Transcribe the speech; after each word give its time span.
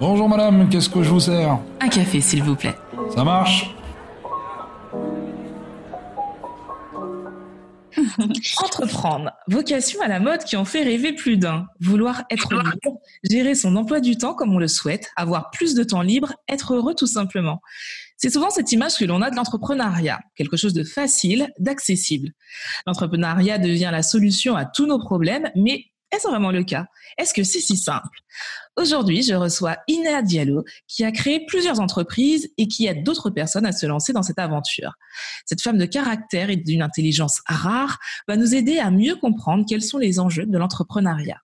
Bonjour 0.00 0.28
madame, 0.28 0.68
qu'est-ce 0.68 0.88
que 0.88 1.02
je 1.02 1.10
vous 1.10 1.20
sers? 1.20 1.58
Un 1.80 1.88
café, 1.88 2.20
s'il 2.20 2.42
vous 2.42 2.54
plaît. 2.54 2.74
Ça 3.14 3.24
marche? 3.24 3.74
Entreprendre, 8.62 9.32
vocation 9.48 10.00
à 10.00 10.08
la 10.08 10.20
mode 10.20 10.44
qui 10.44 10.56
en 10.56 10.64
fait 10.64 10.82
rêver 10.82 11.12
plus 11.12 11.36
d'un. 11.36 11.66
Vouloir 11.80 12.22
être 12.30 12.54
libre, 12.54 13.00
gérer 13.28 13.54
son 13.54 13.74
emploi 13.76 14.00
du 14.00 14.16
temps 14.16 14.34
comme 14.34 14.54
on 14.54 14.58
le 14.58 14.68
souhaite, 14.68 15.10
avoir 15.16 15.50
plus 15.50 15.74
de 15.74 15.82
temps 15.82 16.02
libre, 16.02 16.34
être 16.48 16.74
heureux 16.74 16.94
tout 16.94 17.06
simplement. 17.06 17.60
C'est 18.16 18.30
souvent 18.30 18.50
cette 18.50 18.72
image 18.72 18.96
que 18.96 19.04
l'on 19.04 19.22
a 19.22 19.30
de 19.30 19.36
l'entrepreneuriat, 19.36 20.20
quelque 20.34 20.56
chose 20.56 20.74
de 20.74 20.84
facile, 20.84 21.52
d'accessible. 21.58 22.30
L'entrepreneuriat 22.86 23.58
devient 23.58 23.90
la 23.92 24.02
solution 24.02 24.56
à 24.56 24.64
tous 24.64 24.86
nos 24.86 24.98
problèmes, 24.98 25.50
mais 25.54 25.84
est-ce 26.10 26.26
vraiment 26.26 26.50
le 26.50 26.64
cas? 26.64 26.86
Est-ce 27.18 27.34
que 27.34 27.44
c'est 27.44 27.60
si 27.60 27.76
simple? 27.76 28.18
Aujourd'hui, 28.76 29.22
je 29.22 29.34
reçois 29.34 29.76
Ina 29.88 30.22
Diallo, 30.22 30.64
qui 30.86 31.04
a 31.04 31.12
créé 31.12 31.44
plusieurs 31.46 31.80
entreprises 31.80 32.48
et 32.56 32.68
qui 32.68 32.86
aide 32.86 33.04
d'autres 33.04 33.30
personnes 33.30 33.66
à 33.66 33.72
se 33.72 33.86
lancer 33.86 34.12
dans 34.12 34.22
cette 34.22 34.38
aventure. 34.38 34.92
Cette 35.44 35.60
femme 35.60 35.78
de 35.78 35.84
caractère 35.84 36.50
et 36.50 36.56
d'une 36.56 36.82
intelligence 36.82 37.42
rare 37.46 37.98
va 38.26 38.36
nous 38.36 38.54
aider 38.54 38.78
à 38.78 38.90
mieux 38.90 39.16
comprendre 39.16 39.64
quels 39.68 39.82
sont 39.82 39.98
les 39.98 40.18
enjeux 40.18 40.46
de 40.46 40.58
l'entrepreneuriat. 40.58 41.40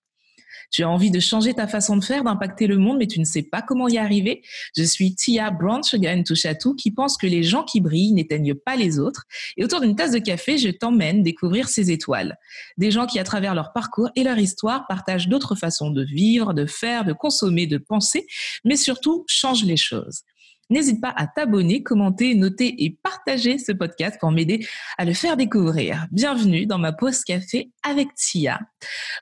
Tu 0.71 0.83
as 0.83 0.89
envie 0.89 1.11
de 1.11 1.19
changer 1.19 1.53
ta 1.53 1.67
façon 1.67 1.97
de 1.97 2.03
faire, 2.03 2.23
d'impacter 2.23 2.67
le 2.67 2.77
monde, 2.77 2.97
mais 2.97 3.07
tu 3.07 3.19
ne 3.19 3.25
sais 3.25 3.43
pas 3.43 3.61
comment 3.61 3.87
y 3.87 3.97
arriver. 3.97 4.41
Je 4.75 4.83
suis 4.83 5.15
Tia 5.15 5.51
Branchgan 5.51 6.23
Touchatou 6.23 6.75
qui 6.75 6.91
pense 6.91 7.17
que 7.17 7.27
les 7.27 7.43
gens 7.43 7.63
qui 7.63 7.81
brillent 7.81 8.13
n'éteignent 8.13 8.55
pas 8.55 8.75
les 8.75 8.99
autres. 8.99 9.23
Et 9.57 9.63
autour 9.63 9.81
d'une 9.81 9.95
tasse 9.95 10.11
de 10.11 10.19
café, 10.19 10.57
je 10.57 10.69
t'emmène 10.69 11.23
découvrir 11.23 11.69
ces 11.69 11.91
étoiles. 11.91 12.37
Des 12.77 12.91
gens 12.91 13.05
qui, 13.05 13.19
à 13.19 13.23
travers 13.23 13.55
leur 13.55 13.73
parcours 13.73 14.09
et 14.15 14.23
leur 14.23 14.37
histoire, 14.37 14.87
partagent 14.87 15.27
d'autres 15.27 15.55
façons 15.55 15.91
de 15.91 16.03
vivre, 16.03 16.53
de 16.53 16.65
faire, 16.65 17.05
de 17.05 17.13
consommer, 17.13 17.67
de 17.67 17.77
penser, 17.77 18.25
mais 18.63 18.75
surtout 18.75 19.23
changent 19.27 19.65
les 19.65 19.77
choses. 19.77 20.21
N'hésite 20.69 20.99
pas 20.99 21.13
à 21.15 21.27
t'abonner, 21.27 21.83
commenter, 21.83 22.33
noter 22.33 22.83
et 22.83 22.97
partager 23.03 23.59
ce 23.59 23.71
podcast 23.71 24.17
pour 24.19 24.31
m'aider 24.31 24.67
à 24.97 25.05
le 25.05 25.13
faire 25.13 25.37
découvrir. 25.37 26.07
Bienvenue 26.11 26.65
dans 26.65 26.79
ma 26.79 26.91
pause 26.91 27.23
café 27.23 27.69
avec 27.83 28.07
Tia. 28.15 28.59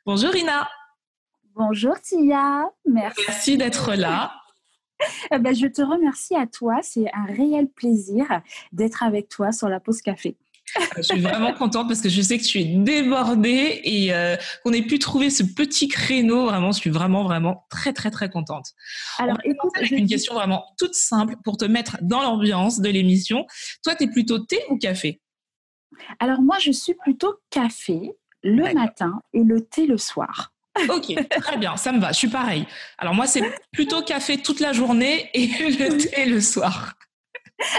Bonjour 0.06 0.32
Rina. 0.32 0.70
Bonjour 1.56 2.00
Tia, 2.02 2.64
merci. 2.86 3.22
Merci 3.28 3.58
d'être 3.58 3.94
là. 3.94 4.34
Eh 5.32 5.38
ben, 5.38 5.54
je 5.54 5.68
te 5.68 5.82
remercie 5.82 6.36
à 6.36 6.48
toi. 6.48 6.80
C'est 6.82 7.12
un 7.14 7.26
réel 7.26 7.68
plaisir 7.68 8.26
d'être 8.72 9.04
avec 9.04 9.30
toi 9.30 9.52
sur 9.52 9.70
la 9.70 9.80
pause 9.80 10.02
café. 10.02 10.38
Je 10.98 11.02
suis 11.04 11.22
vraiment 11.22 11.54
contente 11.54 11.88
parce 11.88 12.02
que 12.02 12.10
je 12.10 12.22
sais 12.22 12.38
que 12.38 12.44
tu 12.44 12.60
es 12.60 12.64
débordée 12.64 13.82
et 13.84 14.14
euh, 14.14 14.36
qu'on 14.64 14.72
ait 14.72 14.82
pu 14.82 14.98
trouver 14.98 15.30
ce 15.30 15.44
petit 15.44 15.88
créneau. 15.88 16.46
Vraiment, 16.46 16.72
je 16.72 16.80
suis 16.80 16.90
vraiment, 16.90 17.24
vraiment 17.24 17.68
très, 17.70 17.94
très, 17.94 18.10
très 18.10 18.30
contente. 18.30 18.72
Alors, 19.20 19.38
écoute, 19.44 19.72
avec 19.76 19.92
une 19.92 20.08
question 20.08 20.34
vraiment 20.34 20.66
toute 20.80 20.96
simple 20.96 21.36
pour 21.44 21.58
te 21.58 21.66
mettre 21.66 21.98
dans 22.02 22.22
l'ambiance 22.22 22.80
de 22.80 22.90
l'émission. 22.90 23.46
Toi, 23.84 23.96
tu 23.96 24.06
es 24.06 24.08
plutôt 24.08 24.40
thé 24.40 24.60
ou 24.70 24.78
café? 24.78 25.22
Alors, 26.20 26.42
moi, 26.42 26.58
je 26.60 26.72
suis 26.72 26.96
plutôt 26.96 27.36
café 27.52 28.12
le 28.42 28.74
matin 28.74 29.22
et 29.34 29.44
le 29.44 29.62
thé 29.62 29.86
le 29.86 29.98
soir. 29.98 30.53
Ok, 30.90 31.14
très 31.30 31.58
bien, 31.58 31.78
ça 31.78 31.92
me 31.92 32.00
va. 32.00 32.12
Je 32.12 32.18
suis 32.18 32.30
pareil. 32.30 32.66
Alors 32.98 33.14
moi, 33.14 33.28
c'est 33.28 33.44
plutôt 33.72 34.02
café 34.02 34.38
toute 34.38 34.60
la 34.60 34.74
journée 34.74 35.30
et 35.34 35.48
le 35.80 35.98
thé 35.98 36.26
le 36.26 36.42
soir. 36.42 36.96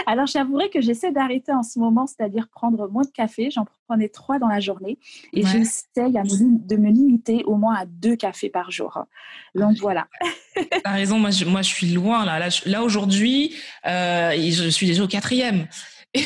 Alors 0.07 0.25
j'avouerai 0.25 0.69
que 0.69 0.81
j'essaie 0.81 1.11
d'arrêter 1.11 1.51
en 1.51 1.63
ce 1.63 1.79
moment, 1.79 2.07
c'est-à-dire 2.07 2.47
prendre 2.47 2.87
moins 2.87 3.03
de 3.03 3.11
café. 3.11 3.51
J'en 3.51 3.65
prenais 3.87 4.09
trois 4.09 4.39
dans 4.39 4.47
la 4.47 4.59
journée 4.59 4.97
et 5.33 5.45
j'essaie 5.45 6.09
de 6.09 6.75
me 6.75 6.89
limiter 6.89 7.43
au 7.45 7.55
moins 7.55 7.75
à 7.75 7.85
deux 7.85 8.15
cafés 8.15 8.49
par 8.49 8.71
jour. 8.71 9.05
Donc 9.53 9.77
voilà. 9.77 10.07
T'as 10.83 10.91
raison, 10.91 11.19
moi 11.19 11.29
je, 11.29 11.45
moi 11.45 11.61
je 11.61 11.69
suis 11.69 11.87
loin 11.87 12.25
là. 12.25 12.49
Là, 12.65 12.83
aujourd'hui, 12.83 13.55
euh, 13.85 14.31
je 14.31 14.69
suis 14.69 14.87
déjà 14.87 15.03
au 15.03 15.07
quatrième. 15.07 15.67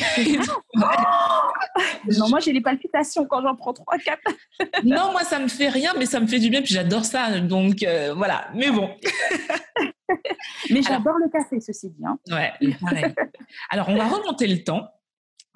non, 2.18 2.28
moi 2.28 2.40
j'ai 2.40 2.52
les 2.52 2.60
palpitations 2.60 3.26
quand 3.26 3.42
j'en 3.42 3.54
prends 3.54 3.72
3 3.72 3.98
4. 3.98 4.18
non, 4.84 5.12
moi 5.12 5.24
ça 5.24 5.38
me 5.38 5.48
fait 5.48 5.68
rien, 5.68 5.92
mais 5.98 6.06
ça 6.06 6.20
me 6.20 6.26
fait 6.26 6.38
du 6.38 6.50
bien, 6.50 6.62
puis 6.62 6.74
j'adore 6.74 7.04
ça. 7.04 7.40
Donc 7.40 7.82
euh, 7.82 8.14
voilà, 8.14 8.48
mais 8.54 8.70
bon. 8.70 8.90
mais 10.70 10.82
j'adore 10.82 11.16
le 11.18 11.30
café, 11.30 11.60
ceci 11.60 11.90
dit. 11.90 12.04
Hein. 12.04 12.18
Ouais, 12.30 12.52
pareil. 12.80 13.14
Alors 13.70 13.88
on 13.88 13.96
va 13.96 14.06
remonter 14.06 14.46
le 14.46 14.62
temps. 14.62 14.88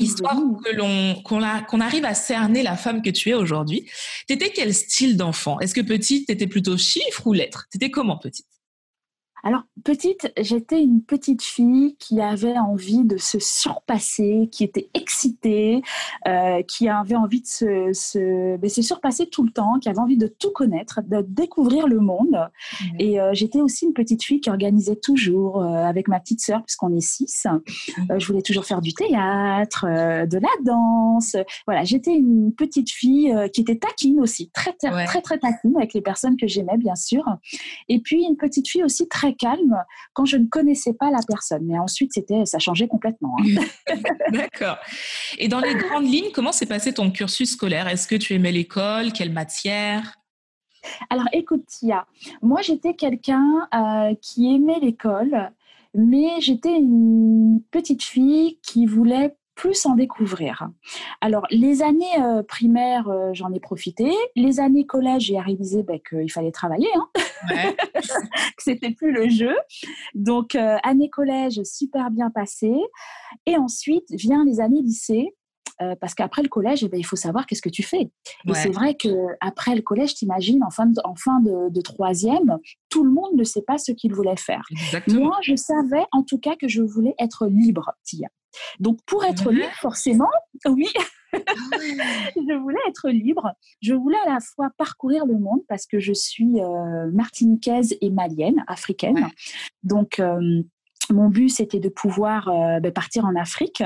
Histoire 0.00 0.36
que 0.64 0.74
l'on 0.74 1.22
qu'on 1.22 1.80
arrive 1.80 2.04
à 2.04 2.14
cerner 2.14 2.64
la 2.64 2.76
femme 2.76 3.00
que 3.00 3.10
tu 3.10 3.30
es 3.30 3.34
aujourd'hui. 3.34 3.88
T'étais 4.26 4.50
quel 4.50 4.74
style 4.74 5.16
d'enfant? 5.16 5.60
Est-ce 5.60 5.72
que 5.72 5.80
petite, 5.80 6.26
t'étais 6.26 6.48
plutôt 6.48 6.76
chiffre 6.76 7.24
ou 7.28 7.32
lettre? 7.32 7.69
T'étais 7.70 7.92
comment 7.92 8.19
petite? 8.19 8.47
Alors, 9.44 9.65
petite, 9.84 10.32
j'étais 10.41 10.82
une 10.82 11.03
petite 11.03 11.43
fille 11.43 11.97
qui 11.99 12.22
avait 12.22 12.56
envie 12.56 13.05
de 13.05 13.19
se 13.19 13.38
surpasser, 13.38 14.49
qui 14.50 14.65
était 14.65 14.88
excitée, 14.94 15.82
euh, 16.27 16.62
qui 16.62 16.88
avait 16.88 17.15
envie 17.15 17.43
de 17.43 17.47
se, 17.47 17.93
se, 17.93 18.56
ben, 18.56 18.71
se, 18.71 18.81
surpasser 18.81 19.27
tout 19.27 19.43
le 19.43 19.50
temps, 19.50 19.78
qui 19.81 19.91
avait 19.91 19.99
envie 19.99 20.16
de 20.16 20.28
tout 20.28 20.50
connaître, 20.50 21.00
de 21.06 21.21
découvrir 21.28 21.87
le 21.88 22.00
monde. 22.00 22.38
Mmh. 22.81 22.87
Et 23.00 23.21
euh, 23.21 23.34
j'étais 23.34 23.60
aussi 23.60 23.84
une 23.84 23.93
petite 23.93 24.25
fille 24.25 24.41
qui 24.41 24.49
organisait 24.49 24.97
toujours 24.97 25.62
euh, 25.62 25.84
avec 25.84 26.09
ma 26.09 26.21
petite 26.21 26.41
sœur, 26.41 26.62
puisqu'on 26.65 26.97
est 26.97 27.03
six. 27.03 27.47
Mmh. 27.47 28.19
je 28.19 28.27
voulais 28.27 28.43
toujours 28.43 28.65
faire 28.65 28.81
du 28.81 28.94
théâtre, 28.94 29.84
de 29.84 30.38
la 30.38 30.49
danse. 30.65 31.37
Voilà, 31.66 31.84
j'étais 31.84 32.12
une 32.12 32.54
petite 32.54 32.91
fille 32.91 33.31
qui 33.53 33.60
était 33.60 33.77
taquine 33.77 34.21
aussi, 34.21 34.50
très, 34.54 34.72
très, 34.72 35.04
très, 35.04 35.21
très 35.21 35.38
taquine 35.38 35.77
avec 35.77 35.93
les 35.93 36.00
personnes 36.00 36.38
que 36.38 36.47
j'aimais, 36.47 36.78
bien 36.78 36.94
sûr. 36.94 37.25
Et 37.91 38.00
puis, 38.00 38.25
une 38.25 38.37
petite 38.37 38.69
fille 38.69 38.83
aussi 38.83 39.06
très 39.06 39.34
calme 39.34 39.77
quand 40.12 40.25
je 40.25 40.37
ne 40.37 40.47
connaissais 40.47 40.93
pas 40.93 41.11
la 41.11 41.21
personne. 41.27 41.65
Mais 41.67 41.78
ensuite, 41.78 42.12
c'était, 42.15 42.45
ça 42.47 42.59
changeait 42.59 42.89
complètement. 42.89 43.37
Hein. 43.41 43.95
D'accord. 44.33 44.78
Et 45.39 45.49
dans 45.49 45.61
les 45.61 45.75
grandes 45.75 46.06
lignes, 46.06 46.31
comment 46.33 46.53
s'est 46.53 46.67
passé 46.67 46.93
ton 46.93 47.11
cursus 47.11 47.53
scolaire? 47.53 47.89
Est-ce 47.89 48.09
que 48.09 48.17
tu 48.17 48.34
aimais 48.34 48.53
l'école? 48.53 49.12
Quelle 49.12 49.33
matière? 49.33 50.15
Alors, 51.11 51.27
écoute, 51.33 51.65
Tia, 51.67 52.06
moi, 52.43 52.61
j'étais 52.62 52.95
quelqu'un 52.95 53.69
euh, 53.75 54.15
qui 54.21 54.55
aimait 54.55 54.81
l'école, 54.81 55.51
mais 55.95 56.41
j'étais 56.41 56.77
une 56.77 57.62
petite 57.71 58.03
fille 58.03 58.59
qui 58.62 58.87
voulait 58.87 59.37
plus 59.54 59.87
en 59.87 59.94
découvrir. 59.94 60.69
Alors, 61.20 61.47
les 61.50 61.82
années 61.82 62.20
euh, 62.20 62.42
primaires, 62.42 63.09
euh, 63.09 63.31
j'en 63.32 63.53
ai 63.53 63.60
profité. 63.60 64.10
Les 64.37 64.60
années 64.60 64.87
collège, 64.87 65.25
j'ai 65.25 65.38
réalisé 65.38 65.82
ben, 65.82 65.98
qu'il 66.09 66.31
fallait 66.31 66.53
travailler, 66.53 66.88
hein 66.97 67.09
que 67.94 68.62
c'était 68.62 68.91
plus 68.91 69.12
le 69.12 69.28
jeu. 69.28 69.54
Donc, 70.15 70.54
euh, 70.54 70.76
année 70.82 71.10
collège, 71.10 71.62
super 71.65 72.10
bien 72.10 72.31
passée. 72.31 72.76
Et 73.47 73.56
ensuite, 73.56 74.10
vient 74.10 74.44
les 74.44 74.60
années 74.60 74.82
lycée. 74.82 75.34
Parce 76.00 76.14
qu'après 76.14 76.42
le 76.42 76.48
collège, 76.48 76.84
eh 76.84 76.88
ben, 76.88 76.98
il 76.98 77.04
faut 77.04 77.16
savoir 77.16 77.46
qu'est-ce 77.46 77.62
que 77.62 77.68
tu 77.68 77.82
fais. 77.82 78.10
Et 78.46 78.54
c'est 78.54 78.70
vrai 78.70 78.94
qu'après 78.94 79.74
le 79.74 79.82
collège, 79.82 80.14
t'imagines, 80.14 80.62
en 80.62 80.70
fin, 80.70 80.86
de, 80.86 81.00
en 81.04 81.14
fin 81.14 81.40
de, 81.40 81.80
troisième, 81.80 82.58
tout 82.88 83.04
le 83.04 83.10
monde 83.10 83.34
ne 83.34 83.44
sait 83.44 83.62
pas 83.62 83.78
ce 83.78 83.92
qu'il 83.92 84.14
voulait 84.14 84.36
faire. 84.36 84.62
Moi, 85.08 85.36
je 85.42 85.56
savais 85.56 86.04
en 86.12 86.22
tout 86.22 86.38
cas 86.38 86.56
que 86.56 86.68
je 86.68 86.82
voulais 86.82 87.14
être 87.18 87.46
libre, 87.46 87.92
Tia. 88.04 88.28
Donc, 88.78 88.98
pour 89.06 89.24
être 89.24 89.50
libre, 89.50 89.72
forcément, 89.80 90.30
oui, 90.66 90.86
ah 91.34 91.40
je 92.36 92.58
voulais 92.60 92.78
être 92.88 93.08
libre. 93.10 93.52
Je 93.80 93.94
voulais 93.94 94.18
à 94.26 94.34
la 94.34 94.41
fois 94.41 94.70
parcourir 94.76 95.26
le 95.26 95.38
monde 95.38 95.60
parce 95.68 95.86
que 95.86 95.98
je 95.98 96.12
suis 96.12 96.60
euh, 96.60 97.10
martiniquaise 97.12 97.96
et 98.00 98.10
malienne, 98.10 98.64
africaine. 98.66 99.28
Donc, 99.82 100.20
euh, 100.20 100.62
mon 101.12 101.28
but, 101.28 101.48
c'était 101.48 101.81
de 101.81 101.88
pouvoir 101.88 102.48
euh, 102.48 102.81
ben, 102.81 102.92
partir 102.92 103.25
en 103.25 103.34
Afrique 103.37 103.82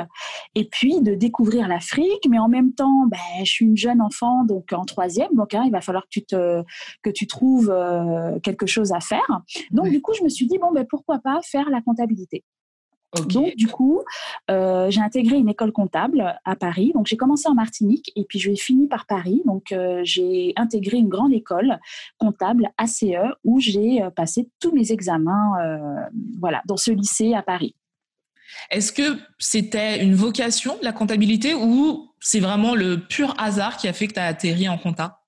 et 0.55 0.65
puis 0.65 1.01
de 1.01 1.15
découvrir 1.15 1.69
l'Afrique. 1.69 2.27
Mais 2.29 2.39
en 2.39 2.49
même 2.49 2.73
temps, 2.73 3.07
ben, 3.07 3.19
je 3.41 3.51
suis 3.51 3.67
une 3.67 3.77
jeune 3.77 4.01
enfant, 4.01 4.45
donc 4.45 4.73
en 4.73 4.85
troisième, 4.85 5.35
donc 5.35 5.55
hein, 5.55 5.63
il 5.65 5.73
va 5.73 5.81
falloir 5.81 6.05
que 6.05 6.11
tu, 6.11 6.25
te, 6.25 6.63
que 7.03 7.11
tu 7.11 7.27
trouves 7.27 7.75
quelque 8.43 8.67
chose 8.67 8.93
à 8.93 9.01
faire. 9.01 9.43
Donc, 9.71 9.89
du 9.89 10.01
coup, 10.01 10.13
je 10.15 10.23
me 10.23 10.29
suis 10.29 10.47
dit, 10.47 10.59
bon, 10.59 10.73
ben, 10.73 10.87
pourquoi 10.89 11.19
pas 11.19 11.41
faire 11.43 11.69
la 11.71 11.81
comptabilité 11.81 12.45
donc, 13.15 13.57
du 13.57 13.69
coup, 13.69 14.03
euh, 14.51 14.91
j'ai 14.91 15.01
intégré 15.01 15.37
une 15.37 15.49
école 15.49 15.73
comptable 15.73 16.39
à 16.45 16.57
Paris. 16.57 16.93
Donc, 16.95 17.07
j'ai 17.07 17.17
commencé 17.17 17.49
en 17.49 17.55
Martinique 17.55 18.13
et 18.17 18.25
puis 18.25 18.39
je 18.39 18.53
fini 18.55 18.87
par 18.87 19.07
Paris. 19.07 19.43
Donc, 19.47 19.73
euh, 19.73 20.01
j'ai 20.05 20.53
intégré 20.57 20.99
une 20.99 21.09
grande 21.09 21.33
école 21.33 21.79
comptable 22.19 22.71
ACE 22.77 23.05
où 23.45 23.61
j'ai 23.61 24.03
euh, 24.03 24.11
passé 24.11 24.51
tous 24.61 24.73
mes 24.73 24.93
examens 24.93 25.29
voilà, 26.39 26.63
dans 26.67 26.77
ce 26.77 26.91
lycée 26.91 27.35
à 27.35 27.43
Paris. 27.43 27.75
Est-ce 28.71 28.93
que 28.93 29.19
c'était 29.39 30.03
une 30.03 30.15
vocation, 30.15 30.77
la 30.83 30.93
comptabilité, 30.93 31.55
ou 31.55 32.11
c'est 32.21 32.41
vraiment 32.41 32.75
le 32.75 33.07
pur 33.07 33.35
hasard 33.39 33.77
qui 33.77 33.89
a 33.89 33.93
fait 33.93 34.09
que 34.09 34.15
tu 34.15 34.21
as 34.21 34.27
atterri 34.27 34.69
en 34.69 34.79
compta? 34.79 35.21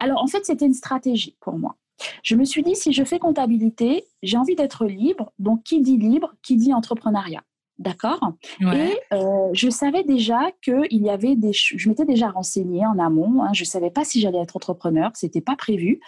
Alors, 0.00 0.22
en 0.22 0.26
fait, 0.26 0.44
c'était 0.44 0.66
une 0.66 0.74
stratégie 0.74 1.36
pour 1.40 1.58
moi. 1.58 1.76
Je 2.22 2.34
me 2.36 2.44
suis 2.44 2.62
dit, 2.62 2.74
si 2.74 2.92
je 2.92 3.04
fais 3.04 3.18
comptabilité, 3.18 4.04
j'ai 4.22 4.36
envie 4.36 4.56
d'être 4.56 4.86
libre. 4.86 5.32
Donc, 5.38 5.62
qui 5.62 5.80
dit 5.80 5.96
libre, 5.96 6.32
qui 6.42 6.56
dit 6.56 6.72
entrepreneuriat. 6.72 7.42
D'accord? 7.78 8.20
Et 8.60 8.98
euh, 9.12 9.50
je 9.52 9.68
savais 9.68 10.02
déjà 10.02 10.50
qu'il 10.62 10.86
y 10.90 11.10
avait 11.10 11.36
des. 11.36 11.52
Je 11.52 11.88
m'étais 11.90 12.06
déjà 12.06 12.30
renseignée 12.30 12.86
en 12.86 12.98
amont. 12.98 13.42
Hein, 13.42 13.52
je 13.52 13.62
ne 13.62 13.66
savais 13.66 13.90
pas 13.90 14.02
si 14.02 14.18
j'allais 14.18 14.38
être 14.38 14.56
entrepreneur, 14.56 15.10
ce 15.14 15.26
n'était 15.26 15.42
pas 15.42 15.56
prévu. 15.56 16.00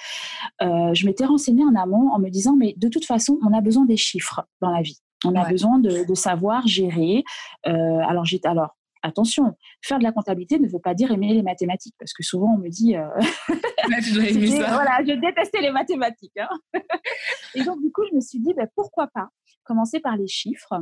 Euh, 0.62 0.94
je 0.94 1.04
m'étais 1.04 1.26
renseignée 1.26 1.64
en 1.64 1.74
amont 1.74 2.10
en 2.10 2.18
me 2.18 2.30
disant 2.30 2.56
mais 2.56 2.74
de 2.78 2.88
toute 2.88 3.04
façon, 3.04 3.38
on 3.46 3.52
a 3.52 3.60
besoin 3.60 3.84
des 3.84 3.98
chiffres 3.98 4.46
dans 4.62 4.70
la 4.70 4.80
vie. 4.80 4.98
On 5.24 5.34
a 5.34 5.48
besoin 5.48 5.78
de, 5.78 6.14
savoir 6.14 6.66
gérer. 6.66 7.24
Euh, 7.66 7.70
alors, 8.08 8.24
alors, 8.44 8.76
attention, 9.08 9.54
faire 9.82 9.98
de 9.98 10.04
la 10.04 10.12
comptabilité 10.12 10.58
ne 10.58 10.68
veut 10.68 10.78
pas 10.78 10.94
dire 10.94 11.10
aimer 11.10 11.34
les 11.34 11.42
mathématiques, 11.42 11.94
parce 11.98 12.12
que 12.12 12.22
souvent 12.22 12.54
on 12.54 12.58
me 12.58 12.68
dit, 12.68 12.96
euh, 12.96 13.06
voilà, 13.88 14.98
je 15.04 15.18
détestais 15.20 15.60
les 15.60 15.70
mathématiques. 15.70 16.38
Hein. 16.38 16.48
et 17.54 17.64
donc 17.64 17.80
du 17.82 17.90
coup, 17.90 18.02
je 18.10 18.14
me 18.14 18.20
suis 18.20 18.38
dit, 18.38 18.54
ben, 18.54 18.68
pourquoi 18.74 19.08
pas 19.08 19.28
commencer 19.64 20.00
par 20.00 20.16
les 20.16 20.28
chiffres 20.28 20.74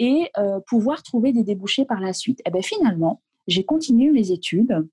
et 0.00 0.30
euh, 0.38 0.58
pouvoir 0.66 1.02
trouver 1.02 1.32
des 1.32 1.44
débouchés 1.44 1.84
par 1.84 2.00
la 2.00 2.12
suite. 2.12 2.40
Et 2.46 2.50
ben 2.50 2.62
finalement, 2.62 3.22
j'ai 3.46 3.64
continué 3.64 4.10
mes 4.10 4.32
études 4.32 4.88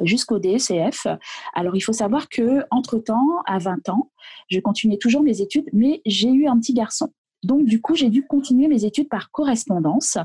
jusqu'au 0.00 0.38
DSCF. 0.38 1.06
Alors, 1.54 1.76
il 1.76 1.80
faut 1.80 1.92
savoir 1.92 2.28
que 2.28 2.64
entre 2.70 2.98
temps, 2.98 3.42
à 3.46 3.58
20 3.58 3.90
ans, 3.90 4.10
je 4.48 4.58
continuais 4.60 4.96
toujours 4.96 5.22
mes 5.22 5.40
études, 5.40 5.68
mais 5.72 6.00
j'ai 6.06 6.30
eu 6.30 6.46
un 6.46 6.58
petit 6.58 6.72
garçon. 6.72 7.12
Donc, 7.42 7.64
du 7.64 7.80
coup, 7.80 7.94
j'ai 7.94 8.10
dû 8.10 8.26
continuer 8.26 8.68
mes 8.68 8.84
études 8.84 9.08
par 9.08 9.30
correspondance. 9.30 10.18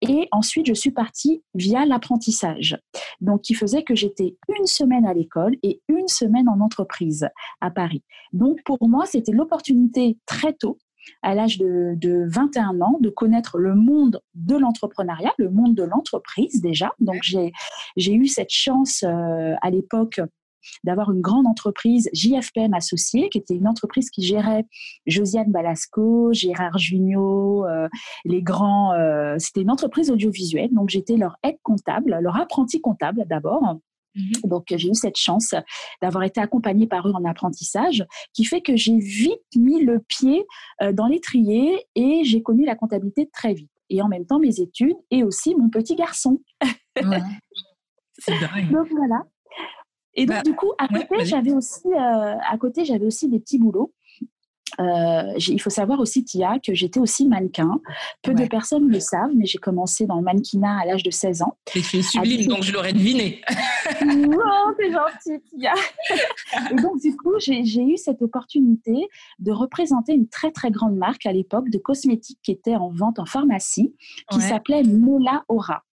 Et 0.00 0.28
ensuite, 0.32 0.66
je 0.66 0.74
suis 0.74 0.90
partie 0.90 1.42
via 1.54 1.84
l'apprentissage. 1.86 2.78
Donc, 3.20 3.42
qui 3.42 3.54
faisait 3.54 3.82
que 3.82 3.94
j'étais 3.94 4.36
une 4.58 4.66
semaine 4.66 5.06
à 5.06 5.14
l'école 5.14 5.56
et 5.62 5.80
une 5.88 6.08
semaine 6.08 6.48
en 6.48 6.60
entreprise 6.60 7.28
à 7.60 7.70
Paris. 7.70 8.02
Donc, 8.32 8.62
pour 8.64 8.78
moi, 8.88 9.06
c'était 9.06 9.32
l'opportunité 9.32 10.18
très 10.26 10.52
tôt 10.52 10.78
à 11.22 11.34
l'âge 11.34 11.58
de, 11.58 12.26
21 12.28 12.80
ans 12.80 12.98
de 13.00 13.10
connaître 13.10 13.58
le 13.58 13.74
monde 13.74 14.20
de 14.34 14.56
l'entrepreneuriat, 14.56 15.32
le 15.38 15.50
monde 15.50 15.74
de 15.74 15.82
l'entreprise 15.82 16.60
déjà. 16.60 16.92
Donc 16.98 17.22
j'ai 17.22 17.52
eu 18.14 18.26
cette 18.26 18.50
chance 18.50 19.02
euh, 19.02 19.54
à 19.60 19.70
l'époque 19.70 20.20
d'avoir 20.84 21.10
une 21.10 21.20
grande 21.20 21.46
entreprise 21.46 22.08
JFPM 22.12 22.74
associée, 22.74 23.28
qui 23.28 23.38
était 23.38 23.54
une 23.54 23.68
entreprise 23.68 24.10
qui 24.10 24.22
gérait 24.22 24.64
Josiane 25.06 25.50
Balasco, 25.50 26.32
Gérard 26.32 26.78
Jugnot, 26.78 27.66
euh, 27.66 27.88
les 28.24 28.42
grands. 28.42 28.92
Euh, 28.92 29.36
c'était 29.38 29.62
une 29.62 29.70
entreprise 29.70 30.10
audiovisuelle, 30.10 30.72
donc 30.72 30.90
j'étais 30.90 31.16
leur 31.16 31.36
aide 31.42 31.58
comptable, 31.62 32.18
leur 32.20 32.40
apprenti 32.40 32.80
comptable 32.80 33.24
d'abord. 33.26 33.78
Mhm. 34.14 34.48
Donc, 34.48 34.64
j'ai 34.70 34.88
eu 34.88 34.94
cette 34.94 35.16
chance 35.16 35.54
d'avoir 36.00 36.24
été 36.24 36.40
accompagnée 36.40 36.86
par 36.86 37.06
eux 37.08 37.12
en 37.12 37.24
apprentissage, 37.24 38.04
qui 38.32 38.44
fait 38.44 38.60
que 38.60 38.76
j'ai 38.76 38.98
vite 38.98 39.40
mis 39.56 39.82
le 39.82 40.00
pied 40.00 40.46
euh, 40.82 40.92
dans 40.92 41.06
l'étrier 41.06 41.86
et 41.94 42.22
j'ai 42.24 42.42
connu 42.42 42.64
la 42.64 42.76
comptabilité 42.76 43.28
très 43.32 43.54
vite. 43.54 43.70
Et 43.90 44.02
en 44.02 44.08
même 44.08 44.26
temps, 44.26 44.38
mes 44.38 44.60
études 44.60 44.96
et 45.10 45.24
aussi 45.24 45.54
mon 45.54 45.68
petit 45.68 45.96
garçon. 45.96 46.40
C'est 48.18 48.38
dingue. 48.38 48.70
donc, 48.70 48.88
voilà. 48.90 49.24
Et 50.16 50.26
donc, 50.26 50.36
bah, 50.36 50.42
du 50.42 50.54
coup, 50.54 50.72
à 50.78 50.88
côté, 50.88 51.24
j'avais 51.24 51.52
aussi, 51.52 51.86
euh, 51.86 52.36
à 52.48 52.58
côté, 52.58 52.84
j'avais 52.84 53.06
aussi 53.06 53.28
des 53.28 53.40
petits 53.40 53.58
boulots. 53.58 53.92
Euh, 54.80 55.34
il 55.36 55.60
faut 55.60 55.70
savoir 55.70 56.00
aussi, 56.00 56.24
Tia, 56.24 56.58
que 56.64 56.74
j'étais 56.74 56.98
aussi 56.98 57.28
mannequin. 57.28 57.80
Peu 58.22 58.34
de 58.34 58.46
personnes 58.46 58.88
le 58.88 59.00
savent, 59.00 59.30
mais 59.34 59.46
j'ai 59.46 59.58
commencé 59.58 60.06
dans 60.06 60.16
le 60.16 60.22
mannequinat 60.22 60.80
à 60.80 60.86
l'âge 60.86 61.02
de 61.02 61.10
16 61.10 61.42
ans. 61.42 61.56
Tu 61.66 61.78
es 61.78 62.02
sublime, 62.02 62.48
donc 62.48 62.62
je 62.62 62.72
l'aurais 62.72 62.92
deviné. 62.92 63.40
oh, 64.02 64.72
c'est 64.78 64.90
gentil, 64.90 65.42
Tia. 65.48 65.74
Et 66.70 66.74
donc, 66.76 67.00
du 67.00 67.14
coup, 67.16 67.34
j'ai 67.38 67.82
eu 67.82 67.96
cette 67.96 68.22
opportunité 68.22 69.08
de 69.38 69.52
représenter 69.52 70.12
une 70.12 70.28
très, 70.28 70.50
très 70.50 70.70
grande 70.70 70.96
marque 70.96 71.26
à 71.26 71.32
l'époque 71.32 71.70
de 71.70 71.78
cosmétiques 71.78 72.40
qui 72.42 72.50
était 72.50 72.76
en 72.76 72.90
vente 72.90 73.18
en 73.18 73.26
pharmacie, 73.26 73.94
qui 74.30 74.40
s'appelait 74.40 74.82
Mola 74.82 75.44
Aura. 75.48 75.84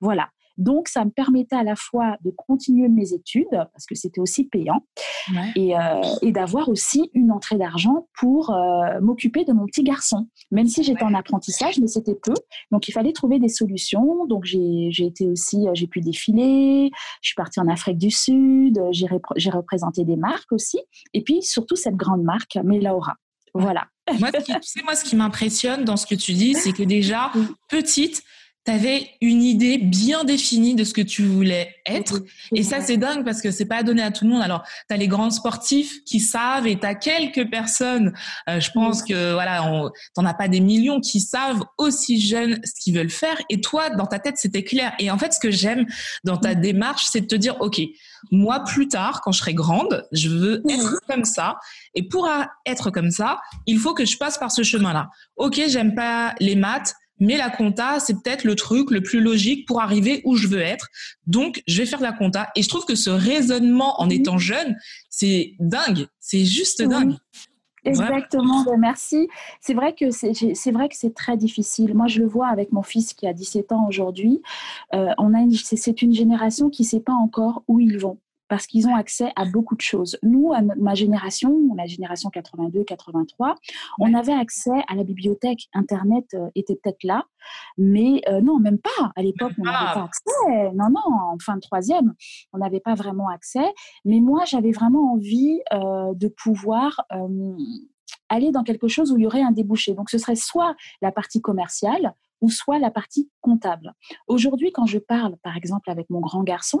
Voilà. 0.00 0.30
Donc, 0.60 0.88
ça 0.88 1.06
me 1.06 1.10
permettait 1.10 1.56
à 1.56 1.64
la 1.64 1.74
fois 1.74 2.18
de 2.22 2.30
continuer 2.30 2.88
mes 2.88 3.14
études, 3.14 3.48
parce 3.50 3.86
que 3.86 3.94
c'était 3.94 4.20
aussi 4.20 4.44
payant, 4.44 4.84
euh, 5.56 6.02
et, 6.22 6.32
d'avoir 6.32 6.68
aussi 6.68 7.10
une 7.14 7.32
entrée 7.32 7.56
d'argent 7.56 8.08
pour 8.18 8.50
euh, 8.50 9.00
m'occuper 9.00 9.44
de 9.46 9.54
mon 9.54 9.64
petit 9.64 9.82
garçon. 9.82 10.28
Même 10.50 10.66
si 10.66 10.82
j'étais 10.82 11.02
en 11.02 11.14
apprentissage, 11.14 11.78
mais 11.80 11.86
c'était 11.86 12.14
peu. 12.14 12.34
Donc, 12.70 12.88
il 12.88 12.92
fallait 12.92 13.12
trouver 13.12 13.38
des 13.38 13.48
solutions. 13.48 14.26
Donc, 14.26 14.44
j'ai 14.44 14.90
été 14.98 15.26
aussi, 15.26 15.66
euh, 15.66 15.70
j'ai 15.72 15.86
pu 15.86 16.02
défiler, 16.02 16.90
je 17.22 17.28
suis 17.28 17.36
partie 17.36 17.58
en 17.58 17.68
Afrique 17.68 17.96
du 17.96 18.10
Sud, 18.10 18.78
j'ai 18.90 19.50
représenté 19.50 20.04
des 20.04 20.16
marques 20.16 20.52
aussi. 20.52 20.78
Et 21.14 21.22
puis, 21.22 21.42
surtout, 21.42 21.76
cette 21.76 21.96
grande 21.96 22.22
marque, 22.22 22.58
Melaura. 22.62 23.16
Voilà. 23.54 23.86
Moi, 24.18 24.30
moi, 24.84 24.94
ce 24.94 25.04
qui 25.04 25.16
m'impressionne 25.16 25.84
dans 25.84 25.96
ce 25.96 26.06
que 26.06 26.14
tu 26.14 26.32
dis, 26.32 26.54
c'est 26.54 26.72
que 26.72 26.82
déjà, 26.82 27.32
petite, 27.68 28.22
tu 28.70 28.76
avais 28.76 29.10
une 29.20 29.42
idée 29.42 29.78
bien 29.78 30.22
définie 30.24 30.74
de 30.74 30.84
ce 30.84 30.94
que 30.94 31.00
tu 31.00 31.24
voulais 31.24 31.74
être. 31.86 32.22
Et 32.54 32.62
ça, 32.62 32.80
c'est 32.80 32.96
dingue 32.96 33.24
parce 33.24 33.42
que 33.42 33.50
c'est 33.50 33.64
pas 33.66 33.82
donné 33.82 34.02
à 34.02 34.12
tout 34.12 34.24
le 34.24 34.30
monde. 34.30 34.42
Alors, 34.42 34.62
tu 34.88 34.94
as 34.94 34.96
les 34.96 35.08
grands 35.08 35.30
sportifs 35.30 36.04
qui 36.04 36.20
savent 36.20 36.66
et 36.66 36.78
tu 36.78 36.86
as 36.86 36.94
quelques 36.94 37.50
personnes, 37.50 38.12
euh, 38.48 38.60
je 38.60 38.70
pense 38.70 39.02
que 39.02 39.32
voilà, 39.32 39.90
t'en 40.14 40.24
as 40.24 40.34
pas 40.34 40.46
des 40.46 40.60
millions 40.60 41.00
qui 41.00 41.20
savent 41.20 41.64
aussi 41.78 42.20
jeunes 42.20 42.60
ce 42.64 42.72
qu'ils 42.80 42.94
veulent 42.94 43.10
faire. 43.10 43.36
Et 43.48 43.60
toi, 43.60 43.90
dans 43.90 44.06
ta 44.06 44.18
tête, 44.18 44.36
c'était 44.36 44.64
clair. 44.64 44.92
Et 44.98 45.10
en 45.10 45.18
fait, 45.18 45.32
ce 45.32 45.40
que 45.40 45.50
j'aime 45.50 45.86
dans 46.24 46.36
ta 46.36 46.54
démarche, 46.54 47.06
c'est 47.10 47.22
de 47.22 47.26
te 47.26 47.34
dire, 47.36 47.56
OK, 47.60 47.80
moi, 48.30 48.60
plus 48.60 48.86
tard, 48.86 49.20
quand 49.22 49.32
je 49.32 49.38
serai 49.40 49.54
grande, 49.54 50.06
je 50.12 50.28
veux 50.28 50.62
être 50.68 51.00
comme 51.08 51.24
ça. 51.24 51.58
Et 51.94 52.06
pour 52.06 52.28
être 52.66 52.90
comme 52.90 53.10
ça, 53.10 53.40
il 53.66 53.78
faut 53.78 53.94
que 53.94 54.04
je 54.04 54.16
passe 54.16 54.38
par 54.38 54.52
ce 54.52 54.62
chemin-là. 54.62 55.10
OK, 55.36 55.60
j'aime 55.68 55.94
pas 55.94 56.34
les 56.38 56.54
maths 56.54 56.94
mais 57.20 57.36
la 57.36 57.50
compta, 57.50 58.00
c'est 58.00 58.14
peut-être 58.14 58.44
le 58.44 58.56
truc 58.56 58.90
le 58.90 59.02
plus 59.02 59.20
logique 59.20 59.66
pour 59.66 59.80
arriver 59.80 60.22
où 60.24 60.36
je 60.36 60.48
veux 60.48 60.60
être. 60.60 60.88
Donc, 61.26 61.62
je 61.68 61.78
vais 61.78 61.86
faire 61.86 62.00
la 62.00 62.12
compta. 62.12 62.48
Et 62.56 62.62
je 62.62 62.68
trouve 62.68 62.86
que 62.86 62.94
ce 62.94 63.10
raisonnement 63.10 64.00
en 64.00 64.08
étant 64.08 64.38
jeune, 64.38 64.76
c'est 65.10 65.54
dingue. 65.60 66.06
C'est 66.18 66.44
juste 66.44 66.82
dingue. 66.82 67.14
Exactement, 67.84 68.64
ben, 68.64 68.76
merci. 68.76 69.28
C'est 69.60 69.74
vrai 69.74 69.94
que 69.94 70.10
c'est 70.10 70.70
vrai 70.70 70.88
que 70.88 70.96
c'est 70.96 71.14
très 71.14 71.36
difficile. 71.36 71.94
Moi, 71.94 72.08
je 72.08 72.20
le 72.20 72.26
vois 72.26 72.48
avec 72.48 72.72
mon 72.72 72.82
fils 72.82 73.14
qui 73.14 73.26
a 73.26 73.32
17 73.32 73.72
ans 73.72 73.86
aujourd'hui. 73.88 74.42
Euh, 74.94 75.12
on 75.18 75.34
a 75.34 75.38
c'est 75.62 76.02
une 76.02 76.12
génération 76.12 76.68
qui 76.68 76.82
ne 76.82 76.88
sait 76.88 77.00
pas 77.00 77.14
encore 77.14 77.62
où 77.68 77.80
ils 77.80 77.98
vont 77.98 78.18
parce 78.50 78.66
qu'ils 78.66 78.88
ont 78.88 78.96
accès 78.96 79.32
à 79.36 79.44
beaucoup 79.44 79.76
de 79.76 79.80
choses. 79.80 80.18
Nous, 80.24 80.52
à 80.52 80.60
ma 80.60 80.94
génération, 80.94 81.56
ma 81.76 81.86
génération 81.86 82.30
82-83, 82.30 83.54
on 84.00 84.12
avait 84.12 84.32
accès 84.32 84.82
à 84.88 84.96
la 84.96 85.04
bibliothèque. 85.04 85.68
Internet 85.72 86.26
euh, 86.34 86.50
était 86.56 86.74
peut-être 86.74 87.04
là, 87.04 87.26
mais 87.78 88.22
euh, 88.28 88.40
non, 88.40 88.58
même 88.58 88.78
pas. 88.78 89.12
À 89.14 89.22
l'époque, 89.22 89.52
on 89.56 89.62
n'avait 89.62 89.94
pas 89.94 90.04
accès. 90.04 90.72
Non, 90.74 90.90
non, 90.90 91.00
en 91.06 91.38
fin 91.40 91.54
de 91.54 91.60
troisième, 91.60 92.12
on 92.52 92.58
n'avait 92.58 92.80
pas 92.80 92.94
vraiment 92.94 93.28
accès. 93.28 93.72
Mais 94.04 94.18
moi, 94.18 94.44
j'avais 94.46 94.72
vraiment 94.72 95.12
envie 95.12 95.60
euh, 95.72 96.12
de 96.14 96.26
pouvoir 96.26 97.00
aller 98.28 98.50
dans 98.50 98.64
quelque 98.64 98.88
chose 98.88 99.12
où 99.12 99.16
il 99.16 99.22
y 99.22 99.26
aurait 99.26 99.42
un 99.42 99.52
débouché. 99.52 99.94
Donc, 99.94 100.10
ce 100.10 100.18
serait 100.18 100.34
soit 100.34 100.74
la 101.02 101.12
partie 101.12 101.40
commerciale, 101.40 102.14
ou 102.40 102.50
soit 102.50 102.78
la 102.78 102.90
partie 102.90 103.30
comptable. 103.40 103.92
Aujourd'hui, 104.26 104.72
quand 104.72 104.86
je 104.86 104.98
parle, 104.98 105.36
par 105.42 105.56
exemple, 105.56 105.90
avec 105.90 106.08
mon 106.10 106.20
grand 106.20 106.42
garçon, 106.42 106.80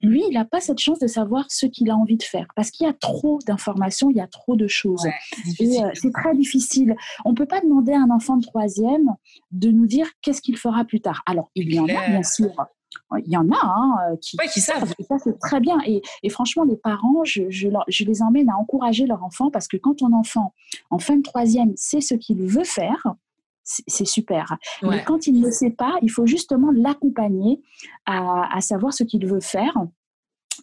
lui, 0.00 0.22
il 0.28 0.34
n'a 0.34 0.44
pas 0.44 0.60
cette 0.60 0.78
chance 0.78 0.98
de 0.98 1.06
savoir 1.06 1.46
ce 1.48 1.66
qu'il 1.66 1.90
a 1.90 1.96
envie 1.96 2.16
de 2.16 2.22
faire 2.22 2.46
parce 2.56 2.70
qu'il 2.70 2.86
y 2.86 2.90
a 2.90 2.92
trop 2.92 3.38
d'informations, 3.46 4.10
il 4.10 4.16
y 4.16 4.20
a 4.20 4.26
trop 4.26 4.56
de 4.56 4.66
choses. 4.66 5.06
et 5.60 5.82
euh, 5.82 5.90
c'est 5.94 6.12
très 6.12 6.34
difficile. 6.34 6.96
On 7.24 7.30
ne 7.30 7.36
peut 7.36 7.46
pas 7.46 7.60
demander 7.60 7.92
à 7.92 8.00
un 8.00 8.10
enfant 8.10 8.36
de 8.36 8.44
troisième 8.44 9.14
de 9.50 9.70
nous 9.70 9.86
dire 9.86 10.06
qu'est-ce 10.22 10.42
qu'il 10.42 10.56
fera 10.56 10.84
plus 10.84 11.00
tard. 11.00 11.22
Alors, 11.26 11.50
il 11.54 11.72
y 11.72 11.78
en 11.78 11.84
a, 11.84 12.08
bien 12.08 12.22
sûr. 12.22 12.52
Il 13.18 13.32
y 13.32 13.36
en 13.36 13.50
a 13.50 13.60
hein, 13.60 13.96
euh, 14.12 14.16
qui, 14.20 14.36
qui 14.52 14.60
savent. 14.60 14.92
ça, 15.08 15.18
c'est 15.18 15.38
très 15.38 15.60
bien. 15.60 15.78
Et, 15.86 16.28
franchement, 16.30 16.64
les 16.64 16.76
parents, 16.76 17.24
je, 17.24 17.42
je, 17.50 18.04
les 18.04 18.22
emmène 18.22 18.48
à 18.50 18.56
encourager 18.56 19.06
leur 19.06 19.22
enfant 19.24 19.50
parce 19.50 19.68
que 19.68 19.76
quand 19.76 19.96
ton 19.96 20.12
enfant, 20.12 20.54
en 20.90 20.98
fin 20.98 21.16
de 21.16 21.22
troisième, 21.22 21.72
sait 21.76 22.00
ce 22.00 22.14
qu'il 22.14 22.42
veut 22.42 22.64
faire, 22.64 23.14
c'est 23.64 24.06
super. 24.06 24.56
Mais 24.82 25.02
quand 25.04 25.26
il 25.26 25.40
ne 25.40 25.50
sait 25.50 25.70
pas, 25.70 25.94
il 26.02 26.10
faut 26.10 26.26
justement 26.26 26.70
l'accompagner 26.70 27.60
à, 28.06 28.60
savoir 28.60 28.92
ce 28.92 29.04
qu'il 29.04 29.26
veut 29.26 29.40
faire, 29.40 29.74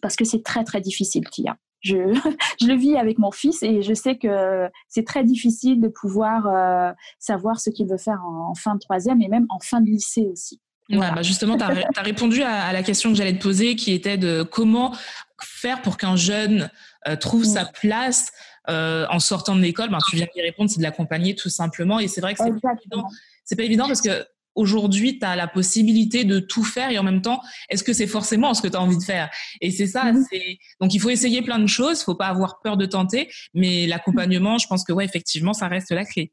parce 0.00 0.16
que 0.16 0.24
c'est 0.24 0.42
très 0.42 0.64
très 0.64 0.80
difficile, 0.80 1.28
Tia. 1.30 1.56
Je, 1.80 1.96
je, 2.60 2.66
le 2.66 2.76
vis 2.76 2.96
avec 2.96 3.18
mon 3.18 3.32
fils 3.32 3.62
et 3.64 3.82
je 3.82 3.92
sais 3.92 4.16
que 4.16 4.68
c'est 4.88 5.04
très 5.04 5.24
difficile 5.24 5.80
de 5.80 5.88
pouvoir 5.88 6.46
euh, 6.46 6.92
savoir 7.18 7.58
ce 7.58 7.70
qu'il 7.70 7.88
veut 7.88 7.98
faire 7.98 8.22
en, 8.24 8.54
fin 8.54 8.74
de 8.74 8.78
troisième 8.78 9.20
et 9.20 9.26
même 9.26 9.46
en 9.48 9.58
fin 9.58 9.80
de 9.80 9.86
lycée 9.86 10.28
aussi. 10.30 10.60
bah 10.88 11.22
justement, 11.22 11.56
tu 11.56 11.64
as, 11.64 12.02
répondu 12.02 12.42
à, 12.42 12.72
la 12.72 12.82
question 12.84 13.10
que 13.10 13.16
j'allais 13.16 13.36
te 13.36 13.42
poser 13.42 13.74
qui 13.74 13.92
était 13.92 14.16
de 14.16 14.44
comment 14.44 14.94
faire 15.42 15.82
pour 15.82 15.96
qu'un 15.96 16.14
jeune 16.14 16.70
euh, 17.08 17.16
trouve 17.16 17.44
sa 17.44 17.64
place 17.64 18.30
euh, 18.68 19.06
en 19.10 19.18
sortant 19.18 19.56
de 19.56 19.60
l'école, 19.60 19.90
ben, 19.90 19.98
tu 20.08 20.16
viens 20.16 20.26
d'y 20.34 20.40
répondre, 20.40 20.70
c'est 20.70 20.78
de 20.78 20.82
l'accompagner 20.82 21.34
tout 21.34 21.48
simplement. 21.48 21.98
Et 21.98 22.08
c'est 22.08 22.20
vrai 22.20 22.34
que 22.34 22.40
c'est 22.42 22.60
pas 22.60 22.72
évident. 22.72 23.08
C'est 23.44 23.56
pas 23.56 23.64
évident 23.64 23.86
parce 23.86 24.00
que 24.00 24.24
aujourd'hui, 24.54 25.18
tu 25.18 25.24
as 25.24 25.36
la 25.36 25.48
possibilité 25.48 26.24
de 26.24 26.38
tout 26.38 26.64
faire 26.64 26.90
et 26.90 26.98
en 26.98 27.02
même 27.02 27.22
temps, 27.22 27.40
est-ce 27.68 27.82
que 27.82 27.92
c'est 27.92 28.06
forcément 28.06 28.54
ce 28.54 28.62
que 28.62 28.68
tu 28.68 28.76
as 28.76 28.80
envie 28.80 28.98
de 28.98 29.02
faire? 29.02 29.30
Et 29.60 29.70
c'est 29.70 29.86
ça, 29.86 30.12
mhm. 30.12 30.24
c'est 30.30 30.58
donc 30.80 30.94
il 30.94 31.00
faut 31.00 31.10
essayer 31.10 31.42
plein 31.42 31.58
de 31.58 31.66
choses, 31.66 32.00
il 32.00 32.04
faut 32.04 32.14
pas 32.14 32.28
avoir 32.28 32.60
peur 32.60 32.76
de 32.76 32.86
tenter, 32.86 33.30
mais 33.54 33.86
l'accompagnement, 33.86 34.58
je 34.58 34.66
pense 34.66 34.84
que 34.84 34.92
ouais, 34.92 35.04
effectivement, 35.04 35.54
ça 35.54 35.68
reste 35.68 35.90
la 35.90 36.04
clé. 36.04 36.32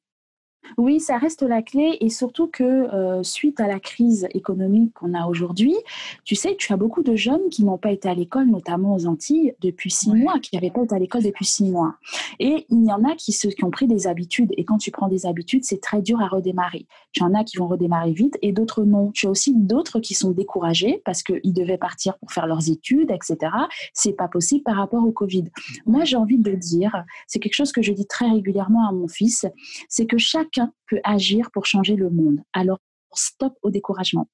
Oui, 0.78 1.00
ça 1.00 1.18
reste 1.18 1.42
la 1.42 1.62
clé 1.62 1.98
et 2.00 2.10
surtout 2.10 2.48
que 2.48 2.63
euh, 2.63 3.24
suite 3.24 3.60
à 3.60 3.68
la 3.68 3.80
crise 3.80 4.28
économique 4.34 4.94
qu'on 4.94 5.13
a 5.13 5.25
aujourd'hui, 5.25 5.75
tu 6.24 6.36
sais, 6.36 6.56
tu 6.56 6.72
as 6.74 6.78
beaucoup 6.78 7.04
de 7.04 7.16
jeunes 7.16 7.50
qui 7.50 7.63
n'ont 7.63 7.78
pas 7.78 7.92
été 7.92 8.08
à 8.08 8.13
l'école, 8.13 8.48
notamment 8.48 8.94
aux 8.94 9.08
Antilles, 9.08 9.56
depuis 9.62 9.92
six 9.92 10.13
mois, 10.13 10.39
qui 10.39 10.56
n'avaient 10.56 10.72
pas 10.72 10.84
été 10.84 10.96
à 10.96 11.00
l'école 11.00 11.24
depuis 11.24 11.46
six 11.46 11.70
mois. 11.70 11.96
Et 12.39 12.66
il 12.70 12.86
y 12.86 12.92
en 12.92 13.04
a 13.04 13.16
qui, 13.16 13.32
qui 13.32 13.63
ont 13.63 13.72
pris 13.72 13.88
des 13.88 14.08
habitudes 14.08 14.54
et 14.58 14.63
quand 14.63 14.78
tu 14.78 14.92
prends 14.92 15.08
des 15.08 15.25
habitudes, 15.25 15.63
c'est 15.63 15.82
très 15.82 16.01
dur 16.01 16.22
à 16.22 16.28
redémarrer. 16.28 16.86
Tu 17.12 17.24
en 17.24 17.34
as 17.34 17.44
qui 17.44 17.58
vont 17.58 17.68
redémarrer 17.68 18.12
vite 18.12 18.38
et 18.42 18.51
d'autres 18.51 18.84
non. 18.84 19.12
Tu 19.12 19.28
as 19.28 19.30
aussi 19.30 19.54
d'autres 19.56 20.00
qui 20.00 20.13
sont 20.13 20.32
découragés 20.32 21.01
parce 21.06 21.24
qu'ils 21.24 21.54
devaient 21.54 21.78
partir 21.78 22.18
pour 22.20 22.32
faire 22.32 22.48
leurs 22.48 22.70
études, 22.70 23.12
etc. 23.12 23.51
C'est 23.94 24.13
pas 24.13 24.28
possible 24.28 24.63
par 24.63 24.75
rapport 24.75 25.04
au 25.04 25.12
Covid. 25.12 25.46
Moi, 25.86 26.04
j'ai 26.06 26.18
envie 26.18 26.38
de 26.38 26.54
dire, 26.54 27.04
c'est 27.28 27.39
quelque 27.39 27.56
chose 27.56 27.72
que 27.72 27.82
je 27.82 27.92
dis 27.92 28.08
très 28.08 28.30
régulièrement 28.30 28.88
à 28.88 28.92
mon 28.92 29.08
fils, 29.08 29.46
c'est 29.88 30.06
que 30.06 30.18
chacun 30.18 30.72
peut 30.89 31.00
agir 31.04 31.51
pour 31.51 31.66
changer 31.66 31.96
le 31.96 32.10
monde. 32.10 32.39
Alors, 32.54 32.80
stop 33.13 33.54
au 33.62 33.70
découragement. 33.70 34.28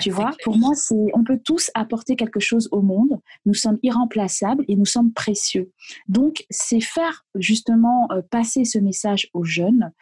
tu 0.00 0.10
vois, 0.10 0.32
pour 0.44 0.56
moi, 0.56 0.74
c'est 0.74 1.10
on 1.14 1.24
peut 1.24 1.40
tous 1.44 1.70
apporter 1.74 2.16
quelque 2.16 2.40
chose 2.40 2.68
au 2.72 2.82
monde. 2.82 3.20
Nous 3.46 3.54
sommes 3.54 3.78
irremplaçables 3.82 4.64
et 4.68 4.76
nous 4.76 4.84
sommes 4.84 5.12
précieux. 5.12 5.70
Donc, 6.08 6.44
c'est 6.50 6.80
faire 6.80 7.24
justement 7.34 8.08
euh, 8.12 8.22
passer 8.30 8.64
ce 8.64 8.78
message 8.78 9.28
aux 9.34 9.44
jeunes 9.44 9.92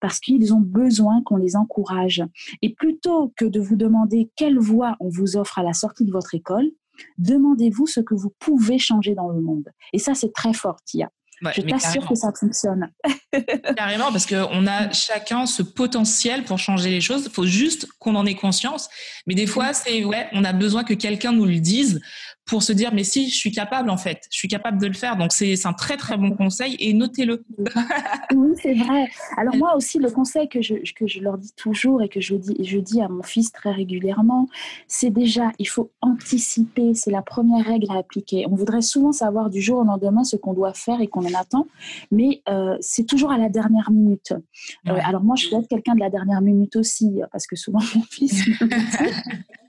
parce 0.00 0.20
qu'ils 0.20 0.54
ont 0.54 0.60
besoin 0.60 1.22
qu'on 1.22 1.36
les 1.36 1.56
encourage. 1.56 2.22
Et 2.62 2.74
plutôt 2.74 3.32
que 3.36 3.44
de 3.44 3.60
vous 3.60 3.76
demander 3.76 4.30
quelle 4.36 4.58
voie 4.58 4.96
on 5.00 5.08
vous 5.08 5.36
offre 5.36 5.58
à 5.58 5.62
la 5.62 5.72
sortie 5.72 6.04
de 6.04 6.12
votre 6.12 6.34
école, 6.34 6.70
demandez-vous 7.18 7.86
ce 7.86 8.00
que 8.00 8.14
vous 8.14 8.32
pouvez 8.38 8.78
changer 8.78 9.14
dans 9.14 9.28
le 9.28 9.40
monde. 9.40 9.68
Et 9.92 9.98
ça, 9.98 10.14
c'est 10.14 10.32
très 10.32 10.52
fort, 10.52 10.82
Tia 10.84 11.10
je 11.54 11.62
t'assure 11.62 12.06
que 12.06 12.14
ça 12.14 12.30
fonctionne. 12.38 12.90
carrément, 13.76 14.12
parce 14.12 14.26
qu'on 14.26 14.66
a 14.66 14.92
chacun 14.92 15.46
ce 15.46 15.62
potentiel 15.62 16.44
pour 16.44 16.58
changer 16.58 16.90
les 16.90 17.00
choses. 17.00 17.24
Il 17.26 17.32
faut 17.32 17.46
juste 17.46 17.86
qu'on 17.98 18.14
en 18.14 18.26
ait 18.26 18.34
conscience. 18.34 18.88
Mais 19.26 19.34
des 19.34 19.46
fois, 19.46 19.72
c'est 19.72 20.04
ouais, 20.04 20.28
on 20.32 20.44
a 20.44 20.52
besoin 20.52 20.84
que 20.84 20.94
quelqu'un 20.94 21.32
nous 21.32 21.46
le 21.46 21.58
dise 21.58 22.00
pour 22.44 22.62
se 22.62 22.72
dire 22.72 22.92
mais 22.92 23.04
si 23.04 23.30
je 23.30 23.36
suis 23.36 23.52
capable 23.52 23.90
en 23.90 23.96
fait, 23.96 24.22
je 24.30 24.36
suis 24.36 24.48
capable 24.48 24.80
de 24.80 24.86
le 24.86 24.92
faire. 24.92 25.16
Donc 25.16 25.32
c'est 25.32 25.54
un 25.66 25.72
très 25.72 25.96
très 25.96 26.16
bon 26.16 26.32
conseil 26.32 26.76
et 26.78 26.92
notez-le. 26.92 27.44
oui, 28.34 28.54
c'est 28.60 28.74
vrai. 28.74 29.08
Alors 29.36 29.56
moi 29.56 29.76
aussi 29.76 29.98
le 29.98 30.10
conseil 30.10 30.48
que 30.48 30.60
je, 30.60 30.74
que 30.94 31.06
je 31.06 31.20
leur 31.20 31.38
dis 31.38 31.52
toujours 31.56 32.02
et 32.02 32.08
que 32.08 32.20
je 32.20 32.34
dis, 32.34 32.56
je 32.64 32.78
dis 32.78 33.00
à 33.00 33.08
mon 33.08 33.22
fils 33.22 33.52
très 33.52 33.70
régulièrement, 33.70 34.48
c'est 34.88 35.10
déjà 35.10 35.52
il 35.58 35.68
faut 35.68 35.90
anticiper, 36.00 36.94
c'est 36.94 37.10
la 37.10 37.22
première 37.22 37.64
règle 37.64 37.86
à 37.90 37.98
appliquer. 37.98 38.44
On 38.50 38.54
voudrait 38.54 38.82
souvent 38.82 39.12
savoir 39.12 39.50
du 39.50 39.60
jour 39.60 39.78
au 39.80 39.84
lendemain 39.84 40.24
ce 40.24 40.36
qu'on 40.36 40.54
doit 40.54 40.74
faire 40.74 41.00
et 41.00 41.06
qu'on 41.06 41.24
en 41.24 41.34
attend, 41.34 41.66
mais 42.10 42.42
euh, 42.48 42.76
c'est 42.80 43.04
toujours 43.04 43.30
à 43.30 43.38
la 43.38 43.48
dernière 43.48 43.90
minute. 43.90 44.32
Euh, 44.88 44.98
alors 45.04 45.22
moi 45.22 45.36
je 45.36 45.46
suis 45.46 45.56
quelqu'un 45.68 45.94
de 45.94 46.00
la 46.00 46.10
dernière 46.10 46.40
minute 46.40 46.76
aussi 46.76 47.20
parce 47.30 47.46
que 47.46 47.56
souvent 47.56 47.80
mon 47.94 48.02
fils 48.02 48.44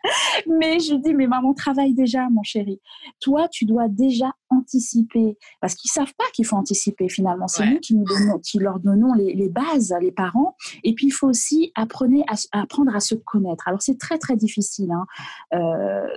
mais 0.48 0.80
je 0.80 0.96
dis, 0.96 1.14
mais 1.14 1.28
maman 1.28 1.54
travaille 1.54 1.94
déjà, 1.94 2.30
mon 2.30 2.44
chéri. 2.44 2.80
Toi, 3.20 3.48
tu 3.48 3.66
dois 3.66 3.88
déjà 3.88 4.32
anticiper. 4.58 5.38
Parce 5.62 5.76
qu'ils 5.76 5.92
savent 5.92 6.14
pas 6.18 6.26
qu'il 6.34 6.46
faut 6.46 6.56
anticiper 6.56 7.10
finalement. 7.10 7.48
C'est 7.48 7.66
nous 7.66 7.80
qui, 7.80 7.96
nous 7.96 8.06
donnons, 8.06 8.40
qui 8.40 8.60
leur 8.60 8.80
donnons 8.80 9.14
les, 9.14 9.50
bases, 9.50 9.94
les 10.02 10.12
parents. 10.12 10.56
Et 10.84 10.94
puis, 10.94 11.08
il 11.08 11.12
faut 11.12 11.28
aussi 11.28 11.72
apprendre 11.76 12.24
à, 12.28 12.62
apprendre 12.62 12.96
à 12.96 13.00
se 13.00 13.16
connaître. 13.16 13.68
Alors, 13.68 13.82
c'est 13.82 13.98
très, 13.98 14.18
très 14.18 14.36
difficile 14.36 14.92
hein. 14.92 15.06
euh, 15.54 16.08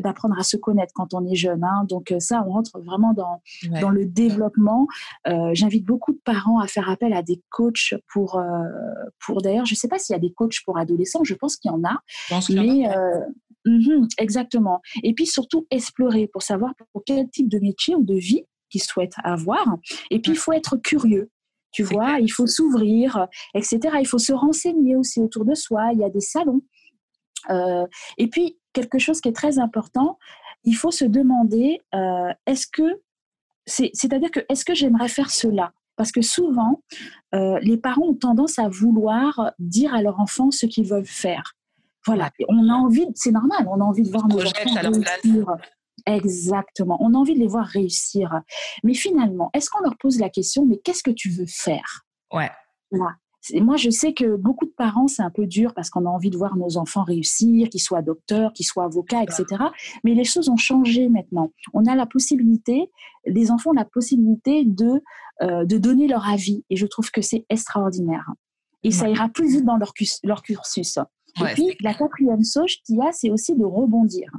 d'apprendre 0.00 0.38
à 0.38 0.42
se 0.42 0.56
connaître 0.56 0.92
quand 0.94 1.14
on 1.14 1.26
est 1.26 1.34
jeune. 1.34 1.64
Hein. 1.64 1.84
Donc, 1.88 2.12
euh, 2.12 2.20
ça, 2.20 2.44
on 2.46 2.52
rentre 2.52 2.78
vraiment 2.80 3.12
dans, 3.12 3.40
dans 3.80 3.90
le 3.90 4.06
développement. 4.06 4.86
Euh, 5.26 5.50
j'invite 5.52 5.84
beaucoup 5.84 6.12
de 6.12 6.20
parents 6.24 6.60
à 6.60 6.66
faire 6.66 6.88
appel 6.88 7.12
à 7.12 7.22
des 7.22 7.42
coachs 7.50 7.94
pour, 8.12 8.40
pour 9.24 9.42
d'ailleurs, 9.42 9.66
je 9.66 9.74
ne 9.74 9.76
sais 9.76 9.88
pas 9.88 9.98
s'il 9.98 10.14
y 10.14 10.16
a 10.16 10.20
des 10.20 10.32
coachs 10.32 10.60
pour 10.64 10.78
adolescents, 10.78 11.24
je 11.24 11.34
pense 11.34 11.56
qu'il 11.56 11.70
y 11.70 11.74
en 11.74 11.82
a. 11.84 12.00
mais, 12.50 12.88
Mhm, 13.64 14.08
exactement. 14.18 14.80
Et 15.02 15.14
puis 15.14 15.26
surtout 15.26 15.66
explorer 15.70 16.26
pour 16.26 16.42
savoir 16.42 16.74
pour 16.92 17.02
quel 17.04 17.28
type 17.30 17.48
de 17.48 17.58
métier 17.58 17.94
ou 17.94 18.04
de 18.04 18.14
vie 18.14 18.44
qu'ils 18.70 18.82
souhaitent 18.82 19.16
avoir. 19.22 19.64
Et 20.10 20.20
puis 20.20 20.32
il 20.32 20.38
faut 20.38 20.52
être 20.52 20.76
curieux. 20.76 21.30
Tu 21.72 21.82
vois, 21.82 22.18
il 22.20 22.28
faut 22.28 22.46
s'ouvrir, 22.46 23.28
etc. 23.54 23.78
Il 24.00 24.06
faut 24.06 24.18
se 24.18 24.32
renseigner 24.32 24.94
aussi 24.94 25.20
autour 25.20 25.44
de 25.44 25.54
soi. 25.54 25.92
Il 25.92 26.00
y 26.00 26.04
a 26.04 26.10
des 26.10 26.20
salons. 26.20 26.60
Euh, 27.50 27.86
et 28.18 28.28
puis 28.28 28.58
quelque 28.72 28.98
chose 28.98 29.20
qui 29.20 29.28
est 29.28 29.36
très 29.36 29.58
important, 29.58 30.18
il 30.64 30.74
faut 30.74 30.90
se 30.90 31.04
demander 31.04 31.80
euh, 31.94 32.32
est-ce 32.46 32.66
que 32.66 33.00
c'est-à-dire 33.64 34.30
que 34.30 34.40
est-ce 34.48 34.64
que 34.64 34.74
j'aimerais 34.74 35.08
faire 35.08 35.30
cela? 35.30 35.72
Parce 35.96 36.10
que 36.10 36.20
souvent, 36.20 36.82
euh, 37.34 37.58
les 37.62 37.76
parents 37.76 38.08
ont 38.08 38.14
tendance 38.14 38.58
à 38.58 38.68
vouloir 38.68 39.52
dire 39.58 39.94
à 39.94 40.02
leur 40.02 40.18
enfant 40.20 40.50
ce 40.50 40.66
qu'ils 40.66 40.86
veulent 40.86 41.06
faire. 41.06 41.54
Voilà, 42.06 42.30
on 42.48 42.68
a 42.68 42.72
envie, 42.72 43.06
c'est 43.14 43.30
normal, 43.30 43.66
on 43.68 43.80
a 43.80 43.84
envie 43.84 44.02
de 44.02 44.10
voir 44.10 44.26
nos 44.26 44.40
enfants 44.40 44.80
réussir. 44.80 45.46
Exactement, 46.06 46.96
on 47.00 47.14
a 47.14 47.16
envie 47.16 47.34
de 47.34 47.38
les 47.38 47.46
voir 47.46 47.66
réussir. 47.66 48.40
Mais 48.82 48.94
finalement, 48.94 49.50
est-ce 49.54 49.70
qu'on 49.70 49.82
leur 49.82 49.96
pose 49.98 50.18
la 50.18 50.30
question, 50.30 50.66
mais 50.66 50.78
qu'est-ce 50.78 51.02
que 51.02 51.10
tu 51.10 51.30
veux 51.30 51.46
faire? 51.46 52.04
Ouais. 52.32 52.50
Moi, 53.54 53.76
je 53.76 53.90
sais 53.90 54.12
que 54.12 54.36
beaucoup 54.36 54.66
de 54.66 54.70
parents, 54.70 55.08
c'est 55.08 55.22
un 55.22 55.30
peu 55.30 55.46
dur 55.46 55.74
parce 55.74 55.90
qu'on 55.90 56.06
a 56.06 56.08
envie 56.08 56.30
de 56.30 56.36
voir 56.36 56.56
nos 56.56 56.76
enfants 56.76 57.02
réussir, 57.02 57.68
qu'ils 57.68 57.80
soient 57.80 58.02
docteurs, 58.02 58.52
qu'ils 58.52 58.66
soient 58.66 58.84
avocats, 58.84 59.22
etc. 59.22 59.64
Mais 60.04 60.14
les 60.14 60.24
choses 60.24 60.48
ont 60.48 60.56
changé 60.56 61.08
maintenant. 61.08 61.50
On 61.72 61.84
a 61.86 61.96
la 61.96 62.06
possibilité, 62.06 62.90
les 63.26 63.50
enfants 63.50 63.70
ont 63.70 63.74
la 63.74 63.84
possibilité 63.84 64.64
de, 64.64 65.02
euh, 65.42 65.64
de 65.64 65.76
donner 65.76 66.06
leur 66.06 66.28
avis. 66.28 66.64
Et 66.70 66.76
je 66.76 66.86
trouve 66.86 67.10
que 67.10 67.20
c'est 67.20 67.44
extraordinaire. 67.48 68.26
Et 68.84 68.90
ça 68.90 69.08
ira 69.08 69.28
plus 69.28 69.48
vite 69.48 69.64
dans 69.64 69.76
leur, 69.76 69.92
leur 70.24 70.42
cursus. 70.42 70.98
Et 71.40 71.54
puis, 71.54 71.76
la 71.80 71.94
quatrième 71.94 72.42
sauge 72.42 72.78
qu'il 72.84 72.96
y 72.96 73.00
a, 73.00 73.12
c'est 73.12 73.30
aussi 73.30 73.54
de 73.56 73.64
rebondir. 73.64 74.30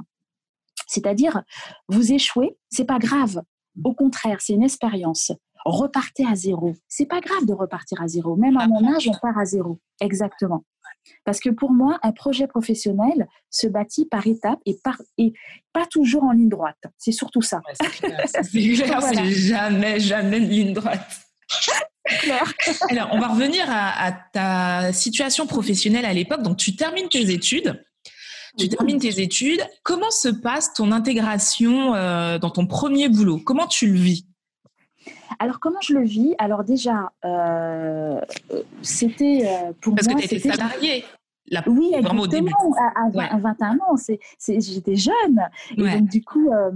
C'est-à-dire, 0.86 1.42
vous 1.88 2.12
échouez, 2.12 2.56
c'est 2.70 2.84
pas 2.84 2.98
grave. 2.98 3.42
Au 3.82 3.94
contraire, 3.94 4.40
c'est 4.40 4.52
une 4.52 4.62
expérience. 4.62 5.32
Repartez 5.64 6.26
à 6.26 6.34
zéro. 6.34 6.74
C'est 6.88 7.06
pas 7.06 7.20
grave 7.20 7.46
de 7.46 7.52
repartir 7.52 8.00
à 8.00 8.06
zéro. 8.06 8.36
Même 8.36 8.56
à 8.58 8.68
mon 8.68 8.86
âge, 8.94 9.08
on 9.08 9.18
part 9.20 9.38
à 9.38 9.44
zéro. 9.44 9.80
Exactement. 10.00 10.64
Parce 11.24 11.40
que 11.40 11.50
pour 11.50 11.72
moi, 11.72 11.98
un 12.02 12.12
projet 12.12 12.46
professionnel 12.46 13.26
se 13.50 13.66
bâtit 13.66 14.06
par 14.06 14.26
étapes 14.26 14.60
et, 14.66 14.78
par, 14.82 15.00
et 15.18 15.32
pas 15.72 15.86
toujours 15.86 16.24
en 16.24 16.32
ligne 16.32 16.48
droite. 16.48 16.78
C'est 16.98 17.12
surtout 17.12 17.42
ça. 17.42 17.62
c'est 18.42 18.74
jamais, 18.74 20.00
jamais 20.00 20.38
une 20.38 20.48
ligne 20.48 20.72
droite. 20.72 21.20
Alors, 22.90 23.08
on 23.12 23.18
va 23.18 23.28
revenir 23.28 23.64
à, 23.68 24.12
ta 24.32 24.92
situation 24.92 25.46
professionnelle 25.46 26.04
à 26.04 26.12
l'époque. 26.12 26.42
Donc, 26.42 26.56
tu 26.56 26.76
termines 26.76 27.08
tes 27.08 27.30
études. 27.30 27.82
Tu 28.58 28.68
termines 28.68 29.00
tes 29.00 29.20
études. 29.20 29.64
Comment 29.82 30.10
se 30.10 30.28
passe 30.28 30.72
ton 30.74 30.92
intégration 30.92 31.94
euh, 31.94 32.38
dans 32.38 32.50
ton 32.50 32.66
premier 32.66 33.08
boulot? 33.08 33.40
Comment 33.44 33.66
tu 33.66 33.86
le 33.86 33.98
vis? 33.98 34.26
Alors, 35.38 35.58
comment 35.58 35.80
je 35.80 35.94
le 35.94 36.04
vis? 36.04 36.34
Alors, 36.38 36.62
déjà, 36.62 37.10
euh, 37.24 38.20
c'était 38.82 39.42
euh, 39.46 39.72
pour 39.80 39.94
Parce 39.94 40.06
moi. 40.06 40.16
Parce 40.16 40.28
que 40.28 40.36
tu 40.36 40.48
étais 40.48 41.04
oui, 41.66 41.92
exactement. 41.94 42.50
À, 42.96 43.38
21 43.38 43.72
ans, 43.74 43.96
j'étais 44.38 44.96
jeune. 44.96 45.40
Et 45.76 45.82
donc, 45.82 46.08
du 46.08 46.24
coup, 46.24 46.50
euh, 46.50 46.70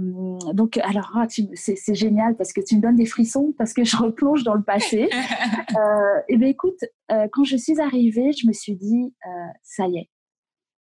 donc, 0.53 0.77
alors, 0.77 1.11
ah, 1.15 1.25
c'est 1.29 1.95
génial 1.95 2.35
parce 2.35 2.53
que 2.53 2.61
tu 2.61 2.75
me 2.75 2.81
donnes 2.81 2.95
des 2.95 3.05
frissons 3.05 3.53
parce 3.57 3.73
que 3.73 3.83
je 3.83 3.97
replonge 3.97 4.43
dans 4.43 4.53
le 4.53 4.63
passé. 4.63 5.09
euh, 5.77 6.21
et 6.27 6.37
bien, 6.37 6.47
écoute, 6.47 6.79
euh, 7.11 7.27
quand 7.31 7.43
je 7.43 7.57
suis 7.57 7.79
arrivée, 7.79 8.31
je 8.31 8.47
me 8.47 8.53
suis 8.53 8.75
dit, 8.75 9.13
euh, 9.25 9.29
ça 9.63 9.87
y 9.87 9.97
est, 9.97 10.09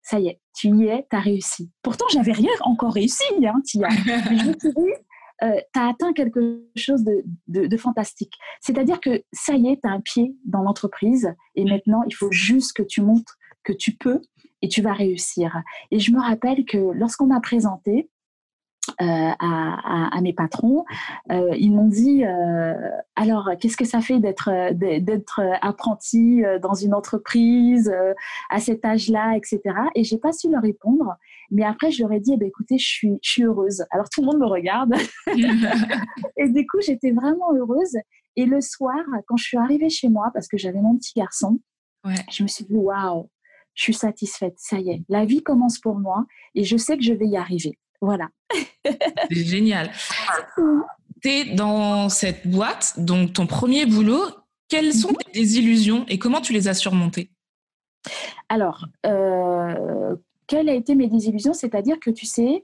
ça 0.02 0.20
y 0.20 0.28
est, 0.28 0.42
tu 0.56 0.70
y 0.70 0.88
es, 0.88 1.06
tu 1.10 1.16
as 1.16 1.20
réussi. 1.22 1.72
Pourtant, 1.82 2.06
j'avais 2.12 2.32
rien 2.32 2.52
encore 2.62 2.94
réussi, 2.94 3.24
hein, 3.46 3.62
Tia. 3.64 3.88
Mais 4.30 4.38
je 4.38 4.46
me 4.48 4.60
suis 4.60 4.74
dit, 4.74 4.94
euh, 5.44 5.56
tu 5.74 5.80
as 5.80 5.90
atteint 5.90 6.14
quelque 6.14 6.64
chose 6.76 7.04
de, 7.04 7.24
de, 7.48 7.68
de 7.68 7.78
fantastique. 7.78 8.34
C'est-à-dire 8.62 9.00
que 9.00 9.24
ça 9.34 9.54
y 9.54 9.68
est, 9.68 9.82
tu 9.82 9.90
as 9.90 9.92
un 9.92 10.02
pied 10.02 10.36
dans 10.46 10.62
l'entreprise 10.62 11.34
et 11.56 11.66
maintenant, 11.66 12.04
il 12.08 12.14
faut 12.14 12.32
juste 12.32 12.74
que 12.74 12.84
tu 12.84 13.02
montres 13.02 13.38
que 13.66 13.74
tu 13.74 13.96
peux 13.96 14.22
et 14.62 14.70
tu 14.70 14.82
vas 14.82 14.94
réussir. 14.94 15.62
Et 15.92 16.00
je 16.00 16.12
me 16.12 16.22
rappelle 16.22 16.66
que 16.66 16.78
lorsqu'on 16.78 17.28
m'a 17.28 17.42
présenté, 17.42 18.10
euh, 19.02 19.06
à, 19.40 20.16
à, 20.16 20.22
mes 20.22 20.34
patrons, 20.34 20.86
euh, 21.32 21.56
ils 21.58 21.72
m'ont 21.72 21.88
dit 21.88 22.24
euh, 22.24 22.76
alors 23.16 23.50
qu'est-ce 23.60 23.78
que 23.78 23.86
ça 23.86 24.00
fait 24.00 24.20
d'être 24.20 24.52
d'être 24.74 25.42
apprenti 25.62 26.44
dans 26.62 26.76
une 26.76 26.94
entreprise 26.94 27.92
à 28.50 28.60
cet 28.60 28.86
âge-là, 28.86 29.36
etc. 29.36 29.62
Et 29.96 30.04
j'ai 30.04 30.18
pas 30.18 30.32
su 30.32 30.52
leur 30.52 30.62
répondre. 30.62 31.16
Mais 31.50 31.64
après, 31.64 31.90
je 31.92 32.04
leur 32.04 32.12
ai 32.12 32.20
dit 32.20 32.34
eh 32.36 32.38
ben, 32.38 32.48
écoutez, 32.48 32.78
je 32.78 32.88
suis 32.88 33.14
je 33.24 33.30
suis 33.30 33.44
heureuse. 33.44 33.84
Alors 33.90 34.08
tout 34.10 34.22
le 34.22 34.28
monde 34.28 34.40
me 34.40 34.48
regarde. 34.48 34.94
et 36.38 36.50
du 36.50 36.68
coup, 36.68 36.80
j'étais 36.80 37.12
vraiment 37.12 37.54
heureuse. 37.56 37.98
Et 38.36 38.46
le 38.46 38.62
soir, 38.62 39.04
quand 39.28 39.38
je 39.38 39.46
suis 39.46 39.58
arrivée 39.58 39.90
chez 39.90 40.10
moi, 40.10 40.30
parce 40.34 40.48
que 40.48 40.58
j'avais 40.58 40.82
mon 40.82 40.96
petit 40.96 41.14
garçon, 41.16 41.60
je 42.32 42.44
me 42.44 42.48
suis 42.48 42.66
dit 42.66 42.76
waouh, 42.76 43.30
je 43.76 43.84
suis 43.84 43.94
satisfaite, 43.94 44.56
ça 44.58 44.80
y 44.80 44.90
est, 44.90 45.04
la 45.10 45.26
vie 45.26 45.44
commence 45.44 45.80
pour 45.80 45.96
moi 45.96 46.26
et 46.56 46.64
je 46.64 46.78
sais 46.78 46.98
que 46.98 47.04
je 47.04 47.14
vais 47.14 47.28
y 47.28 47.38
arriver. 47.38 47.78
Voilà. 48.02 48.30
C'est 49.32 49.46
génial. 49.46 49.92
tu 51.22 51.30
es 51.30 51.56
dans 51.56 52.10
cette 52.10 52.48
boîte, 52.48 52.94
donc 52.98 53.34
ton 53.34 53.48
premier 53.48 53.86
boulot, 53.86 54.24
Quelles 54.68 54.94
sont 54.94 55.10
Mhm. 55.10 55.16
tes 55.26 55.32
désillusions 55.42 56.06
et 56.08 56.18
comment 56.18 56.42
tu 56.42 56.52
les 56.52 56.68
as 56.68 56.74
surmontées? 56.74 57.30
Alors, 58.50 58.86
euh, 59.06 60.16
quelles 60.48 60.70
a 60.70 60.74
été 60.74 60.96
mes 60.96 61.08
désillusions? 61.08 61.54
C'est-à-dire 61.54 62.00
que 62.00 62.10
tu 62.10 62.26
sais, 62.26 62.64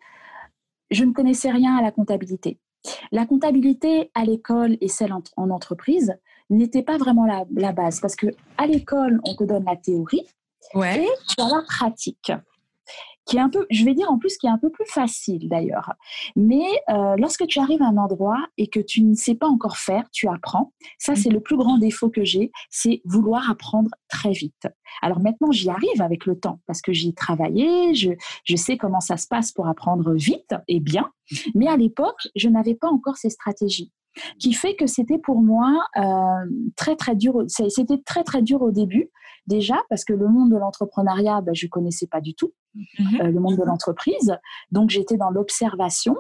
je 0.90 1.04
ne 1.04 1.14
connaissais 1.14 1.52
rien 1.52 1.76
à 1.78 1.82
la 1.82 1.92
comptabilité. 1.92 2.58
La 3.12 3.26
comptabilité 3.28 4.10
à 4.16 4.26
l'école 4.26 4.78
et 4.82 4.88
celle 4.88 5.14
en, 5.14 5.22
en 5.38 5.52
entreprise 5.52 6.16
n'était 6.50 6.82
pas 6.84 6.98
vraiment 6.98 7.26
la, 7.26 7.46
la 7.56 7.72
base 7.72 8.00
parce 8.00 8.16
que 8.16 8.28
à 8.58 8.66
l'école, 8.66 9.20
on 9.26 9.36
te 9.36 9.44
donne 9.44 9.66
la 9.66 9.76
théorie 9.76 10.26
Ouais. 10.74 11.04
et 11.04 11.10
tu 11.28 11.42
as 11.42 11.48
la 11.48 11.62
pratique 11.64 12.32
qui 13.26 13.38
est 13.38 13.40
un 13.40 13.50
peu, 13.50 13.66
je 13.70 13.86
vais 13.86 13.94
dire 13.94 14.12
en 14.12 14.18
plus, 14.18 14.38
qui 14.38 14.48
est 14.48 14.50
un 14.50 14.58
peu 14.58 14.70
plus 14.70 14.86
facile 14.86 15.48
d'ailleurs. 15.48 15.94
Mais 16.36 16.66
euh, 16.90 17.16
lorsque 17.18 17.46
tu 17.48 17.60
arrives 17.60 17.82
à 17.82 17.88
un 17.88 17.98
endroit 17.98 18.38
et 18.58 18.68
que 18.68 18.80
tu 18.80 19.04
ne 19.04 19.14
sais 19.14 19.36
pas 19.36 19.48
encore 19.48 19.78
faire, 19.78 20.04
tu 20.12 20.28
apprends. 20.28 20.74
Ça, 20.98 21.16
c'est 21.16 21.30
le 21.30 21.40
plus 21.40 21.58
grand 21.58 21.78
défaut 21.78 22.10
que 22.10 22.24
j'ai, 22.24 22.52
c'est 22.70 23.02
vouloir 23.06 23.50
apprendre 23.50 23.92
très 24.10 24.32
vite. 24.32 24.68
Alors 25.02 25.20
maintenant, 25.20 25.52
j'y 25.52 25.70
arrive 25.70 26.02
avec 26.02 26.26
le 26.26 26.40
temps 26.40 26.60
parce 26.68 26.82
que 26.82 26.94
j'y 26.94 27.10
ai 27.10 27.14
travaillé, 27.14 27.94
je, 27.94 28.12
je 28.44 28.56
sais 28.56 28.78
comment 28.78 29.00
ça 29.00 29.18
se 29.18 29.28
passe 29.28 29.52
pour 29.52 29.68
apprendre 29.68 30.14
vite 30.14 30.54
et 30.68 30.80
bien. 30.80 31.12
Mais 31.56 31.68
à 31.68 31.78
l'époque, 31.78 32.28
je 32.36 32.50
n'avais 32.50 32.76
pas 32.76 32.90
encore 32.90 33.18
ces 33.18 33.30
stratégies 33.30 33.92
qui 34.40 34.54
fait 34.54 34.76
que 34.76 34.88
c'était 34.88 35.18
pour 35.20 35.42
moi 35.42 35.86
euh, 35.98 36.50
très 36.76 36.96
très 36.96 37.16
dur. 37.16 37.44
C'était 37.48 38.00
très 38.06 38.24
très 38.24 38.42
dur 38.42 38.62
au 38.62 38.72
début 38.72 39.10
déjà 39.48 39.76
parce 39.90 40.06
que 40.06 40.14
le 40.14 40.28
monde 40.28 40.52
de 40.52 40.58
l'entrepreneuriat, 40.58 41.42
ben, 41.42 41.54
je 41.56 41.68
connaissais 41.68 42.08
pas 42.08 42.22
du 42.22 42.34
tout 42.36 42.54
Mhm. 43.00 43.22
euh, 43.22 43.32
le 43.32 43.40
monde 43.40 43.58
de 43.58 43.64
l'entreprise. 43.64 44.38
Donc 44.72 44.90
j'étais 44.92 45.18
dans 45.18 45.30
l'observation. 45.30 46.16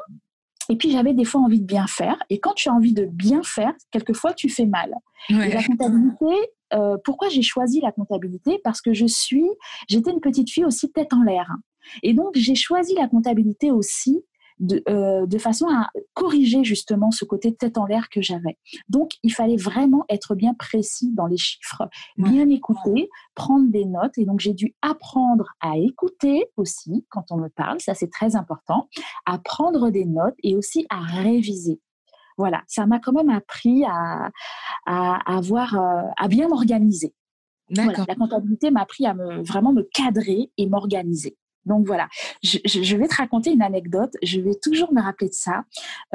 Et 0.70 0.76
puis 0.76 0.92
j'avais 0.92 1.14
des 1.14 1.26
fois 1.26 1.42
envie 1.42 1.60
de 1.62 1.66
bien 1.66 1.88
faire. 1.88 2.18
Et 2.30 2.40
quand 2.40 2.54
tu 2.54 2.70
as 2.70 2.74
envie 2.74 2.94
de 2.94 3.06
bien 3.06 3.42
faire, 3.44 3.74
quelquefois 3.92 4.34
tu 4.34 4.50
fais 4.50 4.66
mal. 4.66 4.94
Et 5.30 5.34
la 5.54 5.64
comptabilité, 5.64 6.26
euh, 6.74 6.98
pourquoi 7.04 7.30
j'ai 7.30 7.42
choisi 7.42 7.82
la 7.82 7.92
comptabilité? 7.92 8.60
Parce 8.64 8.82
que 8.82 8.94
je 8.94 9.06
suis, 9.06 9.46
j'étais 9.88 10.12
une 10.12 10.20
petite 10.22 10.50
fille 10.50 10.66
aussi 10.66 10.92
tête 10.92 11.14
en 11.14 11.24
l'air. 11.24 11.50
Et 12.04 12.14
donc 12.14 12.32
j'ai 12.36 12.56
choisi 12.56 12.94
la 12.96 13.08
comptabilité 13.08 13.72
aussi 13.72 14.24
de, 14.62 14.82
euh, 14.88 15.26
de 15.26 15.38
façon 15.38 15.68
à 15.68 15.90
corriger 16.14 16.64
justement 16.64 17.12
ce 17.12 17.26
côté 17.26 17.54
tête 17.54 17.78
en 17.78 17.86
l'air 17.86 18.10
que 18.10 18.22
j'avais. 18.22 18.58
Donc 18.88 19.12
il 19.24 19.34
fallait 19.34 19.58
vraiment 19.58 20.06
être 20.08 20.36
bien 20.36 20.54
précis 20.54 21.12
dans 21.14 21.26
les 21.26 21.38
chiffres, 21.38 21.90
bien 22.18 22.48
écouter, 22.48 23.10
prendre 23.36 23.70
des 23.70 23.86
notes. 23.86 24.18
Et 24.18 24.26
donc 24.26 24.40
j'ai 24.40 24.54
dû 24.54 24.76
apprendre 24.82 25.50
à 25.60 25.78
écouter 25.78 26.46
aussi 26.56 27.06
quand 27.10 27.32
on 27.32 27.38
me 27.38 27.50
parle, 27.50 27.82
ça 27.82 27.96
c'est 27.96 28.12
très 28.12 28.36
important, 28.36 28.88
à 29.26 29.40
prendre 29.40 29.90
des 29.90 30.06
notes 30.06 30.36
et 30.44 30.56
aussi 30.56 30.86
à 30.90 31.00
réviser. 31.00 31.82
Voilà, 32.38 32.64
ça 32.68 32.86
m'a 32.86 33.00
quand 33.00 33.12
même 33.12 33.30
appris 33.30 33.84
à, 33.86 34.32
à, 34.86 35.36
avoir, 35.36 35.76
euh, 35.76 36.08
à 36.18 36.28
bien 36.28 36.48
m'organiser. 36.48 37.14
Voilà, 37.70 38.06
la 38.08 38.16
comptabilité 38.16 38.72
m'a 38.72 38.82
appris 38.82 39.06
à 39.06 39.14
me, 39.14 39.44
vraiment 39.44 39.72
me 39.72 39.84
cadrer 39.84 40.52
et 40.58 40.68
m'organiser. 40.68 41.38
Donc 41.66 41.86
voilà, 41.86 42.08
je, 42.44 42.58
je- 42.66 42.82
je 42.82 42.98
vais 42.98 43.08
te 43.08 43.16
raconter 43.16 43.52
une 43.52 43.62
anecdote. 43.62 44.14
Je 44.24 44.40
vais 44.42 44.56
toujours 44.62 44.92
me 44.94 45.02
rappeler 45.02 45.30
de 45.30 45.34
ça, 45.34 45.64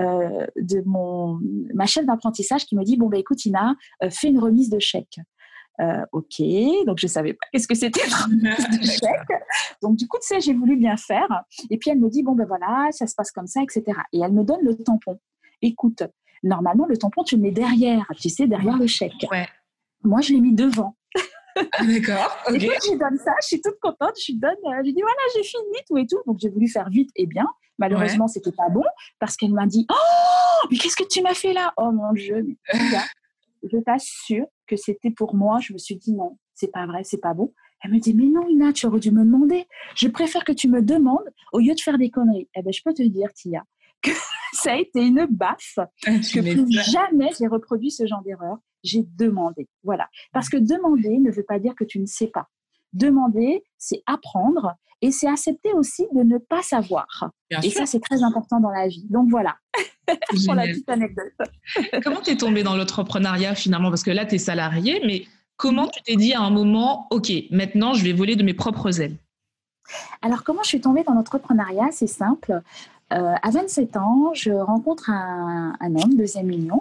euh, 0.00 0.46
de 0.56 0.82
mon 0.86 1.38
ma 1.74 1.86
chef 1.86 2.04
d'apprentissage 2.04 2.64
qui 2.66 2.74
me 2.76 2.82
dit 2.84 2.96
bon 2.96 3.08
ben 3.08 3.20
écoute 3.20 3.44
Ina, 3.44 3.76
euh, 4.02 4.10
fais 4.10 4.28
une 4.28 4.38
remise 4.40 4.70
de 4.70 4.78
chèque. 4.78 5.18
Euh, 5.78 6.04
ok, 6.12 6.40
donc 6.86 6.96
je 6.98 7.06
savais 7.06 7.34
pas 7.34 7.46
qu'est-ce 7.52 7.68
que 7.68 7.74
c'était 7.74 8.00
une 8.06 8.12
remise 8.48 8.80
de 8.80 8.84
chèque. 8.86 9.40
Donc 9.82 9.96
du 9.96 10.08
coup 10.08 10.16
tu 10.20 10.26
sais 10.26 10.40
j'ai 10.40 10.54
voulu 10.54 10.76
bien 10.76 10.96
faire. 10.96 11.28
Et 11.70 11.76
puis 11.78 11.90
elle 11.90 12.00
me 12.00 12.08
dit 12.10 12.22
bon 12.22 12.32
ben 12.34 12.46
voilà 12.46 12.88
ça 12.92 13.06
se 13.06 13.14
passe 13.14 13.30
comme 13.30 13.46
ça 13.46 13.62
etc. 13.62 13.84
Et 14.12 14.20
elle 14.20 14.32
me 14.32 14.42
donne 14.42 14.62
le 14.62 14.74
tampon. 14.76 15.18
Écoute, 15.62 16.02
normalement 16.42 16.86
le 16.86 16.96
tampon 16.96 17.22
tu 17.24 17.36
le 17.36 17.42
mets 17.42 17.50
derrière, 17.52 18.06
tu 18.18 18.30
sais 18.30 18.46
derrière 18.46 18.78
le 18.78 18.86
chèque. 18.86 19.26
Ouais. 19.30 19.46
Moi 20.02 20.22
je 20.22 20.32
l'ai 20.32 20.40
mis 20.40 20.54
devant. 20.54 20.96
Ah, 21.56 21.84
D'accord. 21.84 22.54
Et 22.54 22.66
quand 22.66 22.74
je 22.84 22.90
lui 22.90 22.98
donne 22.98 23.18
ça, 23.18 23.32
je 23.42 23.46
suis 23.46 23.60
toute 23.60 23.78
contente. 23.80 24.14
Je 24.20 24.32
lui 24.32 24.38
donne, 24.38 24.56
euh, 24.66 24.78
je 24.78 24.82
lui 24.82 24.94
dis 24.94 25.02
voilà, 25.02 25.16
j'ai 25.34 25.42
fini 25.42 25.78
tout 25.88 25.96
et 25.96 26.06
tout. 26.06 26.18
Donc 26.26 26.38
j'ai 26.40 26.48
voulu 26.48 26.68
faire 26.68 26.88
vite 26.90 27.10
et 27.16 27.26
bien. 27.26 27.46
Malheureusement, 27.78 28.26
c'était 28.26 28.52
pas 28.52 28.68
bon 28.70 28.84
parce 29.18 29.36
qu'elle 29.36 29.52
m'a 29.52 29.66
dit 29.66 29.86
oh 29.90 30.66
mais 30.70 30.78
qu'est-ce 30.78 30.96
que 30.96 31.06
tu 31.08 31.22
m'as 31.22 31.34
fait 31.34 31.52
là? 31.52 31.72
Oh 31.76 31.92
mon 31.92 32.12
dieu, 32.12 32.44
mais 32.46 32.56
je 33.70 33.78
t'assure 33.78 34.46
que 34.66 34.76
c'était 34.76 35.10
pour 35.10 35.34
moi. 35.34 35.58
Je 35.60 35.72
me 35.72 35.78
suis 35.78 35.96
dit 35.96 36.12
non, 36.12 36.38
c'est 36.54 36.72
pas 36.72 36.86
vrai, 36.86 37.02
c'est 37.04 37.20
pas 37.20 37.34
bon. 37.34 37.52
Elle 37.82 37.92
me 37.92 37.98
dit 37.98 38.14
mais 38.14 38.26
non 38.26 38.46
Ina, 38.48 38.72
tu 38.72 38.86
aurais 38.86 39.00
dû 39.00 39.10
me 39.10 39.24
demander. 39.24 39.66
Je 39.94 40.08
préfère 40.08 40.44
que 40.44 40.52
tu 40.52 40.68
me 40.68 40.82
demandes 40.82 41.28
au 41.52 41.58
lieu 41.58 41.74
de 41.74 41.80
faire 41.80 41.98
des 41.98 42.10
conneries. 42.10 42.48
Eh 42.54 42.62
ben 42.62 42.72
je 42.72 42.80
peux 42.82 42.94
te 42.94 43.02
dire 43.02 43.32
Tia 43.34 43.62
que 44.02 44.10
ça 44.56 44.72
a 44.72 44.76
été 44.76 45.04
une 45.04 45.26
baffe 45.28 45.78
Ah, 46.06 46.18
tu 46.18 46.42
que 46.42 46.52
plus 46.52 46.72
jamais 46.90 47.30
j'ai 47.38 47.46
reproduit 47.46 47.90
ce 47.90 48.06
genre 48.06 48.22
d'erreur. 48.22 48.58
J'ai 48.82 49.04
demandé. 49.16 49.68
Voilà. 49.82 50.08
Parce 50.32 50.48
que 50.48 50.56
demander 50.56 51.18
ne 51.18 51.30
veut 51.30 51.44
pas 51.44 51.58
dire 51.58 51.74
que 51.74 51.84
tu 51.84 51.98
ne 51.98 52.06
sais 52.06 52.28
pas. 52.28 52.48
Demander, 52.92 53.64
c'est 53.78 54.02
apprendre 54.06 54.74
et 55.02 55.10
c'est 55.10 55.26
accepter 55.28 55.72
aussi 55.72 56.06
de 56.14 56.22
ne 56.22 56.38
pas 56.38 56.62
savoir. 56.62 57.30
Bien 57.50 57.60
Et 57.60 57.70
sûr. 57.70 57.80
ça, 57.80 57.86
c'est 57.86 58.00
très 58.00 58.22
important 58.22 58.60
dans 58.60 58.70
la 58.70 58.88
vie. 58.88 59.06
Donc 59.10 59.28
voilà, 59.28 59.56
pour 60.46 60.54
la 60.54 60.66
petite 60.66 60.88
anecdote. 60.88 61.32
Comment 62.04 62.20
t'es 62.20 62.36
tombée 62.36 62.62
dans 62.62 62.76
l'entrepreneuriat 62.76 63.54
finalement? 63.54 63.90
Parce 63.90 64.02
que 64.02 64.10
là, 64.10 64.24
t'es 64.24 64.38
salarié, 64.38 65.02
mais 65.04 65.24
comment 65.56 65.88
tu 65.88 66.02
t'es 66.02 66.16
dit 66.16 66.34
à 66.34 66.40
un 66.40 66.50
moment, 66.50 67.06
OK, 67.10 67.32
maintenant, 67.50 67.94
je 67.94 68.04
vais 68.04 68.12
voler 68.12 68.36
de 68.36 68.42
mes 68.42 68.54
propres 68.54 69.00
ailes? 69.00 69.16
Alors, 70.22 70.42
comment 70.42 70.62
je 70.62 70.68
suis 70.68 70.80
tombée 70.80 71.04
dans 71.04 71.14
l'entrepreneuriat? 71.14 71.88
C'est 71.92 72.06
simple. 72.06 72.60
Euh, 73.12 73.34
à 73.40 73.50
27 73.50 73.96
ans, 73.96 74.34
je 74.34 74.50
rencontre 74.50 75.10
un, 75.10 75.74
un 75.78 75.94
homme, 75.94 76.16
deuxième 76.16 76.50
union, 76.50 76.80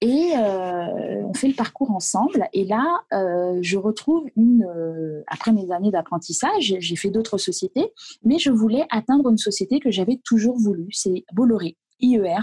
et 0.00 0.32
euh, 0.36 1.22
on 1.24 1.34
fait 1.34 1.48
le 1.48 1.54
parcours 1.54 1.92
ensemble. 1.92 2.48
Et 2.52 2.64
là, 2.64 3.02
euh, 3.12 3.58
je 3.62 3.78
retrouve 3.78 4.28
une. 4.36 4.64
euh, 4.64 5.22
après 5.28 5.52
mes 5.52 5.70
années 5.70 5.90
d'apprentissage, 5.92 6.74
j'ai 6.78 6.96
fait 6.96 7.10
d'autres 7.10 7.38
sociétés, 7.38 7.92
mais 8.24 8.38
je 8.38 8.50
voulais 8.50 8.84
atteindre 8.90 9.30
une 9.30 9.38
société 9.38 9.78
que 9.78 9.90
j'avais 9.90 10.20
toujours 10.24 10.58
voulu. 10.58 10.88
C'est 10.90 11.24
Bolloré. 11.32 11.76
IER 12.02 12.38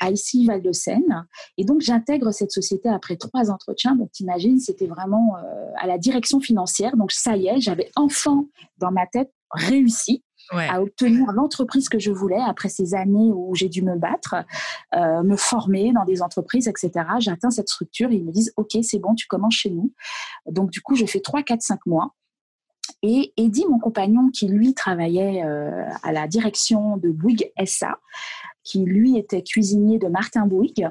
à 0.00 0.10
ici 0.10 0.46
Val-de-Seine. 0.46 1.26
Et 1.58 1.64
donc, 1.64 1.80
j'intègre 1.80 2.32
cette 2.32 2.52
société 2.52 2.88
après 2.88 3.16
trois 3.16 3.50
entretiens. 3.50 3.96
Donc, 3.96 4.12
t'imagines, 4.12 4.60
c'était 4.60 4.86
vraiment 4.86 5.36
euh, 5.36 5.70
à 5.78 5.86
la 5.86 5.98
direction 5.98 6.40
financière. 6.40 6.96
Donc, 6.96 7.12
ça 7.12 7.36
y 7.36 7.48
est, 7.48 7.60
j'avais 7.60 7.90
enfin 7.96 8.46
dans 8.78 8.92
ma 8.92 9.06
tête 9.06 9.32
réussi 9.50 10.22
Ouais. 10.52 10.68
à 10.68 10.82
obtenir 10.82 11.32
l'entreprise 11.32 11.88
que 11.88 11.98
je 11.98 12.10
voulais 12.10 12.40
après 12.40 12.68
ces 12.68 12.94
années 12.94 13.30
où 13.32 13.54
j'ai 13.54 13.68
dû 13.68 13.82
me 13.82 13.96
battre, 13.96 14.34
euh, 14.94 15.22
me 15.22 15.36
former 15.36 15.92
dans 15.92 16.04
des 16.04 16.22
entreprises, 16.22 16.68
etc. 16.68 16.90
J'atteins 17.18 17.50
cette 17.50 17.68
structure 17.68 18.10
et 18.10 18.16
ils 18.16 18.24
me 18.24 18.30
disent 18.32 18.52
OK, 18.56 18.76
c'est 18.82 18.98
bon, 18.98 19.14
tu 19.14 19.26
commences 19.26 19.54
chez 19.54 19.70
nous. 19.70 19.92
Donc, 20.46 20.70
du 20.70 20.80
coup, 20.80 20.96
je 20.96 21.06
fais 21.06 21.20
3, 21.20 21.42
4, 21.42 21.62
5 21.62 21.86
mois. 21.86 22.14
Et 23.02 23.32
Eddie, 23.36 23.66
mon 23.68 23.78
compagnon, 23.78 24.30
qui 24.30 24.48
lui 24.48 24.74
travaillait 24.74 25.42
euh, 25.44 25.84
à 26.02 26.12
la 26.12 26.26
direction 26.28 26.96
de 26.98 27.10
Bouygues 27.10 27.50
SA, 27.64 27.98
qui 28.62 28.80
lui 28.84 29.16
était 29.18 29.42
cuisinier 29.42 29.98
de 29.98 30.08
Martin 30.08 30.46
Bouygues, 30.46 30.88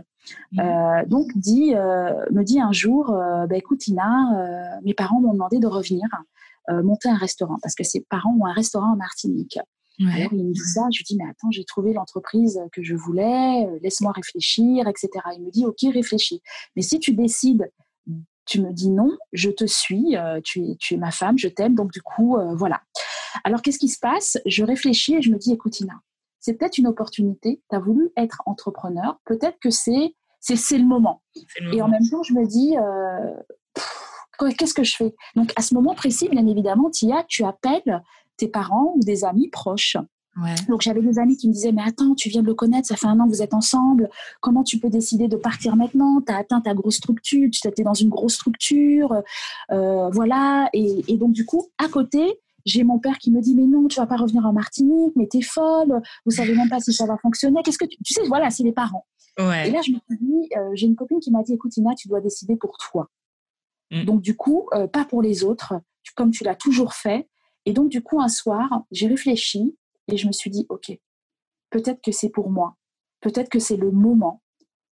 Mhm. 0.53 0.59
euh, 0.61 1.05
donc 1.05 1.27
dit, 1.35 1.73
euh, 1.75 2.25
me 2.31 2.43
dit 2.43 2.59
un 2.61 2.71
jour, 2.71 3.09
euh, 3.11 3.45
bah, 3.45 3.57
écoute 3.57 3.87
Ina, 3.87 4.79
mes 4.83 4.93
parents 4.93 5.19
m'ont 5.19 5.33
demandé 5.33 5.59
de 5.59 5.67
revenir 5.67 6.07
monter 6.69 7.09
un 7.09 7.17
restaurant 7.17 7.57
parce 7.61 7.75
que 7.75 7.83
ses 7.83 8.01
parents 8.09 8.35
ont 8.39 8.45
un 8.45 8.53
restaurant 8.53 8.93
en 8.93 8.95
Martinique. 8.95 9.59
Ouais. 9.99 10.11
Alors 10.13 10.33
il 10.33 10.45
me 10.45 10.53
dit 10.53 10.59
ça, 10.59 10.87
je 10.91 10.99
lui 10.99 11.03
dis 11.03 11.17
mais 11.17 11.29
attends, 11.29 11.51
j'ai 11.51 11.65
trouvé 11.65 11.93
l'entreprise 11.93 12.59
que 12.71 12.81
je 12.81 12.95
voulais, 12.95 13.67
euh, 13.67 13.79
laisse-moi 13.81 14.11
réfléchir, 14.11 14.87
etc. 14.87 15.09
Il 15.35 15.43
me 15.43 15.51
dit 15.51 15.65
ok, 15.65 15.93
réfléchis. 15.93 16.41
Mais 16.75 16.81
si 16.81 16.99
tu 16.99 17.13
décides, 17.13 17.69
tu 18.45 18.61
me 18.61 18.73
dis 18.73 18.89
non, 18.89 19.15
je 19.33 19.49
te 19.49 19.65
suis, 19.65 20.17
euh, 20.17 20.41
tu, 20.43 20.63
es, 20.65 20.75
tu 20.79 20.95
es 20.95 20.97
ma 20.97 21.11
femme, 21.11 21.37
je 21.37 21.47
t'aime, 21.47 21.75
donc 21.75 21.91
du 21.91 22.01
coup 22.01 22.37
euh, 22.37 22.55
voilà. 22.55 22.81
Alors 23.43 23.61
qu'est-ce 23.61 23.79
qui 23.79 23.89
se 23.89 23.99
passe? 23.99 24.37
Je 24.45 24.63
réfléchis 24.63 25.15
et 25.15 25.21
je 25.21 25.31
me 25.31 25.37
dis 25.37 25.53
écoute 25.53 25.79
Ina, 25.79 26.01
c'est 26.39 26.55
peut-être 26.55 26.77
une 26.77 26.87
opportunité, 26.87 27.61
tu 27.69 27.75
as 27.75 27.79
voulu 27.79 28.09
être 28.17 28.41
entrepreneur, 28.45 29.19
peut-être 29.25 29.59
que 29.59 29.69
c'est 29.69 30.15
c'est 30.39 30.55
c'est 30.55 30.77
le 30.77 30.85
moment. 30.85 31.21
Et 31.71 31.81
en 31.81 31.87
même 31.87 32.07
temps, 32.09 32.21
je 32.21 32.33
me 32.33 32.45
dis, 32.45 32.75
euh, 32.77 33.33
pff, 33.73 34.12
qu'est-ce 34.37 34.73
que 34.73 34.83
je 34.83 34.95
fais? 34.95 35.15
Donc, 35.35 35.51
à 35.55 35.61
ce 35.61 35.73
moment 35.73 35.95
précis, 35.95 36.29
bien 36.29 36.45
évidemment, 36.47 36.89
Tia, 36.89 37.23
tu 37.27 37.43
appelles 37.43 38.01
tes 38.37 38.47
parents 38.47 38.93
ou 38.95 38.99
des 39.01 39.23
amis 39.23 39.49
proches. 39.49 39.97
Ouais. 40.41 40.55
Donc, 40.67 40.81
j'avais 40.81 41.01
des 41.01 41.19
amis 41.19 41.37
qui 41.37 41.47
me 41.47 41.53
disaient, 41.53 41.71
mais 41.71 41.83
attends, 41.85 42.15
tu 42.15 42.27
viens 42.29 42.41
de 42.41 42.47
le 42.47 42.55
connaître, 42.55 42.87
ça 42.87 42.95
fait 42.95 43.05
un 43.05 43.19
an 43.19 43.25
que 43.25 43.29
vous 43.29 43.43
êtes 43.43 43.53
ensemble, 43.53 44.09
comment 44.41 44.63
tu 44.63 44.79
peux 44.79 44.89
décider 44.89 45.27
de 45.27 45.35
partir 45.35 45.75
maintenant? 45.75 46.21
Tu 46.21 46.33
as 46.33 46.37
atteint 46.37 46.59
ta 46.61 46.73
grosse 46.73 46.95
structure, 46.95 47.47
tu 47.51 47.67
étais 47.67 47.83
dans 47.83 47.93
une 47.93 48.09
grosse 48.09 48.33
structure, 48.33 49.21
euh, 49.71 50.09
voilà. 50.09 50.69
Et, 50.73 51.03
et 51.07 51.17
donc, 51.17 51.33
du 51.33 51.45
coup, 51.45 51.67
à 51.77 51.87
côté, 51.87 52.39
j'ai 52.65 52.83
mon 52.83 52.97
père 52.97 53.19
qui 53.19 53.29
me 53.29 53.41
dit, 53.41 53.53
mais 53.53 53.67
non, 53.67 53.87
tu 53.87 53.99
vas 53.99 54.07
pas 54.07 54.15
revenir 54.15 54.45
en 54.45 54.53
Martinique, 54.53 55.13
mais 55.15 55.27
t'es 55.27 55.41
folle, 55.41 56.01
vous 56.25 56.31
savez 56.31 56.55
même 56.55 56.69
pas 56.69 56.79
si 56.79 56.93
ça 56.93 57.05
va 57.05 57.17
fonctionner. 57.17 57.61
Qu'est-ce 57.63 57.77
que 57.77 57.85
tu... 57.85 57.97
tu 58.03 58.13
sais, 58.13 58.25
voilà, 58.27 58.49
c'est 58.49 58.63
les 58.63 58.71
parents. 58.71 59.05
Et 59.37 59.71
là, 59.71 59.81
je 59.85 59.91
me 59.91 59.97
suis 60.07 60.17
dit, 60.19 60.49
euh, 60.57 60.69
j'ai 60.73 60.87
une 60.87 60.95
copine 60.95 61.19
qui 61.19 61.29
m'a 61.29 61.43
dit, 61.43 61.53
écoute, 61.53 61.75
Ina, 61.77 61.93
tu 61.95 62.07
dois 62.07 62.21
décider 62.21 62.55
pour 62.55 62.77
toi. 62.77 63.09
Mm. 63.93 64.05
Donc, 64.05 64.21
du 64.21 64.35
coup, 64.35 64.67
euh, 64.73 64.87
pas 64.87 65.05
pour 65.05 65.21
les 65.21 65.43
autres, 65.43 65.75
comme 66.15 66.31
tu 66.31 66.43
l'as 66.43 66.55
toujours 66.55 66.93
fait. 66.93 67.29
Et 67.65 67.73
donc, 67.73 67.89
du 67.89 68.01
coup, 68.01 68.19
un 68.19 68.27
soir, 68.27 68.83
j'ai 68.91 69.07
réfléchi 69.07 69.77
et 70.07 70.17
je 70.17 70.27
me 70.27 70.33
suis 70.33 70.49
dit, 70.49 70.65
OK, 70.69 70.91
peut-être 71.69 72.01
que 72.01 72.11
c'est 72.11 72.29
pour 72.29 72.49
moi. 72.49 72.75
Peut-être 73.21 73.49
que 73.49 73.59
c'est 73.59 73.77
le 73.77 73.91
moment. 73.91 74.41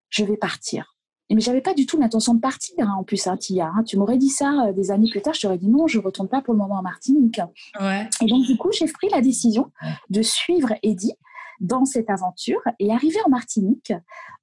Je 0.09 0.23
vais 0.23 0.37
partir. 0.37 0.95
mais 1.29 1.41
j'avais 1.41 1.61
pas 1.61 1.73
du 1.73 1.85
tout 1.85 1.97
l'intention 1.97 2.33
de 2.33 2.39
partir 2.39 2.75
hein, 2.79 2.95
en 2.97 3.03
plus, 3.03 3.27
hein, 3.27 3.37
Tia. 3.37 3.71
Hein. 3.75 3.83
Tu 3.83 3.97
m'aurais 3.97 4.17
dit 4.17 4.29
ça 4.29 4.67
euh, 4.67 4.73
des 4.73 4.91
années 4.91 5.09
plus 5.09 5.21
tard, 5.21 5.33
je 5.33 5.41
t'aurais 5.41 5.57
dit 5.57 5.69
non, 5.69 5.87
je 5.87 5.99
retourne 5.99 6.27
pas 6.27 6.41
pour 6.41 6.53
le 6.53 6.59
moment 6.59 6.75
en 6.75 6.81
Martinique. 6.81 7.39
Ouais. 7.79 8.09
Et 8.21 8.25
donc 8.25 8.45
du 8.45 8.57
coup, 8.57 8.71
j'ai 8.71 8.85
pris 8.87 9.09
la 9.09 9.21
décision 9.21 9.71
de 10.09 10.21
suivre 10.21 10.73
Eddie 10.83 11.15
dans 11.61 11.85
cette 11.85 12.09
aventure 12.09 12.61
et 12.79 12.91
arrivé 12.91 13.17
en 13.25 13.29
Martinique, 13.29 13.93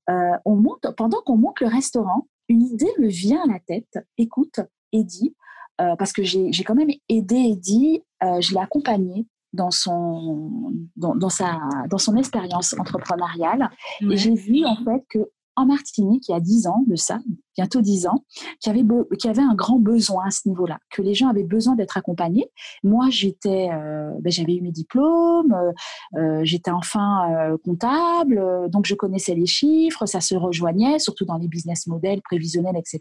euh, 0.09 0.37
on 0.45 0.57
monte, 0.57 0.87
pendant 0.97 1.21
qu'on 1.21 1.37
monte 1.37 1.61
le 1.61 1.67
restaurant, 1.67 2.29
une 2.49 2.63
idée 2.63 2.91
me 2.99 3.09
vient 3.09 3.43
à 3.43 3.53
la 3.53 3.61
tête. 3.61 3.99
Écoute, 4.17 4.61
Eddie, 4.93 5.35
euh, 5.81 5.95
parce 5.97 6.13
que 6.13 6.23
j'ai 6.25 6.65
quand 6.65 6.75
même 6.75 6.91
aidé 7.09 7.37
Eddie, 7.37 8.03
euh, 8.23 8.41
je 8.41 8.53
l'ai 8.53 8.61
accompagné 8.61 9.27
dans 9.53 9.71
son, 9.71 10.73
dans, 10.97 11.15
dans, 11.15 11.29
sa, 11.29 11.59
dans 11.89 11.99
son 11.99 12.17
expérience 12.17 12.75
entrepreneuriale. 12.79 13.71
Ouais. 14.03 14.15
Et 14.15 14.17
j'ai 14.17 14.35
vu 14.35 14.65
en 14.65 14.77
fait 14.77 15.05
que 15.09 15.31
en 15.59 15.67
Martinique, 15.67 16.29
il 16.29 16.33
y 16.33 16.35
a 16.35 16.41
10 16.41 16.69
ans 16.69 16.85
de 16.87 16.95
ça, 16.95 17.19
bientôt 17.57 17.81
10 17.81 18.07
ans, 18.07 18.25
qu'il 18.61 18.73
y 18.73 18.79
avait, 18.79 18.87
y 19.25 19.29
avait 19.29 19.43
un 19.43 19.57
grand 19.57 19.81
besoin 19.81 20.27
à 20.29 20.31
ce 20.31 20.49
niveau-là, 20.49 20.79
que 20.91 21.03
les 21.03 21.15
gens 21.15 21.29
avaient 21.29 21.43
besoin 21.43 21.75
d'être 21.75 21.97
accompagnés. 21.97 22.49
Moi, 22.85 23.09
j'étais, 23.11 23.71
euh, 23.73 24.13
ben, 24.21 24.31
j'avais 24.31 24.55
eu 24.55 24.63
mes 24.63 24.71
diplômes, 24.71 25.53
euh, 25.53 25.73
euh, 26.17 26.41
j'étais 26.45 26.71
enfin 26.71 27.33
euh, 27.33 27.57
comptable, 27.65 28.41
donc 28.71 28.87
je 28.87 28.95
connaissais 28.95 29.35
les 29.35 29.47
chiffres, 29.47 30.07
ça 30.07 30.21
se 30.21 30.37
rejoignait, 30.37 31.01
surtout 31.01 31.25
dans 31.25 31.39
les 31.39 31.49
business 31.49 31.89
models 31.89 32.23
prévisionnels, 32.23 32.77
etc. 32.77 33.01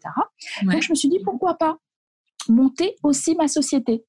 Ouais. 0.65 0.73
Donc 0.73 0.81
je 0.81 0.89
me 0.89 0.95
suis 0.95 1.09
dit, 1.09 1.19
pourquoi 1.23 1.53
pas 1.53 1.77
monter 2.49 2.95
aussi 3.03 3.35
ma 3.35 3.47
société? 3.47 4.03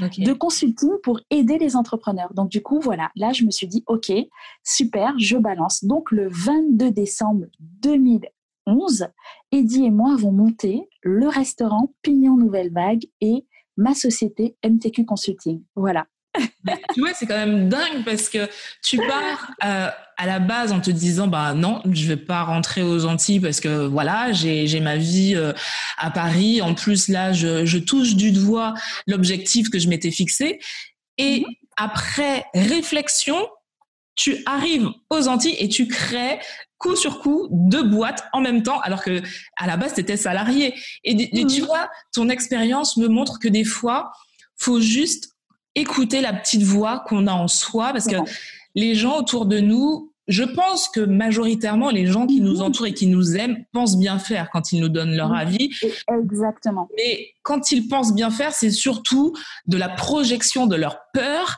De 0.00 0.32
consulting 0.32 0.90
pour 1.02 1.20
aider 1.30 1.58
les 1.58 1.76
entrepreneurs. 1.76 2.32
Donc 2.34 2.48
du 2.48 2.62
coup, 2.62 2.80
voilà, 2.80 3.10
là, 3.16 3.32
je 3.32 3.44
me 3.44 3.50
suis 3.50 3.66
dit, 3.66 3.84
OK, 3.86 4.12
super, 4.64 5.14
je 5.18 5.36
balance. 5.36 5.84
Donc 5.84 6.10
le 6.10 6.28
22 6.28 6.90
décembre 6.90 7.46
2011, 7.60 9.08
Eddie 9.52 9.84
et 9.84 9.90
moi 9.90 10.12
avons 10.12 10.32
monté 10.32 10.88
le 11.02 11.28
restaurant 11.28 11.92
Pignon 12.02 12.36
Nouvelle 12.36 12.72
Vague 12.72 13.04
et 13.20 13.46
ma 13.76 13.94
société 13.94 14.56
MTQ 14.64 15.04
Consulting. 15.04 15.62
Voilà. 15.76 16.06
Tu 16.94 17.00
vois, 17.00 17.14
c'est 17.14 17.26
quand 17.26 17.36
même 17.36 17.68
dingue 17.68 18.04
parce 18.04 18.28
que 18.28 18.48
tu 18.84 18.98
pars 18.98 19.50
euh, 19.64 19.88
à 20.16 20.26
la 20.26 20.38
base 20.38 20.72
en 20.72 20.80
te 20.80 20.90
disant 20.90 21.26
bah 21.28 21.54
non, 21.54 21.80
je 21.90 22.06
vais 22.06 22.16
pas 22.16 22.42
rentrer 22.42 22.82
aux 22.82 23.04
Antilles 23.06 23.40
parce 23.40 23.60
que 23.60 23.86
voilà, 23.86 24.32
j'ai 24.32 24.80
ma 24.80 24.96
vie 24.96 25.34
euh, 25.34 25.52
à 25.96 26.10
Paris. 26.10 26.60
En 26.60 26.74
plus 26.74 27.08
là, 27.08 27.32
je, 27.32 27.64
je 27.64 27.78
touche 27.78 28.14
du 28.16 28.32
doigt 28.32 28.74
l'objectif 29.06 29.70
que 29.70 29.78
je 29.78 29.88
m'étais 29.88 30.10
fixé. 30.10 30.58
Et 31.16 31.44
après 31.76 32.44
réflexion, 32.54 33.48
tu 34.14 34.42
arrives 34.46 34.88
aux 35.10 35.28
Antilles 35.28 35.56
et 35.58 35.68
tu 35.68 35.86
crées 35.88 36.38
coup 36.78 36.96
sur 36.96 37.20
coup 37.20 37.48
deux 37.50 37.82
boîtes 37.82 38.24
en 38.32 38.40
même 38.40 38.62
temps 38.62 38.80
alors 38.80 39.02
que 39.02 39.22
à 39.56 39.66
la 39.66 39.76
base 39.76 39.94
tu 39.94 40.00
étais 40.00 40.16
salarié. 40.16 40.74
Et, 41.04 41.40
et 41.40 41.46
tu 41.46 41.60
Mhm. 41.60 41.66
vois, 41.66 41.88
ton 42.12 42.28
expérience 42.28 42.96
me 42.96 43.08
montre 43.08 43.38
que 43.38 43.48
des 43.48 43.64
fois, 43.64 44.12
faut 44.56 44.80
juste 44.80 45.30
écouter 45.74 46.20
la 46.20 46.32
petite 46.32 46.62
voix 46.62 47.04
qu'on 47.08 47.26
a 47.26 47.32
en 47.32 47.48
soi 47.48 47.92
parce 47.92 48.06
que 48.06 48.16
les 48.74 48.94
gens 48.94 49.18
autour 49.18 49.46
de 49.46 49.58
nous, 49.60 50.12
je 50.26 50.42
pense 50.44 50.88
que 50.88 51.00
majoritairement 51.00 51.90
les 51.90 52.04
gens 52.06 52.26
qui 52.26 52.40
nous 52.42 52.56
Mhm. 52.56 52.62
entourent 52.62 52.86
et 52.88 52.92
qui 52.94 53.06
nous 53.06 53.36
aiment 53.36 53.64
pensent 53.72 53.96
bien 53.98 54.18
faire 54.18 54.50
quand 54.52 54.72
ils 54.72 54.80
nous 54.80 54.88
donnent 54.90 55.16
leur 55.16 55.30
Mhm. 55.30 55.36
avis. 55.36 55.70
Exactement. 56.20 56.88
Mais 56.96 57.30
quand 57.42 57.72
ils 57.72 57.88
pensent 57.88 58.14
bien 58.14 58.30
faire, 58.30 58.52
c'est 58.52 58.70
surtout 58.70 59.32
de 59.66 59.76
la 59.78 59.88
projection 59.88 60.66
de 60.66 60.76
leur 60.76 60.98
peur 61.14 61.56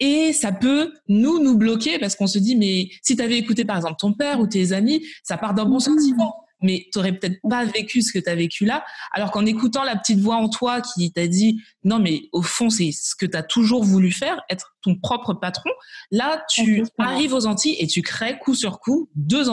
et 0.00 0.32
ça 0.34 0.52
peut 0.52 0.92
nous 1.08 1.42
nous 1.42 1.56
bloquer 1.56 1.98
parce 1.98 2.14
qu'on 2.14 2.26
se 2.26 2.38
dit 2.38 2.56
mais 2.56 2.90
si 3.02 3.16
tu 3.16 3.22
avais 3.22 3.38
écouté 3.38 3.64
par 3.64 3.76
exemple 3.76 3.96
ton 3.98 4.12
père 4.12 4.38
ou 4.40 4.46
tes 4.46 4.72
amis, 4.72 5.02
ça 5.22 5.38
part 5.38 5.54
d'un 5.54 5.64
bon 5.64 5.74
Mhm. 5.76 5.80
sentiment. 5.80 6.34
Mais 6.62 6.86
tu 6.92 6.98
n'aurais 6.98 7.12
peut-être 7.12 7.40
pas 7.48 7.64
vécu 7.64 8.02
ce 8.02 8.12
que 8.12 8.18
tu 8.18 8.28
as 8.28 8.34
vécu 8.34 8.64
là. 8.64 8.84
Alors 9.12 9.30
qu'en 9.30 9.46
écoutant 9.46 9.82
la 9.82 9.96
petite 9.96 10.20
voix 10.20 10.36
en 10.36 10.48
toi 10.48 10.80
qui 10.80 11.12
t'a 11.12 11.26
dit 11.26 11.60
non, 11.84 11.98
mais 11.98 12.22
au 12.32 12.42
fond, 12.42 12.68
c'est 12.68 12.90
ce 12.92 13.14
que 13.16 13.24
tu 13.24 13.36
as 13.36 13.42
toujours 13.42 13.84
voulu 13.84 14.10
faire, 14.10 14.42
être 14.50 14.74
ton 14.82 14.96
propre 14.96 15.34
patron, 15.34 15.70
là, 16.10 16.42
tu 16.48 16.78
Exactement. 16.78 17.08
arrives 17.08 17.34
aux 17.34 17.46
Antilles 17.46 17.76
et 17.78 17.86
tu 17.86 18.02
crées 18.02 18.38
coup 18.38 18.54
sur 18.54 18.80
coup 18.80 19.08
deux, 19.14 19.44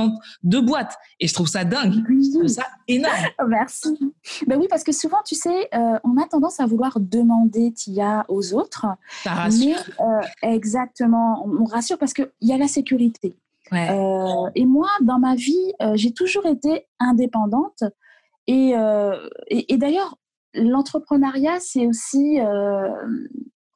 deux 0.43 0.61
boîtes. 0.61 0.95
Et 1.19 1.27
je 1.27 1.33
trouve 1.33 1.47
ça 1.47 1.63
dingue. 1.63 1.93
Je 1.93 2.37
trouve 2.37 2.47
ça 2.47 2.65
énorme. 2.87 3.15
Merci. 3.47 3.97
Ben 4.45 4.57
oui, 4.57 4.67
parce 4.69 4.83
que 4.83 4.91
souvent, 4.91 5.21
tu 5.25 5.35
sais, 5.35 5.69
euh, 5.73 5.99
on 6.03 6.17
a 6.21 6.27
tendance 6.27 6.59
à 6.59 6.65
vouloir 6.65 6.99
demander 6.99 7.71
TIA 7.73 8.25
aux 8.27 8.53
autres. 8.53 8.85
Ça 9.23 9.33
rassure. 9.33 9.77
Mais 9.99 10.05
euh, 10.05 10.21
exactement, 10.41 11.45
on 11.45 11.65
rassure 11.65 11.97
parce 11.97 12.13
qu'il 12.13 12.29
y 12.41 12.53
a 12.53 12.57
la 12.57 12.67
sécurité. 12.67 13.35
Ouais. 13.71 13.89
Euh, 13.91 14.49
et 14.55 14.65
moi, 14.65 14.87
dans 15.01 15.19
ma 15.19 15.35
vie, 15.35 15.73
euh, 15.81 15.93
j'ai 15.95 16.13
toujours 16.13 16.45
été 16.45 16.87
indépendante. 16.99 17.83
Et, 18.47 18.75
euh, 18.75 19.27
et, 19.47 19.73
et 19.73 19.77
d'ailleurs, 19.77 20.17
l'entrepreneuriat, 20.53 21.59
c'est 21.59 21.85
aussi, 21.85 22.39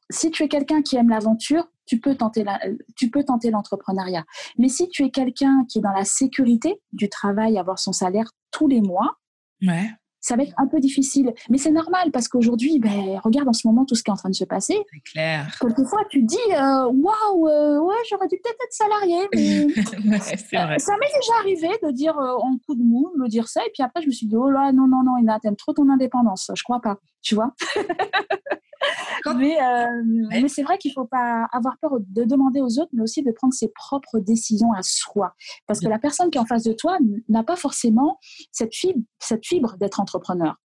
si 0.09 0.31
tu 0.31 0.43
es 0.43 0.47
quelqu'un 0.47 0.81
qui 0.81 0.95
aime 0.95 1.09
l'aventure, 1.09 1.67
tu 1.85 1.99
peux 1.99 2.15
tenter 2.15 2.43
la- 2.43 2.59
tu 2.95 3.09
peux 3.09 3.23
tenter 3.23 3.51
l'entrepreneuriat. 3.51 4.23
Mais 4.57 4.69
si 4.69 4.87
tu 4.87 5.03
es 5.03 5.09
quelqu'un 5.11 5.65
qui 5.67 5.79
est 5.79 5.81
dans 5.81 5.91
la 5.91 6.05
sécurité 6.05 6.81
du 6.93 7.09
travail, 7.09 7.57
avoir 7.57 7.79
son 7.79 7.91
salaire 7.91 8.31
tous 8.51 8.67
les 8.67 8.81
mois, 8.81 9.17
ouais. 9.61 9.89
Ça 10.21 10.35
va 10.35 10.43
être 10.43 10.53
un 10.57 10.67
peu 10.67 10.79
difficile. 10.79 11.33
Mais 11.49 11.57
c'est 11.57 11.71
normal 11.71 12.11
parce 12.11 12.27
qu'aujourd'hui, 12.27 12.79
ben, 12.79 13.19
regarde 13.23 13.47
en 13.47 13.53
ce 13.53 13.67
moment 13.67 13.85
tout 13.85 13.95
ce 13.95 14.03
qui 14.03 14.11
est 14.11 14.13
en 14.13 14.17
train 14.17 14.29
de 14.29 14.35
se 14.35 14.45
passer. 14.45 14.77
C'est 14.91 15.11
clair. 15.11 15.57
Quelquefois, 15.59 16.01
tu 16.09 16.21
te 16.21 16.27
dis, 16.27 16.37
euh, 16.53 16.85
waouh, 16.85 17.47
euh, 17.47 17.79
ouais, 17.79 17.95
j'aurais 18.09 18.27
dû 18.27 18.37
peut-être 18.37 18.57
être 18.63 18.73
salarié. 18.73 19.27
Mais... 19.33 19.65
Ouais, 20.11 20.19
c'est 20.19 20.63
vrai. 20.63 20.79
Ça 20.79 20.93
m'est 20.93 21.07
déjà 21.07 21.33
arrivé 21.39 21.69
de 21.83 21.91
dire 21.91 22.17
euh, 22.17 22.35
en 22.37 22.57
coup 22.65 22.75
de 22.75 22.83
mou, 22.83 23.11
de 23.19 23.27
dire 23.27 23.47
ça, 23.47 23.61
et 23.65 23.71
puis 23.73 23.83
après 23.83 24.01
je 24.01 24.07
me 24.07 24.11
suis 24.11 24.27
dit 24.27 24.35
oh 24.35 24.49
là 24.49 24.71
non 24.71 24.87
non 24.87 25.03
non, 25.03 25.17
Ina, 25.17 25.39
t'aimes 25.39 25.55
trop 25.55 25.73
ton 25.73 25.89
indépendance, 25.89 26.51
je 26.55 26.63
crois 26.63 26.81
pas, 26.81 26.97
tu 27.21 27.35
vois. 27.35 27.53
Quand- 29.23 29.35
mais 29.35 29.61
euh, 29.61 29.87
mais 30.29 30.47
c'est 30.47 30.63
vrai 30.63 30.77
qu'il 30.77 30.91
faut 30.93 31.05
pas 31.05 31.47
avoir 31.51 31.77
peur 31.79 31.91
de 31.99 32.23
demander 32.23 32.61
aux 32.61 32.79
autres, 32.79 32.89
mais 32.93 33.03
aussi 33.03 33.21
de 33.23 33.31
prendre 33.31 33.53
ses 33.53 33.69
propres 33.69 34.19
décisions 34.19 34.71
à 34.73 34.81
soi, 34.83 35.35
parce 35.67 35.79
que 35.79 35.87
la 35.87 35.99
personne 35.99 36.29
qui 36.31 36.37
est 36.37 36.41
en 36.41 36.45
face 36.45 36.63
de 36.63 36.73
toi 36.73 36.97
n'a 37.29 37.43
pas 37.43 37.55
forcément 37.55 38.17
cette 38.51 38.73
fibre 38.73 38.99
cette 39.19 39.45
fibre 39.45 39.77
d'être 39.77 39.99
entrepreneur. 39.99 40.55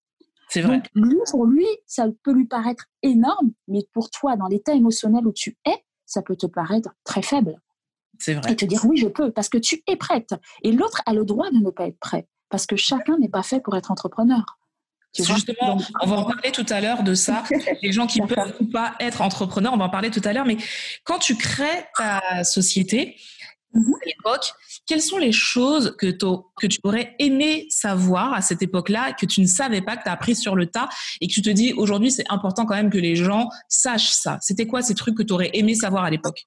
C'est 0.48 0.62
vrai. 0.62 0.76
Donc 0.76 0.87
lui 0.94 1.18
pour 1.31 1.44
lui 1.46 1.66
ça 1.87 2.07
peut 2.22 2.33
lui 2.33 2.46
paraître 2.46 2.87
énorme, 3.02 3.50
mais 3.68 3.87
pour 3.92 4.11
toi 4.11 4.37
dans 4.37 4.46
l'état 4.46 4.72
émotionnel 4.74 5.26
où 5.26 5.33
tu 5.33 5.57
es, 5.66 5.85
ça 6.07 6.22
peut 6.22 6.37
te 6.37 6.46
paraître 6.46 6.90
très 7.05 7.22
faible 7.22 7.61
C'est 8.18 8.35
vrai. 8.35 8.52
et 8.52 8.57
te 8.57 8.64
dire 8.64 8.85
oui, 8.87 8.96
je 8.96 9.09
peux, 9.09 9.31
parce 9.33 9.48
que 9.48 9.59
tu 9.59 9.83
es 9.88 9.96
prête. 9.96 10.35
Et 10.62 10.72
l'autre 10.72 11.02
a 11.05 11.12
le 11.12 11.24
droit 11.24 11.50
de 11.50 11.57
ne 11.59 11.70
pas 11.70 11.87
être 11.88 11.98
prêt, 11.98 12.29
parce 12.48 12.64
que 12.66 12.76
chacun 12.76 13.18
n'est 13.18 13.29
pas 13.29 13.42
fait 13.42 13.61
pour 13.61 13.76
être 13.76 13.90
entrepreneur. 13.90 14.44
Justement, 15.18 15.79
on 16.02 16.07
va 16.07 16.16
en 16.16 16.24
parler 16.24 16.52
tout 16.52 16.66
à 16.68 16.81
l'heure 16.81 17.02
de 17.02 17.14
ça. 17.14 17.44
Les 17.83 17.92
gens 17.92 18.07
qui 18.07 18.20
peuvent 18.20 18.55
ou 18.61 18.66
pas 18.66 18.94
être 19.00 19.22
entrepreneurs, 19.22 19.72
on 19.72 19.79
va 19.79 19.87
en 19.87 19.90
parler 19.90 20.11
tout 20.11 20.22
à 20.24 20.33
l'heure. 20.33 20.46
Mais 20.46 20.57
quand 21.05 21.18
tu 21.18 21.37
crées 21.37 21.85
ta 21.96 22.44
société, 22.44 23.16
Mhm. 23.76 23.94
à 23.94 24.07
l'époque, 24.07 24.52
quelles 24.87 25.02
sont 25.02 25.18
les 25.18 25.33
choses 25.33 25.94
que, 25.98 26.07
que 26.07 26.66
tu 26.66 26.79
aurais 26.85 27.14
aimé 27.18 27.66
savoir 27.68 28.33
à 28.33 28.40
cette 28.40 28.62
époque-là, 28.62 29.12
que 29.12 29.26
tu 29.26 29.40
ne 29.40 29.46
savais 29.46 29.83
pas, 29.83 29.96
que 29.96 30.05
tu 30.05 30.09
as 30.09 30.12
appris 30.12 30.35
sur 30.35 30.55
le 30.55 30.66
tas, 30.66 30.88
et 31.20 31.26
que 31.26 31.33
tu 31.33 31.42
te 31.42 31.50
dis 31.50 31.72
aujourd'hui, 31.74 32.11
c'est 32.11 32.31
important 32.31 32.64
quand 32.64 32.74
même 32.74 32.90
que 32.90 32.98
les 32.98 33.16
gens 33.16 33.48
sachent 33.68 34.12
ça? 34.12 34.38
C'était 34.40 34.66
quoi 34.66 34.83
ces 34.83 34.94
trucs 34.94 35.16
que 35.16 35.22
tu 35.22 35.33
aurais 35.33 35.50
aimé 35.52 35.74
savoir 35.74 36.05
à 36.05 36.11
l'époque? 36.11 36.46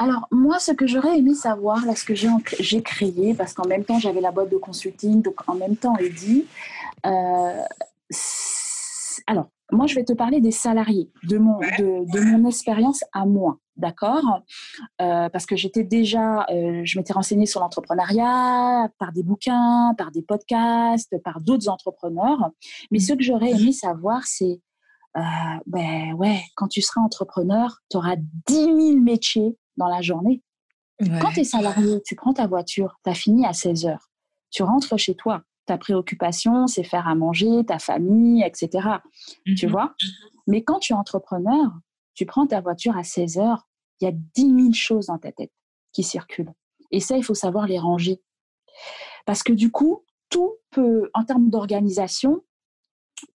Alors, 0.00 0.28
moi, 0.30 0.60
ce 0.60 0.70
que 0.70 0.86
j'aurais 0.86 1.18
aimé 1.18 1.34
savoir, 1.34 1.84
là, 1.84 1.96
ce 1.96 2.04
que 2.04 2.14
j'ai, 2.14 2.82
créé, 2.82 3.34
parce 3.34 3.52
qu'en 3.52 3.66
même 3.66 3.84
temps, 3.84 3.98
j'avais 3.98 4.20
la 4.20 4.30
boîte 4.30 4.50
de 4.50 4.56
consulting, 4.56 5.22
donc 5.22 5.36
en 5.48 5.56
même 5.56 5.76
temps, 5.76 5.96
Eddy. 5.96 6.44
Euh, 7.06 7.62
alors, 9.26 9.48
moi, 9.70 9.86
je 9.86 9.94
vais 9.94 10.04
te 10.04 10.14
parler 10.14 10.40
des 10.40 10.50
salariés, 10.50 11.10
de 11.24 11.36
mon, 11.36 11.58
de, 11.58 12.10
de 12.10 12.20
mon 12.20 12.48
expérience 12.48 13.04
à 13.12 13.26
moi, 13.26 13.58
d'accord? 13.76 14.42
Euh, 15.02 15.28
Parce 15.28 15.44
que 15.44 15.56
j'étais 15.56 15.84
déjà, 15.84 16.46
euh, 16.50 16.80
je 16.84 16.98
m'étais 16.98 17.12
renseignée 17.12 17.44
sur 17.44 17.60
l'entrepreneuriat 17.60 18.88
par 18.98 19.12
des 19.12 19.22
bouquins, 19.22 19.94
par 19.98 20.10
des 20.10 20.22
podcasts, 20.22 21.22
par 21.22 21.40
d'autres 21.40 21.68
entrepreneurs. 21.68 22.50
Mais 22.90 22.98
ce 22.98 23.12
que 23.12 23.22
j'aurais 23.22 23.50
aimé 23.50 23.72
savoir, 23.72 24.22
c'est, 24.24 24.60
euh, 25.18 25.20
ben 25.66 26.14
ouais, 26.14 26.40
quand 26.54 26.68
tu 26.68 26.80
seras 26.80 27.02
entrepreneur, 27.02 27.78
tu 27.90 27.98
auras 27.98 28.16
10 28.46 28.54
000 28.54 28.96
métiers 29.00 29.54
dans 29.76 29.88
la 29.88 30.00
journée. 30.00 30.42
Quand 31.20 31.30
tu 31.30 31.40
es 31.40 31.44
salarié, 31.44 32.00
tu 32.04 32.16
prends 32.16 32.32
ta 32.32 32.46
voiture, 32.48 32.98
tu 33.04 33.10
as 33.10 33.14
fini 33.14 33.46
à 33.46 33.52
16 33.52 33.86
heures, 33.86 34.10
tu 34.50 34.64
rentres 34.64 34.98
chez 34.98 35.14
toi. 35.14 35.42
Ta 35.68 35.76
préoccupation, 35.76 36.66
c'est 36.66 36.82
faire 36.82 37.06
à 37.06 37.14
manger, 37.14 37.62
ta 37.66 37.78
famille, 37.78 38.42
etc. 38.42 38.88
Tu 39.44 39.66
Mhm. 39.66 39.70
vois? 39.72 39.94
Mais 40.46 40.64
quand 40.64 40.78
tu 40.78 40.94
es 40.94 40.96
entrepreneur, 40.96 41.70
tu 42.14 42.24
prends 42.24 42.46
ta 42.46 42.62
voiture 42.62 42.96
à 42.96 43.04
16 43.04 43.36
heures, 43.36 43.68
il 44.00 44.06
y 44.06 44.08
a 44.08 44.12
10 44.12 44.42
000 44.42 44.72
choses 44.72 45.06
dans 45.06 45.18
ta 45.18 45.30
tête 45.30 45.52
qui 45.92 46.02
circulent. 46.02 46.54
Et 46.90 47.00
ça, 47.00 47.18
il 47.18 47.22
faut 47.22 47.34
savoir 47.34 47.66
les 47.66 47.78
ranger. 47.78 48.22
Parce 49.26 49.42
que 49.42 49.52
du 49.52 49.70
coup, 49.70 50.04
tout 50.30 50.54
peut, 50.70 51.10
en 51.12 51.24
termes 51.24 51.50
d'organisation, 51.50 52.42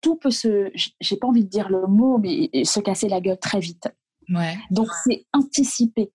tout 0.02 0.15
peut 0.15 0.30
se, 0.30 0.72
j'ai 1.02 1.18
pas 1.18 1.28
envie 1.28 1.44
de 1.46 1.50
dire 1.50 1.70
le 1.70 1.88
mot, 1.88 2.20
mais 2.20 2.52
se 2.63 2.80
casser 2.80 3.10
la 3.10 3.22
gueule 3.22 3.39
très 3.39 3.60
vite. 3.60 3.88
Ouais. 4.30 4.56
Donc, 4.70 4.89
c'est 5.04 5.26
anticiper, 5.34 6.12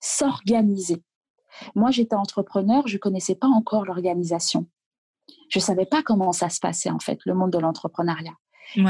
s'organiser. 0.00 1.02
Moi, 1.74 1.90
j'étais 1.90 2.14
entrepreneur, 2.16 2.86
je 2.86 2.96
connaissais 2.96 3.34
pas 3.34 3.48
encore 3.48 3.84
l'organisation. 3.84 4.66
Je 5.52 5.58
ne 5.58 5.62
savais 5.62 5.84
pas 5.84 6.02
comment 6.02 6.32
ça 6.32 6.48
se 6.48 6.60
passait, 6.60 6.90
en 6.90 6.98
fait, 6.98 7.18
le 7.26 7.34
monde 7.34 7.50
de 7.50 7.58
l'entrepreneuriat. 7.58 8.32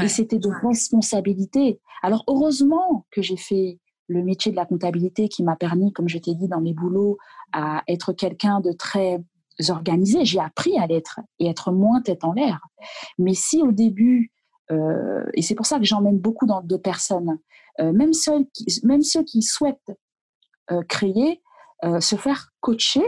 Et 0.01 0.07
c'était 0.07 0.39
de 0.39 0.49
responsabilité. 0.65 1.81
Alors, 2.03 2.23
heureusement 2.27 3.05
que 3.11 3.21
j'ai 3.21 3.35
fait 3.35 3.79
le 4.07 4.23
métier 4.23 4.49
de 4.51 4.55
la 4.55 4.65
comptabilité 4.65 5.27
qui 5.27 5.43
m'a 5.43 5.57
permis, 5.57 5.91
comme 5.91 6.07
je 6.07 6.17
t'ai 6.19 6.35
dit 6.35 6.47
dans 6.47 6.61
mes 6.61 6.73
boulots, 6.73 7.17
à 7.51 7.83
être 7.89 8.13
quelqu'un 8.13 8.61
de 8.61 8.71
très 8.71 9.21
organisé. 9.67 10.23
J'ai 10.23 10.39
appris 10.39 10.77
à 10.79 10.87
l'être 10.87 11.19
et 11.39 11.47
être 11.47 11.73
moins 11.73 12.01
tête 12.01 12.23
en 12.23 12.31
l'air. 12.31 12.61
Mais 13.17 13.33
si 13.33 13.61
au 13.61 13.73
début, 13.73 14.31
euh, 14.71 15.25
et 15.33 15.41
c'est 15.41 15.55
pour 15.55 15.65
ça 15.65 15.79
que 15.79 15.85
j'emmène 15.85 16.17
beaucoup 16.17 16.45
dans, 16.45 16.61
de 16.61 16.77
personnes, 16.77 17.39
euh, 17.81 17.91
même, 17.91 18.13
ceux 18.13 18.45
qui, 18.53 18.65
même 18.83 19.01
ceux 19.01 19.23
qui 19.23 19.41
souhaitent 19.41 19.91
euh, 20.71 20.81
créer, 20.87 21.41
se 21.99 22.15
faire 22.15 22.53
coacher 22.61 23.03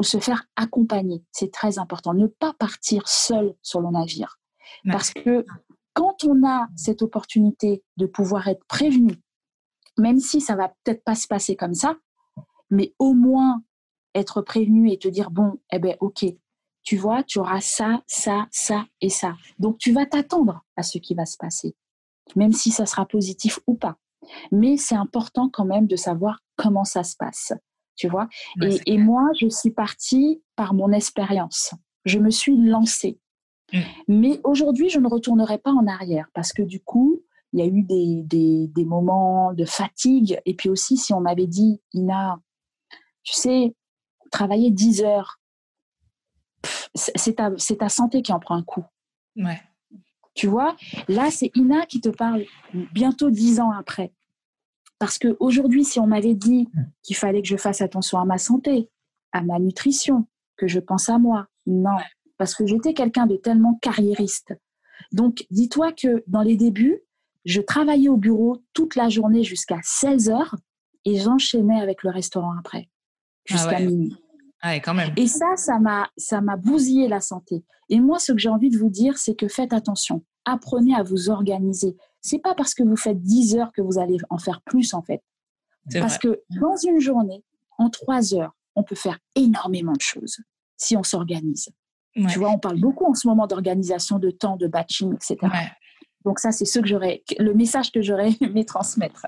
ou 0.00 0.02
se 0.02 0.18
faire 0.18 0.46
accompagner, 0.56 1.22
c'est 1.30 1.52
très 1.52 1.78
important. 1.78 2.14
Ne 2.14 2.26
pas 2.26 2.54
partir 2.54 3.06
seul 3.06 3.54
sur 3.60 3.82
le 3.82 3.90
navire. 3.90 4.40
Parce 4.90 5.12
que 5.12 5.44
quand 5.92 6.24
on 6.24 6.42
a 6.48 6.68
cette 6.74 7.02
opportunité 7.02 7.84
de 7.98 8.06
pouvoir 8.06 8.48
être 8.48 8.64
prévenu, 8.66 9.20
même 9.98 10.18
si 10.18 10.40
ça 10.40 10.56
va 10.56 10.68
peut-être 10.82 11.04
pas 11.04 11.14
se 11.14 11.26
passer 11.26 11.54
comme 11.54 11.74
ça, 11.74 11.96
mais 12.70 12.94
au 12.98 13.12
moins 13.12 13.62
être 14.14 14.40
prévenu 14.40 14.90
et 14.90 14.98
te 14.98 15.08
dire 15.08 15.30
bon, 15.30 15.60
eh 15.70 15.78
ben 15.78 15.96
ok, 16.00 16.24
tu 16.82 16.96
vois, 16.96 17.22
tu 17.22 17.38
auras 17.38 17.60
ça, 17.60 18.02
ça, 18.06 18.46
ça 18.50 18.86
et 19.02 19.10
ça. 19.10 19.34
Donc 19.58 19.76
tu 19.76 19.92
vas 19.92 20.06
t'attendre 20.06 20.64
à 20.76 20.82
ce 20.82 20.96
qui 20.96 21.14
va 21.14 21.26
se 21.26 21.36
passer, 21.36 21.76
même 22.36 22.52
si 22.52 22.70
ça 22.70 22.86
sera 22.86 23.04
positif 23.04 23.58
ou 23.66 23.74
pas. 23.74 23.98
Mais 24.50 24.78
c'est 24.78 24.94
important 24.94 25.50
quand 25.52 25.66
même 25.66 25.86
de 25.86 25.96
savoir 25.96 26.40
comment 26.56 26.84
ça 26.84 27.04
se 27.04 27.16
passe, 27.16 27.52
tu 28.00 28.08
vois. 28.08 28.28
et, 28.62 28.80
et, 28.86 28.96
moi, 28.96 29.28
je 29.38 29.46
suis 29.46 29.70
partie 29.70 30.42
par 30.56 30.72
mon 30.72 30.90
expérience. 30.90 31.74
Je 32.06 32.18
me 32.18 32.30
suis 32.30 32.56
lancée. 32.56 33.20
Mm. 33.74 33.78
Mais 34.08 34.40
aujourd'hui, 34.42 34.88
je 34.88 34.98
ne 34.98 35.06
retournerai 35.06 35.58
pas 35.58 35.72
en 35.72 35.86
arrière 35.86 36.28
parce 36.32 36.54
que 36.54 36.62
du 36.62 36.80
coup, 36.80 37.22
il 37.52 37.60
y 37.60 37.62
a 37.62 37.66
eu 37.66 37.82
des, 37.82 38.22
des, 38.22 38.68
des 38.68 38.84
moments 38.86 39.52
de 39.52 39.66
fatigue. 39.66 40.40
Et 40.46 40.54
puis 40.54 40.70
aussi, 40.70 40.96
si 40.96 41.12
on 41.12 41.20
m'avait 41.20 41.46
dit, 41.46 41.82
Ina, 41.92 42.40
tu 43.22 43.34
sais, 43.34 43.74
travailler 44.30 44.70
10 44.70 45.02
heures, 45.02 45.38
c'est 46.94 47.34
ta, 47.34 47.50
ta, 47.50 47.88
santé 47.90 48.22
qui 48.22 48.32
en 48.32 48.40
prend 48.40 48.56
un 48.56 48.62
coup. 48.62 48.84
Ouais. 49.36 49.60
Tu 50.32 50.46
vois, 50.46 50.74
là, 51.06 51.30
c'est 51.30 51.50
Ina 51.54 51.84
qui 51.84 52.00
te 52.00 52.08
parle 52.08 52.46
bientôt 52.72 53.28
10 53.28 53.60
ans 53.60 53.72
après. 53.72 54.10
Parce 55.00 55.18
qu'aujourd'hui, 55.18 55.84
si 55.84 55.98
on 55.98 56.06
m'avait 56.06 56.34
dit 56.34 56.68
qu'il 57.02 57.16
fallait 57.16 57.40
que 57.40 57.48
je 57.48 57.56
fasse 57.56 57.80
attention 57.80 58.20
à 58.20 58.26
ma 58.26 58.36
santé, 58.36 58.90
à 59.32 59.42
ma 59.42 59.58
nutrition, 59.58 60.26
que 60.58 60.68
je 60.68 60.78
pense 60.78 61.08
à 61.08 61.18
moi, 61.18 61.46
non, 61.66 61.96
parce 62.36 62.54
que 62.54 62.66
j'étais 62.66 62.92
quelqu'un 62.92 63.26
de 63.26 63.36
tellement 63.36 63.78
carriériste. 63.80 64.54
Donc, 65.10 65.46
dis-toi 65.50 65.92
que 65.92 66.22
dans 66.26 66.42
les 66.42 66.56
débuts, 66.56 67.00
je 67.46 67.62
travaillais 67.62 68.10
au 68.10 68.18
bureau 68.18 68.62
toute 68.74 68.94
la 68.94 69.08
journée 69.08 69.42
jusqu'à 69.42 69.78
16 69.82 70.28
heures 70.28 70.54
et 71.06 71.18
j'enchaînais 71.18 71.80
avec 71.80 72.02
le 72.02 72.10
restaurant 72.10 72.52
après, 72.58 72.90
ah 72.90 73.54
jusqu'à 73.54 73.80
minuit. 73.80 74.14
Ah 74.60 74.74
quand 74.80 74.92
même. 74.92 75.14
Et 75.16 75.26
ça, 75.26 75.56
ça 75.56 75.78
m'a, 75.78 76.10
ça 76.18 76.42
m'a 76.42 76.56
bousillé 76.56 77.08
la 77.08 77.22
santé. 77.22 77.64
Et 77.88 78.00
moi, 78.00 78.18
ce 78.18 78.32
que 78.32 78.38
j'ai 78.38 78.50
envie 78.50 78.68
de 78.68 78.76
vous 78.76 78.90
dire, 78.90 79.16
c'est 79.16 79.34
que 79.34 79.48
faites 79.48 79.72
attention. 79.72 80.22
Apprenez 80.44 80.94
à 80.94 81.02
vous 81.02 81.30
organiser. 81.30 81.96
C'est 82.20 82.38
pas 82.38 82.54
parce 82.54 82.74
que 82.74 82.82
vous 82.82 82.96
faites 82.96 83.20
10 83.22 83.56
heures 83.56 83.72
que 83.72 83.82
vous 83.82 83.98
allez 83.98 84.18
en 84.28 84.38
faire 84.38 84.60
plus, 84.62 84.94
en 84.94 85.02
fait. 85.02 85.22
Parce 85.92 86.18
que 86.18 86.42
dans 86.60 86.76
une 86.76 87.00
journée, 87.00 87.42
en 87.78 87.90
3 87.90 88.34
heures, 88.34 88.54
on 88.76 88.82
peut 88.82 88.94
faire 88.94 89.18
énormément 89.34 89.92
de 89.92 90.00
choses 90.00 90.38
si 90.76 90.96
on 90.96 91.02
s'organise. 91.02 91.70
Tu 92.14 92.38
vois, 92.38 92.50
on 92.50 92.58
parle 92.58 92.80
beaucoup 92.80 93.06
en 93.06 93.14
ce 93.14 93.28
moment 93.28 93.46
d'organisation 93.46 94.18
de 94.18 94.30
temps, 94.30 94.56
de 94.56 94.66
batching, 94.66 95.14
etc. 95.14 95.38
Donc 96.24 96.38
ça, 96.38 96.52
c'est 96.52 96.64
ce 96.64 96.80
que 96.80 96.86
j'aurais, 96.86 97.22
le 97.38 97.54
message 97.54 97.92
que 97.92 98.02
j'aurais 98.02 98.32
aimé 98.40 98.64
transmettre. 98.64 99.26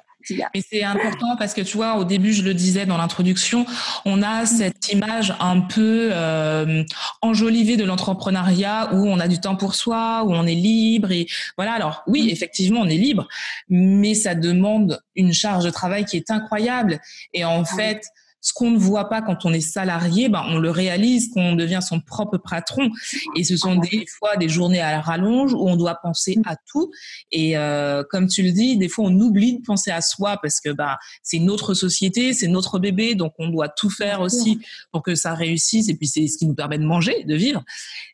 Et 0.55 0.63
c'est 0.63 0.83
important 0.83 1.37
parce 1.37 1.55
que 1.55 1.61
tu 1.61 1.77
vois, 1.77 1.97
au 1.97 2.05
début, 2.05 2.33
je 2.33 2.43
le 2.43 2.55
disais 2.55 2.87
dans 2.87 2.99
l'introduction, 2.99 3.67
on 4.05 4.23
a 4.23 4.43
mm. 4.43 4.47
cette 4.47 4.93
image 4.93 5.35
un 5.41 5.61
peu 5.61 6.11
euh, 6.13 6.85
enjolivée 7.21 7.77
de 7.77 7.85
l'entrepreneuriat 7.85 8.95
où 8.95 9.07
on 9.07 9.19
a 9.21 9.29
du 9.29 9.41
temps 9.41 9.57
pour 9.57 9.75
soi, 9.75 10.25
où 10.25 10.33
on 10.33 10.47
est 10.47 10.55
libre 10.55 11.13
et 11.13 11.27
voilà. 11.57 11.73
Alors 11.73 12.03
oui, 12.07 12.27
mm. 12.27 12.31
effectivement, 12.31 12.81
on 12.81 12.89
est 12.89 12.97
libre, 12.97 13.29
mais 13.69 14.15
ça 14.15 14.35
demande 14.35 15.01
une 15.17 15.33
charge 15.33 15.65
de 15.65 15.71
travail 15.71 16.05
qui 16.05 16.17
est 16.17 16.31
incroyable. 16.31 17.01
Et 17.33 17.45
en 17.45 17.65
fait, 17.65 18.07
ce 18.43 18.53
qu'on 18.53 18.73
ne 18.73 18.79
voit 18.79 19.09
pas 19.09 19.23
quand 19.23 19.47
on 19.47 19.53
est 19.53 19.61
salarié, 19.61 20.29
ben, 20.29 20.45
on 20.49 20.59
le 20.59 20.71
réalise 20.71 21.31
quand 21.33 21.41
on 21.41 21.55
devient 21.55 21.79
son 21.81 22.01
propre 22.01 22.39
patron. 22.39 22.91
Et 23.37 23.45
ce 23.45 23.57
sont 23.57 23.77
des 23.77 24.05
fois 24.19 24.37
des 24.37 24.49
journées 24.49 24.81
à 24.81 24.91
la 24.91 25.01
rallonge 25.01 25.55
où 25.55 25.69
on 25.69 25.77
doit 25.77 25.95
penser 25.95 26.37
à 26.45 26.57
tout. 26.57 26.91
Et 27.31 27.57
euh, 27.57 28.03
comme 28.11 28.27
tu 28.27 28.43
le 28.43 28.51
dis, 28.51 28.77
des 28.77 28.89
fois 28.89 29.05
on 29.07 29.21
oublie 29.21 29.59
de 29.59 29.63
penser 29.63 29.93
à 29.93 30.01
soi 30.01 30.39
parce 30.43 30.61
que 30.61 30.71
bah 30.71 30.99
c'est 31.23 31.39
notre 31.39 31.73
société, 31.75 32.33
c'est 32.33 32.49
notre 32.49 32.81
bébé, 32.81 33.15
donc 33.15 33.33
on 33.39 33.49
doit 33.49 33.69
tout 33.69 33.91
faire 33.91 34.21
aussi 34.21 34.59
pour 34.91 35.03
que 35.03 35.15
ça 35.15 35.35
réussisse. 35.35 35.89
Et 35.89 35.95
puis 35.95 36.09
c'est 36.09 36.27
ce 36.27 36.37
qui 36.37 36.47
nous 36.47 36.55
permet 36.55 36.79
de 36.79 36.85
manger, 36.85 37.23
de 37.25 37.37
vivre. 37.37 37.63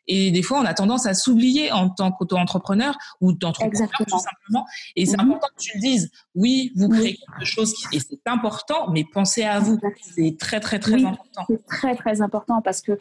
Et 0.07 0.29
des 0.29 0.43
fois 0.43 0.59
on 0.59 0.65
a 0.65 0.75
tendance 0.75 1.07
à 1.07 1.15
s'oublier 1.15 1.71
en 1.71 1.89
tant 1.89 2.11
qu'auto-entrepreneur 2.11 2.95
ou 3.19 3.33
d'entrepreneur 3.33 3.89
tout 3.97 4.19
simplement. 4.19 4.65
Et 4.95 5.07
c'est 5.07 5.17
mhm. 5.17 5.31
important 5.31 5.47
que 5.57 5.63
tu 5.63 5.71
le 5.75 5.81
dises. 5.81 6.11
Oui, 6.35 6.71
vous 6.75 6.87
créez 6.87 7.17
quelque 7.17 7.45
chose 7.45 7.73
et 7.91 7.99
c'est 7.99 8.27
important, 8.27 8.91
mais 8.91 9.03
pensez 9.11 9.43
à 9.43 9.59
vous. 9.59 9.79
C'est 10.19 10.37
très, 10.37 10.59
très, 10.59 10.79
très 10.79 11.03
important. 11.03 11.45
C'est 11.47 11.65
très, 11.65 11.95
très 11.95 12.21
important 12.21 12.61
parce 12.61 12.81
que 12.81 12.99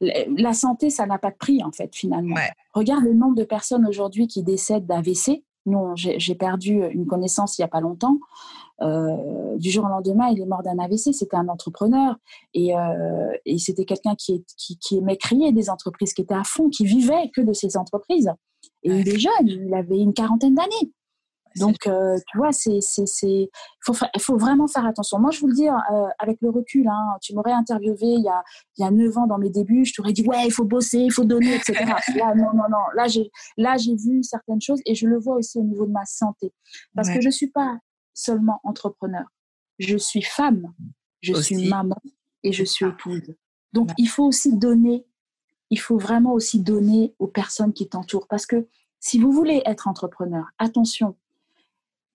la 0.00 0.52
santé, 0.52 0.90
ça 0.90 1.06
n'a 1.06 1.18
pas 1.18 1.30
de 1.30 1.36
prix, 1.36 1.62
en 1.64 1.72
fait, 1.72 1.94
finalement. 1.94 2.36
Regarde 2.74 3.04
le 3.04 3.14
nombre 3.14 3.34
de 3.34 3.44
personnes 3.44 3.86
aujourd'hui 3.86 4.26
qui 4.26 4.42
décèdent 4.42 4.86
d'AVC. 4.86 5.44
Nous, 5.66 5.92
j'ai 5.94 6.34
perdu 6.34 6.82
une 6.90 7.06
connaissance 7.06 7.58
il 7.58 7.62
n'y 7.62 7.64
a 7.66 7.68
pas 7.68 7.80
longtemps. 7.80 8.18
Euh, 8.82 9.58
du 9.58 9.70
jour 9.70 9.84
au 9.84 9.88
lendemain, 9.88 10.28
il 10.28 10.40
est 10.40 10.46
mort 10.46 10.62
d'un 10.62 10.78
AVC. 10.78 11.12
C'était 11.12 11.36
un 11.36 11.48
entrepreneur 11.48 12.16
et, 12.54 12.76
euh, 12.76 13.30
et 13.44 13.58
c'était 13.58 13.84
quelqu'un 13.84 14.14
qui, 14.14 14.44
qui, 14.56 14.78
qui, 14.78 14.98
aimait 14.98 15.18
créer 15.18 15.52
des 15.52 15.68
entreprises, 15.68 16.14
qui 16.14 16.22
était 16.22 16.34
à 16.34 16.44
fond, 16.44 16.70
qui 16.70 16.86
vivait 16.86 17.30
que 17.34 17.42
de 17.42 17.52
ces 17.52 17.76
entreprises. 17.76 18.32
Et 18.82 18.90
il 18.90 19.08
est 19.08 19.18
jeune, 19.18 19.46
il 19.46 19.74
avait 19.74 19.98
une 19.98 20.14
quarantaine 20.14 20.54
d'années. 20.54 20.92
Donc, 21.56 21.86
euh, 21.86 22.16
tu 22.30 22.38
vois, 22.38 22.52
c'est, 22.52 22.78
c'est, 22.80 23.06
c'est, 23.06 23.50
faut, 23.84 23.94
faut 24.18 24.36
vraiment 24.36 24.68
faire 24.68 24.86
attention. 24.86 25.18
Moi, 25.18 25.30
je 25.30 25.40
vous 25.40 25.48
le 25.48 25.54
dis, 25.54 25.68
euh, 25.68 26.06
avec 26.18 26.38
le 26.40 26.50
recul, 26.50 26.86
hein, 26.88 27.16
tu 27.20 27.34
m'aurais 27.34 27.52
interviewé 27.52 28.06
il 28.06 28.22
y 28.22 28.28
a, 28.28 28.42
il 28.78 28.82
y 28.82 28.84
a 28.84 28.90
9 28.90 29.18
ans 29.18 29.26
dans 29.26 29.38
mes 29.38 29.50
débuts, 29.50 29.84
je 29.84 29.94
t'aurais 29.94 30.12
dit, 30.12 30.22
ouais, 30.26 30.46
il 30.46 30.52
faut 30.52 30.64
bosser, 30.64 30.98
il 30.98 31.12
faut 31.12 31.24
donner, 31.24 31.54
etc. 31.56 31.84
là, 32.16 32.34
non, 32.34 32.52
non, 32.54 32.68
non. 32.70 32.84
Là, 32.94 33.08
j'ai, 33.08 33.30
là, 33.56 33.76
j'ai 33.76 33.94
vu 33.96 34.22
certaines 34.22 34.60
choses 34.60 34.80
et 34.86 34.94
je 34.94 35.06
le 35.06 35.18
vois 35.18 35.36
aussi 35.36 35.58
au 35.58 35.64
niveau 35.64 35.86
de 35.86 35.92
ma 35.92 36.04
santé. 36.04 36.52
Parce 36.94 37.08
que 37.08 37.20
je 37.20 37.26
ne 37.26 37.32
suis 37.32 37.50
pas 37.50 37.78
seulement 38.14 38.60
entrepreneur. 38.64 39.24
Je 39.78 39.96
suis 39.96 40.22
femme, 40.22 40.72
je 41.20 41.34
suis 41.34 41.68
maman 41.68 41.96
et 42.42 42.52
je 42.52 42.64
suis 42.64 42.86
épouse. 42.86 43.34
Donc, 43.72 43.90
il 43.98 44.08
faut 44.08 44.24
aussi 44.24 44.56
donner, 44.56 45.06
il 45.70 45.78
faut 45.78 45.98
vraiment 45.98 46.32
aussi 46.32 46.60
donner 46.60 47.14
aux 47.18 47.28
personnes 47.28 47.72
qui 47.72 47.88
t'entourent. 47.88 48.26
Parce 48.28 48.46
que 48.46 48.68
si 48.98 49.18
vous 49.18 49.32
voulez 49.32 49.62
être 49.64 49.88
entrepreneur, 49.88 50.46
attention, 50.58 51.16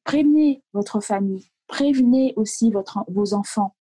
prévenez 0.05 0.63
votre 0.71 1.01
famille, 1.01 1.51
prévenez 1.67 2.33
aussi 2.37 2.71
votre, 2.71 2.99
vos 3.09 3.33
enfants, 3.33 3.75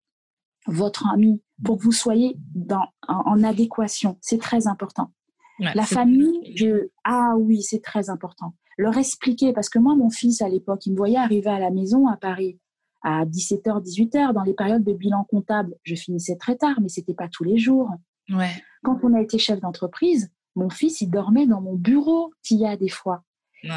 votre 0.66 1.06
ami, 1.06 1.40
pour 1.64 1.78
que 1.78 1.84
vous 1.84 1.92
soyez 1.92 2.37
dans, 2.54 2.87
en, 3.06 3.44
adéquation. 3.44 4.18
C'est 4.20 4.40
très 4.40 4.66
important. 4.66 5.12
la 5.60 5.84
famille, 5.84 6.52
je, 6.56 6.88
ah 7.04 7.34
oui, 7.38 7.62
c'est 7.62 7.82
très 7.82 8.10
important. 8.10 8.54
Leur 8.76 8.96
expliquer, 8.98 9.52
parce 9.52 9.68
que 9.68 9.78
moi, 9.78 9.94
mon 9.94 10.10
fils, 10.10 10.42
à 10.42 10.48
l'époque, 10.48 10.84
il 10.87 10.92
me 10.92 10.96
voyait 10.96 11.16
arriver 11.16 11.50
à 11.50 11.60
la 11.60 11.70
maison 11.70 12.08
à 12.08 12.16
Paris 12.16 12.58
à 13.04 13.24
17h, 13.26 13.82
18h. 13.84 14.32
Dans 14.32 14.42
les 14.42 14.54
périodes 14.54 14.82
de 14.82 14.92
bilan 14.94 15.24
comptable, 15.24 15.76
je 15.84 15.94
finissais 15.94 16.37
très 16.37 16.56
tard, 16.56 16.80
mais 16.80 16.88
c'était 16.88 17.14
pas 17.14 17.28
tous 17.28 17.44
les 17.44 17.58
jours. 17.58 17.90
Ouais. 18.30 18.50
Quand 18.82 18.98
on 19.04 19.14
a 19.14 19.20
été 19.20 19.38
chef 19.38 19.60
d'entreprise, 19.60 20.32
mon 20.56 20.70
fils, 20.70 21.02
il 21.02 21.10
dormait 21.10 21.46
dans 21.46 21.60
mon 21.60 21.74
bureau, 21.74 22.32
qu'il 22.42 22.58
y 22.58 22.66
a 22.66 22.76
des 22.76 22.88
fois. 22.88 23.22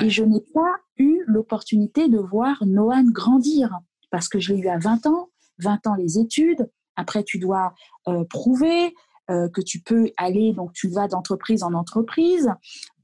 Et 0.02 0.10
je 0.10 0.24
n'ai 0.24 0.42
pas 0.54 0.76
eu 0.98 1.22
l'opportunité 1.28 2.10
de 2.10 2.18
voir 2.18 2.64
Noan 2.66 3.10
grandir 3.12 3.80
parce 4.12 4.28
que 4.28 4.40
je 4.40 4.54
l'ai 4.54 4.60
eu 4.60 4.68
à 4.68 4.78
20 4.78 5.06
ans, 5.08 5.30
20 5.60 5.88
ans 5.88 5.96
les 5.96 6.20
études. 6.20 6.70
Après, 6.96 7.24
tu 7.24 7.40
dois 7.40 7.74
euh, 8.08 8.24
prouver 8.26 8.94
euh, 9.30 9.50
que 9.50 9.62
tu 9.62 9.82
peux 9.82 10.12
aller, 10.18 10.54
donc 10.54 10.74
tu 10.74 10.88
vas 10.88 11.08
d'entreprise 11.08 11.64
en 11.64 11.74
entreprise. 11.74 12.50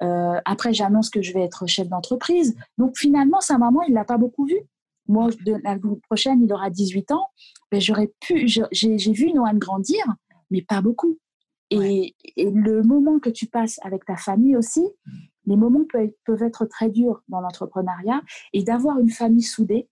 Euh, 0.01 0.39
après, 0.45 0.73
j'annonce 0.73 1.09
que 1.09 1.21
je 1.21 1.33
vais 1.33 1.41
être 1.41 1.67
chef 1.67 1.87
d'entreprise. 1.89 2.55
Donc 2.77 2.97
finalement, 2.97 3.41
sa 3.41 3.57
maman, 3.57 3.81
il 3.83 3.93
l'a 3.93 4.05
pas 4.05 4.17
beaucoup 4.17 4.45
vu. 4.45 4.59
Moi, 5.07 5.29
de, 5.45 5.55
la 5.63 5.77
prochaine, 6.07 6.41
il 6.41 6.51
aura 6.53 6.69
18 6.69 7.11
ans. 7.11 7.27
Ben, 7.71 7.81
j'aurais 7.81 8.11
pu, 8.21 8.47
j'ai 8.47 9.11
vu 9.11 9.33
Noan 9.33 9.57
grandir, 9.57 10.03
mais 10.49 10.61
pas 10.61 10.81
beaucoup. 10.81 11.19
Et, 11.69 12.15
et, 12.37 12.51
le 12.51 12.83
moment 12.83 13.19
que 13.19 13.29
tu 13.29 13.47
passes 13.47 13.79
avec 13.83 14.05
ta 14.05 14.15
famille 14.15 14.55
aussi, 14.55 14.85
les 15.45 15.57
moments 15.57 15.85
peuvent, 16.25 16.43
être 16.43 16.65
très 16.65 16.89
durs 16.89 17.21
dans 17.27 17.41
l'entrepreneuriat 17.41 18.21
et 18.53 18.63
d'avoir 18.63 18.99
une 18.99 19.09
famille 19.09 19.43
soudée, 19.43 19.89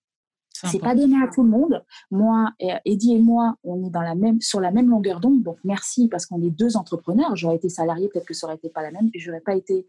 C'est 0.53 0.79
pas 0.79 0.95
donné 0.95 1.15
à 1.23 1.27
tout 1.27 1.43
le 1.43 1.49
monde. 1.49 1.83
Moi, 2.11 2.51
Eddie 2.85 3.15
et 3.15 3.19
moi, 3.19 3.55
on 3.63 3.83
est 3.85 3.89
dans 3.89 4.01
la 4.01 4.15
même, 4.15 4.39
sur 4.41 4.59
la 4.59 4.71
même 4.71 4.89
longueur 4.89 5.19
d'onde. 5.19 5.41
Donc 5.41 5.57
merci 5.63 6.07
parce 6.07 6.25
qu'on 6.25 6.41
est 6.41 6.51
deux 6.51 6.77
entrepreneurs. 6.77 7.35
J'aurais 7.35 7.55
été 7.55 7.69
salarié, 7.69 8.09
peut-être 8.09 8.27
que 8.27 8.33
ça 8.33 8.47
aurait 8.47 8.57
été 8.57 8.69
pas 8.69 8.83
la 8.83 8.91
même. 8.91 9.09
Et 9.13 9.19
j'aurais 9.19 9.41
pas 9.41 9.55
été 9.55 9.87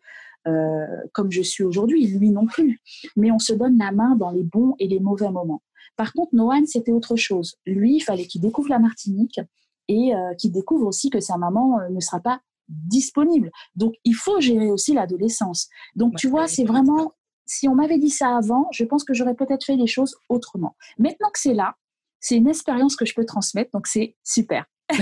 euh, 0.48 0.86
comme 1.12 1.30
je 1.30 1.42
suis 1.42 1.64
aujourd'hui. 1.64 2.06
Lui 2.06 2.30
non 2.30 2.46
plus. 2.46 2.80
Mais 3.16 3.30
on 3.30 3.38
se 3.38 3.52
donne 3.52 3.76
la 3.78 3.92
main 3.92 4.16
dans 4.16 4.30
les 4.30 4.44
bons 4.44 4.74
et 4.78 4.88
les 4.88 5.00
mauvais 5.00 5.30
moments. 5.30 5.62
Par 5.96 6.12
contre, 6.12 6.34
Noan, 6.34 6.66
c'était 6.66 6.92
autre 6.92 7.16
chose. 7.16 7.56
Lui, 7.66 7.96
il 7.96 8.00
fallait 8.00 8.26
qu'il 8.26 8.40
découvre 8.40 8.70
la 8.70 8.78
Martinique 8.78 9.40
et 9.88 10.14
euh, 10.14 10.34
qu'il 10.34 10.52
découvre 10.52 10.86
aussi 10.86 11.10
que 11.10 11.20
sa 11.20 11.36
maman 11.36 11.80
euh, 11.80 11.88
ne 11.90 12.00
sera 12.00 12.20
pas 12.20 12.40
disponible. 12.72 13.50
Donc, 13.76 13.94
il 14.04 14.14
faut 14.14 14.40
gérer 14.40 14.70
aussi 14.70 14.94
l'adolescence. 14.94 15.68
Donc, 15.94 16.16
tu 16.16 16.28
vois, 16.28 16.48
c'est 16.48 16.64
vraiment 16.64 17.12
si 17.46 17.68
on 17.68 17.74
m'avait 17.74 17.98
dit 17.98 18.10
ça 18.10 18.36
avant, 18.36 18.68
je 18.72 18.84
pense 18.84 19.04
que 19.04 19.14
j'aurais 19.14 19.34
peut-être 19.34 19.64
fait 19.64 19.76
les 19.76 19.86
choses 19.86 20.16
autrement. 20.28 20.76
Maintenant 20.98 21.28
que 21.30 21.38
c'est 21.38 21.54
là, 21.54 21.74
c'est 22.20 22.36
une 22.36 22.48
expérience 22.48 22.96
que 22.96 23.04
je 23.04 23.14
peux 23.14 23.24
transmettre, 23.24 23.70
donc 23.72 23.86
c'est 23.86 24.16
super. 24.24 24.64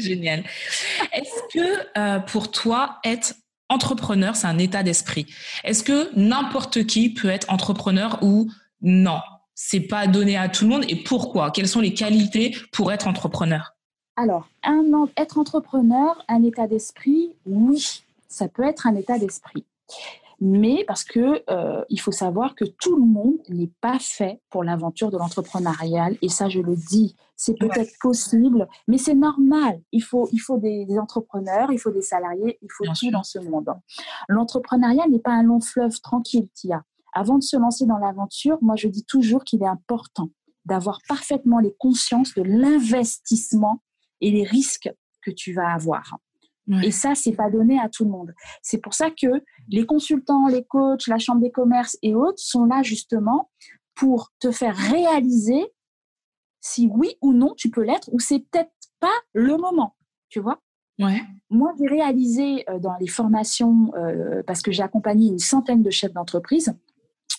Génial. 0.00 0.44
Est-ce 1.12 1.42
que 1.52 1.98
euh, 1.98 2.20
pour 2.20 2.50
toi, 2.50 2.98
être 3.04 3.34
entrepreneur, 3.68 4.36
c'est 4.36 4.46
un 4.46 4.58
état 4.58 4.82
d'esprit? 4.82 5.26
Est-ce 5.64 5.82
que 5.82 6.10
n'importe 6.18 6.86
qui 6.86 7.12
peut 7.12 7.28
être 7.28 7.50
entrepreneur 7.50 8.18
ou 8.22 8.50
non? 8.82 9.20
C'est 9.54 9.80
pas 9.80 10.06
donné 10.06 10.36
à 10.36 10.48
tout 10.48 10.64
le 10.64 10.70
monde 10.70 10.84
et 10.88 10.96
pourquoi? 10.96 11.50
Quelles 11.50 11.68
sont 11.68 11.80
les 11.80 11.94
qualités 11.94 12.56
pour 12.72 12.92
être 12.92 13.06
entrepreneur? 13.06 13.74
Alors, 14.20 14.50
un, 14.64 14.84
être 15.16 15.38
entrepreneur, 15.38 16.22
un 16.28 16.42
état 16.42 16.66
d'esprit, 16.66 17.34
oui, 17.46 18.04
ça 18.28 18.48
peut 18.48 18.64
être 18.64 18.86
un 18.86 18.94
état 18.94 19.18
d'esprit. 19.18 19.64
Mais 20.42 20.84
parce 20.86 21.04
que 21.04 21.42
euh, 21.48 21.82
il 21.88 21.98
faut 21.98 22.12
savoir 22.12 22.54
que 22.54 22.66
tout 22.66 22.96
le 22.96 23.06
monde 23.06 23.38
n'est 23.48 23.72
pas 23.80 23.98
fait 23.98 24.42
pour 24.50 24.62
l'aventure 24.62 25.10
de 25.10 25.16
l'entrepreneuriat. 25.16 26.10
Et 26.20 26.28
ça 26.28 26.50
je 26.50 26.60
le 26.60 26.76
dis 26.76 27.16
c'est 27.34 27.58
peut-être 27.58 27.92
possible 28.00 28.68
mais 28.88 28.98
c'est 28.98 29.14
normal. 29.14 29.80
Il 29.90 30.02
faut 30.02 30.28
il 30.32 30.38
faut 30.38 30.58
des, 30.58 30.86
entrepreneurs 30.98 31.72
il 31.72 31.78
faut 31.78 31.90
des 31.90 32.02
salariés 32.02 32.58
il 32.60 32.68
faut 32.70 32.84
tout 32.84 33.10
dans 33.10 33.22
ce 33.22 33.38
monde. 33.38 33.70
L'entrepreneuriat 34.28 35.08
n'est 35.08 35.18
pas 35.18 35.32
un 35.32 35.42
long 35.42 35.60
fleuve 35.60 35.98
tranquille 36.02 36.48
Tia. 36.54 36.84
Avant 37.14 37.38
de 37.38 37.42
se 37.42 37.56
lancer 37.56 37.86
dans 37.86 37.98
l'aventure 37.98 38.58
moi 38.60 38.76
je 38.76 38.88
dis 38.88 39.04
toujours 39.04 39.44
qu'il 39.44 39.62
est 39.62 39.68
important 39.68 40.28
d'avoir 40.66 41.00
parfaitement 41.08 41.58
les 41.58 41.74
consciences 41.78 42.34
de 42.34 42.42
l'investissement 42.42 43.82
et 44.20 44.30
les 44.30 44.44
risques 44.44 44.90
que 45.22 45.30
tu 45.30 45.52
vas 45.52 45.72
avoir 45.72 46.18
et 46.82 46.90
ça, 46.90 47.14
c'est 47.14 47.32
pas 47.32 47.50
donné 47.50 47.78
à 47.78 47.88
tout 47.88 48.04
le 48.04 48.10
monde. 48.10 48.32
C'est 48.62 48.78
pour 48.78 48.94
ça 48.94 49.10
que 49.10 49.42
les 49.68 49.86
consultants, 49.86 50.46
les 50.46 50.64
coachs, 50.64 51.06
la 51.06 51.18
chambre 51.18 51.40
des 51.40 51.50
commerces 51.50 51.98
et 52.02 52.14
autres 52.14 52.38
sont 52.38 52.64
là 52.64 52.82
justement 52.82 53.50
pour 53.94 54.30
te 54.38 54.50
faire 54.50 54.76
réaliser 54.76 55.66
si 56.60 56.88
oui 56.92 57.16
ou 57.22 57.32
non 57.32 57.54
tu 57.56 57.70
peux 57.70 57.82
l'être 57.82 58.08
ou 58.12 58.20
c'est 58.20 58.40
peut-être 58.50 58.72
pas 59.00 59.08
le 59.32 59.56
moment. 59.56 59.96
Tu 60.28 60.40
vois? 60.40 60.60
Ouais. 60.98 61.22
Moi, 61.48 61.72
j'ai 61.78 61.86
réalisé 61.86 62.68
euh, 62.68 62.78
dans 62.78 62.94
les 63.00 63.08
formations, 63.08 63.90
euh, 63.96 64.42
parce 64.46 64.62
que 64.62 64.70
j'ai 64.70 64.82
accompagné 64.82 65.28
une 65.28 65.38
centaine 65.38 65.82
de 65.82 65.90
chefs 65.90 66.12
d'entreprise, 66.12 66.74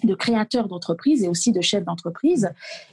de 0.04 0.16
créateurs 0.16 0.68
d'entreprise 0.68 1.24
et 1.24 1.28
aussi 1.28 1.52
de 1.52 1.62
chefs 1.62 1.84
d'entreprise. 1.84 2.52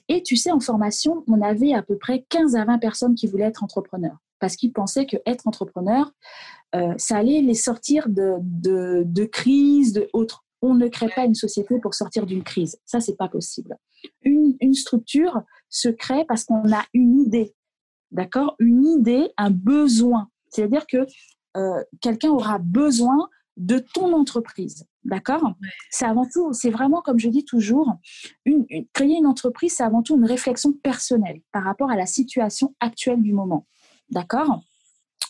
Et 0.09 0.23
tu 0.23 0.37
sais, 0.37 0.51
en 0.51 0.61
formation, 0.61 1.25
on 1.27 1.40
avait 1.42 1.75
à 1.75 1.83
peu 1.83 1.97
près 1.97 2.25
15 2.29 2.57
à 2.57 2.64
20 2.64 2.79
personnes 2.79 3.14
qui 3.14 3.27
voulaient 3.27 3.44
être 3.44 3.64
entrepreneurs 3.64 4.18
parce 4.38 4.57
qu'ils 4.57 4.73
pensaient 4.73 5.07
que 5.07 5.16
être 5.27 5.47
entrepreneur, 5.47 6.12
euh, 6.75 6.94
ça 6.97 7.16
allait 7.16 7.40
les 7.40 7.55
sortir 7.55 8.09
de, 8.09 8.37
de, 8.40 9.25
crise, 9.25 9.92
de 9.92 10.09
autres. 10.12 10.44
On 10.62 10.75
ne 10.75 10.88
crée 10.88 11.09
pas 11.09 11.25
une 11.25 11.35
société 11.35 11.79
pour 11.79 11.94
sortir 11.94 12.27
d'une 12.27 12.42
crise. 12.42 12.79
Ça, 12.85 13.01
c'est 13.01 13.16
pas 13.16 13.29
possible. 13.29 13.77
Une, 14.23 14.57
une 14.61 14.75
structure 14.75 15.42
se 15.68 15.88
crée 15.88 16.25
parce 16.27 16.44
qu'on 16.44 16.73
a 16.73 16.85
une 16.94 17.21
idée, 17.21 17.55
d'accord? 18.11 18.57
Une 18.59 18.85
idée, 18.85 19.31
un 19.37 19.51
besoin. 19.51 20.29
C'est-à-dire 20.51 20.87
que 20.87 21.07
euh, 21.57 21.83
quelqu'un 22.01 22.31
aura 22.31 22.59
besoin 22.59 23.29
de 23.59 23.79
ton 23.79 24.12
entreprise. 24.14 24.87
D'accord? 25.05 25.55
C'est 25.90 26.07
avant 26.07 26.27
tout, 26.33 26.53
c'est 26.53 26.71
vraiment 26.71 27.03
comme 27.03 27.18
je 27.18 27.29
dis 27.29 27.44
toujours, 27.44 27.94
une, 28.44 28.66
créer 28.92 29.16
une 29.16 29.27
entreprise, 29.27 29.75
c'est 29.77 29.83
avant 29.83 30.03
tout 30.03 30.16
une 30.16 30.25
réflexion 30.25 30.73
personnelle 30.73 31.40
par 31.53 31.64
rapport 31.64 31.90
à 31.90 31.97
la 31.97 32.07
situation 32.07 32.75
actuelle 32.81 33.23
du 33.23 33.33
moment. 33.33 33.66
D'accord? 34.11 34.62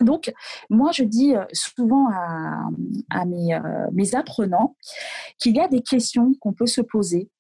Donc, 0.01 0.33
moi, 0.71 0.93
je 0.93 1.03
dis 1.03 1.35
euh, 1.35 1.45
souvent 1.53 2.09
à, 2.11 2.69
euh, 3.17 3.87
mes, 3.93 4.15
apprenants 4.15 4.77
qu'il 5.39 5.57
y 5.57 5.61
a 5.61 5.69
des 5.69 5.83
questions 5.83 6.35
qu'on 6.41 6.53
peut 6.53 6.67
se 6.67 6.81
poser 6.81 7.31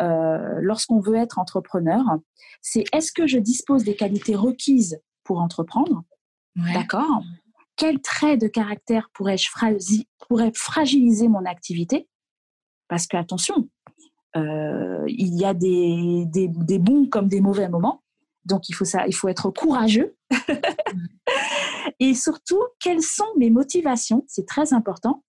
euh, 0.00 0.58
lorsqu'on 0.60 1.00
veut 1.00 1.16
être 1.16 1.38
entrepreneur. 1.38 2.02
C'est 2.62 2.84
est-ce 2.92 3.12
que 3.12 3.26
je 3.26 3.38
dispose 3.38 3.84
des 3.84 3.94
qualités 3.94 4.34
requises 4.34 5.00
pour 5.24 5.40
entreprendre? 5.40 6.02
D'accord? 6.56 7.22
Quels 7.80 8.02
traits 8.02 8.38
de 8.38 8.46
caractère 8.46 9.08
pourrais-je 9.14 9.48
pourrais 10.28 10.52
fragiliser 10.54 11.28
mon 11.28 11.46
activité? 11.46 12.10
Parce 12.88 13.06
que, 13.06 13.16
attention, 13.16 13.70
il 14.34 15.34
y 15.38 15.46
a 15.46 15.54
des, 15.54 16.26
des, 16.26 16.78
bons 16.78 17.06
comme 17.06 17.26
des 17.26 17.40
mauvais 17.40 17.70
moments. 17.70 18.02
Donc, 18.44 18.68
il 18.68 18.74
faut, 18.74 18.84
ça, 18.84 19.06
il 19.06 19.14
faut 19.14 19.28
être 19.28 19.48
courageux. 19.48 20.14
et 22.00 22.12
surtout, 22.12 22.62
quelles 22.80 23.00
sont 23.00 23.32
mes 23.38 23.48
motivations? 23.48 24.26
C'est 24.28 24.46
très 24.46 24.74
important. 24.74 25.24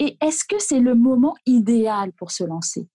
Et 0.00 0.16
est-ce 0.20 0.44
que 0.44 0.58
c'est 0.58 0.80
le 0.80 0.96
moment 0.96 1.36
idéal 1.46 2.12
pour 2.12 2.32
se 2.32 2.42
lancer? 2.42 2.88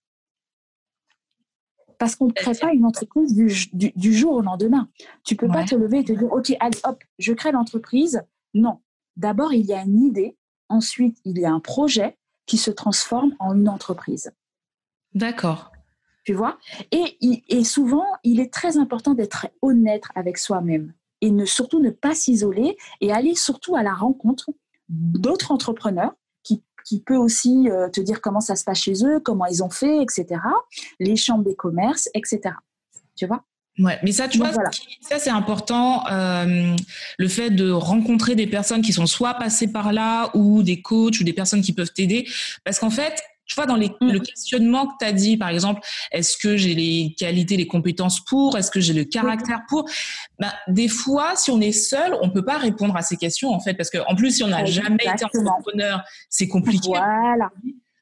Parce 2.00 2.18
qu'on 2.18 2.28
ne 2.28 2.34
crée 2.34 2.56
pas 2.60 2.74
une 2.74 2.84
entreprise 2.84 3.34
du, 3.34 4.14
jour 4.14 4.34
au 4.34 4.42
lendemain. 4.42 4.90
Tu 5.24 5.38
peux 5.38 5.48
pas 5.48 5.64
te 5.64 5.74
lever 5.74 6.00
et 6.00 6.04
te 6.04 6.12
dire, 6.12 6.34
OK, 6.34 6.54
allez, 6.60 6.78
hop, 6.84 7.02
je 7.18 7.32
crée 7.32 7.54
l'entreprise. 7.54 8.22
Non. 8.54 8.80
D'abord, 9.16 9.54
il 9.54 9.66
y 9.66 9.74
a 9.74 9.82
une 9.82 10.02
idée. 10.02 10.38
Ensuite, 10.70 11.18
il 11.26 11.38
y 11.40 11.46
a 11.46 11.52
un 11.52 11.60
projet 11.60 12.18
qui 12.46 12.58
se 12.58 12.72
transforme 12.72 13.36
en 13.40 13.56
une 13.56 13.70
entreprise. 13.70 14.32
D'accord. 15.14 15.72
Tu 16.26 16.34
vois? 16.34 16.58
Et, 16.92 17.18
et 17.50 17.64
souvent, 17.64 18.06
il 18.24 18.40
est 18.40 18.52
très 18.52 18.78
important 18.78 19.14
d'être 19.14 19.48
honnête 19.62 20.06
avec 20.16 20.38
soi-même 20.38 20.94
et 21.24 21.32
ne 21.32 21.46
surtout 21.46 21.80
ne 21.80 21.90
pas 21.90 22.16
s'isoler 22.16 22.78
et 23.00 23.12
aller 23.14 23.36
surtout 23.36 23.76
à 23.76 23.84
la 23.84 23.94
rencontre 23.94 24.50
d'autres 24.90 25.52
entrepreneurs 25.52 26.14
qui, 26.44 26.64
qui 26.86 27.02
peut 27.02 27.16
aussi 27.16 27.70
euh, 27.70 27.90
te 27.90 28.02
dire 28.02 28.22
comment 28.22 28.42
ça 28.42 28.58
se 28.58 28.66
passe 28.66 28.80
chez 28.80 29.06
eux, 29.06 29.20
comment 29.22 29.46
ils 29.46 29.64
ont 29.64 29.70
fait, 29.70 30.02
etc. 30.02 30.42
Les 31.00 31.16
chambres 31.16 31.46
des 31.46 31.56
commerces, 31.56 32.10
etc. 32.14 32.56
Tu 33.16 33.26
vois? 33.26 33.46
Ouais, 33.80 34.00
mais 34.04 34.12
ça, 34.12 34.28
tu 34.28 34.38
vois, 34.38 34.52
ça 34.54 35.18
c'est 35.18 35.32
important, 35.32 36.06
euh, 36.08 36.76
le 37.18 37.28
fait 37.28 37.50
de 37.50 37.72
rencontrer 37.72 38.36
des 38.36 38.46
personnes 38.46 38.84
qui 38.84 38.94
sont 38.94 39.08
soit 39.08 39.34
passées 39.34 39.72
par 39.72 39.92
là 39.92 40.30
ou 40.36 40.62
des 40.62 40.82
coachs 40.82 41.20
ou 41.20 41.24
des 41.24 41.34
personnes 41.34 41.62
qui 41.62 41.74
peuvent 41.74 41.92
t'aider, 41.92 42.28
parce 42.64 42.78
qu'en 42.78 42.92
fait, 42.92 43.24
tu 43.46 43.56
vois, 43.56 43.66
dans 43.66 43.76
les, 43.76 43.90
mm. 43.90 44.12
le 44.12 44.20
questionnement 44.20 44.88
que 44.88 44.94
tu 45.00 45.06
as 45.06 45.12
dit, 45.12 45.38
par 45.38 45.50
exemple, 45.50 45.82
est-ce 46.12 46.38
que 46.38 46.56
j'ai 46.56 46.76
les 46.76 47.16
qualités, 47.18 47.58
les 47.58 47.68
compétences 47.68 48.24
pour? 48.24 48.58
Est-ce 48.58 48.72
que 48.72 48.80
j'ai 48.80 48.94
le 48.94 49.04
caractère 49.04 49.62
pour? 49.68 49.90
Ben, 50.40 50.52
Des 50.68 50.88
fois, 50.88 51.36
si 51.36 51.52
on 51.52 51.60
est 51.60 51.72
seul, 51.72 52.16
on 52.22 52.30
peut 52.30 52.46
pas 52.46 52.58
répondre 52.58 52.96
à 52.96 53.02
ces 53.02 53.18
questions, 53.18 53.50
en 53.50 53.60
fait, 53.60 53.74
parce 53.74 53.90
qu'en 53.90 54.16
plus, 54.16 54.38
si 54.38 54.44
on 54.44 54.48
n'a 54.48 54.66
jamais 54.66 55.04
été 55.04 55.26
entrepreneur, 55.26 56.04
c'est 56.30 56.48
compliqué. 56.48 56.90
Voilà. 56.90 57.50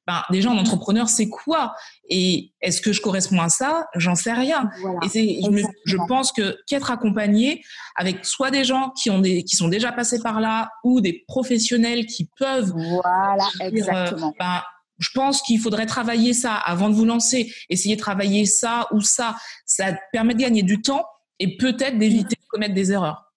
Ben, 0.07 0.23
déjà, 0.31 0.49
un 0.49 0.57
entrepreneur, 0.57 1.07
c'est 1.07 1.29
quoi? 1.29 1.75
Et 2.09 2.51
est-ce 2.61 2.81
que 2.81 2.91
je 2.91 3.01
corresponds 3.01 3.39
à 3.39 3.49
ça? 3.49 3.87
J'en 3.95 4.15
sais 4.15 4.33
rien. 4.33 4.69
Et 5.13 5.41
je, 5.43 5.65
je, 5.85 5.97
pense 6.07 6.31
que 6.31 6.57
qu'être 6.67 6.89
accompagné 6.89 7.63
avec 7.95 8.25
soit 8.25 8.49
des 8.49 8.63
gens 8.63 8.91
qui 8.99 9.11
ont 9.11 9.19
des, 9.19 9.43
qui 9.43 9.55
sont 9.55 9.67
déjà 9.67 9.91
passés 9.91 10.19
par 10.19 10.39
là, 10.39 10.69
ou 10.83 11.01
des 11.01 11.23
professionnels 11.27 12.07
qui 12.07 12.29
peuvent. 12.37 12.73
Voilà, 12.73 13.47
euh, 13.61 13.69
exactement. 13.69 14.33
Ben, 14.39 14.63
je 14.97 15.09
pense 15.13 15.41
qu'il 15.41 15.59
faudrait 15.59 15.85
travailler 15.87 16.33
ça 16.33 16.55
avant 16.55 16.89
de 16.89 16.95
vous 16.95 17.05
lancer, 17.05 17.53
essayer 17.69 17.95
de 17.95 18.01
travailler 18.01 18.45
ça 18.45 18.87
ou 18.91 19.01
ça. 19.01 19.35
Ça 19.65 19.93
permet 20.11 20.33
de 20.33 20.39
gagner 20.39 20.63
du 20.63 20.81
temps 20.81 21.05
et 21.39 21.57
peut-être 21.57 21.97
d'éviter 21.97 22.35
de 22.35 22.47
commettre 22.49 22.73
des 22.73 22.91
erreurs. 22.91 23.30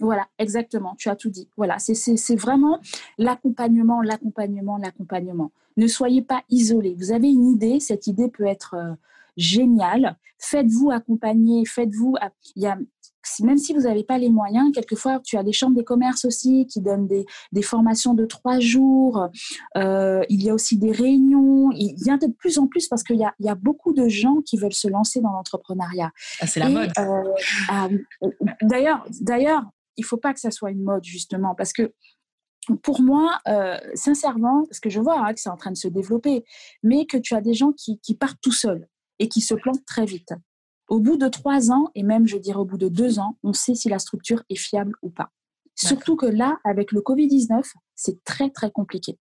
Voilà, 0.00 0.26
exactement, 0.38 0.94
tu 0.98 1.08
as 1.08 1.16
tout 1.16 1.30
dit. 1.30 1.48
Voilà, 1.56 1.78
c'est 1.78 2.36
vraiment 2.36 2.80
l'accompagnement, 3.18 4.02
l'accompagnement, 4.02 4.76
l'accompagnement. 4.76 5.52
Ne 5.76 5.86
soyez 5.86 6.22
pas 6.22 6.42
isolés. 6.50 6.94
Vous 6.98 7.12
avez 7.12 7.28
une 7.28 7.46
idée, 7.46 7.80
cette 7.80 8.06
idée 8.06 8.28
peut 8.28 8.46
être 8.46 8.74
euh, 8.74 8.94
géniale. 9.36 10.16
Faites-vous 10.38 10.90
accompagner, 10.90 11.64
faites-vous. 11.64 12.16
Il 12.56 12.62
y 12.62 12.66
a 12.66 12.78
même 13.42 13.58
si 13.58 13.74
vous 13.74 13.82
n'avez 13.82 14.04
pas 14.04 14.18
les 14.18 14.30
moyens, 14.30 14.72
quelquefois, 14.72 15.20
tu 15.20 15.36
as 15.36 15.42
des 15.42 15.52
chambres 15.52 15.76
des 15.76 15.84
commerces 15.84 16.24
aussi 16.24 16.66
qui 16.66 16.80
donnent 16.80 17.06
des, 17.06 17.26
des 17.52 17.62
formations 17.62 18.14
de 18.14 18.24
trois 18.24 18.60
jours. 18.60 19.28
Euh, 19.76 20.22
il 20.28 20.42
y 20.42 20.50
a 20.50 20.54
aussi 20.54 20.78
des 20.78 20.92
réunions. 20.92 21.70
Il 21.72 21.94
y 22.04 22.10
a 22.10 22.16
de 22.16 22.28
plus 22.28 22.58
en 22.58 22.66
plus 22.66 22.88
parce 22.88 23.02
qu'il 23.02 23.16
y 23.16 23.26
y 23.40 23.48
a 23.48 23.54
beaucoup 23.54 23.92
de 23.92 24.08
gens 24.08 24.40
qui 24.44 24.56
veulent 24.56 24.72
se 24.72 24.88
lancer 24.88 25.20
dans 25.20 25.32
l'entrepreneuriat. 25.32 26.12
Ah, 26.40 26.46
c'est 26.46 26.60
la 26.60 26.68
mode. 26.68 26.90
Euh, 26.98 27.24
ah, 27.68 27.88
d'ailleurs, 28.62 29.04
d'ailleurs, 29.20 29.64
il 29.96 30.04
faut 30.04 30.16
pas 30.16 30.32
que 30.34 30.40
ça 30.40 30.50
soit 30.50 30.70
une 30.70 30.82
mode 30.82 31.04
justement 31.04 31.54
parce 31.54 31.72
que 31.72 31.92
pour 32.82 33.00
moi, 33.00 33.38
euh, 33.46 33.78
sincèrement, 33.94 34.64
parce 34.64 34.80
que 34.80 34.90
je 34.90 35.00
vois 35.00 35.20
hein, 35.20 35.32
que 35.32 35.40
c'est 35.40 35.48
en 35.48 35.56
train 35.56 35.70
de 35.70 35.76
se 35.76 35.88
développer, 35.88 36.44
mais 36.82 37.06
que 37.06 37.16
tu 37.16 37.34
as 37.34 37.40
des 37.40 37.54
gens 37.54 37.72
qui, 37.72 38.00
qui 38.00 38.14
partent 38.16 38.40
tout 38.42 38.52
seuls 38.52 38.88
et 39.18 39.28
qui 39.28 39.40
se 39.40 39.54
plantent 39.54 39.84
très 39.86 40.04
vite. 40.04 40.34
Au 40.88 41.00
bout 41.00 41.16
de 41.16 41.28
trois 41.28 41.70
ans, 41.70 41.90
et 41.94 42.02
même 42.02 42.26
je 42.26 42.36
dirais 42.36 42.58
au 42.58 42.64
bout 42.64 42.78
de 42.78 42.88
deux 42.88 43.18
ans, 43.18 43.38
on 43.42 43.52
sait 43.52 43.74
si 43.74 43.88
la 43.88 43.98
structure 43.98 44.42
est 44.50 44.56
fiable 44.56 44.94
ou 45.02 45.10
pas. 45.10 45.30
Surtout 45.74 46.16
que 46.16 46.26
là, 46.26 46.58
avec 46.64 46.90
le 46.90 47.00
Covid-19, 47.00 47.62
c'est 47.94 48.24
très, 48.24 48.50
très 48.50 48.70
compliqué. 48.70 49.18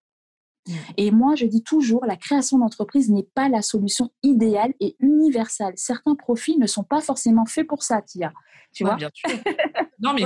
Mmh. 0.66 0.72
Et 0.96 1.10
moi, 1.10 1.34
je 1.34 1.46
dis 1.46 1.62
toujours, 1.62 2.04
la 2.06 2.16
création 2.16 2.58
d'entreprise 2.58 3.10
n'est 3.10 3.26
pas 3.34 3.48
la 3.48 3.62
solution 3.62 4.10
idéale 4.22 4.72
et 4.80 4.96
universelle. 5.00 5.74
Certains 5.76 6.14
profils 6.14 6.58
ne 6.58 6.66
sont 6.66 6.84
pas 6.84 7.00
forcément 7.00 7.46
faits 7.46 7.66
pour 7.66 7.82
ça, 7.82 8.00
Tia. 8.02 8.32
Tu 8.72 8.84
vois 8.84 8.96
bien 8.96 9.10
sûr. 9.12 9.30
Non, 10.04 10.14
mais 10.14 10.24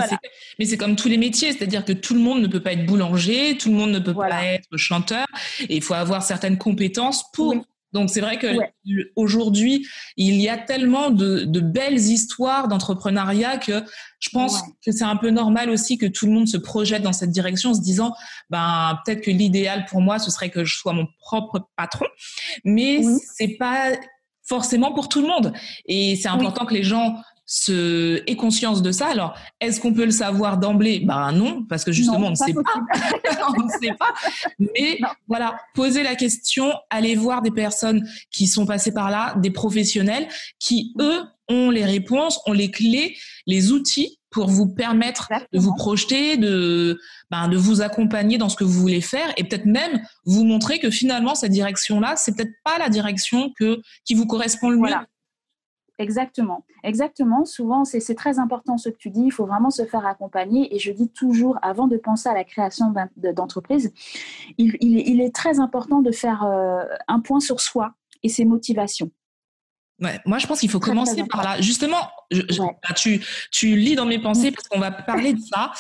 mais 0.58 0.64
c'est 0.64 0.78
comme 0.78 0.96
tous 0.96 1.08
les 1.08 1.18
métiers, 1.18 1.52
c'est-à-dire 1.52 1.84
que 1.84 1.92
tout 1.92 2.14
le 2.14 2.20
monde 2.20 2.40
ne 2.40 2.46
peut 2.46 2.62
pas 2.62 2.72
être 2.72 2.86
boulanger, 2.86 3.58
tout 3.58 3.68
le 3.68 3.74
monde 3.74 3.90
ne 3.90 3.98
peut 3.98 4.14
pas 4.14 4.42
être 4.46 4.74
chanteur, 4.78 5.26
et 5.68 5.76
il 5.76 5.82
faut 5.82 5.92
avoir 5.92 6.22
certaines 6.22 6.56
compétences 6.56 7.30
pour 7.32 7.54
donc 7.96 8.10
c'est 8.10 8.20
vrai 8.20 8.38
que 8.38 8.46
aujourd'hui, 9.16 9.86
il 10.16 10.34
y 10.36 10.48
a 10.48 10.58
tellement 10.58 11.10
de, 11.10 11.60
belles 11.60 11.98
histoires 11.98 12.68
d'entrepreneuriat 12.68 13.56
que 13.56 13.82
je 14.20 14.28
pense 14.30 14.62
que 14.84 14.92
c'est 14.92 15.04
un 15.04 15.16
peu 15.16 15.30
normal 15.30 15.70
aussi 15.70 15.96
que 15.96 16.06
tout 16.06 16.26
le 16.26 16.32
monde 16.32 16.46
se 16.46 16.58
projette 16.58 17.02
dans 17.02 17.14
cette 17.14 17.30
direction 17.30 17.70
en 17.70 17.74
se 17.74 17.80
disant, 17.80 18.14
ben 18.50 18.98
peut-être 19.04 19.22
que 19.22 19.30
l'idéal 19.30 19.86
pour 19.86 20.00
moi, 20.00 20.18
ce 20.18 20.30
serait 20.30 20.50
que 20.50 20.64
je 20.64 20.76
sois 20.76 20.92
mon 20.92 21.06
propre 21.20 21.68
patron, 21.76 22.06
mais 22.64 23.02
c'est 23.36 23.56
pas 23.58 23.92
forcément 24.44 24.92
pour 24.92 25.08
tout 25.08 25.22
le 25.22 25.28
monde. 25.28 25.52
Et 25.86 26.16
c'est 26.16 26.28
important 26.28 26.66
que 26.66 26.74
les 26.74 26.82
gens 26.82 27.16
se 27.46 28.22
ait 28.26 28.36
conscience 28.36 28.82
de 28.82 28.90
ça. 28.90 29.06
Alors, 29.06 29.34
est-ce 29.60 29.80
qu'on 29.80 29.94
peut 29.94 30.04
le 30.04 30.10
savoir 30.10 30.58
d'emblée? 30.58 31.00
Ben 31.00 31.30
non, 31.32 31.64
parce 31.68 31.84
que 31.84 31.92
justement, 31.92 32.26
on 32.26 32.30
ne 32.30 32.34
sait 32.34 32.52
pas. 32.52 32.60
on 33.56 33.62
ne 33.62 33.70
sait 33.70 33.94
pas. 33.98 34.12
Mais 34.58 34.98
voilà, 35.28 35.56
poser 35.74 36.02
la 36.02 36.16
question, 36.16 36.72
aller 36.90 37.14
voir 37.14 37.42
des 37.42 37.52
personnes 37.52 38.06
qui 38.32 38.48
sont 38.48 38.66
passées 38.66 38.92
par 38.92 39.10
là, 39.10 39.34
des 39.36 39.50
professionnels 39.50 40.26
qui, 40.58 40.92
eux, 41.00 41.22
ont 41.48 41.70
les 41.70 41.84
réponses, 41.84 42.40
ont 42.46 42.52
les 42.52 42.72
clés, 42.72 43.16
les 43.46 43.70
outils 43.70 44.18
pour 44.30 44.48
vous 44.48 44.66
permettre 44.66 45.30
de 45.52 45.58
vous 45.58 45.74
projeter, 45.74 46.36
de, 46.36 46.98
ben, 47.30 47.48
de 47.48 47.56
vous 47.56 47.80
accompagner 47.80 48.36
dans 48.36 48.48
ce 48.48 48.56
que 48.56 48.64
vous 48.64 48.80
voulez 48.80 49.00
faire 49.00 49.32
et 49.36 49.44
peut-être 49.44 49.64
même 49.64 50.02
vous 50.24 50.44
montrer 50.44 50.78
que 50.78 50.90
finalement, 50.90 51.34
cette 51.34 51.52
direction-là, 51.52 52.16
c'est 52.16 52.36
peut-être 52.36 52.52
pas 52.64 52.78
la 52.78 52.88
direction 52.88 53.52
que, 53.58 53.80
qui 54.04 54.14
vous 54.14 54.26
correspond 54.26 54.68
le 54.70 54.78
mieux. 54.78 54.94
Exactement, 55.98 56.66
exactement. 56.84 57.46
Souvent, 57.46 57.84
c'est 57.84 58.14
très 58.14 58.38
important 58.38 58.76
ce 58.76 58.90
que 58.90 58.96
tu 58.98 59.08
dis. 59.10 59.22
Il 59.24 59.30
faut 59.30 59.46
vraiment 59.46 59.70
se 59.70 59.86
faire 59.86 60.04
accompagner. 60.04 60.74
Et 60.74 60.78
je 60.78 60.92
dis 60.92 61.08
toujours, 61.08 61.58
avant 61.62 61.86
de 61.86 61.96
penser 61.96 62.28
à 62.28 62.34
la 62.34 62.44
création 62.44 62.92
d'entreprise, 63.16 63.92
il, 64.58 65.20
est 65.20 65.34
très 65.34 65.58
important 65.58 66.02
de 66.02 66.10
faire 66.10 66.44
euh, 66.44 66.84
un 67.08 67.20
point 67.20 67.40
sur 67.40 67.60
soi 67.60 67.94
et 68.22 68.28
ses 68.28 68.44
motivations. 68.44 69.10
Ouais, 70.02 70.20
moi, 70.26 70.36
je 70.36 70.46
pense 70.46 70.60
qu'il 70.60 70.68
faut 70.68 70.80
commencer 70.80 71.24
par 71.24 71.42
là. 71.42 71.60
Justement, 71.62 72.10
bah, 72.30 72.94
tu, 72.94 73.24
tu 73.50 73.76
lis 73.76 73.94
dans 73.94 74.04
mes 74.04 74.18
pensées 74.18 74.52
parce 74.52 74.68
qu'on 74.68 74.80
va 74.80 74.90
parler 74.90 75.32
de 75.32 75.40
ça. 75.40 75.72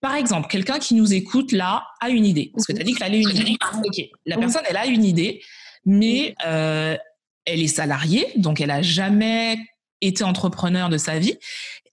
Par 0.00 0.14
exemple, 0.14 0.48
quelqu'un 0.48 0.78
qui 0.78 0.94
nous 0.94 1.12
écoute 1.12 1.52
là 1.52 1.86
a 2.00 2.08
une 2.08 2.24
idée. 2.24 2.50
Parce 2.54 2.66
que 2.66 2.72
tu 2.72 2.80
as 2.80 2.84
dit 2.84 2.96
a 3.02 3.08
une 3.08 3.28
idée. 3.28 3.58
Ok, 3.84 4.02
la 4.24 4.38
personne, 4.38 4.62
elle 4.66 4.78
a 4.78 4.86
une 4.86 5.04
idée, 5.04 5.42
mais 5.84 6.34
euh, 6.46 6.96
elle 7.44 7.60
est 7.60 7.68
salariée, 7.68 8.26
donc 8.36 8.60
elle 8.60 8.68
n'a 8.68 8.82
jamais 8.82 9.58
été 10.00 10.24
entrepreneur 10.24 10.88
de 10.88 10.98
sa 10.98 11.18
vie 11.18 11.36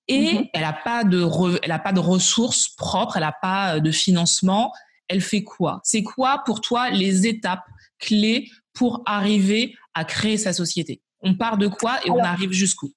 et 0.07 0.33
mhm. 0.33 0.45
elle 0.53 0.61
n'a 0.61 0.73
pas 0.73 1.03
de 1.03 1.27
elle 1.63 1.71
a 1.71 1.79
pas 1.79 1.91
de 1.91 1.99
ressources 1.99 2.69
propres, 2.69 3.17
elle 3.17 3.23
n'a 3.23 3.35
pas 3.41 3.75
euh, 3.75 3.79
de 3.79 3.91
financement. 3.91 4.71
Elle 5.09 5.21
fait 5.21 5.43
quoi? 5.43 5.79
C'est 5.83 6.03
quoi 6.03 6.43
pour 6.45 6.61
toi 6.61 6.89
les 6.89 7.27
étapes 7.27 7.63
clés 7.99 8.49
pour 8.73 9.03
arriver 9.05 9.73
à 9.93 10.03
créer 10.03 10.37
sa 10.37 10.53
société? 10.53 11.01
On 11.21 11.35
part 11.35 11.57
de 11.57 11.67
quoi 11.67 12.05
et 12.05 12.11
on 12.11 12.19
arrive 12.19 12.51
jusqu'où? 12.51 12.91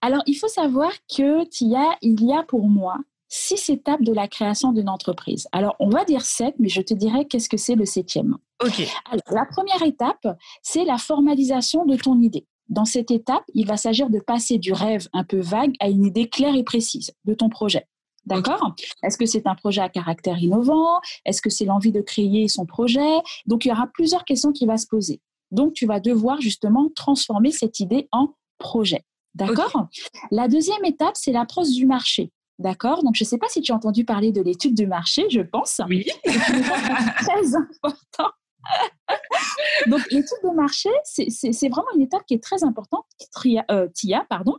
Alors 0.00 0.22
il 0.26 0.34
faut 0.34 0.48
savoir 0.48 0.92
que 1.14 1.46
Tia, 1.48 1.96
il 2.02 2.22
y 2.22 2.32
a 2.32 2.42
pour 2.42 2.68
moi 2.68 2.98
six 3.28 3.68
étapes 3.70 4.02
de 4.02 4.12
la 4.12 4.28
création 4.28 4.72
d'une 4.72 4.88
entreprise. 4.88 5.48
Alors, 5.52 5.74
on 5.80 5.88
va 5.88 6.04
dire 6.04 6.22
sept, 6.22 6.54
mais 6.58 6.68
je 6.68 6.80
te 6.80 6.94
dirais 6.94 7.24
qu'est-ce 7.24 7.48
que 7.48 7.56
c'est 7.56 7.74
le 7.74 7.84
septième. 7.84 8.36
OK. 8.64 8.82
Alors, 9.10 9.24
la 9.30 9.46
première 9.46 9.82
étape, 9.82 10.26
c'est 10.62 10.84
la 10.84 10.98
formalisation 10.98 11.84
de 11.84 11.96
ton 11.96 12.20
idée. 12.20 12.46
Dans 12.68 12.84
cette 12.84 13.10
étape, 13.10 13.44
il 13.54 13.66
va 13.66 13.76
s'agir 13.76 14.10
de 14.10 14.18
passer 14.18 14.58
du 14.58 14.72
rêve 14.72 15.08
un 15.12 15.24
peu 15.24 15.40
vague 15.40 15.74
à 15.80 15.88
une 15.88 16.04
idée 16.04 16.28
claire 16.28 16.54
et 16.54 16.64
précise 16.64 17.12
de 17.24 17.34
ton 17.34 17.48
projet. 17.48 17.86
D'accord? 18.24 18.74
Est-ce 19.04 19.16
que 19.16 19.26
c'est 19.26 19.46
un 19.46 19.54
projet 19.54 19.80
à 19.80 19.88
caractère 19.88 20.38
innovant? 20.38 21.00
Est-ce 21.24 21.40
que 21.40 21.50
c'est 21.50 21.64
l'envie 21.64 21.92
de 21.92 22.00
créer 22.00 22.48
son 22.48 22.66
projet? 22.66 23.20
Donc, 23.46 23.64
il 23.64 23.68
y 23.68 23.72
aura 23.72 23.86
plusieurs 23.86 24.24
questions 24.24 24.50
qui 24.50 24.66
vont 24.66 24.76
se 24.76 24.86
poser. 24.86 25.20
Donc, 25.52 25.74
tu 25.74 25.86
vas 25.86 26.00
devoir 26.00 26.40
justement 26.40 26.90
transformer 26.96 27.52
cette 27.52 27.78
idée 27.78 28.08
en 28.10 28.34
projet. 28.58 29.04
D'accord? 29.34 29.86
La 30.32 30.48
deuxième 30.48 30.84
étape, 30.84 31.14
c'est 31.14 31.30
l'approche 31.30 31.70
du 31.70 31.86
marché. 31.86 32.32
D'accord 32.58 33.02
Donc, 33.02 33.14
je 33.14 33.24
ne 33.24 33.28
sais 33.28 33.38
pas 33.38 33.48
si 33.48 33.60
tu 33.60 33.72
as 33.72 33.74
entendu 33.74 34.04
parler 34.04 34.32
de 34.32 34.40
l'étude 34.40 34.74
du 34.74 34.86
marché, 34.86 35.26
je 35.28 35.40
pense. 35.40 35.80
Oui. 35.88 36.06
très 36.24 37.54
important. 37.54 38.30
Donc, 39.86 40.00
l'étude 40.10 40.38
de 40.42 40.54
marché, 40.54 40.88
c'est 41.04 41.68
vraiment 41.68 41.90
une 41.94 42.02
étape 42.02 42.24
qui 42.26 42.34
est 42.34 42.42
très 42.42 42.64
importante, 42.64 43.04
TIA, 43.40 43.64
euh, 43.70 43.88
pardon. 44.28 44.56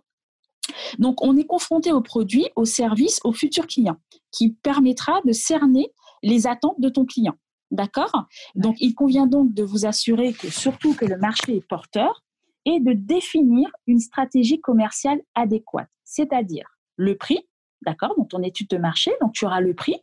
Donc, 0.99 1.23
on 1.23 1.35
est 1.37 1.45
confronté 1.45 1.91
au 1.91 2.01
produit, 2.01 2.47
au 2.55 2.65
service, 2.65 3.19
au 3.23 3.31
futur 3.31 3.67
client, 3.67 3.97
qui 4.31 4.51
permettra 4.51 5.21
de 5.25 5.31
cerner 5.31 5.91
les 6.23 6.45
attentes 6.47 6.79
de 6.79 6.89
ton 6.89 7.05
client. 7.05 7.35
D'accord? 7.71 8.27
Donc, 8.55 8.75
il 8.79 8.93
convient 8.93 9.27
donc 9.27 9.53
de 9.53 9.63
vous 9.63 9.85
assurer 9.85 10.33
que 10.33 10.49
surtout 10.49 10.93
que 10.93 11.05
le 11.05 11.17
marché 11.17 11.57
est 11.57 11.67
porteur 11.67 12.23
et 12.65 12.79
de 12.79 12.93
définir 12.93 13.69
une 13.87 13.99
stratégie 13.99 14.59
commerciale 14.59 15.21
adéquate, 15.35 15.89
c'est-à-dire 16.03 16.67
le 16.95 17.15
prix, 17.15 17.46
d'accord, 17.81 18.13
dans 18.17 18.25
ton 18.25 18.41
étude 18.43 18.69
de 18.69 18.77
marché. 18.77 19.11
Donc, 19.21 19.33
tu 19.33 19.45
auras 19.45 19.61
le 19.61 19.73
prix. 19.73 19.95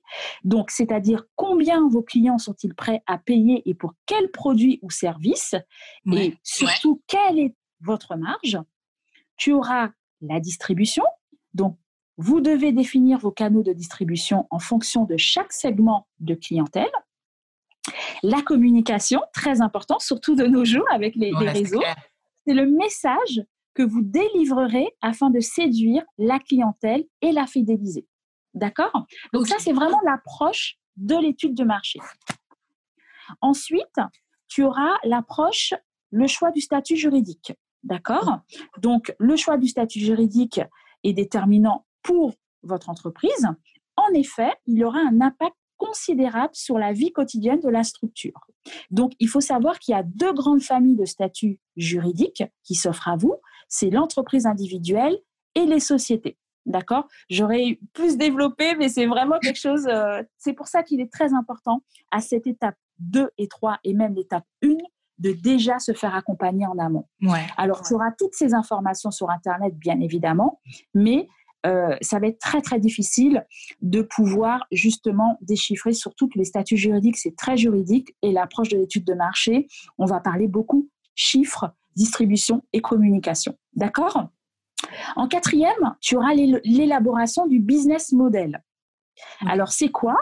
Donc, 0.44 0.70
c'est-à-dire 0.70 1.24
combien 1.36 1.88
vos 1.88 2.02
clients 2.02 2.38
sont-ils 2.38 2.74
prêts 2.74 3.02
à 3.06 3.18
payer 3.18 3.62
et 3.68 3.74
pour 3.74 3.94
quel 4.06 4.30
produit 4.30 4.78
ou 4.82 4.90
service. 4.90 5.54
et 6.12 6.36
surtout, 6.42 7.02
quelle 7.06 7.38
est 7.38 7.54
votre 7.80 8.16
marge? 8.16 8.58
Tu 9.36 9.52
auras 9.52 9.90
la 10.20 10.40
distribution. 10.40 11.04
Donc, 11.52 11.76
vous 12.16 12.40
devez 12.40 12.72
définir 12.72 13.18
vos 13.18 13.32
canaux 13.32 13.62
de 13.62 13.72
distribution 13.72 14.46
en 14.50 14.58
fonction 14.60 15.04
de 15.04 15.16
chaque 15.16 15.52
segment 15.52 16.06
de 16.20 16.34
clientèle. 16.34 16.92
La 18.22 18.40
communication, 18.40 19.20
très 19.32 19.60
important, 19.60 19.98
surtout 19.98 20.36
de 20.36 20.44
nos 20.44 20.64
jours 20.64 20.86
avec 20.90 21.16
les, 21.16 21.32
les 21.32 21.50
réseaux. 21.50 21.82
C'est 22.46 22.54
le 22.54 22.66
message 22.66 23.42
que 23.74 23.82
vous 23.82 24.02
délivrerez 24.02 24.88
afin 25.00 25.30
de 25.30 25.40
séduire 25.40 26.04
la 26.18 26.38
clientèle 26.38 27.04
et 27.20 27.32
la 27.32 27.46
fidéliser. 27.46 28.06
D'accord? 28.54 29.06
Donc 29.32 29.48
ça, 29.48 29.56
c'est 29.58 29.72
vraiment 29.72 30.00
l'approche 30.04 30.78
de 30.96 31.16
l'étude 31.16 31.54
de 31.54 31.64
marché. 31.64 31.98
Ensuite, 33.40 33.98
tu 34.48 34.62
auras 34.62 34.96
l'approche, 35.04 35.74
le 36.10 36.26
choix 36.26 36.50
du 36.52 36.60
statut 36.60 36.96
juridique. 36.96 37.52
D'accord? 37.82 38.38
Donc, 38.78 39.14
le 39.18 39.36
choix 39.36 39.58
du 39.58 39.68
statut 39.68 39.98
juridique 39.98 40.60
est 41.02 41.12
déterminant 41.12 41.84
pour 42.02 42.34
votre 42.62 42.88
entreprise. 42.88 43.48
En 43.96 44.12
effet, 44.14 44.52
il 44.66 44.84
aura 44.84 45.00
un 45.00 45.20
impact 45.20 45.56
considérable 45.76 46.54
sur 46.54 46.78
la 46.78 46.92
vie 46.92 47.12
quotidienne 47.12 47.60
de 47.60 47.68
la 47.68 47.82
structure. 47.82 48.40
Donc, 48.90 49.12
il 49.18 49.28
faut 49.28 49.40
savoir 49.40 49.78
qu'il 49.78 49.92
y 49.92 49.98
a 49.98 50.02
deux 50.02 50.32
grandes 50.32 50.62
familles 50.62 50.96
de 50.96 51.04
statuts 51.04 51.58
juridiques 51.76 52.44
qui 52.62 52.74
s'offrent 52.74 53.08
à 53.08 53.16
vous 53.16 53.36
c'est 53.68 53.90
l'entreprise 53.90 54.46
individuelle 54.46 55.18
et 55.54 55.66
les 55.66 55.80
sociétés. 55.80 56.36
D'accord? 56.66 57.08
J'aurais 57.28 57.78
plus 57.92 58.16
développé, 58.16 58.74
mais 58.76 58.88
c'est 58.88 59.06
vraiment 59.06 59.38
quelque 59.38 59.58
chose. 59.58 59.86
Euh, 59.86 60.22
c'est 60.38 60.54
pour 60.54 60.66
ça 60.66 60.82
qu'il 60.82 61.00
est 61.00 61.12
très 61.12 61.34
important 61.34 61.82
à 62.10 62.20
cette 62.20 62.46
étape 62.46 62.76
2 63.00 63.30
et 63.36 63.48
3 63.48 63.78
et 63.84 63.92
même 63.92 64.14
l'étape 64.14 64.46
1 64.62 64.68
de 65.18 65.32
déjà 65.32 65.78
se 65.78 65.92
faire 65.92 66.14
accompagner 66.14 66.66
en 66.66 66.78
amont. 66.78 67.06
Ouais. 67.22 67.46
Alors, 67.56 67.82
tu 67.82 67.94
auras 67.94 68.12
toutes 68.18 68.34
ces 68.34 68.54
informations 68.54 69.10
sur 69.10 69.30
Internet, 69.30 69.76
bien 69.76 70.00
évidemment, 70.00 70.60
mais 70.92 71.28
euh, 71.66 71.96
ça 72.02 72.18
va 72.18 72.26
être 72.26 72.38
très, 72.38 72.60
très 72.60 72.78
difficile 72.78 73.46
de 73.80 74.02
pouvoir 74.02 74.66
justement 74.70 75.38
déchiffrer, 75.40 75.92
surtout 75.92 76.28
que 76.28 76.38
les 76.38 76.44
statuts 76.44 76.76
juridiques, 76.76 77.16
c'est 77.16 77.36
très 77.36 77.56
juridique 77.56 78.14
et 78.22 78.32
l'approche 78.32 78.68
de 78.68 78.76
l'étude 78.76 79.04
de 79.04 79.14
marché, 79.14 79.66
on 79.98 80.04
va 80.04 80.20
parler 80.20 80.48
beaucoup 80.48 80.88
chiffres, 81.14 81.72
distribution 81.96 82.62
et 82.72 82.80
communication. 82.80 83.56
D'accord? 83.74 84.28
En 85.16 85.28
quatrième, 85.28 85.96
tu 86.00 86.16
auras 86.16 86.34
l'élaboration 86.34 87.46
du 87.46 87.60
business 87.60 88.12
model. 88.12 88.62
Alors, 89.46 89.72
c'est 89.72 89.88
quoi? 89.88 90.16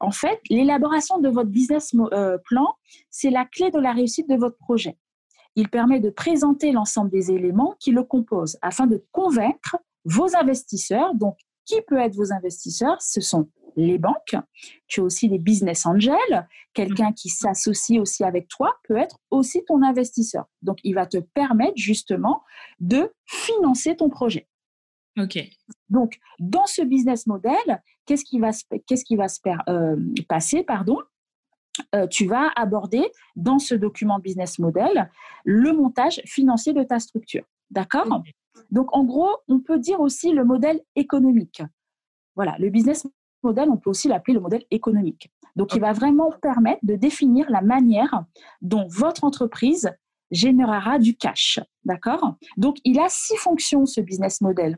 En 0.00 0.10
fait, 0.10 0.40
l'élaboration 0.50 1.18
de 1.18 1.28
votre 1.28 1.50
business 1.50 1.94
euh, 2.12 2.38
plan, 2.44 2.76
c'est 3.10 3.30
la 3.30 3.44
clé 3.44 3.70
de 3.70 3.78
la 3.78 3.92
réussite 3.92 4.28
de 4.28 4.36
votre 4.36 4.56
projet. 4.56 4.96
Il 5.56 5.68
permet 5.68 6.00
de 6.00 6.10
présenter 6.10 6.70
l'ensemble 6.72 7.10
des 7.10 7.32
éléments 7.32 7.74
qui 7.80 7.90
le 7.90 8.04
composent 8.04 8.58
afin 8.62 8.86
de 8.86 9.04
convaincre 9.10 9.76
vos 10.04 10.36
investisseurs, 10.36 11.14
donc 11.14 11.36
Qui 11.66 11.82
peut 11.86 11.98
être 11.98 12.14
vos 12.14 12.32
investisseurs 12.32 13.00
Ce 13.02 13.20
sont 13.20 13.48
les 13.76 13.98
banques. 13.98 14.36
Tu 14.86 15.00
as 15.00 15.04
aussi 15.04 15.28
les 15.28 15.38
business 15.38 15.84
angels. 15.84 16.48
Quelqu'un 16.72 17.12
qui 17.12 17.28
s'associe 17.28 18.00
aussi 18.00 18.24
avec 18.24 18.48
toi 18.48 18.74
peut 18.84 18.96
être 18.96 19.18
aussi 19.30 19.64
ton 19.64 19.82
investisseur. 19.82 20.46
Donc, 20.62 20.78
il 20.82 20.94
va 20.94 21.06
te 21.06 21.18
permettre 21.18 21.76
justement 21.76 22.42
de 22.80 23.12
financer 23.26 23.96
ton 23.96 24.08
projet. 24.08 24.48
OK. 25.18 25.38
Donc, 25.88 26.18
dans 26.38 26.66
ce 26.66 26.82
business 26.82 27.26
model, 27.26 27.82
qu'est-ce 28.06 28.24
qui 28.24 28.38
va 28.38 28.52
se, 28.52 28.64
qu'est-ce 28.86 29.04
qui 29.04 29.16
va 29.16 29.28
se 29.28 29.40
euh, 29.68 29.96
passer 30.28 30.62
pardon? 30.62 30.98
Euh, 31.94 32.06
tu 32.06 32.26
vas 32.26 32.50
aborder 32.56 33.04
dans 33.34 33.58
ce 33.58 33.74
document 33.74 34.18
business 34.18 34.58
model 34.58 35.10
le 35.44 35.72
montage 35.72 36.22
financier 36.24 36.72
de 36.72 36.82
ta 36.82 36.98
structure. 36.98 37.44
D'accord? 37.70 38.22
Donc, 38.70 38.94
en 38.96 39.04
gros, 39.04 39.30
on 39.48 39.60
peut 39.60 39.78
dire 39.78 40.00
aussi 40.00 40.32
le 40.32 40.44
modèle 40.44 40.80
économique. 40.94 41.62
Voilà, 42.34 42.56
le 42.58 42.70
business 42.70 43.06
model, 43.42 43.70
on 43.70 43.76
peut 43.76 43.90
aussi 43.90 44.08
l'appeler 44.08 44.34
le 44.34 44.40
modèle 44.40 44.64
économique. 44.70 45.30
Donc, 45.54 45.74
il 45.74 45.80
va 45.80 45.92
vraiment 45.92 46.30
permettre 46.42 46.80
de 46.82 46.96
définir 46.96 47.50
la 47.50 47.62
manière 47.62 48.24
dont 48.60 48.86
votre 48.88 49.24
entreprise 49.24 49.90
générera 50.30 50.98
du 50.98 51.16
cash. 51.16 51.60
D'accord? 51.84 52.36
Donc, 52.56 52.76
il 52.84 52.98
a 52.98 53.08
six 53.08 53.36
fonctions, 53.36 53.86
ce 53.86 54.00
business 54.00 54.40
model. 54.40 54.76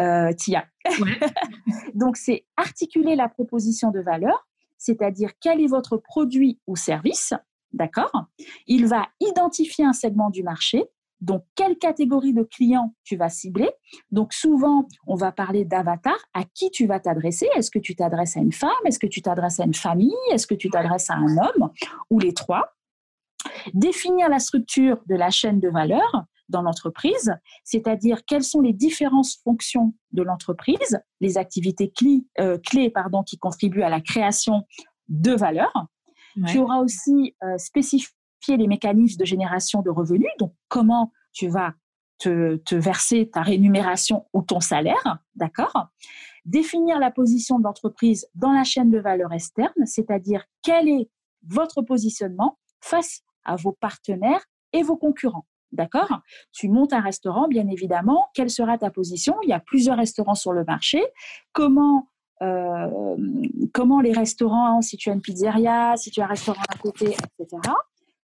Euh, 0.00 0.32
Tia. 0.34 0.66
Donc, 1.94 2.16
c'est 2.16 2.46
articuler 2.56 3.16
la 3.16 3.28
proposition 3.28 3.90
de 3.90 4.00
valeur, 4.00 4.46
c'est-à-dire 4.76 5.30
quel 5.40 5.60
est 5.60 5.66
votre 5.66 5.96
produit 5.96 6.60
ou 6.66 6.76
service. 6.76 7.32
D'accord? 7.72 8.26
Il 8.66 8.86
va 8.86 9.08
identifier 9.20 9.84
un 9.84 9.92
segment 9.92 10.30
du 10.30 10.42
marché, 10.42 10.84
donc, 11.20 11.44
quelle 11.54 11.78
catégorie 11.78 12.34
de 12.34 12.42
clients 12.42 12.94
tu 13.04 13.16
vas 13.16 13.28
cibler? 13.28 13.70
Donc, 14.10 14.32
souvent, 14.32 14.86
on 15.06 15.14
va 15.14 15.32
parler 15.32 15.64
d'avatar. 15.64 16.16
À 16.34 16.44
qui 16.44 16.70
tu 16.70 16.86
vas 16.86 17.00
t'adresser? 17.00 17.48
Est-ce 17.56 17.70
que 17.70 17.78
tu 17.78 17.96
t'adresses 17.96 18.36
à 18.36 18.40
une 18.40 18.52
femme? 18.52 18.70
Est-ce 18.84 18.98
que 18.98 19.06
tu 19.06 19.22
t'adresses 19.22 19.60
à 19.60 19.64
une 19.64 19.74
famille? 19.74 20.14
Est-ce 20.30 20.46
que 20.46 20.54
tu 20.54 20.68
t'adresses 20.68 21.10
à 21.10 21.14
un 21.14 21.36
homme? 21.38 21.70
Ou 22.10 22.18
les 22.18 22.34
trois. 22.34 22.74
Définir 23.72 24.28
la 24.28 24.38
structure 24.38 25.02
de 25.06 25.14
la 25.14 25.30
chaîne 25.30 25.60
de 25.60 25.68
valeur 25.68 26.24
dans 26.48 26.62
l'entreprise, 26.62 27.34
c'est-à-dire 27.64 28.24
quelles 28.24 28.44
sont 28.44 28.60
les 28.60 28.72
différentes 28.72 29.26
fonctions 29.42 29.94
de 30.12 30.22
l'entreprise, 30.22 31.00
les 31.20 31.38
activités 31.38 31.90
clés, 31.90 32.24
euh, 32.38 32.58
clés 32.58 32.88
pardon, 32.88 33.24
qui 33.24 33.36
contribuent 33.36 33.82
à 33.82 33.88
la 33.88 34.00
création 34.00 34.64
de 35.08 35.32
valeur. 35.32 35.72
Tu 36.46 36.58
auras 36.58 36.80
aussi 36.80 37.34
euh, 37.42 37.56
spécifié 37.56 38.15
les 38.48 38.66
mécanismes 38.66 39.18
de 39.18 39.24
génération 39.24 39.82
de 39.82 39.90
revenus, 39.90 40.30
donc 40.38 40.52
comment 40.68 41.12
tu 41.32 41.48
vas 41.48 41.74
te, 42.18 42.74
verser 42.74 43.28
ta 43.28 43.42
rémunération 43.42 44.26
ou 44.32 44.42
ton 44.42 44.60
salaire, 44.60 45.18
d'accord? 45.34 45.88
Définir 46.44 46.98
la 46.98 47.10
position 47.10 47.58
de 47.58 47.64
l'entreprise 47.64 48.28
dans 48.34 48.52
la 48.52 48.64
chaîne 48.64 48.90
de 48.90 48.98
valeur 48.98 49.32
externe, 49.32 49.84
c'est-à-dire 49.84 50.44
quel 50.62 50.88
est 50.88 51.10
votre 51.46 51.82
positionnement 51.82 52.58
face 52.80 53.22
à 53.44 53.56
vos 53.56 53.72
partenaires 53.72 54.44
et 54.72 54.82
vos 54.82 54.96
concurrents. 54.96 55.46
D'accord? 55.72 56.20
Tu 56.52 56.68
montes 56.68 56.92
un 56.92 57.00
restaurant, 57.00 57.48
bien 57.48 57.68
évidemment. 57.68 58.28
Quelle 58.34 58.50
sera 58.50 58.78
ta 58.78 58.90
position? 58.90 59.34
Il 59.42 59.48
y 59.48 59.52
a 59.52 59.60
plusieurs 59.60 59.96
restaurants 59.96 60.36
sur 60.36 60.52
le 60.52 60.64
marché. 60.64 61.04
Comment, 61.52 62.08
euh, 62.40 63.16
comment 63.74 64.00
les 64.00 64.12
restaurants, 64.12 64.80
si 64.80 64.96
tu 64.96 65.10
as 65.10 65.12
une 65.12 65.20
pizzeria, 65.20 65.96
si 65.96 66.10
tu 66.12 66.20
as 66.20 66.24
un 66.24 66.28
restaurant 66.28 66.62
à 66.68 66.78
côté, 66.78 67.06
etc. 67.38 67.60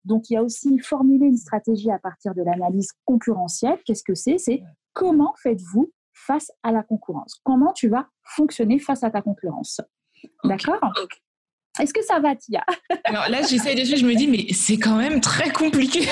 Donc, 0.04 0.30
il 0.30 0.34
y 0.34 0.36
a 0.36 0.42
aussi 0.42 0.78
formuler 0.80 1.26
une 1.26 1.36
stratégie 1.36 1.90
à 1.90 1.98
partir 1.98 2.34
de 2.34 2.42
l'analyse 2.42 2.90
concurrentielle. 3.04 3.78
Qu'est-ce 3.84 4.02
que 4.02 4.14
c'est? 4.14 4.38
C'est 4.38 4.62
comment 4.92 5.34
faites-vous 5.42 5.92
face 6.12 6.50
à 6.62 6.72
la 6.72 6.82
concurrence? 6.82 7.40
Comment 7.44 7.72
tu 7.72 7.88
vas 7.88 8.08
fonctionner 8.22 8.78
face 8.78 9.02
à 9.04 9.10
ta 9.10 9.22
concurrence? 9.22 9.80
D'accord? 10.44 10.80
Est-ce 11.80 11.94
que 11.94 12.02
ça 12.02 12.20
va, 12.20 12.36
Tia? 12.36 12.64
Alors 13.04 13.28
là, 13.30 13.42
j'essaie 13.42 13.74
déjà, 13.74 13.96
je 13.96 14.04
me 14.04 14.14
dis, 14.14 14.28
mais 14.28 14.46
c'est 14.52 14.76
quand 14.76 14.96
même 14.96 15.20
très 15.20 15.50
compliqué. 15.50 16.06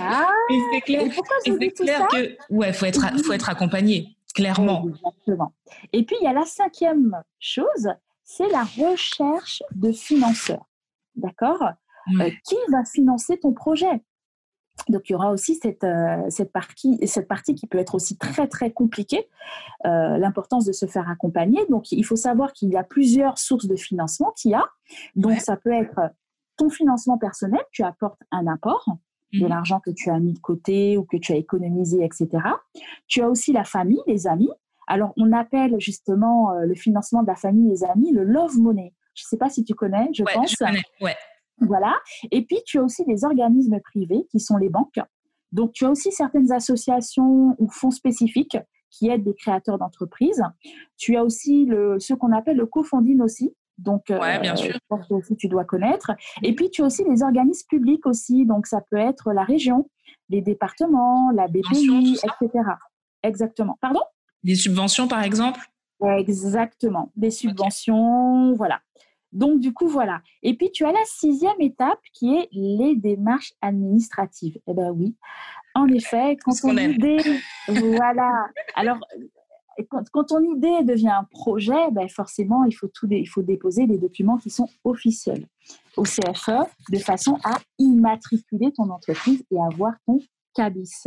Ah, 0.00 0.28
c'est 0.72 0.80
clair. 0.80 1.02
Et 1.02 1.08
pourquoi 1.10 1.36
je 1.46 1.52
dis 1.52 1.72
clair 1.72 2.00
ça? 2.00 2.06
que, 2.08 2.36
ouais, 2.50 2.72
faut 2.72 2.86
être, 2.86 3.00
faut 3.24 3.32
être 3.32 3.48
accompagné, 3.48 4.16
clairement. 4.34 4.86
Exactement. 4.88 5.52
Et 5.92 6.04
puis, 6.04 6.16
il 6.20 6.24
y 6.24 6.28
a 6.28 6.32
la 6.32 6.44
cinquième 6.44 7.22
chose, 7.38 7.88
c'est 8.24 8.48
la 8.48 8.64
recherche 8.64 9.62
de 9.74 9.92
financeurs. 9.92 10.66
D'accord? 11.14 11.62
Euh, 12.20 12.30
qui 12.44 12.56
va 12.70 12.84
financer 12.84 13.38
ton 13.38 13.52
projet 13.52 14.02
donc 14.88 15.08
il 15.08 15.12
y 15.12 15.14
aura 15.14 15.32
aussi 15.32 15.56
cette, 15.56 15.84
euh, 15.84 16.24
cette, 16.28 16.52
partie, 16.52 16.98
cette 17.06 17.28
partie 17.28 17.54
qui 17.54 17.66
peut 17.66 17.78
être 17.78 17.94
aussi 17.94 18.16
très 18.16 18.46
très 18.46 18.70
compliquée, 18.70 19.28
euh, 19.86 20.18
l'importance 20.18 20.64
de 20.64 20.72
se 20.72 20.86
faire 20.86 21.08
accompagner. 21.08 21.64
Donc 21.68 21.90
il 21.92 22.04
faut 22.04 22.16
savoir 22.16 22.52
qu'il 22.52 22.70
y 22.70 22.76
a 22.76 22.84
plusieurs 22.84 23.38
sources 23.38 23.66
de 23.66 23.76
financement 23.76 24.32
qu'il 24.36 24.52
y 24.52 24.54
a. 24.54 24.64
Donc 25.16 25.40
ça 25.40 25.56
peut 25.56 25.72
être 25.72 26.00
ton 26.56 26.70
financement 26.70 27.18
personnel, 27.18 27.60
tu 27.72 27.82
apportes 27.82 28.20
un 28.30 28.46
apport, 28.46 28.88
de 29.32 29.40
mhm. 29.40 29.48
l'argent 29.48 29.80
que 29.80 29.90
tu 29.90 30.10
as 30.10 30.18
mis 30.18 30.32
de 30.32 30.38
côté 30.38 30.96
ou 30.96 31.04
que 31.04 31.18
tu 31.18 31.32
as 31.32 31.36
économisé, 31.36 32.02
etc. 32.02 32.28
Tu 33.08 33.20
as 33.20 33.28
aussi 33.28 33.52
la 33.52 33.64
famille, 33.64 34.00
les 34.06 34.26
amis. 34.26 34.50
Alors 34.86 35.12
on 35.18 35.32
appelle 35.32 35.78
justement 35.78 36.52
le 36.54 36.74
financement 36.74 37.22
de 37.22 37.26
la 37.26 37.36
famille, 37.36 37.68
les 37.68 37.84
amis, 37.84 38.10
le 38.12 38.24
love 38.24 38.56
money. 38.58 38.94
Je 39.14 39.24
ne 39.24 39.28
sais 39.28 39.36
pas 39.36 39.50
si 39.50 39.64
tu 39.64 39.74
connais, 39.74 40.08
je 40.14 40.22
pense. 40.22 40.52
Je 40.52 40.56
connais, 40.56 40.82
ouais. 41.00 41.16
Voilà. 41.60 41.94
Et 42.30 42.44
puis, 42.44 42.58
tu 42.66 42.78
as 42.78 42.82
aussi 42.82 43.04
des 43.04 43.24
organismes 43.24 43.80
privés 43.80 44.26
qui 44.30 44.40
sont 44.40 44.56
les 44.56 44.68
banques. 44.68 45.00
Donc, 45.52 45.72
tu 45.72 45.84
as 45.84 45.90
aussi 45.90 46.12
certaines 46.12 46.52
associations 46.52 47.56
ou 47.58 47.68
fonds 47.70 47.90
spécifiques 47.90 48.58
qui 48.90 49.08
aident 49.08 49.24
des 49.24 49.34
créateurs 49.34 49.78
d'entreprises. 49.78 50.42
Tu 50.96 51.16
as 51.16 51.24
aussi 51.24 51.66
le, 51.66 51.98
ce 51.98 52.14
qu'on 52.14 52.32
appelle 52.32 52.56
le 52.56 52.66
co-funding 52.66 53.20
aussi. 53.20 53.54
Donc, 53.76 54.06
ouais, 54.08 54.40
bien 54.40 54.54
euh, 54.54 54.56
sûr. 54.56 54.72
je 54.74 54.78
pense 54.88 55.06
que 55.06 55.34
tu 55.34 55.48
dois 55.48 55.64
connaître. 55.64 56.10
Et 56.42 56.54
puis, 56.54 56.70
tu 56.70 56.82
as 56.82 56.86
aussi 56.86 57.04
les 57.04 57.22
organismes 57.22 57.66
publics 57.68 58.06
aussi. 58.06 58.44
Donc, 58.44 58.66
ça 58.66 58.80
peut 58.90 58.96
être 58.96 59.32
la 59.32 59.44
région, 59.44 59.88
les 60.28 60.42
départements, 60.42 61.30
la 61.32 61.46
BPI, 61.48 62.18
etc. 62.22 62.64
Exactement. 63.22 63.78
Pardon? 63.80 64.00
Des 64.42 64.56
subventions, 64.56 65.06
par 65.06 65.22
exemple? 65.22 65.60
Exactement. 66.16 67.10
Des 67.16 67.30
subventions, 67.30 68.54
voilà. 68.54 68.80
Donc, 69.32 69.60
du 69.60 69.72
coup, 69.72 69.88
voilà. 69.88 70.22
Et 70.42 70.56
puis, 70.56 70.70
tu 70.70 70.84
as 70.84 70.92
la 70.92 71.04
sixième 71.04 71.60
étape 71.60 72.00
qui 72.12 72.34
est 72.34 72.48
les 72.52 72.96
démarches 72.96 73.52
administratives. 73.60 74.58
Eh 74.66 74.74
bien, 74.74 74.90
oui. 74.90 75.14
En 75.74 75.86
effet, 75.88 76.36
quand 76.42 76.58
ton 76.60 76.76
idée, 76.76 77.18
voilà. 77.68 78.48
Alors, 78.74 78.98
quand, 79.88 80.24
ton 80.24 80.42
idée 80.42 80.82
devient 80.82 81.10
un 81.10 81.24
projet, 81.24 81.90
ben 81.92 82.08
forcément, 82.08 82.64
il 82.64 82.72
faut, 82.72 82.88
tout, 82.88 83.06
il 83.10 83.28
faut 83.28 83.42
déposer 83.42 83.86
des 83.86 83.98
documents 83.98 84.38
qui 84.38 84.50
sont 84.50 84.68
officiels 84.84 85.46
au 85.96 86.02
CFE 86.02 86.66
de 86.90 86.98
façon 86.98 87.38
à 87.44 87.58
immatriculer 87.78 88.72
ton 88.72 88.90
entreprise 88.90 89.44
et 89.50 89.60
avoir 89.60 89.94
ton 90.06 90.20
cabis. 90.54 91.04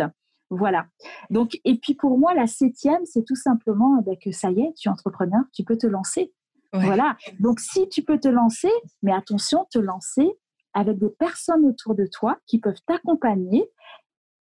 Voilà. 0.50 0.86
Donc, 1.30 1.60
et 1.64 1.78
puis 1.78 1.96
pour 1.96 2.18
moi, 2.18 2.34
la 2.34 2.48
septième, 2.48 3.06
c'est 3.06 3.24
tout 3.24 3.36
simplement 3.36 3.98
eh 4.00 4.04
ben, 4.04 4.18
que 4.22 4.32
ça 4.32 4.52
y 4.52 4.62
est, 4.62 4.74
tu 4.78 4.90
es 4.90 4.92
entrepreneur, 4.92 5.42
tu 5.54 5.64
peux 5.64 5.78
te 5.78 5.88
lancer. 5.88 6.34
Voilà. 6.74 7.18
Donc, 7.40 7.60
si 7.60 7.90
tu 7.90 8.02
peux 8.04 8.20
te 8.20 8.28
lancer, 8.28 8.72
mais 9.02 9.12
attention, 9.12 9.68
te 9.70 9.80
lancer 9.80 10.30
avec 10.74 10.98
des 11.00 11.10
personnes 11.10 11.66
autour 11.66 11.96
de 11.96 12.06
toi 12.06 12.38
qui 12.48 12.60
peuvent 12.60 12.82
t'accompagner 12.86 13.70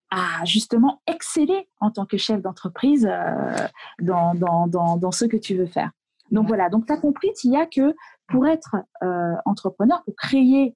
à 0.09 0.43
justement 0.45 1.01
exceller 1.07 1.69
en 1.79 1.91
tant 1.91 2.05
que 2.05 2.17
chef 2.17 2.41
d'entreprise 2.41 3.07
euh, 3.09 3.67
dans, 4.01 4.33
dans, 4.35 4.67
dans, 4.67 5.11
ce 5.11 5.25
que 5.25 5.37
tu 5.37 5.55
veux 5.55 5.67
faire. 5.67 5.91
Donc 6.31 6.47
voilà, 6.47 6.69
donc 6.69 6.85
tu 6.85 6.93
as 6.93 6.97
compris, 6.97 7.31
il 7.43 7.51
y 7.51 7.57
a 7.57 7.65
que 7.65 7.95
pour 8.27 8.47
être 8.47 8.75
euh, 9.03 9.35
entrepreneur, 9.45 10.03
pour 10.03 10.15
créer, 10.15 10.75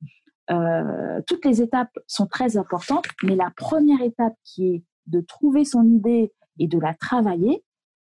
euh, 0.50 1.22
toutes 1.28 1.46
les 1.46 1.62
étapes 1.62 1.92
sont 2.08 2.28
très 2.28 2.58
importantes, 2.58 3.06
mais 3.24 3.36
la 3.36 3.52
première 3.56 4.02
étape 4.02 4.34
qui 4.44 4.76
est 4.76 4.84
de 5.08 5.22
trouver 5.22 5.66
son 5.66 5.84
idée 5.84 6.34
et 6.60 6.68
de 6.68 6.80
la 6.80 6.94
travailler, 6.94 7.64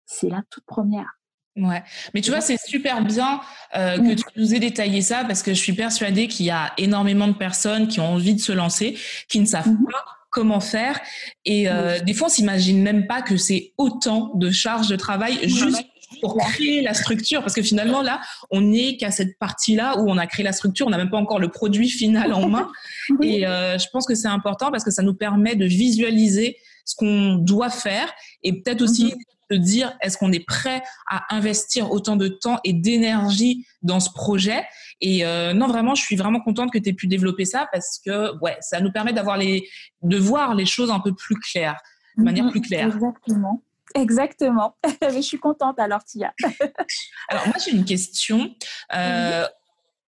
c'est 0.05 0.29
la 0.29 0.43
toute 0.49 0.65
première. 0.65 1.20
Ouais, 1.61 1.83
mais 2.13 2.21
tu 2.21 2.31
vois, 2.31 2.41
c'est 2.41 2.57
super 2.57 3.03
bien 3.03 3.39
euh, 3.75 3.97
que 3.97 4.13
tu 4.15 4.23
nous 4.35 4.55
aies 4.55 4.59
détaillé 4.59 5.01
ça 5.01 5.23
parce 5.25 5.43
que 5.43 5.53
je 5.53 5.59
suis 5.59 5.73
persuadée 5.73 6.27
qu'il 6.27 6.47
y 6.47 6.49
a 6.49 6.73
énormément 6.79 7.27
de 7.27 7.33
personnes 7.33 7.87
qui 7.87 7.99
ont 7.99 8.13
envie 8.13 8.33
de 8.33 8.39
se 8.39 8.51
lancer, 8.51 8.97
qui 9.29 9.39
ne 9.39 9.45
savent 9.45 9.67
mhm. 9.67 9.85
pas 9.85 10.05
comment 10.31 10.59
faire. 10.59 10.99
Et 11.45 11.69
euh, 11.69 11.99
des 11.99 12.13
fois, 12.13 12.27
on 12.27 12.29
s'imagine 12.31 12.81
même 12.81 13.05
pas 13.05 13.21
que 13.21 13.37
c'est 13.37 13.73
autant 13.77 14.31
de 14.33 14.49
charges 14.49 14.87
de 14.87 14.95
travail 14.95 15.37
juste 15.47 15.85
pour 16.19 16.35
créer 16.37 16.81
la 16.81 16.95
structure. 16.95 17.41
Parce 17.41 17.53
que 17.53 17.61
finalement, 17.61 18.01
là, 18.01 18.21
on 18.49 18.61
n'est 18.61 18.97
qu'à 18.97 19.11
cette 19.11 19.37
partie-là 19.37 19.99
où 19.99 20.09
on 20.09 20.17
a 20.17 20.25
créé 20.25 20.43
la 20.43 20.53
structure, 20.53 20.87
on 20.87 20.89
n'a 20.89 20.97
même 20.97 21.11
pas 21.11 21.17
encore 21.17 21.39
le 21.39 21.49
produit 21.49 21.89
final 21.89 22.33
en 22.33 22.47
main. 22.47 22.71
Et 23.21 23.45
euh, 23.45 23.77
je 23.77 23.87
pense 23.91 24.07
que 24.07 24.15
c'est 24.15 24.27
important 24.27 24.71
parce 24.71 24.83
que 24.83 24.91
ça 24.91 25.03
nous 25.03 25.13
permet 25.13 25.55
de 25.55 25.65
visualiser 25.65 26.57
ce 26.85 26.95
qu'on 26.95 27.35
doit 27.35 27.69
faire 27.69 28.11
et 28.43 28.53
peut-être 28.53 28.81
aussi 28.81 29.13
dire 29.55 29.93
est-ce 30.01 30.17
qu'on 30.17 30.31
est 30.31 30.45
prêt 30.45 30.81
à 31.09 31.33
investir 31.35 31.91
autant 31.91 32.15
de 32.15 32.27
temps 32.27 32.59
et 32.63 32.73
d'énergie 32.73 33.65
dans 33.81 33.99
ce 33.99 34.09
projet? 34.11 34.63
Et 35.01 35.25
euh, 35.25 35.53
non, 35.53 35.67
vraiment, 35.67 35.95
je 35.95 36.03
suis 36.03 36.15
vraiment 36.15 36.39
contente 36.39 36.71
que 36.71 36.77
tu 36.77 36.89
aies 36.89 36.93
pu 36.93 37.07
développer 37.07 37.45
ça 37.45 37.67
parce 37.71 37.99
que 38.05 38.37
ouais, 38.39 38.57
ça 38.61 38.79
nous 38.79 38.91
permet 38.91 39.13
d'avoir 39.13 39.37
les, 39.37 39.67
de 40.03 40.17
voir 40.17 40.55
les 40.55 40.65
choses 40.65 40.91
un 40.91 40.99
peu 40.99 41.13
plus 41.13 41.35
claires, 41.35 41.79
de 42.17 42.23
manière 42.23 42.45
mhm, 42.45 42.51
plus 42.51 42.61
claire. 42.61 42.87
Exactement. 42.87 43.63
Exactement. 43.95 44.77
je 45.01 45.21
suis 45.21 45.39
contente 45.39 45.79
alors, 45.79 46.03
Tia. 46.03 46.33
alors, 47.27 47.47
moi, 47.47 47.55
j'ai 47.63 47.71
une 47.71 47.85
question. 47.85 48.53
Euh, 48.93 49.45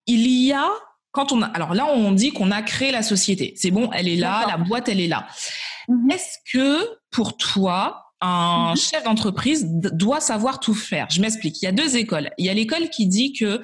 il 0.07 0.27
y 0.27 0.51
a, 0.51 0.67
quand 1.11 1.31
on 1.31 1.41
a, 1.41 1.47
alors 1.47 1.73
là, 1.73 1.85
on 1.87 2.11
dit 2.11 2.31
qu'on 2.31 2.51
a 2.51 2.61
créé 2.61 2.91
la 2.91 3.01
société. 3.01 3.53
C'est 3.55 3.71
bon, 3.71 3.89
elle 3.93 4.07
est 4.07 4.17
là, 4.17 4.45
la 4.47 4.57
boîte, 4.57 4.89
elle 4.89 4.99
est 4.99 5.07
là. 5.07 5.27
Mhm. 5.87 6.11
Est-ce 6.11 6.37
que 6.51 6.99
pour 7.11 7.37
toi, 7.37 8.10
un 8.21 8.71
mhm. 8.71 8.77
chef 8.77 9.03
d'entreprise 9.03 9.65
doit 9.67 10.21
savoir 10.21 10.59
tout 10.59 10.75
faire. 10.75 11.07
Je 11.09 11.21
m'explique. 11.21 11.61
Il 11.61 11.65
y 11.65 11.67
a 11.67 11.71
deux 11.71 11.97
écoles. 11.97 12.31
Il 12.37 12.45
y 12.45 12.49
a 12.49 12.53
l'école 12.53 12.89
qui 12.89 13.07
dit 13.07 13.33
que 13.33 13.61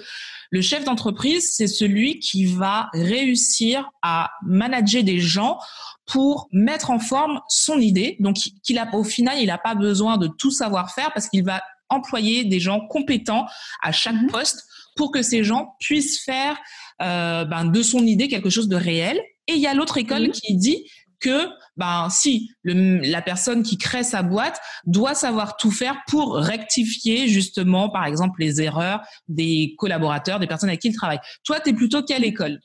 le 0.49 0.62
chef 0.62 0.84
d'entreprise, 0.84 1.51
c'est 1.53 1.68
celui 1.68 2.20
qui 2.20 2.45
va 2.45 2.89
réussir 2.93 3.89
à 4.01 4.32
manager 4.43 5.03
des 5.03 5.20
gens 5.20 5.60
pour 6.05 6.47
mettre 6.51 6.89
en 6.89 6.99
forme 6.99 7.41
son 7.49 7.80
idée. 7.80 8.16
Donc, 8.20 8.38
qu'il 8.64 8.80
a, 8.80 8.89
au 8.93 9.03
final, 9.03 9.38
il 9.39 9.47
n'a 9.47 9.58
pas 9.58 9.76
besoin 9.76 10.18
de 10.18 10.28
tout 10.28 10.51
savoir 10.51 10.91
faire 10.93 11.12
parce 11.14 11.28
qu'il 11.28 11.43
va 11.43 11.62
employer 11.89 12.43
des 12.43 12.60
gens 12.60 12.80
compétents 12.88 13.45
à 13.84 13.91
chaque 13.91 14.16
mhm. 14.16 14.32
poste 14.32 14.64
pour 14.95 15.12
que 15.12 15.22
ces 15.22 15.43
gens 15.43 15.76
puissent 15.80 16.22
faire 16.24 16.58
euh, 17.01 17.45
ben, 17.45 17.66
de 17.66 17.82
son 17.84 18.05
idée 18.05 18.28
quelque 18.28 18.49
chose 18.49 18.68
de 18.68 18.76
réel. 18.76 19.22
Et 19.47 19.53
il 19.53 19.60
y 19.60 19.68
a 19.68 19.74
l'autre 19.74 19.97
école 19.97 20.32
qui 20.32 20.55
dit 20.55 20.84
que 21.20 21.47
ben 21.76 22.09
si 22.09 22.51
la 22.63 23.22
personne 23.22 23.63
qui 23.63 23.78
crée 23.78 24.03
sa 24.03 24.24
boîte 24.24 24.59
doit 24.86 25.15
savoir 25.15 25.57
tout 25.57 25.72
faire 25.72 26.01
pour 26.07 26.36
rectifier 26.36 27.28
justement 27.28 27.89
par 27.89 28.05
exemple 28.05 28.39
les 28.39 28.61
erreurs 28.61 29.01
des 29.28 29.76
collaborateurs, 29.78 30.39
des 30.39 30.47
personnes 30.47 30.70
avec 30.70 30.82
qui 30.82 30.89
il 30.89 30.95
travaille. 30.95 31.20
Toi, 31.43 31.59
tu 31.59 31.70
es 31.70 31.74
plutôt 31.74 32.03
quelle 32.03 32.24
école? 32.24 32.59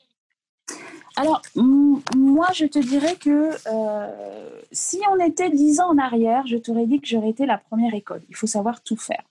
Alors, 1.15 1.41
moi, 1.55 2.47
je 2.53 2.65
te 2.65 2.79
dirais 2.79 3.15
que 3.15 3.51
euh, 3.67 4.59
si 4.71 4.99
on 5.11 5.23
était 5.23 5.51
dix 5.51 5.79
ans 5.79 5.91
en 5.91 5.97
arrière, 5.99 6.47
je 6.47 6.57
t'aurais 6.57 6.87
dit 6.87 6.99
que 6.99 7.07
j'aurais 7.07 7.29
été 7.29 7.45
la 7.45 7.59
première 7.59 7.93
école. 7.93 8.23
Il 8.29 8.35
faut 8.35 8.47
savoir 8.47 8.81
tout 8.81 8.97
faire. 8.97 9.21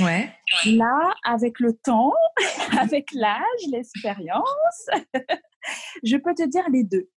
Ouais. 0.00 0.32
Là, 0.66 1.12
avec 1.24 1.58
le 1.58 1.72
temps, 1.72 2.12
avec 2.78 3.08
l'âge, 3.12 3.40
l'expérience, 3.72 4.86
je 6.04 6.16
peux 6.16 6.34
te 6.34 6.46
dire 6.46 6.64
les 6.70 6.84
deux 6.84 7.08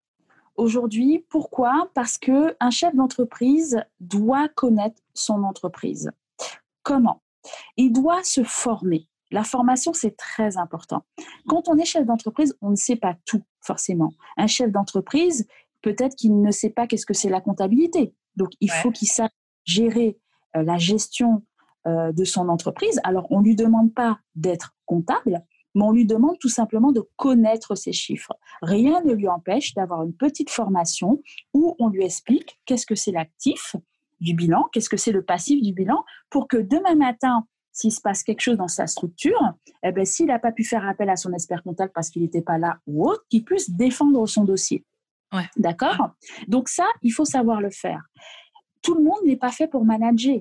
aujourd'hui. 0.58 1.26
Pourquoi? 1.30 1.90
Parce 1.94 2.18
que 2.18 2.56
un 2.60 2.70
chef 2.70 2.94
d'entreprise 2.96 3.82
doit 4.00 4.50
connaître 4.50 5.02
son 5.14 5.44
entreprise. 5.44 6.12
Comment? 6.84 7.22
Il 7.78 7.92
doit 7.92 8.24
se 8.24 8.44
former. 8.44 9.08
La 9.32 9.44
formation, 9.44 9.94
c'est 9.94 10.16
très 10.16 10.58
important. 10.58 11.04
Quand 11.48 11.68
on 11.68 11.78
est 11.78 11.86
chef 11.86 12.06
d'entreprise, 12.06 12.56
on 12.62 12.72
ne 12.72 12.76
sait 12.76 12.96
pas 12.96 13.16
tout, 13.26 13.44
forcément. 13.62 14.14
Un 14.38 14.48
chef 14.48 14.72
d'entreprise, 14.72 15.48
peut-être 15.82 16.16
qu'il 16.16 16.42
ne 16.42 16.52
sait 16.52 16.70
pas 16.70 16.88
qu'est-ce 16.88 17.06
que 17.06 17.14
c'est 17.14 17.30
la 17.30 17.42
comptabilité. 17.42 18.14
Donc, 18.36 18.52
il 18.62 18.72
faut 18.72 18.92
qu'il 18.92 19.08
sache 19.08 19.32
gérer 19.66 20.18
euh, 20.56 20.64
la 20.64 20.78
gestion 20.78 21.44
euh, 21.88 22.12
de 22.14 22.24
son 22.24 22.48
entreprise. 22.48 23.00
Alors, 23.04 23.28
on 23.30 23.40
ne 23.40 23.46
lui 23.46 23.56
demande 23.56 23.94
pas 23.94 24.20
d'être 24.36 24.76
comptable, 24.86 25.44
mais 25.78 25.84
on 25.84 25.92
lui 25.92 26.06
demande 26.08 26.40
tout 26.40 26.50
simplement 26.50 26.92
de 26.92 27.08
connaître 27.18 27.76
ces 27.76 27.94
chiffres. 27.94 28.34
Rien 28.64 29.02
ne 29.04 29.14
lui 29.14 29.28
empêche 29.28 29.76
d'avoir 29.76 30.02
une 30.02 30.14
petite 30.14 30.50
formation 30.50 31.22
où 31.54 31.76
on 31.78 31.90
lui 31.90 32.04
explique 32.04 32.60
qu'est-ce 32.66 32.88
que 32.88 32.96
c'est 32.96 33.12
l'actif 33.12 33.76
du 34.20 34.34
bilan, 34.34 34.68
qu'est-ce 34.74 34.90
que 34.90 34.98
c'est 34.98 35.12
le 35.12 35.22
passif 35.22 35.62
du 35.62 35.74
bilan, 35.74 36.04
pour 36.32 36.48
que 36.48 36.58
demain 36.58 36.96
matin, 36.96 37.46
s'il 37.72 37.92
se 37.92 38.02
passe 38.02 38.24
quelque 38.24 38.42
chose 38.42 38.58
dans 38.58 38.68
sa 38.68 38.88
structure, 38.88 39.40
eh 39.84 39.92
ben, 39.92 40.04
s'il 40.04 40.26
n'a 40.26 40.40
pas 40.40 40.52
pu 40.52 40.64
faire 40.64 40.84
appel 40.84 41.12
à 41.12 41.16
son 41.16 41.32
expert 41.32 41.62
comptable 41.62 41.92
parce 41.94 42.10
qu'il 42.10 42.24
n'était 42.24 42.42
pas 42.42 42.58
là 42.58 42.80
ou 42.88 43.08
autre, 43.08 43.24
qu'il 43.30 43.46
puisse 43.46 43.70
défendre 43.70 44.26
son 44.26 44.46
dossier. 44.46 44.84
D'accord? 45.58 46.10
Donc 46.48 46.70
ça, 46.70 46.88
il 47.04 47.12
faut 47.12 47.26
savoir 47.26 47.62
le 47.62 47.70
faire. 47.70 48.02
Tout 48.82 48.96
le 48.96 49.04
monde 49.04 49.20
n'est 49.26 49.38
pas 49.38 49.52
fait 49.52 49.68
pour 49.68 49.86
manager. 49.86 50.40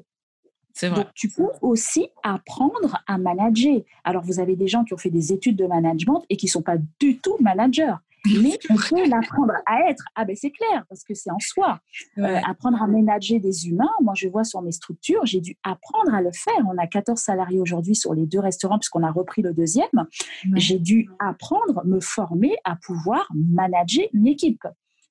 Donc, 0.82 1.06
tu 1.14 1.28
peux 1.28 1.48
aussi 1.62 2.08
apprendre 2.22 3.02
à 3.06 3.18
manager. 3.18 3.80
Alors, 4.04 4.22
vous 4.22 4.40
avez 4.40 4.56
des 4.56 4.68
gens 4.68 4.84
qui 4.84 4.94
ont 4.94 4.98
fait 4.98 5.10
des 5.10 5.32
études 5.32 5.56
de 5.56 5.66
management 5.66 6.24
et 6.28 6.36
qui 6.36 6.46
ne 6.46 6.50
sont 6.50 6.62
pas 6.62 6.76
du 7.00 7.18
tout 7.18 7.36
managers. 7.40 7.94
Mais 8.42 8.58
on 8.70 8.74
peut 8.74 9.08
l'apprendre 9.08 9.52
à 9.66 9.88
être. 9.88 10.04
Ah 10.14 10.24
ben 10.24 10.34
c'est 10.34 10.50
clair, 10.50 10.84
parce 10.88 11.04
que 11.04 11.14
c'est 11.14 11.30
en 11.30 11.38
soi. 11.38 11.80
Euh, 12.18 12.40
apprendre 12.44 12.82
à 12.82 12.86
manager 12.86 13.40
des 13.40 13.68
humains, 13.68 13.90
moi 14.02 14.14
je 14.16 14.28
vois 14.28 14.44
sur 14.44 14.62
mes 14.62 14.72
structures, 14.72 15.24
j'ai 15.24 15.40
dû 15.40 15.56
apprendre 15.62 16.12
à 16.14 16.20
le 16.20 16.30
faire. 16.32 16.54
On 16.66 16.76
a 16.78 16.86
14 16.86 17.20
salariés 17.20 17.60
aujourd'hui 17.60 17.94
sur 17.94 18.14
les 18.14 18.26
deux 18.26 18.40
restaurants, 18.40 18.78
puisqu'on 18.78 19.02
a 19.02 19.10
repris 19.10 19.42
le 19.42 19.52
deuxième. 19.52 20.06
J'ai 20.54 20.78
dû 20.78 21.08
apprendre, 21.18 21.82
me 21.84 22.00
former 22.00 22.56
à 22.64 22.76
pouvoir 22.76 23.28
manager 23.32 24.06
une 24.12 24.26
équipe. 24.26 24.66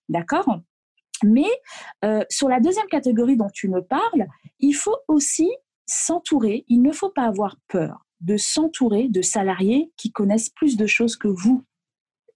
D'accord? 0.10 0.60
Mais 1.24 1.50
euh, 2.04 2.24
sur 2.30 2.50
la 2.50 2.60
deuxième 2.60 2.88
catégorie 2.88 3.38
dont 3.38 3.50
tu 3.54 3.68
me 3.70 3.82
parles, 3.82 4.28
il 4.60 4.74
faut 4.74 4.98
aussi 5.08 5.50
s'entourer, 5.86 6.66
il 6.68 6.82
ne 6.82 6.92
faut 6.92 7.10
pas 7.10 7.26
avoir 7.26 7.58
peur 7.68 8.06
de 8.22 8.38
s'entourer 8.38 9.08
de 9.10 9.22
salariés 9.22 9.92
qui 9.98 10.12
connaissent 10.12 10.50
plus 10.50 10.78
de 10.78 10.88
choses 10.88 11.16
que 11.16 11.28
vous. 11.28 11.64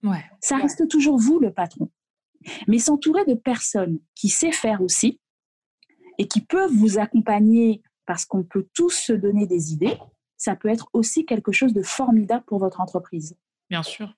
Ouais. 0.02 0.24
Ça 0.40 0.56
reste 0.56 0.88
toujours 0.88 1.18
vous 1.18 1.40
le 1.40 1.52
patron. 1.52 1.90
Mais 2.68 2.78
s'entourer 2.78 3.24
de 3.24 3.34
personnes 3.34 3.98
qui 4.14 4.28
savent 4.28 4.52
faire 4.52 4.80
aussi 4.82 5.20
et 6.18 6.26
qui 6.26 6.40
peuvent 6.40 6.72
vous 6.72 6.98
accompagner 6.98 7.82
parce 8.06 8.24
qu'on 8.24 8.44
peut 8.44 8.68
tous 8.74 8.90
se 8.90 9.12
donner 9.12 9.46
des 9.46 9.72
idées, 9.72 9.98
ça 10.36 10.56
peut 10.56 10.68
être 10.68 10.88
aussi 10.92 11.26
quelque 11.26 11.52
chose 11.52 11.72
de 11.72 11.82
formidable 11.82 12.44
pour 12.46 12.58
votre 12.58 12.80
entreprise. 12.80 13.36
Bien 13.68 13.82
sûr. 13.82 14.12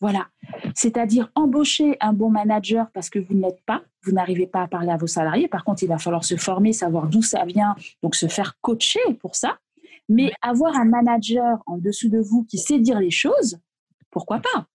Voilà. 0.00 0.28
C'est-à-dire 0.74 1.30
embaucher 1.34 1.96
un 2.00 2.12
bon 2.12 2.30
manager 2.30 2.90
parce 2.92 3.10
que 3.10 3.18
vous 3.18 3.34
n'êtes 3.34 3.60
pas, 3.66 3.82
vous 4.04 4.12
n'arrivez 4.12 4.46
pas 4.46 4.62
à 4.62 4.68
parler 4.68 4.90
à 4.90 4.96
vos 4.96 5.06
salariés. 5.06 5.48
Par 5.48 5.64
contre, 5.64 5.82
il 5.82 5.88
va 5.88 5.98
falloir 5.98 6.24
se 6.24 6.36
former, 6.36 6.72
savoir 6.72 7.08
d'où 7.08 7.22
ça 7.22 7.44
vient, 7.44 7.74
donc 8.02 8.14
se 8.14 8.28
faire 8.28 8.58
coacher 8.60 9.00
pour 9.20 9.34
ça. 9.34 9.58
Mais 10.08 10.32
avoir 10.40 10.76
un 10.76 10.84
manager 10.84 11.62
en 11.66 11.78
dessous 11.78 12.08
de 12.08 12.18
vous 12.18 12.44
qui 12.44 12.58
sait 12.58 12.78
dire 12.78 12.98
les 13.00 13.10
choses, 13.10 13.58
pourquoi 14.10 14.40
pas? 14.40 14.66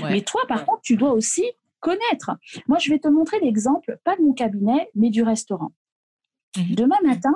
Mais 0.00 0.20
toi, 0.20 0.42
par 0.46 0.66
contre, 0.66 0.82
tu 0.82 0.96
dois 0.96 1.12
aussi 1.12 1.44
connaître. 1.80 2.32
Moi, 2.68 2.78
je 2.78 2.90
vais 2.90 2.98
te 2.98 3.08
montrer 3.08 3.40
l'exemple, 3.40 3.98
pas 4.04 4.14
de 4.16 4.22
mon 4.22 4.34
cabinet, 4.34 4.90
mais 4.94 5.08
du 5.08 5.22
restaurant. 5.22 5.72
Mhm. 6.56 6.74
Demain 6.74 6.98
matin, 7.02 7.34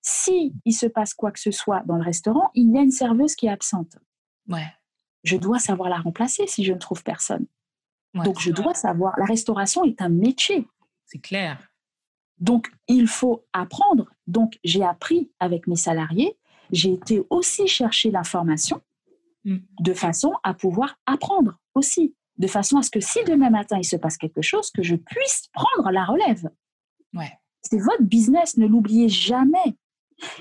si 0.00 0.54
il 0.64 0.72
se 0.72 0.86
passe 0.86 1.12
quoi 1.12 1.32
que 1.32 1.40
ce 1.40 1.50
soit 1.50 1.82
dans 1.86 1.96
le 1.96 2.04
restaurant, 2.04 2.50
il 2.54 2.72
y 2.72 2.78
a 2.78 2.82
une 2.82 2.92
serveuse 2.92 3.34
qui 3.34 3.46
est 3.46 3.50
absente. 3.50 3.96
Ouais 4.48 4.66
je 5.24 5.36
dois 5.36 5.58
savoir 5.58 5.88
la 5.88 5.98
remplacer 5.98 6.46
si 6.46 6.64
je 6.64 6.72
ne 6.72 6.78
trouve 6.78 7.02
personne. 7.02 7.46
Donc, 8.14 8.40
je 8.40 8.50
dois 8.50 8.74
savoir. 8.74 9.14
La 9.18 9.26
restauration 9.26 9.84
est 9.84 10.00
un 10.00 10.08
métier. 10.08 10.66
C'est 11.06 11.18
clair. 11.18 11.70
Donc, 12.38 12.70
il 12.86 13.06
faut 13.06 13.44
apprendre. 13.52 14.10
Donc, 14.26 14.58
j'ai 14.64 14.82
appris 14.82 15.30
avec 15.40 15.66
mes 15.66 15.76
salariés. 15.76 16.36
J'ai 16.70 16.92
été 16.92 17.22
aussi 17.30 17.66
chercher 17.66 18.10
l'information 18.10 18.80
mm. 19.44 19.58
de 19.80 19.92
façon 19.94 20.32
à 20.42 20.54
pouvoir 20.54 20.96
apprendre 21.06 21.58
aussi. 21.74 22.14
De 22.36 22.46
façon 22.46 22.78
à 22.78 22.82
ce 22.82 22.90
que 22.90 23.00
si 23.00 23.18
demain 23.24 23.50
matin 23.50 23.78
il 23.78 23.84
se 23.84 23.96
passe 23.96 24.16
quelque 24.16 24.42
chose, 24.42 24.70
que 24.70 24.82
je 24.82 24.94
puisse 24.94 25.48
prendre 25.52 25.90
la 25.90 26.04
relève. 26.04 26.48
Ouais. 27.12 27.32
C'est 27.62 27.78
votre 27.78 28.02
business, 28.02 28.56
ne 28.56 28.66
l'oubliez 28.66 29.08
jamais. 29.08 29.76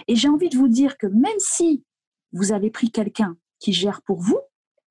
Et 0.08 0.16
j'ai 0.16 0.30
envie 0.30 0.50
de 0.50 0.58
vous 0.58 0.68
dire 0.68 0.98
que 0.98 1.08
même 1.08 1.40
si 1.40 1.84
vous 2.34 2.52
avez 2.52 2.70
pris 2.70 2.92
quelqu'un 2.92 3.36
qui 3.60 3.74
gère 3.74 4.02
pour 4.04 4.20
vous, 4.20 4.40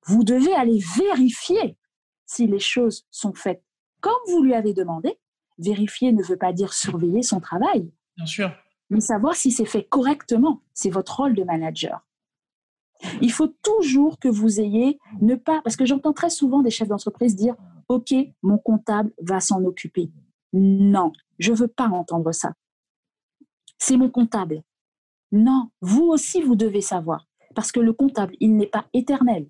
vous 0.07 0.23
devez 0.23 0.53
aller 0.53 0.79
vérifier 0.97 1.77
si 2.25 2.47
les 2.47 2.59
choses 2.59 3.05
sont 3.11 3.33
faites 3.33 3.63
comme 4.01 4.13
vous 4.27 4.43
lui 4.43 4.53
avez 4.53 4.73
demandé. 4.73 5.19
Vérifier 5.57 6.11
ne 6.11 6.23
veut 6.23 6.37
pas 6.37 6.53
dire 6.53 6.73
surveiller 6.73 7.23
son 7.23 7.39
travail. 7.39 7.91
Bien 8.15 8.25
sûr. 8.25 8.51
Mais 8.89 9.01
savoir 9.01 9.35
si 9.35 9.51
c'est 9.51 9.65
fait 9.65 9.83
correctement. 9.83 10.61
C'est 10.73 10.89
votre 10.89 11.17
rôle 11.17 11.35
de 11.35 11.43
manager. 11.43 12.05
Il 13.21 13.31
faut 13.31 13.47
toujours 13.63 14.17
que 14.19 14.27
vous 14.27 14.59
ayez, 14.59 14.97
ne 15.21 15.35
pas, 15.35 15.61
parce 15.63 15.75
que 15.75 15.85
j'entends 15.85 16.13
très 16.13 16.29
souvent 16.29 16.61
des 16.61 16.71
chefs 16.71 16.87
d'entreprise 16.87 17.35
dire, 17.35 17.55
OK, 17.89 18.13
mon 18.41 18.57
comptable 18.57 19.11
va 19.21 19.39
s'en 19.39 19.63
occuper. 19.65 20.09
Non, 20.53 21.11
je 21.37 21.51
ne 21.51 21.57
veux 21.57 21.67
pas 21.67 21.87
entendre 21.87 22.31
ça. 22.31 22.53
C'est 23.77 23.97
mon 23.97 24.09
comptable. 24.09 24.63
Non, 25.31 25.69
vous 25.81 26.05
aussi, 26.05 26.41
vous 26.41 26.55
devez 26.55 26.81
savoir. 26.81 27.27
Parce 27.55 27.71
que 27.71 27.79
le 27.79 27.93
comptable, 27.93 28.35
il 28.39 28.55
n'est 28.55 28.67
pas 28.67 28.85
éternel 28.93 29.47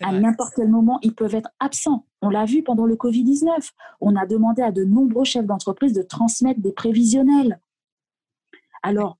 à 0.00 0.12
n'importe 0.12 0.54
quel 0.56 0.68
moment, 0.68 0.98
ils 1.02 1.14
peuvent 1.14 1.34
être 1.34 1.50
absents. 1.60 2.06
On 2.22 2.30
l'a 2.30 2.44
vu 2.44 2.62
pendant 2.62 2.86
le 2.86 2.96
Covid-19. 2.96 3.70
On 4.00 4.16
a 4.16 4.26
demandé 4.26 4.62
à 4.62 4.72
de 4.72 4.84
nombreux 4.84 5.24
chefs 5.24 5.46
d'entreprise 5.46 5.92
de 5.92 6.02
transmettre 6.02 6.60
des 6.60 6.72
prévisionnels. 6.72 7.60
Alors, 8.82 9.18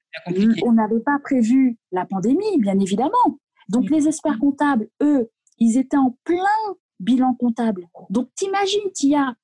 on 0.64 0.72
n'avait 0.72 1.00
pas 1.00 1.18
prévu 1.22 1.76
la 1.92 2.06
pandémie, 2.06 2.58
bien 2.58 2.78
évidemment. 2.78 3.38
Donc, 3.68 3.90
les 3.90 4.06
experts 4.06 4.38
comptables, 4.38 4.88
eux, 5.02 5.30
ils 5.58 5.76
étaient 5.76 5.96
en 5.96 6.16
plein 6.24 6.44
bilan 7.00 7.34
comptable. 7.34 7.86
Donc, 8.08 8.30
t'imagines, 8.34 8.90
Tia, 8.94 9.34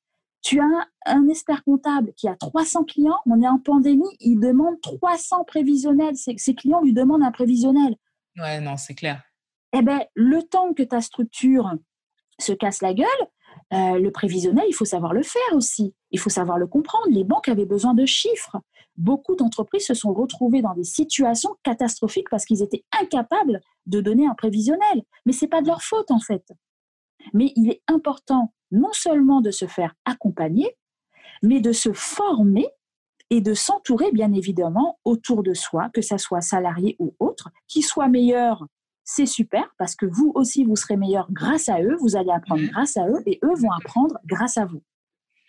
tu 0.40 0.61
as 0.61 0.88
un 1.07 1.28
expert 1.28 1.64
comptable 1.64 2.12
qui 2.16 2.28
a 2.28 2.36
300 2.36 2.84
clients, 2.84 3.18
on 3.26 3.42
est 3.42 3.48
en 3.48 3.59
pandémie, 3.59 4.16
il 4.20 4.38
demande 4.40 4.80
300 4.80 5.44
prévisionnels. 5.44 6.16
Ses 6.16 6.55
clients 6.55 6.82
lui 6.82 6.92
demandent 6.92 7.22
un 7.22 7.32
prévisionnel. 7.32 7.96
Ouais, 8.38 8.61
non, 8.61 8.76
c'est 8.76 8.94
clair 8.94 9.22
eh 9.74 9.82
ben, 9.82 10.00
le 10.14 10.42
temps 10.42 10.72
que 10.72 10.82
ta 10.82 11.00
structure 11.00 11.72
se 12.38 12.52
casse 12.52 12.80
la 12.80 12.94
gueule, 12.94 13.06
euh, 13.72 13.98
le 13.98 14.10
prévisionnel, 14.10 14.64
il 14.68 14.74
faut 14.74 14.84
savoir 14.84 15.12
le 15.12 15.22
faire 15.22 15.42
aussi. 15.52 15.94
Il 16.10 16.18
faut 16.18 16.30
savoir 16.30 16.58
le 16.58 16.66
comprendre. 16.66 17.06
Les 17.10 17.24
banques 17.24 17.48
avaient 17.48 17.66
besoin 17.66 17.94
de 17.94 18.06
chiffres. 18.06 18.56
beaucoup 18.96 19.34
d'entreprises 19.34 19.86
se 19.86 19.94
sont 19.94 20.12
retrouvées 20.12 20.62
dans 20.62 20.74
des 20.74 20.84
situations 20.84 21.56
catastrophiques 21.64 22.30
parce 22.30 22.44
qu'ils 22.44 22.62
étaient 22.62 22.84
incapables 23.00 23.60
de 23.86 24.00
donner 24.00 24.26
un 24.26 24.34
prévisionnel. 24.34 25.02
Mais 25.26 25.32
ce 25.32 25.44
n'est 25.44 25.48
pas 25.48 25.62
de 25.62 25.66
leur 25.66 25.82
faute 25.82 26.10
en 26.12 26.20
fait. 26.20 26.52
Mais 27.32 27.52
il 27.56 27.70
est 27.70 27.82
important 27.88 28.52
non 28.70 28.92
seulement 28.92 29.40
de 29.40 29.50
se 29.50 29.66
faire 29.66 29.94
accompagner, 30.04 30.76
mais 31.42 31.60
de 31.60 31.72
se 31.72 31.92
former 31.92 32.68
et 33.30 33.40
de 33.40 33.54
s'entourer 33.54 34.12
bien 34.12 34.32
évidemment 34.32 35.00
autour 35.04 35.42
de 35.42 35.54
soi, 35.54 35.88
que 35.92 36.02
ce 36.02 36.18
soit 36.18 36.40
salarié 36.40 36.94
ou 37.00 37.14
autre, 37.18 37.50
qui 37.66 37.82
soit 37.82 38.08
meilleur. 38.08 38.66
C'est 39.05 39.26
super 39.26 39.64
parce 39.78 39.94
que 39.94 40.07
vous 40.07 40.32
aussi, 40.34 40.64
vous 40.64 40.76
serez 40.76 40.96
meilleur 40.96 41.26
grâce 41.30 41.68
à 41.68 41.80
eux, 41.80 41.96
vous 42.00 42.16
allez 42.16 42.30
apprendre 42.30 42.62
mhm. 42.62 42.70
grâce 42.70 42.96
à 42.96 43.07
eux 43.07 43.22
et 43.26 43.38
eux 43.44 43.55
vont 43.55 43.72
apprendre 43.72 44.18
grâce 44.26 44.57
à 44.57 44.64
vous. 44.64 44.82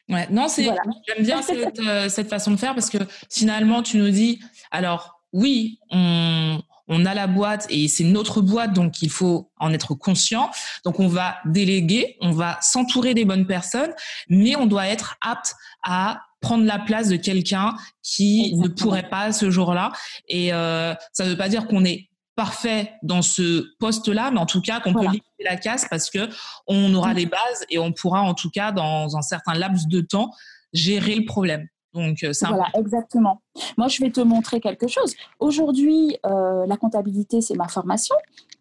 Ouais, 0.09 0.27
non, 0.29 0.47
c'est, 0.47 0.63
j'aime 0.63 1.25
bien 1.25 1.41
cette, 1.41 1.79
euh, 1.79 2.09
cette, 2.09 2.29
façon 2.29 2.51
de 2.51 2.57
faire 2.57 2.75
parce 2.75 2.89
que 2.89 2.99
finalement, 3.31 3.81
tu 3.81 3.97
nous 3.97 4.09
dis, 4.09 4.39
alors 4.71 5.21
oui, 5.33 5.79
on, 5.89 6.61
on 6.87 7.05
a 7.05 7.13
la 7.13 7.27
boîte 7.27 7.65
et 7.69 7.87
c'est 7.87 8.03
notre 8.03 8.41
boîte, 8.41 8.73
donc 8.73 9.01
il 9.01 9.09
faut 9.09 9.51
en 9.57 9.73
être 9.73 9.95
conscient. 9.95 10.51
Donc 10.83 10.99
on 10.99 11.07
va 11.07 11.37
déléguer, 11.45 12.17
on 12.21 12.31
va 12.31 12.57
s'entourer 12.61 13.13
des 13.13 13.25
bonnes 13.25 13.47
personnes, 13.47 13.91
mais 14.29 14.55
on 14.55 14.65
doit 14.65 14.87
être 14.87 15.17
apte 15.21 15.55
à 15.83 16.21
prendre 16.41 16.65
la 16.65 16.77
place 16.77 17.09
de 17.09 17.15
quelqu'un 17.15 17.75
qui 18.03 18.53
ne 18.55 18.67
pourrait 18.67 19.09
pas 19.09 19.31
ce 19.31 19.49
jour-là. 19.49 19.91
Et 20.27 20.53
euh, 20.53 20.93
ça 21.11 21.25
ne 21.25 21.31
veut 21.31 21.37
pas 21.37 21.49
dire 21.49 21.67
qu'on 21.67 21.83
est 21.83 22.09
parfait 22.35 22.93
dans 23.01 23.21
ce 23.21 23.65
poste-là, 23.79 24.31
mais 24.31 24.39
en 24.39 24.45
tout 24.45 24.61
cas 24.61 24.79
qu'on 24.79 24.93
peut 24.93 25.01
limiter 25.01 25.43
la 25.43 25.55
casse 25.55 25.87
parce 25.89 26.09
que 26.09 26.29
on 26.67 26.93
aura 26.93 27.13
les 27.13 27.25
bases 27.25 27.65
et 27.69 27.79
on 27.79 27.93
pourra 27.93 28.21
en 28.21 28.33
tout 28.33 28.49
cas 28.49 28.71
dans 28.71 29.15
un 29.15 29.21
certain 29.21 29.53
laps 29.53 29.87
de 29.87 30.01
temps 30.01 30.31
gérer 30.73 31.15
le 31.15 31.25
problème. 31.25 31.67
Donc, 31.93 32.23
euh, 32.23 32.33
voilà, 32.41 32.67
exactement. 32.73 33.41
Moi, 33.77 33.87
je 33.87 34.03
vais 34.03 34.11
te 34.11 34.19
montrer 34.19 34.59
quelque 34.59 34.87
chose. 34.87 35.15
Aujourd'hui, 35.39 36.17
euh, 36.25 36.65
la 36.67 36.75
comptabilité, 36.75 37.39
c'est 37.39 37.55
ma 37.55 37.69
formation. 37.69 38.15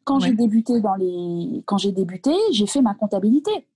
Quand 0.05 0.20
j'ai 0.20 0.35
débuté 0.35 0.81
dans 0.81 0.95
les, 0.95 1.64
quand 1.66 1.77
j'ai 1.77 1.91
débuté, 1.91 2.31
j'ai 2.53 2.68
fait 2.68 2.81
ma 2.81 2.95
comptabilité. 2.95 3.66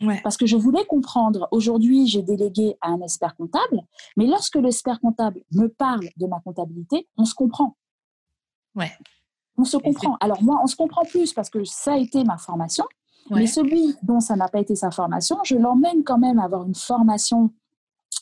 Ouais. 0.00 0.20
Parce 0.22 0.38
que 0.38 0.46
je 0.46 0.56
voulais 0.56 0.84
comprendre. 0.86 1.46
Aujourd'hui, 1.50 2.06
j'ai 2.06 2.22
délégué 2.22 2.76
à 2.80 2.88
un 2.88 3.00
expert 3.02 3.36
comptable, 3.36 3.82
mais 4.16 4.26
lorsque 4.26 4.56
l'expert 4.56 4.98
comptable 5.00 5.42
me 5.52 5.68
parle 5.68 6.08
de 6.16 6.26
ma 6.26 6.40
comptabilité, 6.40 7.06
on 7.18 7.26
se 7.26 7.34
comprend. 7.34 7.76
Ouais. 8.74 8.92
On 9.58 9.64
se 9.64 9.76
comprend. 9.76 10.16
Alors 10.20 10.42
moi, 10.42 10.60
on 10.62 10.66
se 10.66 10.76
comprend 10.76 11.02
plus 11.02 11.32
parce 11.32 11.50
que 11.50 11.64
ça 11.64 11.94
a 11.94 11.96
été 11.96 12.24
ma 12.24 12.38
formation. 12.38 12.84
Mais 13.30 13.46
celui 13.46 13.96
dont 14.02 14.20
ça 14.20 14.36
n'a 14.36 14.48
pas 14.48 14.60
été 14.60 14.76
sa 14.76 14.90
formation, 14.90 15.36
je 15.44 15.56
l'emmène 15.56 16.04
quand 16.04 16.18
même 16.18 16.38
à 16.38 16.44
avoir 16.44 16.64
une 16.64 16.76
formation 16.76 17.50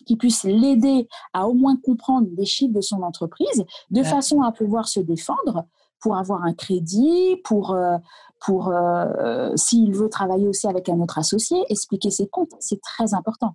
qui 0.06 0.16
puisse 0.16 0.44
l'aider 0.44 1.08
à 1.32 1.46
au 1.46 1.54
moins 1.54 1.76
comprendre 1.76 2.28
les 2.36 2.46
chiffres 2.46 2.74
de 2.74 2.80
son 2.80 3.02
entreprise, 3.02 3.64
de 3.90 4.02
façon 4.02 4.42
à 4.42 4.50
pouvoir 4.50 4.88
se 4.88 5.00
défendre 5.00 5.66
pour 6.00 6.16
avoir 6.16 6.42
un 6.42 6.52
crédit, 6.52 7.36
pour, 7.44 7.72
euh, 7.72 7.96
pour 8.44 8.68
euh, 8.68 9.52
s'il 9.56 9.94
veut 9.94 10.08
travailler 10.08 10.48
aussi 10.48 10.66
avec 10.66 10.88
un 10.88 11.00
autre 11.00 11.18
associé, 11.18 11.58
expliquer 11.70 12.10
ses 12.10 12.26
comptes. 12.26 12.52
C'est 12.60 12.80
très 12.80 13.14
important. 13.14 13.54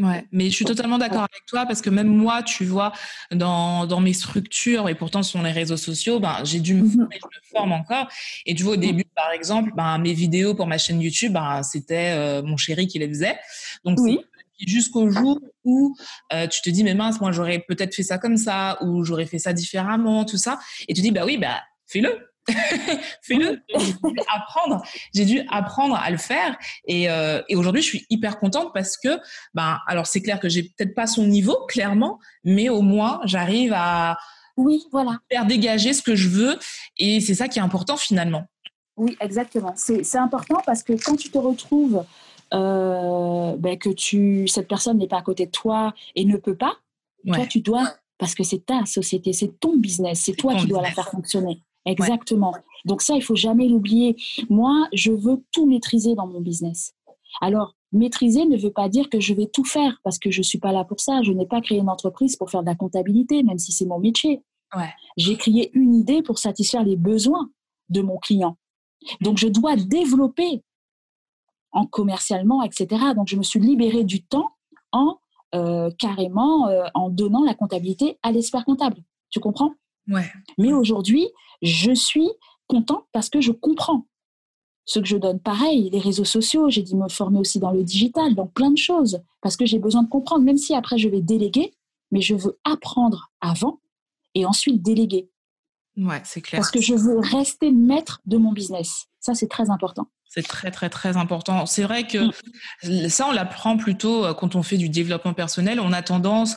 Ouais, 0.00 0.26
mais 0.32 0.46
je 0.46 0.54
suis 0.54 0.64
totalement 0.64 0.98
d'accord 0.98 1.20
avec 1.20 1.44
toi 1.46 1.66
parce 1.66 1.82
que 1.82 1.90
même 1.90 2.08
moi, 2.08 2.42
tu 2.42 2.64
vois, 2.64 2.92
dans, 3.30 3.86
dans 3.86 4.00
mes 4.00 4.12
structures 4.12 4.88
et 4.88 4.94
pourtant 4.94 5.22
sur 5.22 5.42
les 5.42 5.52
réseaux 5.52 5.76
sociaux, 5.76 6.20
ben, 6.20 6.36
j'ai 6.44 6.60
dû 6.60 6.74
me 6.74 6.82
mhm. 6.82 6.90
former, 6.90 7.18
je 7.20 7.26
me 7.26 7.58
forme 7.58 7.72
encore. 7.72 8.08
Et 8.46 8.54
tu 8.54 8.62
vois, 8.62 8.74
au 8.74 8.76
début, 8.76 9.04
par 9.14 9.30
exemple, 9.32 9.72
ben, 9.76 9.98
mes 9.98 10.12
vidéos 10.12 10.54
pour 10.54 10.66
ma 10.66 10.78
chaîne 10.78 11.00
YouTube, 11.00 11.32
ben, 11.32 11.62
c'était 11.62 12.12
euh, 12.16 12.42
mon 12.42 12.56
chéri 12.56 12.86
qui 12.86 12.98
les 12.98 13.08
faisait. 13.08 13.38
Donc, 13.84 13.98
oui 14.00 14.20
jusqu'au 14.66 15.08
jour 15.10 15.40
où 15.64 15.96
euh, 16.34 16.46
tu 16.46 16.60
te 16.60 16.68
dis 16.68 16.84
mais 16.84 16.94
mince 16.94 17.18
moi 17.18 17.32
j'aurais 17.32 17.60
peut-être 17.60 17.94
fait 17.94 18.02
ça 18.02 18.18
comme 18.18 18.36
ça 18.36 18.76
ou 18.82 19.04
j'aurais 19.04 19.24
fait 19.24 19.38
ça 19.38 19.54
différemment 19.54 20.26
tout 20.26 20.36
ça 20.36 20.60
et 20.86 20.92
tu 20.92 21.00
dis 21.00 21.10
bah 21.10 21.24
oui 21.24 21.38
bah 21.38 21.62
fais-le 21.86 22.29
fais-le 23.22 23.62
j'ai 23.78 23.92
dû 23.92 24.20
apprendre 24.34 24.82
j'ai 25.14 25.24
dû 25.24 25.40
apprendre 25.50 25.96
à 25.96 26.10
le 26.10 26.16
faire 26.16 26.56
et, 26.86 27.10
euh, 27.10 27.42
et 27.48 27.56
aujourd'hui 27.56 27.82
je 27.82 27.86
suis 27.86 28.06
hyper 28.10 28.38
contente 28.38 28.72
parce 28.74 28.96
que 28.96 29.18
ben 29.54 29.78
alors 29.86 30.06
c'est 30.06 30.22
clair 30.22 30.40
que 30.40 30.48
j'ai 30.48 30.62
peut-être 30.62 30.94
pas 30.94 31.06
son 31.06 31.26
niveau 31.26 31.56
clairement 31.66 32.18
mais 32.44 32.68
au 32.68 32.82
moins 32.82 33.20
j'arrive 33.24 33.72
à 33.74 34.18
oui 34.56 34.84
voilà. 34.92 35.18
faire 35.30 35.46
dégager 35.46 35.92
ce 35.92 36.02
que 36.02 36.14
je 36.14 36.28
veux 36.28 36.58
et 36.98 37.20
c'est 37.20 37.34
ça 37.34 37.48
qui 37.48 37.58
est 37.58 37.62
important 37.62 37.96
finalement. 37.96 38.44
Oui 38.96 39.16
exactement. 39.20 39.72
C'est 39.76 40.18
important 40.18 40.60
parce 40.66 40.82
que 40.82 40.92
quand 40.92 41.16
tu 41.16 41.30
te 41.30 41.38
retrouves 41.38 42.04
euh, 42.52 43.56
ben, 43.56 43.78
que 43.78 43.90
tu, 43.90 44.48
cette 44.48 44.68
personne 44.68 44.98
n'est 44.98 45.08
pas 45.08 45.18
à 45.18 45.22
côté 45.22 45.46
de 45.46 45.50
toi 45.50 45.94
et 46.16 46.24
ne 46.24 46.36
peut 46.36 46.56
pas, 46.56 46.74
toi, 47.26 47.46
tu 47.46 47.60
dois, 47.60 47.94
parce 48.18 48.34
que 48.34 48.42
c'est 48.42 48.66
ta 48.66 48.84
société, 48.86 49.32
c'est 49.32 49.60
ton 49.60 49.76
business, 49.76 50.22
c'est 50.24 50.32
toi 50.32 50.54
qui 50.56 50.66
dois 50.66 50.82
la 50.82 50.90
faire 50.90 51.08
fonctionner. 51.08 51.62
Exactement. 51.86 52.54
Donc 52.84 53.02
ça, 53.02 53.14
il 53.14 53.22
faut 53.22 53.36
jamais 53.36 53.68
l'oublier. 53.68 54.16
Moi, 54.48 54.88
je 54.92 55.12
veux 55.12 55.42
tout 55.52 55.66
maîtriser 55.66 56.14
dans 56.14 56.26
mon 56.26 56.40
business. 56.40 56.94
Alors, 57.40 57.74
maîtriser 57.92 58.44
ne 58.44 58.56
veut 58.56 58.72
pas 58.72 58.88
dire 58.88 59.08
que 59.08 59.20
je 59.20 59.34
vais 59.34 59.46
tout 59.46 59.64
faire, 59.64 60.00
parce 60.04 60.18
que 60.18 60.30
je 60.30 60.42
suis 60.42 60.58
pas 60.58 60.72
là 60.72 60.84
pour 60.84 61.00
ça. 61.00 61.22
Je 61.22 61.32
n'ai 61.32 61.46
pas 61.46 61.60
créé 61.60 61.78
une 61.78 61.88
entreprise 61.88 62.36
pour 62.36 62.50
faire 62.50 62.62
de 62.62 62.66
la 62.66 62.74
comptabilité, 62.74 63.42
même 63.42 63.58
si 63.58 63.72
c'est 63.72 63.86
mon 63.86 63.98
métier. 63.98 64.42
Ouais. 64.76 64.90
J'ai 65.16 65.36
créé 65.36 65.70
une 65.74 65.94
idée 65.94 66.22
pour 66.22 66.38
satisfaire 66.38 66.84
les 66.84 66.96
besoins 66.96 67.50
de 67.88 68.02
mon 68.02 68.18
client. 68.18 68.56
Donc, 69.20 69.38
je 69.38 69.48
dois 69.48 69.76
développer 69.76 70.62
en 71.72 71.86
commercialement, 71.86 72.62
etc. 72.62 72.88
Donc, 73.16 73.28
je 73.28 73.36
me 73.36 73.42
suis 73.42 73.60
libérée 73.60 74.04
du 74.04 74.22
temps 74.22 74.52
en 74.92 75.18
euh, 75.54 75.90
carrément 75.98 76.68
euh, 76.68 76.84
en 76.94 77.10
donnant 77.10 77.44
la 77.44 77.54
comptabilité 77.54 78.18
à 78.22 78.30
l'expert 78.30 78.64
comptable. 78.64 78.98
Tu 79.30 79.40
comprends? 79.40 79.72
Ouais. 80.08 80.30
Mais 80.58 80.72
aujourd'hui, 80.72 81.28
je 81.62 81.92
suis 81.92 82.28
contente 82.66 83.04
parce 83.12 83.28
que 83.28 83.40
je 83.40 83.52
comprends 83.52 84.06
ce 84.84 84.98
que 84.98 85.06
je 85.06 85.16
donne. 85.16 85.40
Pareil, 85.40 85.90
les 85.90 86.00
réseaux 86.00 86.24
sociaux, 86.24 86.68
j'ai 86.68 86.82
dû 86.82 86.96
me 86.96 87.08
former 87.08 87.38
aussi 87.38 87.58
dans 87.58 87.70
le 87.70 87.84
digital, 87.84 88.34
dans 88.34 88.46
plein 88.46 88.70
de 88.70 88.78
choses, 88.78 89.20
parce 89.40 89.56
que 89.56 89.66
j'ai 89.66 89.78
besoin 89.78 90.02
de 90.02 90.08
comprendre, 90.08 90.44
même 90.44 90.56
si 90.56 90.74
après 90.74 90.98
je 90.98 91.08
vais 91.08 91.20
déléguer, 91.20 91.74
mais 92.10 92.20
je 92.20 92.34
veux 92.34 92.58
apprendre 92.64 93.30
avant 93.40 93.80
et 94.34 94.46
ensuite 94.46 94.82
déléguer. 94.82 95.30
Ouais, 95.96 96.22
c'est 96.24 96.40
clair. 96.40 96.60
Parce 96.60 96.70
que 96.70 96.80
je 96.80 96.94
veux 96.94 97.18
rester 97.18 97.70
maître 97.70 98.20
de 98.26 98.36
mon 98.36 98.52
business. 98.52 99.06
Ça, 99.20 99.34
c'est 99.34 99.48
très 99.48 99.70
important. 99.70 100.08
C'est 100.32 100.46
très, 100.46 100.70
très, 100.70 100.88
très 100.88 101.16
important. 101.16 101.66
C'est 101.66 101.82
vrai 101.82 102.06
que 102.06 102.30
mm. 102.84 103.08
ça, 103.08 103.26
on 103.26 103.32
l'apprend 103.32 103.76
plutôt 103.76 104.24
euh, 104.24 104.32
quand 104.32 104.54
on 104.54 104.62
fait 104.62 104.76
du 104.76 104.88
développement 104.88 105.34
personnel. 105.34 105.80
On 105.80 105.92
a 105.92 106.02
tendance 106.02 106.56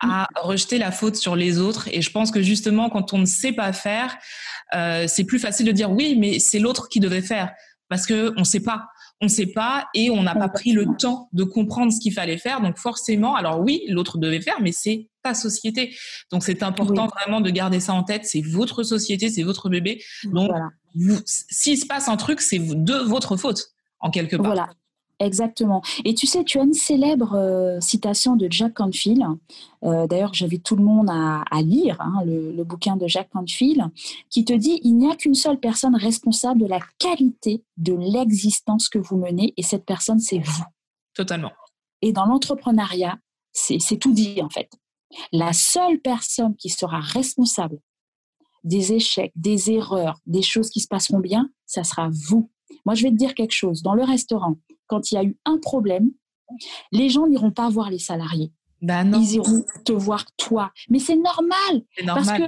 à 0.00 0.22
mm. 0.24 0.26
rejeter 0.40 0.76
la 0.76 0.90
faute 0.90 1.14
sur 1.14 1.36
les 1.36 1.60
autres. 1.60 1.88
Et 1.92 2.02
je 2.02 2.10
pense 2.10 2.32
que 2.32 2.42
justement, 2.42 2.90
quand 2.90 3.12
on 3.12 3.18
ne 3.18 3.24
sait 3.24 3.52
pas 3.52 3.72
faire, 3.72 4.16
euh, 4.74 5.06
c'est 5.06 5.24
plus 5.24 5.38
facile 5.38 5.66
de 5.66 5.72
dire 5.72 5.92
oui, 5.92 6.16
mais 6.18 6.40
c'est 6.40 6.58
l'autre 6.58 6.88
qui 6.88 6.98
devait 6.98 7.22
faire. 7.22 7.52
Parce 7.88 8.08
qu'on 8.08 8.32
ne 8.36 8.44
sait 8.44 8.62
pas 8.62 8.88
on 9.22 9.26
ne 9.26 9.30
sait 9.30 9.46
pas 9.46 9.86
et 9.94 10.10
on 10.10 10.22
n'a 10.24 10.34
pas 10.34 10.48
pris 10.48 10.72
le 10.72 10.84
temps 10.98 11.28
de 11.32 11.44
comprendre 11.44 11.92
ce 11.92 12.00
qu'il 12.00 12.12
fallait 12.12 12.38
faire. 12.38 12.60
Donc 12.60 12.76
forcément, 12.76 13.36
alors 13.36 13.60
oui, 13.60 13.84
l'autre 13.88 14.18
devait 14.18 14.40
faire, 14.40 14.60
mais 14.60 14.72
c'est 14.72 15.08
ta 15.22 15.32
société. 15.32 15.94
Donc 16.32 16.42
c'est 16.42 16.64
important 16.64 17.06
vraiment 17.06 17.40
de 17.40 17.48
garder 17.50 17.78
ça 17.78 17.94
en 17.94 18.02
tête. 18.02 18.26
C'est 18.26 18.42
votre 18.42 18.82
société, 18.82 19.30
c'est 19.30 19.44
votre 19.44 19.68
bébé. 19.68 20.02
Donc 20.24 20.50
s'il 21.24 21.78
se 21.78 21.86
passe 21.86 22.08
un 22.08 22.16
truc, 22.16 22.40
c'est 22.40 22.58
de 22.58 22.94
votre 22.94 23.36
faute 23.36 23.68
en 24.00 24.10
quelque 24.10 24.34
part. 24.34 24.46
Voilà. 24.46 24.68
Exactement. 25.22 25.82
Et 26.04 26.14
tu 26.14 26.26
sais, 26.26 26.42
tu 26.42 26.58
as 26.58 26.64
une 26.64 26.74
célèbre 26.74 27.34
euh, 27.34 27.80
citation 27.80 28.34
de 28.34 28.48
Jack 28.50 28.74
Canfield. 28.74 29.22
Euh, 29.84 30.08
d'ailleurs, 30.08 30.34
j'invite 30.34 30.64
tout 30.64 30.74
le 30.74 30.82
monde 30.82 31.08
à, 31.08 31.62
lire 31.62 32.00
hein, 32.00 32.24
le, 32.26 32.64
bouquin 32.64 32.96
de 32.96 33.06
Jack 33.06 33.30
Canfield, 33.30 33.84
qui 34.30 34.44
te 34.44 34.52
dit 34.52 34.80
il 34.82 34.96
n'y 34.96 35.08
a 35.08 35.14
qu'une 35.14 35.34
seule 35.34 35.60
personne 35.60 35.94
responsable 35.94 36.60
de 36.60 36.66
la 36.66 36.80
qualité 36.98 37.62
de 37.76 37.94
l'existence 37.94 38.88
que 38.88 38.98
vous 38.98 39.16
menez, 39.16 39.54
et 39.56 39.62
cette 39.62 39.84
personne, 39.84 40.18
c'est 40.18 40.40
vous. 40.40 40.64
Totalement. 41.14 41.52
Et 42.00 42.12
dans 42.12 42.26
l'entrepreneuriat, 42.26 43.16
c'est 43.52 43.98
tout 43.98 44.12
dit 44.12 44.42
en 44.42 44.50
fait. 44.50 44.70
La 45.30 45.52
seule 45.52 46.00
personne 46.00 46.56
qui 46.56 46.68
sera 46.68 46.98
responsable 46.98 47.78
des 48.64 48.92
échecs, 48.92 49.32
des 49.36 49.70
erreurs, 49.70 50.18
des 50.26 50.42
choses 50.42 50.70
qui 50.70 50.80
se 50.80 50.88
passeront 50.88 51.20
bien, 51.20 51.50
ça 51.66 51.84
sera 51.84 52.08
vous. 52.10 52.50
Moi, 52.86 52.94
je 52.94 53.02
vais 53.02 53.10
te 53.10 53.16
dire 53.16 53.34
quelque 53.34 53.52
chose. 53.52 53.82
Dans 53.82 53.94
le 53.94 54.04
restaurant, 54.04 54.56
quand 54.92 55.10
il 55.10 55.14
y 55.14 55.18
a 55.18 55.24
eu 55.24 55.38
un 55.46 55.56
problème, 55.56 56.10
les 56.92 57.08
gens 57.08 57.26
n'iront 57.26 57.50
pas 57.50 57.70
voir 57.70 57.88
les 57.88 57.98
salariés. 57.98 58.52
Ben 58.82 59.04
non. 59.04 59.20
Ils 59.20 59.36
iront 59.36 59.64
te 59.86 59.92
voir 59.92 60.26
toi. 60.36 60.70
Mais 60.90 60.98
c'est 60.98 61.16
normal, 61.16 61.82
normal. 62.04 62.24
Parce 62.26 62.38
que 62.38 62.42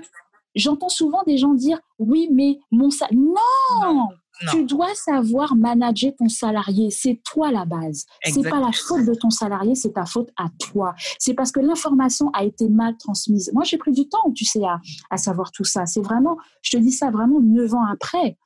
j'entends 0.54 0.90
souvent 0.90 1.22
des 1.26 1.38
gens 1.38 1.54
dire 1.54 1.80
oui, 1.98 2.28
mais 2.30 2.58
mon 2.70 2.90
salarié. 2.90 3.18
Non, 3.18 4.08
Tu 4.50 4.64
dois 4.64 4.94
savoir 4.94 5.56
manager 5.56 6.12
ton 6.18 6.28
salarié. 6.28 6.90
C'est 6.90 7.18
toi 7.24 7.50
la 7.50 7.64
base. 7.64 8.04
C'est 8.24 8.42
pas 8.42 8.60
la 8.60 8.72
faute 8.72 9.06
de 9.06 9.14
ton 9.14 9.30
salarié, 9.30 9.74
c'est 9.74 9.94
ta 9.94 10.04
faute 10.04 10.28
à 10.36 10.48
toi. 10.58 10.94
C'est 11.18 11.32
parce 11.32 11.50
que 11.50 11.60
l'information 11.60 12.28
a 12.34 12.44
été 12.44 12.68
mal 12.68 12.94
transmise. 12.98 13.50
Moi, 13.54 13.64
j'ai 13.64 13.78
pris 13.78 13.92
du 13.92 14.06
temps, 14.06 14.30
tu 14.34 14.44
sais, 14.44 14.64
à, 14.64 14.80
à 15.08 15.16
savoir 15.16 15.50
tout 15.50 15.64
ça. 15.64 15.86
C'est 15.86 16.02
vraiment, 16.02 16.36
je 16.60 16.76
te 16.76 16.76
dis 16.76 16.92
ça 16.92 17.10
vraiment 17.10 17.40
neuf 17.40 17.72
ans 17.72 17.86
après. 17.90 18.36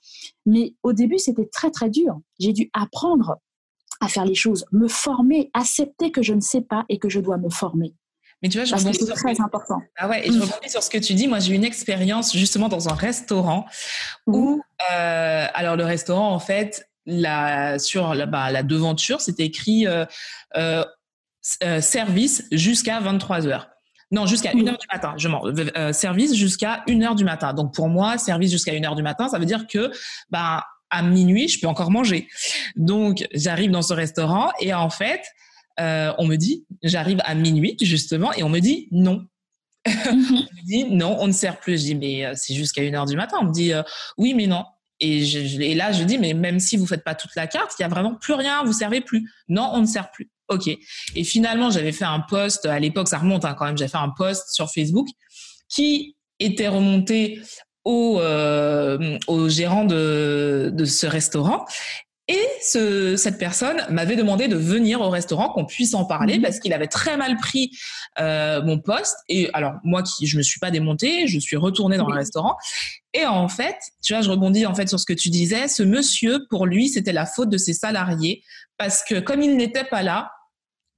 Mais 0.46 0.76
au 0.84 0.92
début, 0.92 1.18
c'était 1.18 1.46
très, 1.46 1.72
très 1.72 1.90
dur. 1.90 2.20
J'ai 2.38 2.52
dû 2.52 2.70
apprendre 2.74 3.38
à 4.00 4.08
faire 4.08 4.24
les 4.24 4.34
choses, 4.34 4.64
me 4.72 4.88
former, 4.88 5.50
accepter 5.54 6.10
que 6.12 6.22
je 6.22 6.34
ne 6.34 6.40
sais 6.40 6.60
pas 6.60 6.84
et 6.88 6.98
que 6.98 7.08
je 7.08 7.20
dois 7.20 7.36
me 7.38 7.50
former. 7.50 7.94
Mais 8.42 8.48
tu 8.48 8.58
vois, 8.58 8.64
je 8.64 8.70
Parce 8.70 8.84
que 8.84 8.88
rebondis 8.90 9.06
sur 9.06 9.14
très 9.16 9.40
important. 9.40 9.80
Ah 9.96 10.08
ouais, 10.08 10.26
et 10.28 10.30
je 10.30 10.38
Mm. 10.38 10.42
rebondis 10.42 10.70
sur 10.70 10.82
ce 10.82 10.90
que 10.90 10.98
tu 10.98 11.14
dis. 11.14 11.26
Moi, 11.26 11.40
j'ai 11.40 11.52
eu 11.52 11.56
une 11.56 11.64
expérience 11.64 12.36
justement 12.36 12.68
dans 12.68 12.88
un 12.88 12.94
restaurant 12.94 13.66
où, 14.28 14.62
euh, 14.92 15.46
alors 15.54 15.74
le 15.74 15.84
restaurant, 15.84 16.32
en 16.32 16.38
fait, 16.38 16.88
la, 17.04 17.78
sur 17.80 18.14
la, 18.14 18.26
bah, 18.26 18.52
la 18.52 18.62
devanture, 18.62 19.20
c'était 19.20 19.44
écrit 19.46 19.86
euh, 19.88 20.04
euh, 20.56 20.84
service 21.80 22.44
jusqu'à 22.52 23.00
23 23.00 23.46
heures. 23.48 23.70
Non, 24.10 24.24
jusqu'à 24.26 24.52
Oui. 24.54 24.62
1 24.62 24.68
heure 24.68 24.78
du 24.78 24.86
matin. 24.92 25.14
Je 25.16 25.28
m'en, 25.28 25.42
euh, 25.44 25.92
service 25.92 26.34
jusqu'à 26.34 26.82
1 26.88 27.02
heure 27.02 27.14
du 27.14 27.24
matin. 27.24 27.52
Donc 27.54 27.74
pour 27.74 27.88
moi, 27.88 28.18
service 28.18 28.50
jusqu'à 28.52 28.72
1 28.72 28.84
heure 28.84 28.94
du 28.94 29.02
matin, 29.02 29.28
ça 29.28 29.38
veut 29.38 29.46
dire 29.46 29.66
que 29.66 29.90
bah, 30.30 30.64
à 30.90 31.02
minuit, 31.02 31.48
je 31.48 31.60
peux 31.60 31.66
encore 31.66 31.90
manger. 31.90 32.28
Donc 32.76 33.26
j'arrive 33.34 33.70
dans 33.70 33.82
ce 33.82 33.92
restaurant 33.94 34.50
et 34.60 34.72
en 34.74 34.90
fait, 34.90 35.22
euh, 35.80 36.12
on 36.18 36.26
me 36.26 36.36
dit, 36.36 36.64
j'arrive 36.82 37.18
à 37.24 37.34
minuit 37.34 37.76
justement, 37.80 38.32
et 38.32 38.42
on 38.42 38.48
me 38.48 38.58
dit 38.60 38.88
non. 38.90 39.26
On 39.86 40.14
me 40.16 40.66
dit 40.66 40.84
non, 40.84 41.16
on 41.20 41.28
ne 41.28 41.32
sert 41.32 41.58
plus. 41.60 41.78
Je 41.80 41.84
dis 41.86 41.94
mais 41.94 42.24
euh, 42.26 42.32
c'est 42.36 42.54
jusqu'à 42.54 42.82
1 42.82 42.92
heure 42.94 43.06
du 43.06 43.16
matin. 43.16 43.38
On 43.40 43.44
me 43.46 43.52
dit 43.52 43.72
euh, 43.72 43.82
oui, 44.16 44.34
mais 44.34 44.46
non. 44.46 44.64
Et, 45.00 45.24
je, 45.24 45.46
je- 45.46 45.60
et 45.60 45.74
là, 45.76 45.92
je 45.92 46.02
dis 46.02 46.18
mais 46.18 46.34
même 46.34 46.58
si 46.58 46.76
vous 46.76 46.86
faites 46.86 47.04
pas 47.04 47.14
toute 47.14 47.34
la 47.36 47.46
carte, 47.46 47.72
il 47.78 47.82
y 47.82 47.84
a 47.84 47.88
vraiment 47.88 48.14
plus 48.16 48.34
rien, 48.34 48.64
vous 48.64 48.72
servez 48.72 49.00
plus. 49.00 49.30
Non, 49.48 49.70
on 49.74 49.80
ne 49.80 49.86
sert 49.86 50.10
plus. 50.10 50.30
Ok. 50.48 50.66
Et 51.14 51.24
finalement, 51.24 51.70
j'avais 51.70 51.92
fait 51.92 52.04
un 52.06 52.20
post 52.20 52.66
à 52.66 52.78
l'époque, 52.80 53.06
ça 53.08 53.18
remonte 53.18 53.44
hein, 53.44 53.54
quand 53.56 53.66
même. 53.66 53.78
J'avais 53.78 53.90
fait 53.90 53.98
un 53.98 54.08
post 54.16 54.48
sur 54.52 54.68
Facebook 54.72 55.06
qui 55.68 56.16
était 56.40 56.68
remonté 56.68 57.40
au, 57.84 58.20
euh, 58.20 59.18
au 59.26 59.48
gérant 59.48 59.84
de, 59.84 60.70
de 60.72 60.84
ce 60.84 61.06
restaurant. 61.06 61.64
Et 62.30 62.46
ce, 62.60 63.16
cette 63.16 63.38
personne 63.38 63.78
m'avait 63.88 64.14
demandé 64.14 64.48
de 64.48 64.56
venir 64.56 65.00
au 65.00 65.08
restaurant, 65.08 65.48
qu'on 65.48 65.64
puisse 65.64 65.94
en 65.94 66.04
parler, 66.04 66.36
Mhm. 66.36 66.42
parce 66.42 66.60
qu'il 66.60 66.74
avait 66.74 66.86
très 66.86 67.16
mal 67.16 67.36
pris 67.38 67.70
euh, 68.20 68.60
mon 68.62 68.78
poste. 68.78 69.16
Et 69.30 69.48
alors, 69.54 69.76
moi, 69.82 70.02
qui 70.02 70.26
je 70.26 70.36
me 70.36 70.42
suis 70.42 70.60
pas 70.60 70.70
démontée, 70.70 71.26
je 71.26 71.38
suis 71.38 71.56
retournée 71.56 71.96
dans 71.96 72.06
le 72.06 72.14
restaurant. 72.14 72.56
Et 73.14 73.24
en 73.24 73.48
fait, 73.48 73.76
tu 74.02 74.12
vois, 74.12 74.20
je 74.20 74.28
rebondis 74.28 74.66
en 74.66 74.74
fait 74.74 74.88
sur 74.90 75.00
ce 75.00 75.06
que 75.06 75.14
tu 75.14 75.30
disais. 75.30 75.68
Ce 75.68 75.82
monsieur, 75.82 76.46
pour 76.50 76.66
lui, 76.66 76.88
c'était 76.90 77.12
la 77.12 77.24
faute 77.24 77.48
de 77.48 77.56
ses 77.56 77.72
salariés, 77.72 78.42
parce 78.76 79.02
que 79.08 79.20
comme 79.20 79.40
il 79.40 79.56
n'était 79.56 79.84
pas 79.84 80.02
là, 80.02 80.30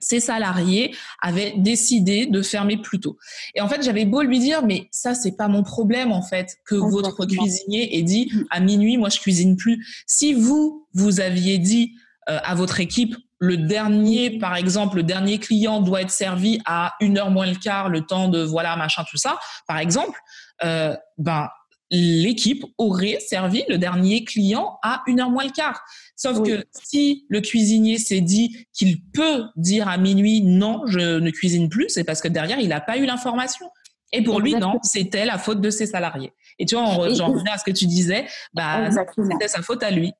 ses 0.01 0.21
salariés 0.21 0.95
avaient 1.21 1.55
décidé 1.57 2.27
de 2.27 2.43
fermer 2.43 2.79
plus 2.79 3.01
tôt. 3.01 3.19
Et 3.55 3.61
en 3.61 3.69
fait, 3.69 3.83
j'avais 3.83 4.07
beau 4.07 4.23
lui 4.23 4.39
dire, 4.39 4.65
mais 4.65 4.89
ça, 4.91 5.15
c'est 5.15 5.37
pas 5.37 5.49
mon 5.49 5.63
problème, 5.63 6.11
en 6.11 6.23
fait, 6.23 6.57
que 6.65 6.75
votre 6.75 7.27
cuisinier 7.27 7.99
ait 7.99 8.03
dit, 8.03 8.33
à 8.51 8.61
minuit, 8.61 8.97
moi, 8.97 9.11
je 9.11 9.21
cuisine 9.21 9.57
plus. 9.57 9.87
Si 10.07 10.35
vous, 10.35 10.87
vous 10.95 11.21
aviez 11.21 11.59
dit 11.59 11.95
euh, 12.29 12.39
à 12.43 12.55
votre 12.55 12.81
équipe, 12.81 13.15
le 13.39 13.57
dernier, 13.57 14.39
par 14.39 14.57
exemple, 14.57 14.97
le 14.97 15.03
dernier 15.03 15.39
client 15.39 15.81
doit 15.81 16.03
être 16.03 16.11
servi 16.11 16.61
à 16.67 16.95
une 17.01 17.17
heure 17.17 17.31
moins 17.31 17.47
le 17.47 17.57
quart, 17.57 17.89
le 17.89 18.03
temps 18.03 18.29
de, 18.29 18.43
voilà, 18.43 18.77
machin, 18.77 19.03
tout 19.11 19.17
ça, 19.17 19.39
par 19.67 19.79
exemple, 19.79 20.19
euh, 20.63 20.95
ben, 21.17 21.49
l'équipe 21.91 22.65
aurait 22.79 23.19
servi 23.21 23.65
le 23.69 23.79
dernier 23.79 24.25
client 24.25 24.79
à 24.83 25.03
une 25.07 25.21
heure 25.21 25.31
moins 25.31 25.45
le 25.45 25.51
quart. 25.51 25.83
Sauf 26.17 26.39
Oui. 26.39 26.51
que 26.51 26.65
si 26.71 27.25
le 27.29 27.41
cuisinier 27.41 27.99
s'est 27.99 28.21
dit 28.21 28.67
qu'il 28.73 29.03
peut 29.13 29.45
dire 29.57 29.89
à 29.89 29.97
minuit 29.97 30.43
non, 30.43 30.83
je 30.87 31.19
ne 31.19 31.31
cuisine 31.31 31.69
plus, 31.69 31.89
c'est 31.89 32.05
parce 32.05 32.21
que 32.21 32.29
derrière, 32.29 32.61
il 32.61 32.69
n'a 32.69 32.81
pas 32.81 32.99
eu 32.99 33.07
l'information. 33.07 33.67
Et 34.13 34.23
pour 34.23 34.41
lui, 34.41 34.55
non, 34.55 34.75
c'était 34.83 35.25
la 35.25 35.39
faute 35.39 35.61
de 35.61 35.71
ses 35.71 35.87
salariés. 35.87 36.33
Et 36.59 36.67
tu 36.67 36.75
vois, 36.75 36.85
on 36.85 37.15
j'en 37.15 37.29
reviens 37.33 37.53
à 37.53 37.59
ce 37.59 37.65
que 37.65 37.71
tu 37.71 37.87
disais, 37.87 38.27
bah, 38.53 38.91
c'était 39.17 39.49
sa 39.49 39.63
faute 39.63 39.83
à 39.83 39.91
lui. 39.91 40.13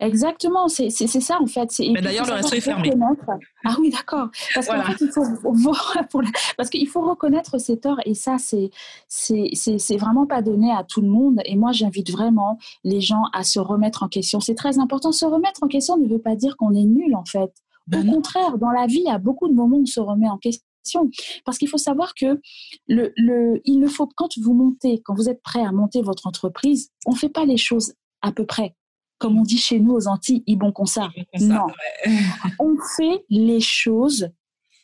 Exactement, 0.00 0.66
c'est 0.68 0.90
ça 0.90 1.38
en 1.40 1.46
fait. 1.46 1.70
Mais 1.92 2.00
d'ailleurs, 2.02 2.26
le 2.26 2.32
resto 2.34 2.56
est 2.56 2.60
fermé. 2.60 2.90
Ah 3.64 3.76
oui, 3.80 3.90
d'accord. 3.90 4.28
Parce 4.54 4.66
qu'en 4.66 4.82
fait, 4.92 5.04
il 5.04 5.10
faut, 5.12 5.72
pour 6.10 6.22
la- 6.22 6.30
parce 6.56 6.68
qu'il 6.68 6.88
faut 6.88 7.00
reconnaître 7.02 7.58
ses 7.58 7.78
torts 7.78 8.00
et 8.04 8.14
ça, 8.14 8.36
c'est 8.38 9.96
vraiment 9.96 10.26
pas 10.26 10.42
donné 10.42 10.72
à 10.72 10.84
tout 10.84 11.00
le 11.00 11.08
monde. 11.08 11.40
Et 11.44 11.56
moi, 11.56 11.72
j'invite 11.72 12.10
vraiment 12.10 12.58
les 12.82 13.00
gens 13.00 13.22
à 13.32 13.44
se 13.44 13.58
remettre 13.60 14.02
en 14.02 14.08
question. 14.08 14.40
C'est 14.40 14.54
très 14.54 14.78
important. 14.78 15.12
Se 15.12 15.24
remettre 15.24 15.62
en 15.62 15.68
question 15.68 15.96
ne 15.96 16.08
veut 16.08 16.18
pas 16.20 16.34
dire 16.36 16.56
qu'on 16.56 16.74
est 16.74 16.84
nul 16.84 17.14
en 17.14 17.24
fait. 17.24 17.52
Ben 17.86 18.08
Au 18.08 18.12
contraire, 18.14 18.58
dans 18.58 18.70
la 18.70 18.86
vie, 18.86 19.00
il 19.04 19.08
y 19.08 19.10
a 19.10 19.18
beaucoup 19.18 19.48
de 19.48 19.54
moments 19.54 19.76
où 19.76 19.82
on 19.82 19.86
se 19.86 20.00
remet 20.00 20.28
en 20.28 20.38
question. 20.38 20.62
Parce 21.44 21.56
qu'il 21.58 21.68
faut 21.68 21.78
savoir 21.78 22.14
que 22.14 22.40
le, 22.88 23.12
le, 23.16 23.60
il 23.64 23.78
ne 23.78 23.86
faut 23.86 24.06
quand 24.16 24.36
vous 24.38 24.52
montez, 24.54 25.00
quand 25.04 25.14
vous 25.14 25.28
êtes 25.28 25.42
prêt 25.42 25.62
à 25.64 25.72
monter 25.72 26.02
votre 26.02 26.26
entreprise, 26.26 26.90
on 27.06 27.12
ne 27.12 27.16
fait 27.16 27.28
pas 27.30 27.44
les 27.46 27.56
choses 27.56 27.94
à 28.22 28.32
peu 28.32 28.44
près. 28.44 28.74
Comme 29.24 29.38
on 29.38 29.42
dit 29.42 29.56
chez 29.56 29.80
nous 29.80 29.92
aux 29.92 30.06
Antilles, 30.06 30.44
ils 30.46 30.56
bon 30.56 30.70
comme 30.70 30.84
ça. 30.84 31.08
Non. 31.40 31.68
On 32.58 32.76
fait 32.98 33.24
les 33.30 33.60
choses 33.60 34.28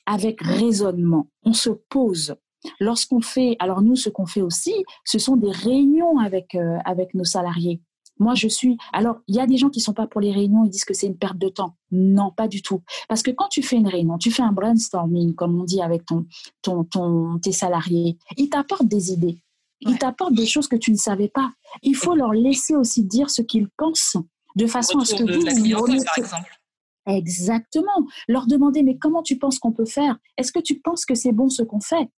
avec 0.07 0.41
raisonnement. 0.41 1.26
On 1.45 1.53
se 1.53 1.68
pose. 1.68 2.36
Lorsqu'on 2.78 3.20
fait, 3.20 3.57
alors 3.59 3.82
nous, 3.82 3.97
ce 3.97 4.09
qu'on 4.09 4.24
fait 4.24 4.41
aussi, 4.41 4.72
ce 5.05 5.18
sont 5.18 5.36
des 5.36 5.51
réunions 5.51 6.16
avec, 6.16 6.55
euh, 6.55 6.78
avec 6.86 7.12
nos 7.12 7.24
salariés. 7.24 7.82
Moi, 8.18 8.34
je 8.34 8.49
suis. 8.49 8.78
Alors, 8.95 9.16
il 9.28 9.34
y 9.34 9.41
a 9.41 9.47
des 9.47 9.59
gens 9.59 9.68
qui 9.68 9.80
sont 9.82 9.93
pas 9.93 10.07
pour 10.07 10.22
les 10.22 10.32
réunions, 10.32 10.64
ils 10.64 10.70
disent 10.70 10.86
que 10.86 10.95
c'est 10.95 11.07
une 11.07 11.18
perte 11.18 11.36
de 11.36 11.51
temps. 11.51 11.76
Non, 11.91 12.30
pas 12.30 12.49
du 12.49 12.62
tout. 12.62 12.80
Parce 13.11 13.22
que 13.22 13.30
quand 13.30 13.49
tu 13.49 13.62
fais 13.62 13.76
une 13.76 13.88
réunion, 13.88 14.16
tu 14.16 14.30
fais 14.30 14.43
un 14.43 14.53
brainstorming, 14.53 15.34
comme 15.34 15.61
on 15.61 15.64
dit 15.64 15.82
avec 15.82 16.07
ton, 16.07 16.24
ton, 16.62 16.84
ton, 16.84 17.38
tes 17.41 17.53
salariés, 17.53 18.16
ils 18.38 18.49
t'apportent 18.49 18.88
des 18.88 19.12
idées. 19.12 19.43
Ils 19.81 19.91
Ouais. 19.93 19.99
t'apportent 19.99 20.35
des 20.35 20.47
choses 20.47 20.68
que 20.68 20.76
tu 20.76 20.91
ne 20.93 20.97
savais 20.97 21.28
pas. 21.28 21.53
Il 21.83 21.97
faut 21.97 22.14
leur 22.14 22.33
laisser 22.33 22.74
aussi 22.74 23.05
dire 23.05 23.31
ce 23.31 23.43
qu'ils 23.43 23.68
pensent, 23.76 24.16
de 24.57 24.66
façon 24.66 24.99
à 24.99 25.05
ce 25.05 25.14
que 25.14 25.22
vous, 25.22 25.41
vous 25.87 26.05
par 26.05 26.18
exemple. 26.18 26.61
Exactement. 27.07 28.07
Leur 28.28 28.47
demander, 28.47 28.83
mais 28.83 28.99
comment 28.99 29.22
tu 29.22 29.39
penses 29.39 29.59
qu'on 29.59 29.72
peut 29.72 29.87
faire? 29.87 30.18
Est-ce 30.37 30.53
que 30.53 30.61
tu 30.61 30.78
penses 30.81 31.05
que 31.07 31.14
c'est 31.14 31.33
bon 31.33 31.49
ce 31.49 31.62
qu'on 31.62 31.81
fait? 31.81 32.11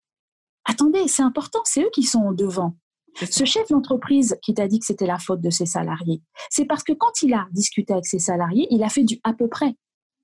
Attendez, 0.66 1.08
c'est 1.08 1.24
important, 1.24 1.60
c'est 1.66 1.84
eux 1.84 1.90
qui 1.94 2.04
sont 2.04 2.24
au 2.24 2.34
devant. 2.34 2.76
Ce 3.30 3.44
chef 3.46 3.68
d'entreprise 3.70 4.38
qui 4.42 4.54
t'a 4.54 4.68
dit 4.68 4.80
que 4.80 4.86
c'était 4.86 5.06
la 5.06 5.20
faute 5.20 5.42
de 5.42 5.50
ses 5.50 5.66
salariés, 5.66 6.22
c'est 6.50 6.66
parce 6.66 6.84
que 6.84 6.94
quand 6.94 7.22
il 7.22 7.34
a 7.34 7.46
discuté 7.52 7.94
avec 7.94 8.06
ses 8.06 8.20
salariés, 8.20 8.68
il 8.70 8.84
a 8.84 8.90
fait 8.90 9.04
du 9.04 9.20
à 9.24 9.34
peu 9.34 9.48
près. 9.50 9.76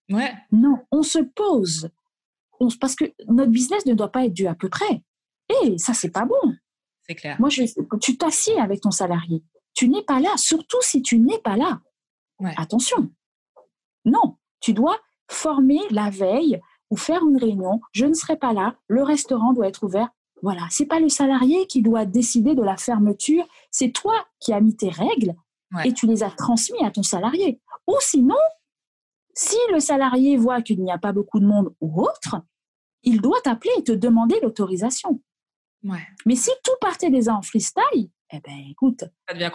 Ouais. 0.09 0.33
Non, 0.51 0.77
on 0.91 1.03
se 1.03 1.19
pose. 1.19 1.89
On, 2.59 2.69
parce 2.79 2.95
que 2.95 3.05
notre 3.27 3.51
business 3.51 3.85
ne 3.85 3.93
doit 3.93 4.11
pas 4.11 4.25
être 4.25 4.33
du 4.33 4.47
à 4.47 4.55
peu 4.55 4.69
près. 4.69 5.03
Et 5.63 5.77
ça, 5.77 5.93
c'est 5.93 6.09
pas 6.11 6.25
bon. 6.25 6.55
C'est 7.08 7.16
clair. 7.16 7.38
Moi, 7.39 7.49
je, 7.49 7.64
tu 8.01 8.18
t'assieds 8.18 8.60
avec 8.60 8.82
ton 8.82 8.91
salarié. 8.91 9.43
Tu 9.74 9.89
n'es 9.89 10.03
pas 10.03 10.20
là, 10.20 10.36
surtout 10.38 10.82
si 10.82 11.01
tu 11.01 11.20
n'es 11.20 11.39
pas 11.39 11.55
là. 11.55 11.80
Ouais. 12.39 12.53
Attention. 12.58 13.10
Non, 14.05 14.38
tu 14.60 14.74
dois 14.74 14.97
former 15.30 15.80
la 15.91 16.10
veille 16.10 16.60
ou 16.89 16.97
faire 16.97 17.22
une 17.24 17.38
réunion. 17.38 17.82
Je 17.91 18.05
ne 18.05 18.14
serai 18.14 18.38
pas 18.38 18.53
là. 18.53 18.76
Le 18.88 19.03
restaurant 19.03 19.53
doit 19.53 19.68
être 19.68 19.84
ouvert. 19.84 20.10
Voilà, 20.43 20.62
c'est 20.70 20.86
pas 20.86 20.99
le 20.99 21.10
salarié 21.10 21.66
qui 21.68 21.82
doit 21.82 22.05
décider 22.05 22.55
de 22.55 22.62
la 22.62 22.78
fermeture. 22.78 23.45
C'est 23.72 23.91
toi 23.91 24.14
qui 24.39 24.53
as 24.53 24.62
mis 24.62 24.76
tes 24.76 24.89
règles 24.89 25.36
Ouais. 25.76 25.89
et 25.89 25.93
tu 25.93 26.08
les 26.08 26.24
as 26.24 26.32
transmis 26.32 26.82
à 26.86 26.91
ton 26.91 27.03
salarié. 27.03 27.60
Ou 27.88 27.95
sinon, 27.99 28.38
si 29.34 29.58
le 29.74 29.82
salarié 29.82 30.38
voit 30.38 30.62
qu'il 30.62 30.82
n'y 30.82 30.91
a 30.93 30.97
pas 30.97 31.12
beaucoup 31.12 31.41
de 31.41 31.45
monde 31.45 31.76
ou 31.82 32.01
autre, 32.01 32.38
il 33.03 33.20
doit 33.20 33.41
t'appeler 33.41 33.74
et 33.78 33.84
te 33.84 33.91
demander 33.91 34.39
l'autorisation. 34.41 35.22
Ouais. 35.84 35.99
Mais 36.25 36.36
si 36.36 36.49
tout 36.63 36.71
partait 36.82 37.09
déjà 37.09 37.34
en 37.34 37.41
freestyle, 37.41 38.09
eh 38.32 38.39
ben 38.39 38.57
écoute, 38.69 39.03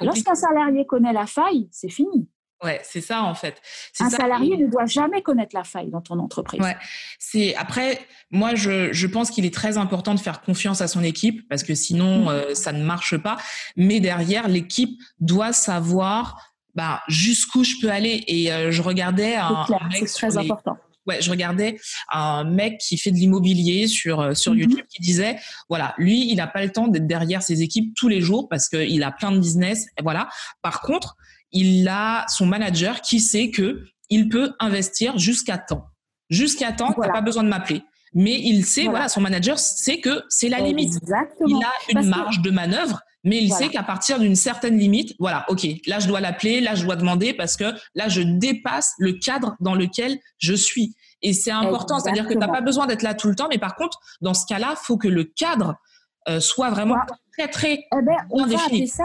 lorsqu'un 0.00 0.34
salarié 0.34 0.86
connaît 0.86 1.12
la 1.12 1.26
faille, 1.26 1.68
c'est 1.72 1.90
fini. 1.90 2.28
Ouais, 2.64 2.80
c'est 2.84 3.00
ça 3.00 3.24
en 3.24 3.34
fait. 3.34 3.60
Un 3.98 4.08
ça. 4.08 4.18
salarié 4.18 4.56
ne 4.56 4.68
doit 4.68 4.86
jamais 4.86 5.20
connaître 5.20 5.54
la 5.54 5.64
faille 5.64 5.90
dans 5.90 6.00
ton 6.00 6.20
entreprise. 6.20 6.60
Ouais. 6.60 6.76
C'est 7.18 7.56
après, 7.56 7.98
moi, 8.30 8.54
je, 8.54 8.92
je 8.92 9.06
pense 9.08 9.30
qu'il 9.32 9.44
est 9.44 9.52
très 9.52 9.78
important 9.78 10.14
de 10.14 10.20
faire 10.20 10.40
confiance 10.42 10.80
à 10.80 10.86
son 10.86 11.02
équipe 11.02 11.46
parce 11.48 11.64
que 11.64 11.74
sinon, 11.74 12.22
Mhm. 12.22 12.28
euh, 12.28 12.54
ça 12.54 12.72
ne 12.72 12.84
marche 12.84 13.16
pas. 13.18 13.36
Mais 13.76 13.98
derrière, 13.98 14.46
l'équipe 14.46 14.96
doit 15.18 15.52
savoir 15.52 16.52
bah, 16.76 17.02
jusqu'où 17.08 17.64
je 17.64 17.74
peux 17.82 17.90
aller. 17.90 18.22
Et 18.28 18.52
euh, 18.52 18.70
je 18.70 18.80
regardais 18.80 19.34
un, 19.34 19.64
clair, 19.66 19.82
un 19.82 19.88
mec 19.88 19.98
c'est 19.98 20.06
sur 20.06 20.28
très 20.28 20.40
les- 20.40 20.46
important. 20.50 20.76
Ouais, 21.06 21.20
je 21.20 21.30
regardais 21.30 21.78
un 22.12 22.44
mec 22.44 22.78
qui 22.78 22.96
fait 22.96 23.10
de 23.10 23.16
l'immobilier 23.16 23.88
sur 23.88 24.20
euh, 24.20 24.34
sur 24.34 24.52
Mhm. 24.52 24.60
YouTube 24.60 24.86
qui 24.88 25.02
disait 25.02 25.36
voilà, 25.68 25.94
lui, 25.98 26.30
il 26.30 26.36
n'a 26.36 26.46
pas 26.46 26.62
le 26.64 26.70
temps 26.70 26.86
d'être 26.88 27.06
derrière 27.06 27.42
ses 27.42 27.62
équipes 27.62 27.92
tous 27.96 28.08
les 28.08 28.20
jours 28.20 28.48
parce 28.48 28.68
qu'il 28.68 29.02
a 29.02 29.10
plein 29.10 29.32
de 29.32 29.38
business. 29.38 29.86
Et 29.98 30.02
voilà. 30.02 30.28
Par 30.62 30.80
contre, 30.80 31.16
il 31.50 31.86
a 31.88 32.24
son 32.28 32.46
manager 32.46 33.00
qui 33.02 33.18
sait 33.20 33.50
que 33.50 33.84
il 34.10 34.28
peut 34.28 34.52
investir 34.60 35.18
jusqu'à 35.18 35.58
temps. 35.58 35.86
Jusqu'à 36.30 36.72
temps, 36.72 36.92
Voilà. 36.96 37.12
t'as 37.12 37.18
pas 37.18 37.24
besoin 37.24 37.42
de 37.44 37.48
m'appeler. 37.48 37.82
Mais 38.14 38.38
il 38.40 38.64
sait, 38.64 38.82
Voilà. 38.82 38.90
voilà. 38.90 39.08
son 39.08 39.20
manager 39.22 39.58
sait 39.58 39.98
que 40.00 40.22
c'est 40.28 40.48
la 40.50 40.60
limite. 40.60 40.94
Exactement. 41.02 41.48
Il 41.60 41.64
a 41.64 41.70
une 41.88 41.94
Parce 41.94 42.06
que- 42.06 42.10
marge 42.10 42.40
de 42.42 42.50
manœuvre, 42.50 43.00
mais 43.24 43.38
il 43.42 43.48
Voilà. 43.48 43.66
sait 43.66 43.70
qu'à 43.72 43.82
partir 43.82 44.18
d'une 44.18 44.34
certaine 44.36 44.78
limite, 44.78 45.14
voilà, 45.18 45.44
ok, 45.48 45.66
là 45.86 45.98
je 46.00 46.08
dois 46.08 46.20
l'appeler, 46.20 46.60
là 46.60 46.74
je 46.74 46.84
dois 46.84 46.96
demander 46.96 47.34
parce 47.34 47.56
que 47.56 47.72
là 47.94 48.08
je 48.08 48.20
dépasse 48.22 48.94
le 48.98 49.12
cadre 49.12 49.56
dans 49.60 49.74
lequel 49.74 50.18
je 50.38 50.54
suis. 50.54 50.94
Et 51.22 51.32
c'est 51.32 51.52
important, 51.52 52.00
c'est-à-dire 52.00 52.26
que 52.26 52.32
tu 52.32 52.38
n'as 52.38 52.48
pas 52.48 52.60
besoin 52.62 52.86
d'être 52.86 53.02
là 53.02 53.14
tout 53.14 53.28
le 53.28 53.36
temps, 53.36 53.46
mais 53.48 53.58
par 53.58 53.76
contre, 53.76 54.00
dans 54.22 54.34
ce 54.34 54.44
cas-là, 54.46 54.74
faut 54.76 54.96
que 54.96 55.06
le 55.08 55.22
cadre 55.24 55.76
euh, 56.28 56.40
soit 56.40 56.70
vraiment 56.70 56.94
Voilà. 56.94 57.06
très 57.36 57.48
très 57.48 57.72
Eh 57.96 58.02
ben, 58.02 58.16
on 58.30 58.44
bien 58.46 58.56
défini. 58.56 58.88
ça. 58.88 59.04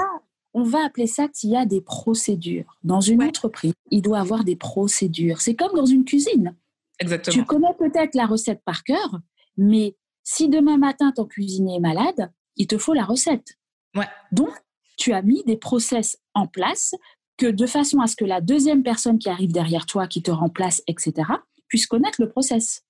On 0.54 0.64
va 0.64 0.86
appeler 0.86 1.06
ça 1.06 1.28
qu'il 1.28 1.52
y 1.52 1.56
a 1.56 1.66
des 1.68 1.82
procédures. 1.82 2.78
Dans 2.84 3.02
une 3.02 3.20
Ouais. 3.22 3.28
entreprise, 3.28 3.74
il 3.92 4.02
doit 4.02 4.20
avoir 4.20 4.44
des 4.44 4.56
procédures. 4.56 5.42
C'est 5.42 5.54
comme 5.54 5.76
dans 5.76 5.86
une 5.86 6.04
cuisine. 6.06 6.56
exactement. 7.00 7.34
Tu 7.36 7.44
connais 7.46 7.74
peut-être 7.78 8.16
la 8.16 8.26
recette 8.26 8.62
par 8.66 8.84
cœur, 8.84 9.20
mais 9.58 9.96
Si 10.24 10.50
demain 10.50 10.78
matin, 10.78 11.14
ton 11.16 11.26
cuisinier 11.26 11.78
est 11.78 11.80
malade, 11.80 12.32
il 12.58 12.68
te 12.68 12.78
faut 12.78 12.94
la 12.94 13.06
recette. 13.06 13.57
Ouais. 13.98 14.08
Donc, 14.32 14.52
tu 14.98 15.14
as 15.14 15.22
mis 15.22 15.44
des 15.44 15.58
process 15.58 16.18
en 16.34 16.48
place 16.48 16.96
que 17.38 17.46
de 17.46 17.66
façon 17.66 18.00
à 18.00 18.08
ce 18.08 18.16
que 18.16 18.26
la 18.26 18.42
deuxième 18.42 18.84
personne 18.84 19.20
qui 19.20 19.30
arrive 19.30 19.52
derrière 19.52 19.86
toi, 19.86 20.08
qui 20.08 20.22
te 20.24 20.32
remplace, 20.32 20.82
etc., 20.88 21.30
puisse 21.68 21.86
connaître 21.86 22.22
le 22.22 22.30
process. 22.30 22.84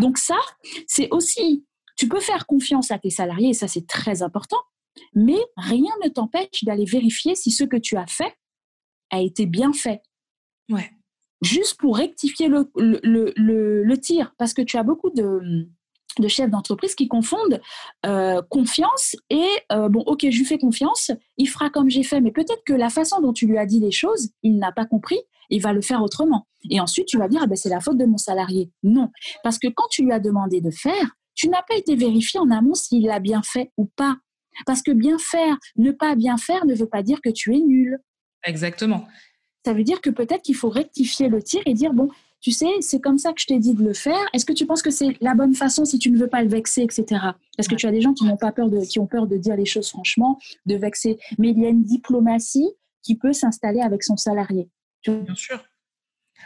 Donc 0.00 0.18
ça, 0.18 0.38
c'est 0.86 1.08
aussi, 1.10 1.64
tu 1.96 2.06
peux 2.08 2.20
faire 2.20 2.46
confiance 2.46 2.90
à 2.90 2.98
tes 2.98 3.10
salariés, 3.10 3.50
et 3.50 3.54
ça 3.54 3.66
c'est 3.66 3.86
très 3.86 4.22
important, 4.22 4.60
mais 5.14 5.38
rien 5.56 5.90
ne 6.04 6.08
t'empêche 6.08 6.62
d'aller 6.62 6.84
vérifier 6.84 7.34
si 7.34 7.50
ce 7.50 7.64
que 7.64 7.76
tu 7.76 7.96
as 7.96 8.06
fait 8.06 8.36
a 9.10 9.20
été 9.20 9.46
bien 9.46 9.72
fait. 9.72 10.02
Ouais. 10.68 10.90
Juste 11.42 11.76
pour 11.78 11.96
rectifier 11.96 12.48
le, 12.48 12.70
le 13.36 13.96
tir, 13.98 14.34
parce 14.38 14.54
que 14.54 14.62
tu 14.62 14.76
as 14.76 14.82
beaucoup 14.82 15.10
de, 15.10 15.68
de 16.20 16.28
chefs 16.28 16.50
d'entreprise 16.50 16.94
qui 16.94 17.08
confondent 17.08 17.60
euh, 18.06 18.42
confiance 18.50 19.16
et 19.30 19.46
euh, 19.72 19.88
bon 19.88 20.00
ok 20.06 20.26
je 20.30 20.38
lui 20.38 20.44
fais 20.44 20.58
confiance 20.58 21.10
il 21.36 21.46
fera 21.46 21.70
comme 21.70 21.90
j'ai 21.90 22.02
fait 22.02 22.20
mais 22.20 22.32
peut-être 22.32 22.62
que 22.64 22.72
la 22.72 22.90
façon 22.90 23.20
dont 23.20 23.32
tu 23.32 23.46
lui 23.46 23.58
as 23.58 23.66
dit 23.66 23.80
les 23.80 23.90
choses 23.90 24.30
il 24.42 24.58
n'a 24.58 24.72
pas 24.72 24.86
compris 24.86 25.18
il 25.50 25.62
va 25.62 25.72
le 25.72 25.82
faire 25.82 26.02
autrement. 26.02 26.46
Et 26.70 26.80
ensuite 26.80 27.06
tu 27.06 27.18
vas 27.18 27.28
dire 27.28 27.40
ah 27.42 27.46
ben, 27.46 27.56
c'est 27.56 27.68
la 27.68 27.80
faute 27.80 27.98
de 27.98 28.04
mon 28.04 28.16
salarié. 28.16 28.70
Non. 28.82 29.10
Parce 29.42 29.58
que 29.58 29.68
quand 29.68 29.86
tu 29.90 30.04
lui 30.04 30.12
as 30.12 30.20
demandé 30.20 30.60
de 30.60 30.70
faire 30.70 31.16
tu 31.34 31.48
n'as 31.48 31.62
pas 31.62 31.76
été 31.76 31.96
vérifié 31.96 32.38
en 32.38 32.50
amont 32.50 32.74
s'il 32.74 33.06
l'a 33.06 33.18
bien 33.18 33.42
fait 33.42 33.72
ou 33.76 33.86
pas. 33.86 34.16
Parce 34.66 34.82
que 34.82 34.92
bien 34.92 35.18
faire 35.18 35.56
ne 35.76 35.90
pas 35.90 36.14
bien 36.14 36.36
faire 36.36 36.64
ne 36.64 36.74
veut 36.74 36.88
pas 36.88 37.02
dire 37.02 37.20
que 37.22 37.30
tu 37.30 37.54
es 37.54 37.60
nul. 37.60 37.98
Exactement. 38.44 39.06
Ça 39.64 39.72
veut 39.72 39.82
dire 39.82 40.00
que 40.00 40.10
peut-être 40.10 40.42
qu'il 40.42 40.54
faut 40.54 40.68
rectifier 40.68 41.28
le 41.28 41.42
tir 41.42 41.62
et 41.66 41.74
dire 41.74 41.92
bon 41.92 42.08
tu 42.44 42.50
sais, 42.50 42.68
c'est 42.80 43.00
comme 43.00 43.16
ça 43.16 43.32
que 43.32 43.40
je 43.40 43.46
t'ai 43.46 43.58
dit 43.58 43.72
de 43.72 43.82
le 43.82 43.94
faire. 43.94 44.20
Est-ce 44.34 44.44
que 44.44 44.52
tu 44.52 44.66
penses 44.66 44.82
que 44.82 44.90
c'est 44.90 45.16
la 45.22 45.34
bonne 45.34 45.54
façon 45.54 45.86
si 45.86 45.98
tu 45.98 46.10
ne 46.10 46.18
veux 46.18 46.26
pas 46.26 46.42
le 46.42 46.48
vexer, 46.50 46.82
etc. 46.82 47.04
Parce 47.56 47.66
que 47.66 47.74
tu 47.74 47.86
as 47.86 47.90
des 47.90 48.02
gens 48.02 48.12
qui 48.12 48.26
n'ont 48.26 48.36
pas 48.36 48.52
peur 48.52 48.68
de, 48.68 48.84
qui 48.84 48.98
ont 48.98 49.06
peur 49.06 49.26
de 49.26 49.38
dire 49.38 49.56
les 49.56 49.64
choses 49.64 49.88
franchement, 49.88 50.38
de 50.66 50.74
vexer. 50.74 51.18
Mais 51.38 51.52
il 51.52 51.58
y 51.58 51.64
a 51.64 51.70
une 51.70 51.82
diplomatie 51.82 52.68
qui 53.02 53.16
peut 53.16 53.32
s'installer 53.32 53.80
avec 53.80 54.02
son 54.02 54.18
salarié. 54.18 54.68
Bien 55.06 55.34
sûr. 55.34 55.64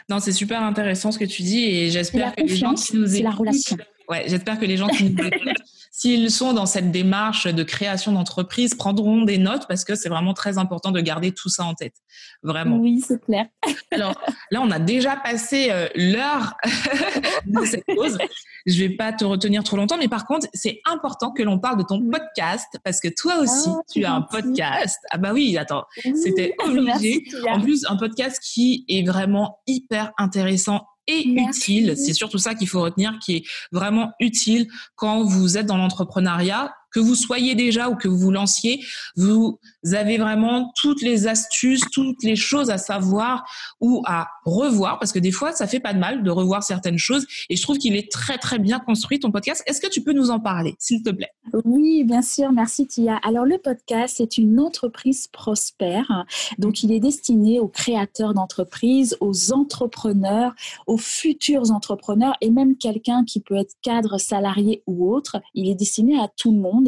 Non, 0.09 0.19
c'est 0.19 0.31
super 0.31 0.63
intéressant 0.63 1.11
ce 1.11 1.19
que 1.19 1.25
tu 1.25 1.41
dis 1.41 1.65
et 1.65 1.91
j'espère 1.91 2.33
que 2.33 2.43
les 2.43 2.55
gens 2.55 2.75
qui 2.75 2.95
nous 2.95 3.15
écoutent, 3.15 3.23
la 3.25 3.31
relation. 3.31 3.77
Ouais, 4.07 4.23
j'espère 4.25 4.57
que 4.57 4.65
les 4.65 4.77
gens 4.77 4.87
qui 4.87 5.03
nous 5.03 5.21
écoutent 5.25 5.49
s'ils 5.91 6.31
sont 6.31 6.53
dans 6.53 6.65
cette 6.65 6.91
démarche 6.91 7.47
de 7.47 7.63
création 7.63 8.11
d'entreprise, 8.11 8.73
prendront 8.75 9.23
des 9.23 9.37
notes 9.37 9.67
parce 9.67 9.83
que 9.83 9.95
c'est 9.95 10.09
vraiment 10.09 10.33
très 10.33 10.57
important 10.57 10.91
de 10.91 10.99
garder 11.01 11.31
tout 11.31 11.49
ça 11.49 11.63
en 11.65 11.73
tête. 11.73 11.95
Vraiment. 12.43 12.77
Oui, 12.77 13.03
c'est 13.05 13.21
clair. 13.21 13.47
Alors 13.91 14.19
là, 14.51 14.61
on 14.61 14.71
a 14.71 14.79
déjà 14.79 15.15
passé 15.15 15.69
euh, 15.71 15.87
l'heure 15.95 16.53
de 17.45 17.65
cette 17.65 17.85
pause. 17.85 18.17
Je 18.65 18.79
vais 18.79 18.89
pas 18.89 19.13
te 19.13 19.25
retenir 19.25 19.63
trop 19.63 19.77
longtemps, 19.77 19.97
mais 19.97 20.07
par 20.07 20.25
contre, 20.25 20.47
c'est 20.53 20.81
important 20.85 21.31
que 21.31 21.43
l'on 21.43 21.59
parle 21.59 21.77
de 21.77 21.83
ton 21.83 22.01
podcast 22.09 22.67
parce 22.83 22.99
que 22.99 23.07
toi 23.07 23.37
aussi, 23.39 23.69
ah, 23.69 23.81
tu 23.91 24.05
as 24.05 24.13
un 24.13 24.21
podcast. 24.21 24.97
Ah 25.09 25.17
bah 25.17 25.31
oui, 25.33 25.57
attends, 25.57 25.85
c'était 26.15 26.55
obligé. 26.63 27.23
en 27.49 27.61
plus, 27.61 27.85
un 27.89 27.95
podcast 27.95 28.39
qui 28.41 28.85
est 28.87 29.07
vraiment 29.07 29.59
hyper 29.67 30.11
intéressant 30.17 30.85
et 31.09 31.27
utile. 31.27 31.95
C'est 31.97 32.13
surtout 32.13 32.37
ça 32.37 32.55
qu'il 32.55 32.67
faut 32.67 32.81
retenir, 32.81 33.17
qui 33.19 33.37
est 33.37 33.43
vraiment 33.71 34.11
utile 34.19 34.67
quand 34.95 35.23
vous 35.23 35.57
êtes 35.57 35.65
dans 35.65 35.77
l'entrepreneuriat 35.77 36.73
que 36.91 36.99
vous 36.99 37.15
soyez 37.15 37.55
déjà 37.55 37.89
ou 37.89 37.95
que 37.95 38.07
vous 38.07 38.17
vous 38.17 38.31
lanciez, 38.31 38.83
vous 39.15 39.59
avez 39.93 40.17
vraiment 40.17 40.71
toutes 40.75 41.01
les 41.01 41.27
astuces, 41.27 41.81
toutes 41.91 42.23
les 42.23 42.35
choses 42.35 42.69
à 42.69 42.77
savoir 42.77 43.45
ou 43.79 44.03
à 44.05 44.27
revoir, 44.45 44.99
parce 44.99 45.11
que 45.11 45.19
des 45.19 45.31
fois, 45.31 45.51
ça 45.51 45.67
fait 45.67 45.79
pas 45.79 45.93
de 45.93 45.99
mal 45.99 46.23
de 46.23 46.31
revoir 46.31 46.63
certaines 46.63 46.97
choses. 46.97 47.25
Et 47.49 47.55
je 47.55 47.61
trouve 47.61 47.77
qu'il 47.77 47.95
est 47.95 48.11
très, 48.11 48.37
très 48.37 48.59
bien 48.59 48.79
construit, 48.79 49.19
ton 49.19 49.31
podcast. 49.31 49.63
Est-ce 49.67 49.81
que 49.81 49.87
tu 49.87 50.01
peux 50.01 50.13
nous 50.13 50.31
en 50.31 50.39
parler, 50.39 50.75
s'il 50.79 51.03
te 51.03 51.09
plaît? 51.09 51.31
Oui, 51.65 52.03
bien 52.03 52.21
sûr. 52.21 52.51
Merci, 52.51 52.87
Tia. 52.87 53.17
Alors, 53.23 53.45
le 53.45 53.57
podcast, 53.57 54.15
c'est 54.17 54.37
une 54.37 54.59
entreprise 54.59 55.27
prospère. 55.27 56.25
Donc, 56.57 56.83
il 56.83 56.91
est 56.91 56.99
destiné 56.99 57.59
aux 57.59 57.67
créateurs 57.67 58.33
d'entreprises, 58.33 59.17
aux 59.19 59.53
entrepreneurs, 59.53 60.53
aux 60.87 60.97
futurs 60.97 61.71
entrepreneurs 61.71 62.35
et 62.41 62.49
même 62.49 62.77
quelqu'un 62.77 63.23
qui 63.25 63.39
peut 63.39 63.55
être 63.55 63.75
cadre, 63.81 64.17
salarié 64.17 64.83
ou 64.87 65.13
autre. 65.13 65.41
Il 65.53 65.69
est 65.69 65.75
destiné 65.75 66.19
à 66.19 66.27
tout 66.35 66.51
le 66.51 66.59
monde 66.59 66.78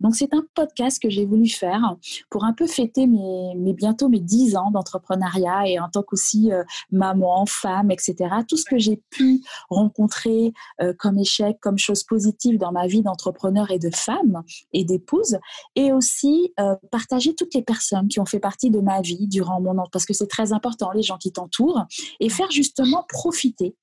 donc 0.00 0.14
c'est 0.14 0.32
un 0.34 0.44
podcast 0.54 1.00
que 1.00 1.10
j'ai 1.10 1.26
voulu 1.26 1.48
faire 1.48 1.96
pour 2.30 2.44
un 2.44 2.52
peu 2.52 2.66
fêter 2.66 3.06
mes, 3.06 3.72
bientôt 3.72 4.08
mes 4.08 4.20
10 4.20 4.56
ans 4.56 4.70
d'entrepreneuriat 4.70 5.68
et 5.68 5.78
en 5.78 5.88
tant 5.88 6.02
qu'aussi 6.02 6.52
euh, 6.52 6.64
maman, 6.90 7.44
femme, 7.46 7.90
etc. 7.90 8.16
Tout 8.48 8.56
ce 8.56 8.64
que 8.64 8.78
j'ai 8.78 9.02
pu 9.10 9.42
rencontrer 9.68 10.52
euh, 10.80 10.92
comme 10.98 11.18
échec, 11.18 11.58
comme 11.60 11.78
chose 11.78 12.04
positive 12.04 12.58
dans 12.58 12.72
ma 12.72 12.86
vie 12.86 13.02
d'entrepreneur 13.02 13.70
et 13.70 13.78
de 13.78 13.90
femme 13.94 14.42
et 14.72 14.84
d'épouse, 14.84 15.38
et 15.76 15.92
aussi 15.92 16.52
euh, 16.60 16.76
partager 16.90 17.34
toutes 17.34 17.54
les 17.54 17.62
personnes 17.62 18.08
qui 18.08 18.20
ont 18.20 18.26
fait 18.26 18.40
partie 18.40 18.70
de 18.70 18.80
ma 18.80 19.00
vie 19.00 19.26
durant 19.28 19.60
mon 19.60 19.78
an, 19.78 19.86
parce 19.90 20.06
que 20.06 20.14
c'est 20.14 20.28
très 20.28 20.52
important, 20.52 20.90
les 20.92 21.02
gens 21.02 21.18
qui 21.18 21.32
t'entourent, 21.32 21.84
et 22.20 22.28
faire 22.28 22.50
justement 22.50 23.04
profiter 23.08 23.76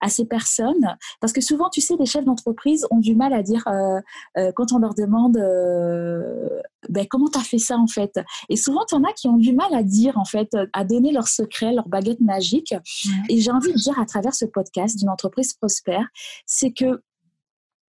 à 0.00 0.08
ces 0.08 0.26
personnes, 0.26 0.96
parce 1.20 1.32
que 1.32 1.40
souvent, 1.40 1.70
tu 1.70 1.80
sais, 1.80 1.94
les 1.98 2.06
chefs 2.06 2.24
d'entreprise 2.24 2.86
ont 2.90 2.98
du 2.98 3.14
mal 3.14 3.32
à 3.32 3.42
dire, 3.42 3.64
quand 4.54 4.72
on 4.72 4.78
leur 4.78 4.94
demande 4.94 5.05
demande 5.06 5.36
euh, 5.36 6.60
ben, 6.88 7.06
comment 7.08 7.28
tu 7.28 7.38
as 7.38 7.42
fait 7.42 7.58
ça 7.58 7.76
en 7.76 7.86
fait? 7.86 8.20
Et 8.48 8.56
souvent, 8.56 8.84
tu 8.86 8.94
en 8.94 9.04
as 9.04 9.12
qui 9.12 9.28
ont 9.28 9.36
du 9.36 9.52
mal 9.52 9.74
à 9.74 9.82
dire 9.82 10.18
en 10.18 10.24
fait, 10.24 10.56
à 10.72 10.84
donner 10.84 11.12
leur 11.12 11.28
secret, 11.28 11.72
leur 11.72 11.88
baguette 11.88 12.20
magique. 12.20 12.74
Et 13.28 13.40
j'ai 13.40 13.50
envie 13.50 13.72
de 13.72 13.78
dire 13.78 13.98
à 13.98 14.06
travers 14.06 14.34
ce 14.34 14.44
podcast 14.44 14.98
d'une 14.98 15.08
entreprise 15.08 15.54
prospère, 15.54 16.06
c'est 16.46 16.72
que 16.72 17.02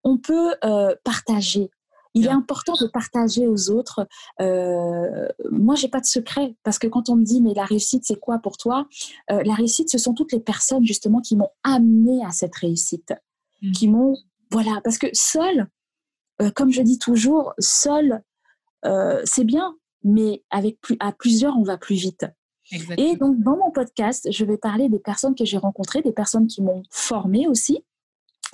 on 0.04 0.18
peut 0.18 0.54
euh, 0.64 0.94
partager. 1.02 1.70
Il 2.16 2.26
est 2.26 2.30
important 2.30 2.74
de 2.74 2.86
partager 2.86 3.48
aux 3.48 3.70
autres. 3.70 4.06
Euh, 4.40 5.26
moi, 5.50 5.74
j'ai 5.74 5.88
pas 5.88 6.00
de 6.00 6.06
secret 6.06 6.54
parce 6.62 6.78
que 6.78 6.86
quand 6.86 7.08
on 7.08 7.16
me 7.16 7.24
dit 7.24 7.40
mais 7.40 7.54
la 7.54 7.64
réussite 7.64 8.04
c'est 8.06 8.20
quoi 8.20 8.38
pour 8.38 8.56
toi? 8.56 8.86
Euh, 9.32 9.42
La 9.44 9.54
réussite, 9.54 9.90
ce 9.90 9.98
sont 9.98 10.14
toutes 10.14 10.32
les 10.32 10.38
personnes 10.38 10.86
justement 10.86 11.20
qui 11.20 11.34
m'ont 11.34 11.50
amené 11.64 12.24
à 12.24 12.30
cette 12.30 12.54
réussite, 12.54 13.12
mmh. 13.62 13.72
qui 13.72 13.88
m'ont 13.88 14.14
voilà 14.52 14.80
parce 14.84 14.98
que 14.98 15.08
seul 15.12 15.66
euh, 16.42 16.50
comme 16.50 16.72
je 16.72 16.82
dis 16.82 16.98
toujours, 16.98 17.54
seul, 17.58 18.22
euh, 18.84 19.20
c'est 19.24 19.44
bien, 19.44 19.76
mais 20.02 20.42
avec 20.50 20.78
à 21.00 21.12
plusieurs, 21.12 21.56
on 21.56 21.62
va 21.62 21.78
plus 21.78 21.96
vite. 21.96 22.26
Et 22.96 23.16
donc, 23.16 23.40
dans 23.40 23.56
mon 23.56 23.70
podcast, 23.70 24.28
je 24.30 24.44
vais 24.44 24.56
parler 24.56 24.88
des 24.88 24.98
personnes 24.98 25.34
que 25.34 25.44
j'ai 25.44 25.58
rencontrées, 25.58 26.00
des 26.00 26.12
personnes 26.12 26.46
qui 26.46 26.62
m'ont 26.62 26.82
formée 26.90 27.46
aussi. 27.46 27.84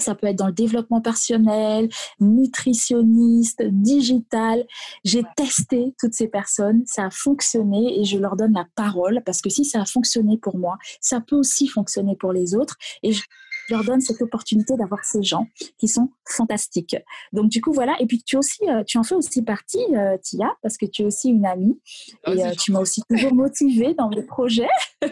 Ça 0.01 0.15
peut 0.15 0.27
être 0.27 0.37
dans 0.37 0.47
le 0.47 0.53
développement 0.53 1.01
personnel, 1.01 1.89
nutritionniste, 2.19 3.63
digital. 3.63 4.67
J'ai 5.05 5.23
testé 5.37 5.95
toutes 6.01 6.15
ces 6.15 6.29
personnes, 6.29 6.83
ça 6.87 7.07
a 7.07 7.11
fonctionné 7.11 8.01
et 8.01 8.05
je 8.05 8.19
leur 8.19 8.37
donne 8.37 8.55
la 8.55 8.67
parole 8.75 9.23
parce 9.25 9.43
que 9.43 9.51
si 9.51 9.65
ça 9.65 9.83
a 9.83 9.85
fonctionné 9.85 10.39
pour 10.39 10.57
moi, 10.57 10.79
ça 11.01 11.21
peut 11.21 11.37
aussi 11.37 11.69
fonctionner 11.69 12.17
pour 12.17 12.33
les 12.33 12.55
autres. 12.55 12.77
Et 13.03 13.13
je 13.13 13.23
leur 13.71 13.85
donne 13.85 14.01
cette 14.01 14.21
opportunité 14.23 14.77
d'avoir 14.77 15.05
ces 15.05 15.23
gens 15.23 15.47
qui 15.79 15.89
sont 15.89 16.11
fantastiques. 16.29 16.97
Donc 17.33 17.49
du 17.49 17.61
coup 17.61 17.73
voilà. 17.73 17.97
Et 18.01 18.07
puis 18.07 18.23
tu 18.23 18.37
aussi, 18.37 18.61
euh, 18.69 18.85
tu 18.85 18.99
en 18.99 19.03
fais 19.03 19.15
aussi 19.15 19.43
partie, 19.43 19.85
euh, 19.95 20.17
Tia, 20.19 20.57
parce 20.63 20.77
que 20.77 20.87
tu 20.87 21.03
es 21.03 21.05
aussi 21.05 21.31
une 21.31 21.47
amie 21.47 21.79
ah, 22.25 22.35
et 22.35 22.45
euh, 22.45 22.53
tu 22.59 22.73
m'as 22.73 22.81
aussi 22.81 23.03
toujours 23.09 23.35
motivée 23.35 23.95
dans 23.95 24.09
mes 24.09 24.23
projets. 24.23 24.69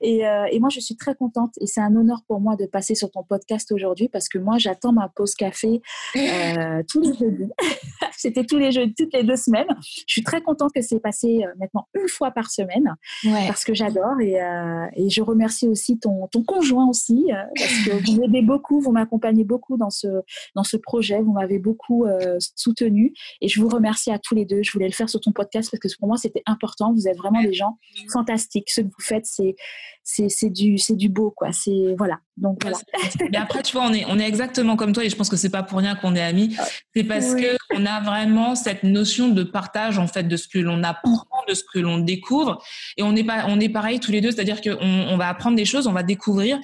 et, 0.00 0.20
et, 0.50 0.60
moi 0.60 0.70
je 0.70 0.80
suis 0.80 0.96
très 0.96 1.14
contente 1.14 1.52
et 1.60 1.66
c'est 1.66 1.80
un 1.80 1.94
honneur 1.94 2.22
pour 2.26 2.40
moi 2.40 2.56
de 2.56 2.66
passer 2.66 2.94
sur 2.94 3.10
ton 3.10 3.22
podcast 3.22 3.70
aujourd'hui 3.72 4.08
parce 4.08 4.28
que 4.28 4.38
moi 4.38 4.58
j'attends 4.58 4.92
ma 4.92 5.08
pause 5.08 5.34
café 5.34 5.82
tous 6.14 7.00
les 7.00 7.14
jeudis. 7.14 7.50
C'était 8.16 8.44
tous 8.44 8.58
les 8.58 8.72
jeudis, 8.72 8.94
toutes 8.94 9.12
les 9.12 9.24
deux 9.24 9.36
semaines. 9.36 9.66
Je 10.06 10.12
suis 10.12 10.22
très 10.22 10.40
contente 10.40 10.72
que 10.72 10.80
c'est 10.80 11.00
passé 11.00 11.44
maintenant 11.58 11.88
une 11.94 12.08
fois 12.08 12.30
par 12.30 12.50
semaine 12.50 12.94
parce 13.24 13.64
que 13.64 13.74
j'adore 13.74 14.20
et, 14.20 14.38
et, 14.94 15.10
je 15.10 15.22
remercie 15.22 15.68
aussi 15.68 15.98
ton, 15.98 16.28
ton 16.28 16.42
conjoint 16.42 16.88
aussi 16.88 17.26
parce 17.56 17.71
que 17.84 18.10
vous 18.10 18.20
m'aidez 18.20 18.42
beaucoup, 18.42 18.80
vous 18.80 18.92
m'accompagnez 18.92 19.44
beaucoup 19.44 19.76
dans 19.76 19.90
ce, 19.90 20.06
dans 20.54 20.64
ce 20.64 20.76
projet, 20.76 21.20
vous 21.20 21.32
m'avez 21.32 21.58
beaucoup 21.58 22.04
euh, 22.04 22.38
soutenu 22.56 23.12
et 23.40 23.48
je 23.48 23.60
vous 23.60 23.68
remercie 23.68 24.10
à 24.10 24.18
tous 24.18 24.34
les 24.34 24.44
deux. 24.44 24.62
Je 24.62 24.72
voulais 24.72 24.86
le 24.86 24.92
faire 24.92 25.08
sur 25.08 25.20
ton 25.20 25.32
podcast 25.32 25.70
parce 25.70 25.80
que 25.80 25.98
pour 25.98 26.08
moi 26.08 26.16
c'était 26.16 26.42
important. 26.46 26.92
Vous 26.92 27.08
êtes 27.08 27.16
vraiment 27.16 27.42
des 27.42 27.52
gens 27.52 27.78
fantastiques. 28.12 28.70
Ce 28.70 28.80
que 28.80 28.86
vous 28.86 29.00
faites, 29.00 29.26
c'est 29.26 29.54
c'est 30.04 30.50
du 30.50 30.78
c'est 30.78 30.96
du 30.96 31.08
beau 31.08 31.30
quoi. 31.30 31.52
C'est 31.52 31.94
voilà. 31.96 32.20
Donc 32.38 32.62
voilà. 32.62 32.78
Mais 33.30 33.36
après 33.36 33.62
tu 33.62 33.72
vois, 33.72 33.86
on 33.86 33.92
est 33.92 34.04
on 34.08 34.18
est 34.18 34.26
exactement 34.26 34.76
comme 34.76 34.92
toi 34.92 35.04
et 35.04 35.10
je 35.10 35.16
pense 35.16 35.28
que 35.28 35.36
c'est 35.36 35.50
pas 35.50 35.62
pour 35.62 35.78
rien 35.78 35.94
qu'on 35.94 36.14
est 36.14 36.22
amis. 36.22 36.56
C'est 36.94 37.04
parce 37.04 37.34
que 37.34 37.56
on 37.74 37.84
a 37.84 38.00
vraiment 38.00 38.54
cette 38.54 38.84
notion 38.84 39.28
de 39.28 39.42
partage 39.42 39.98
en 39.98 40.06
fait 40.06 40.24
de 40.24 40.36
ce 40.36 40.48
que 40.48 40.58
l'on 40.58 40.82
apprend, 40.82 41.26
de 41.48 41.54
ce 41.54 41.62
que 41.62 41.78
l'on 41.78 41.98
découvre. 41.98 42.62
Et 42.96 43.02
on 43.02 43.14
est 43.14 43.24
pas 43.24 43.44
on 43.48 43.60
est 43.60 43.68
pareil 43.68 44.00
tous 44.00 44.12
les 44.12 44.22
deux, 44.22 44.30
c'est-à-dire 44.30 44.62
qu'on 44.62 44.78
on 44.80 45.16
va 45.18 45.28
apprendre 45.28 45.56
des 45.56 45.66
choses, 45.66 45.86
on 45.86 45.92
va 45.92 46.02
découvrir. 46.02 46.58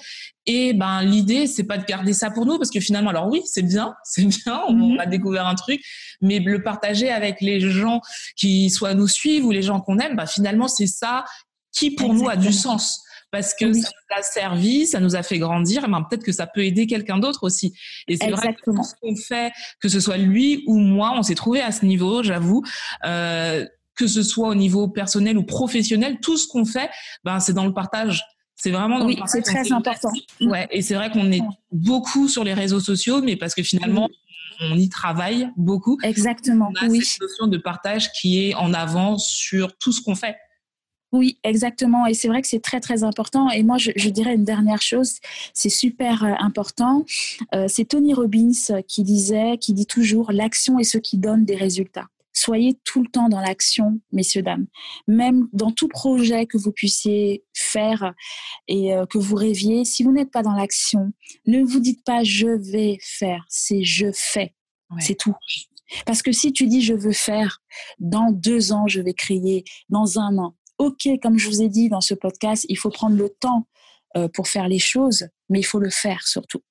Et 0.46 0.72
ben 0.72 1.02
l'idée 1.02 1.46
c'est 1.46 1.64
pas 1.64 1.76
de 1.76 1.84
garder 1.84 2.14
ça 2.14 2.30
pour 2.30 2.46
nous 2.46 2.56
parce 2.56 2.70
que 2.70 2.80
finalement 2.80 3.10
alors 3.10 3.28
oui 3.28 3.42
c'est 3.44 3.62
bien 3.62 3.94
c'est 4.04 4.24
bien 4.24 4.62
on, 4.68 4.72
mhm. 4.72 5.00
a 5.00 5.06
découvert 5.06 5.46
un 5.46 5.54
truc. 5.54 5.82
Mais 6.22 6.38
le 6.38 6.62
partager 6.62 7.10
avec 7.10 7.42
les 7.42 7.60
gens 7.60 8.00
qui 8.36 8.70
soit 8.70 8.94
nous 8.94 9.08
suivent 9.08 9.44
ou 9.44 9.50
les 9.50 9.62
gens 9.62 9.80
qu'on 9.80 9.98
aime 9.98 10.16
ben 10.16 10.26
finalement 10.26 10.66
c'est 10.66 10.86
ça 10.86 11.24
qui 11.72 11.90
pour 11.90 12.14
nous 12.14 12.28
a 12.28 12.36
du 12.36 12.52
sens 12.52 13.02
parce 13.30 13.54
que 13.54 13.72
ça 13.72 13.88
nous 13.88 14.16
a 14.18 14.22
servi, 14.22 14.86
ça 14.86 15.00
nous 15.00 15.16
a 15.16 15.22
fait 15.22 15.38
grandir, 15.38 15.88
ben 15.88 16.02
peut-être 16.02 16.24
que 16.24 16.32
ça 16.32 16.46
peut 16.46 16.64
aider 16.64 16.86
quelqu'un 16.86 17.18
d'autre 17.18 17.44
aussi. 17.44 17.74
Et 18.06 18.16
c'est 18.16 18.30
vrai 18.30 18.54
que 18.54 18.72
ce 18.82 18.94
qu'on 19.00 19.16
fait, 19.16 19.52
que 19.80 19.88
ce 19.88 20.00
soit 20.00 20.16
lui 20.16 20.64
ou 20.66 20.78
moi, 20.78 21.12
on 21.16 21.22
s'est 21.22 21.34
trouvé 21.34 21.60
à 21.60 21.72
ce 21.72 21.84
niveau, 21.84 22.22
j'avoue. 22.22 22.62
Euh, 23.04 23.66
que 23.94 24.06
ce 24.06 24.22
soit 24.22 24.48
au 24.48 24.54
niveau 24.54 24.86
personnel 24.86 25.36
ou 25.36 25.42
professionnel, 25.42 26.18
tout 26.22 26.36
ce 26.36 26.46
qu'on 26.46 26.64
fait, 26.64 26.88
ben 27.24 27.40
c'est 27.40 27.52
dans 27.52 27.66
le 27.66 27.74
partage. 27.74 28.22
C'est 28.54 28.70
vraiment 28.70 29.00
dans 29.00 29.06
oui, 29.06 29.18
c'est 29.26 29.42
très 29.42 29.72
important. 29.72 30.12
Ouais, 30.40 30.68
et 30.70 30.82
c'est 30.82 30.94
vrai 30.94 31.10
qu'on 31.10 31.30
est 31.32 31.42
beaucoup 31.72 32.28
sur 32.28 32.44
les 32.44 32.54
réseaux 32.54 32.80
sociaux, 32.80 33.20
mais 33.22 33.36
parce 33.36 33.54
que 33.54 33.62
finalement, 33.62 34.08
on 34.60 34.76
y 34.76 34.88
travaille 34.88 35.50
beaucoup. 35.56 35.98
Exactement. 36.02 36.70
On 36.80 36.86
a 36.86 36.88
oui. 36.88 37.02
cette 37.02 37.20
notion 37.20 37.46
de 37.46 37.58
partage 37.58 38.10
qui 38.12 38.48
est 38.48 38.54
en 38.54 38.72
avant 38.72 39.18
sur 39.18 39.76
tout 39.78 39.92
ce 39.92 40.00
qu'on 40.00 40.14
fait. 40.14 40.36
Oui, 41.12 41.38
exactement. 41.42 42.06
Et 42.06 42.14
c'est 42.14 42.28
vrai 42.28 42.42
que 42.42 42.48
c'est 42.48 42.60
très, 42.60 42.80
très 42.80 43.02
important. 43.02 43.50
Et 43.50 43.62
moi, 43.62 43.78
je, 43.78 44.08
dirais 44.10 44.34
une 44.34 44.44
dernière 44.44 44.82
chose, 44.82 45.14
c'est 45.54 45.70
super 45.70 46.24
euh, 46.24 46.32
important. 46.38 47.04
Euh, 47.54 47.66
c'est 47.68 47.86
Tony 47.86 48.12
Robbins 48.12 48.82
qui 48.86 49.02
disait, 49.02 49.56
qui 49.58 49.72
dit 49.72 49.86
toujours, 49.86 50.32
l'action 50.32 50.78
est 50.78 50.84
ce 50.84 50.98
qui 50.98 51.16
donne 51.16 51.44
des 51.44 51.56
résultats. 51.56 52.08
Soyez 52.34 52.78
tout 52.84 53.02
le 53.02 53.08
temps 53.08 53.28
dans 53.28 53.40
l'action, 53.40 54.00
messieurs, 54.12 54.42
dames. 54.42 54.66
Même 55.08 55.48
dans 55.52 55.72
tout 55.72 55.88
projet 55.88 56.46
que 56.46 56.58
vous 56.58 56.72
puissiez 56.72 57.42
faire 57.54 58.14
et 58.68 58.94
euh, 58.94 59.06
que 59.06 59.18
vous 59.18 59.34
rêviez, 59.34 59.84
si 59.84 60.04
vous 60.04 60.12
n'êtes 60.12 60.30
pas 60.30 60.42
dans 60.42 60.52
l'action, 60.52 61.12
ne 61.46 61.62
vous 61.62 61.80
dites 61.80 62.04
pas 62.04 62.22
je 62.22 62.48
vais 62.48 62.98
faire, 63.00 63.44
c'est 63.48 63.82
je 63.82 64.06
fais. 64.12 64.54
C'est 65.00 65.16
tout. 65.16 65.34
Parce 66.06 66.22
que 66.22 66.32
si 66.32 66.52
tu 66.52 66.66
dis 66.66 66.80
je 66.80 66.94
veux 66.94 67.12
faire, 67.12 67.60
dans 67.98 68.30
deux 68.30 68.72
ans, 68.72 68.86
je 68.86 69.00
vais 69.00 69.14
créer, 69.14 69.64
dans 69.88 70.18
un 70.18 70.38
an, 70.38 70.54
OK, 70.78 71.08
comme 71.22 71.38
je 71.38 71.48
vous 71.48 71.62
ai 71.62 71.68
dit 71.68 71.88
dans 71.88 72.00
ce 72.00 72.14
podcast, 72.14 72.64
il 72.68 72.78
faut 72.78 72.90
prendre 72.90 73.16
le 73.16 73.28
temps 73.28 73.66
euh, 74.16 74.28
pour 74.28 74.48
faire 74.48 74.68
les 74.68 74.78
choses, 74.78 75.28
mais 75.48 75.60
il 75.60 75.64
faut 75.64 75.80
le 75.80 75.90
faire 75.90 76.26
surtout. 76.26 76.62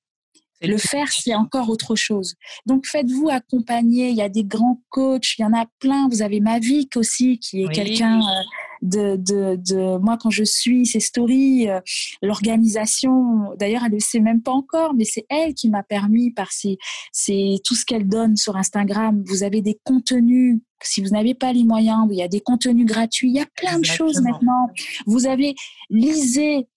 Le 0.61 0.77
faire, 0.77 1.11
c'est 1.11 1.35
encore 1.35 1.69
autre 1.69 1.95
chose. 1.95 2.33
Donc, 2.65 2.87
faites-vous 2.87 3.29
accompagner. 3.29 4.09
Il 4.09 4.15
y 4.15 4.23
a 4.23 4.29
des 4.29 4.43
grands 4.43 4.81
coachs, 4.89 5.37
il 5.37 5.43
y 5.43 5.45
en 5.45 5.53
a 5.53 5.67
plein. 5.79 6.09
Vous 6.09 6.23
avez 6.23 6.39
Mavic 6.39 6.97
aussi, 6.97 7.37
qui 7.37 7.63
est 7.63 7.67
quelqu'un 7.67 8.21
euh, 8.21 8.43
de, 8.81 9.15
de, 9.15 9.55
de, 9.55 9.97
Moi, 9.97 10.17
quand 10.21 10.29
je 10.29 10.43
suis 10.43 10.85
ses 10.85 10.99
stories, 10.99 11.69
euh, 11.69 11.79
l'organisation, 12.21 13.53
d'ailleurs, 13.57 13.83
elle 13.83 13.91
ne 13.91 13.95
le 13.95 14.01
sait 14.01 14.19
même 14.19 14.41
pas 14.41 14.51
encore, 14.51 14.93
mais 14.93 15.05
c'est 15.05 15.25
elle 15.29 15.53
qui 15.53 15.69
m'a 15.69 15.83
permis, 15.83 16.31
par 16.31 16.51
ses, 16.51 16.77
ses, 17.11 17.57
tout 17.63 17.75
ce 17.75 17.85
qu'elle 17.85 18.07
donne 18.07 18.35
sur 18.35 18.55
Instagram. 18.55 19.23
Vous 19.25 19.43
avez 19.43 19.61
des 19.61 19.79
contenus 19.83 20.59
si 20.83 21.01
vous 21.01 21.09
n'avez 21.09 21.33
pas 21.33 21.53
les 21.53 21.63
moyens, 21.63 22.07
il 22.11 22.17
y 22.17 22.21
a 22.21 22.27
des 22.27 22.39
contenus 22.39 22.85
gratuits, 22.85 23.29
il 23.29 23.35
y 23.35 23.39
a 23.39 23.47
plein 23.55 23.79
de 23.79 23.85
choses 23.85 24.21
maintenant. 24.21 24.69
Vous 25.07 25.25
avez, 25.25 25.55
lisez, 25.89 26.67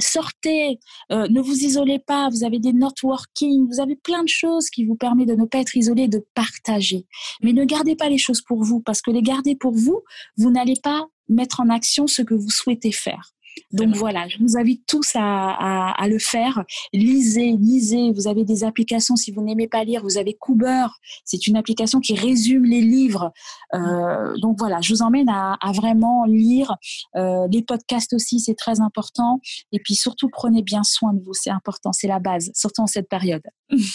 sortez, 0.00 0.78
euh, 1.12 1.26
ne 1.28 1.40
vous 1.40 1.64
isolez 1.64 1.98
pas, 1.98 2.28
vous 2.30 2.44
avez 2.44 2.58
des 2.58 2.72
networking, 2.72 3.66
vous 3.68 3.80
avez 3.80 3.96
plein 3.96 4.22
de 4.22 4.28
choses 4.28 4.70
qui 4.70 4.84
vous 4.84 4.96
permettent 4.96 5.28
de 5.28 5.34
ne 5.34 5.44
pas 5.44 5.58
être 5.58 5.76
isolé, 5.76 6.08
de 6.08 6.24
partager. 6.34 7.06
Mais 7.42 7.52
ne 7.52 7.64
gardez 7.64 7.96
pas 7.96 8.08
les 8.08 8.18
choses 8.18 8.42
pour 8.42 8.62
vous, 8.62 8.80
parce 8.80 9.02
que 9.02 9.10
les 9.10 9.22
garder 9.22 9.54
pour 9.54 9.74
vous, 9.74 10.02
vous 10.36 10.50
n'allez 10.50 10.76
pas 10.82 11.06
mettre 11.28 11.60
en 11.60 11.68
action 11.68 12.06
ce 12.06 12.22
que 12.22 12.34
vous 12.34 12.50
souhaitez 12.50 12.92
faire. 12.92 13.34
Donc 13.72 13.94
voilà, 13.96 14.28
je 14.28 14.38
vous 14.38 14.56
invite 14.56 14.86
tous 14.86 15.12
à, 15.14 15.90
à, 15.90 16.08
le 16.08 16.18
faire. 16.18 16.64
Lisez, 16.92 17.52
lisez. 17.52 18.12
Vous 18.12 18.28
avez 18.28 18.44
des 18.44 18.64
applications, 18.64 19.16
si 19.16 19.32
vous 19.32 19.42
n'aimez 19.42 19.68
pas 19.68 19.84
lire, 19.84 20.02
vous 20.02 20.18
avez 20.18 20.34
Cooper. 20.34 20.86
C'est 21.24 21.46
une 21.46 21.56
application 21.56 22.00
qui 22.00 22.14
résume 22.14 22.64
les 22.64 22.80
livres. 22.80 23.32
Euh, 23.74 24.36
donc 24.38 24.58
voilà, 24.58 24.80
je 24.80 24.92
vous 24.92 25.02
emmène 25.02 25.28
à, 25.28 25.56
à 25.60 25.72
vraiment 25.72 26.24
lire. 26.24 26.76
Euh, 27.16 27.46
les 27.50 27.62
podcasts 27.62 28.12
aussi, 28.12 28.40
c'est 28.40 28.54
très 28.54 28.80
important. 28.80 29.40
Et 29.72 29.80
puis 29.80 29.94
surtout, 29.94 30.28
prenez 30.28 30.62
bien 30.62 30.82
soin 30.82 31.12
de 31.12 31.22
vous. 31.22 31.34
C'est 31.34 31.50
important, 31.50 31.92
c'est 31.92 32.08
la 32.08 32.20
base, 32.20 32.50
surtout 32.54 32.82
en 32.82 32.86
cette 32.86 33.08
période. 33.08 33.42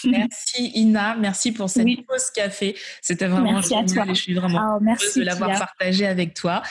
Merci 0.05 0.71
Ina, 0.75 1.15
merci 1.15 1.51
pour 1.51 1.69
cette 1.69 1.87
pause 2.05 2.31
café. 2.33 2.75
C'était 3.01 3.27
vraiment 3.27 3.53
merci 3.53 3.75
génial 3.87 4.09
et 4.09 4.15
je 4.15 4.21
suis 4.21 4.33
vraiment 4.33 4.77
oh, 4.79 4.83
heureuse 4.83 5.13
de 5.15 5.23
l'avoir 5.23 5.57
partagé 5.57 6.07
avec 6.07 6.33
toi. 6.33 6.63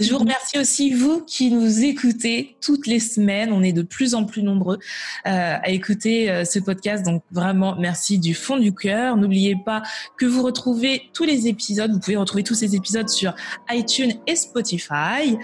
Je 0.00 0.10
vous 0.10 0.18
remercie 0.18 0.58
aussi 0.58 0.92
vous 0.92 1.22
qui 1.24 1.50
nous 1.50 1.84
écoutez 1.84 2.56
toutes 2.60 2.86
les 2.86 3.00
semaines. 3.00 3.52
On 3.52 3.62
est 3.62 3.72
de 3.72 3.82
plus 3.82 4.14
en 4.14 4.24
plus 4.24 4.42
nombreux 4.42 4.78
euh, 5.26 5.56
à 5.62 5.68
écouter 5.68 6.30
euh, 6.30 6.44
ce 6.44 6.58
podcast. 6.58 7.04
Donc 7.04 7.22
vraiment 7.30 7.76
merci 7.78 8.18
du 8.18 8.34
fond 8.34 8.56
du 8.56 8.74
cœur. 8.74 9.16
N'oubliez 9.16 9.56
pas 9.64 9.82
que 10.16 10.26
vous 10.26 10.42
retrouvez 10.42 11.10
tous 11.12 11.24
les 11.24 11.48
épisodes. 11.48 11.92
Vous 11.92 12.00
pouvez 12.00 12.16
retrouver 12.16 12.44
tous 12.44 12.54
ces 12.54 12.74
épisodes 12.74 13.08
sur 13.08 13.34
iTunes 13.70 14.14
et 14.26 14.36
Spotify. 14.36 15.36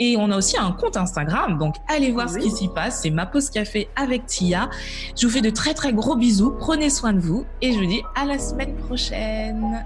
Et 0.00 0.16
on 0.16 0.30
a 0.30 0.36
aussi 0.36 0.56
un 0.56 0.72
compte 0.72 0.96
Instagram, 0.96 1.58
donc 1.58 1.74
allez 1.88 2.12
voir 2.12 2.30
ce 2.30 2.38
qui 2.38 2.50
s'y 2.50 2.68
passe. 2.68 3.00
C'est 3.02 3.10
ma 3.10 3.26
pause 3.26 3.50
café 3.50 3.88
avec 3.96 4.26
Tia. 4.26 4.70
Je 5.16 5.26
vous 5.26 5.32
fais 5.32 5.40
de 5.40 5.50
très 5.50 5.74
très 5.74 5.92
gros 5.92 6.16
bisous. 6.16 6.52
Prenez 6.58 6.90
soin 6.90 7.12
de 7.12 7.20
vous 7.20 7.44
et 7.62 7.72
je 7.72 7.78
vous 7.78 7.86
dis 7.86 8.02
à 8.14 8.24
la 8.24 8.38
semaine 8.38 8.76
prochaine. 8.76 9.84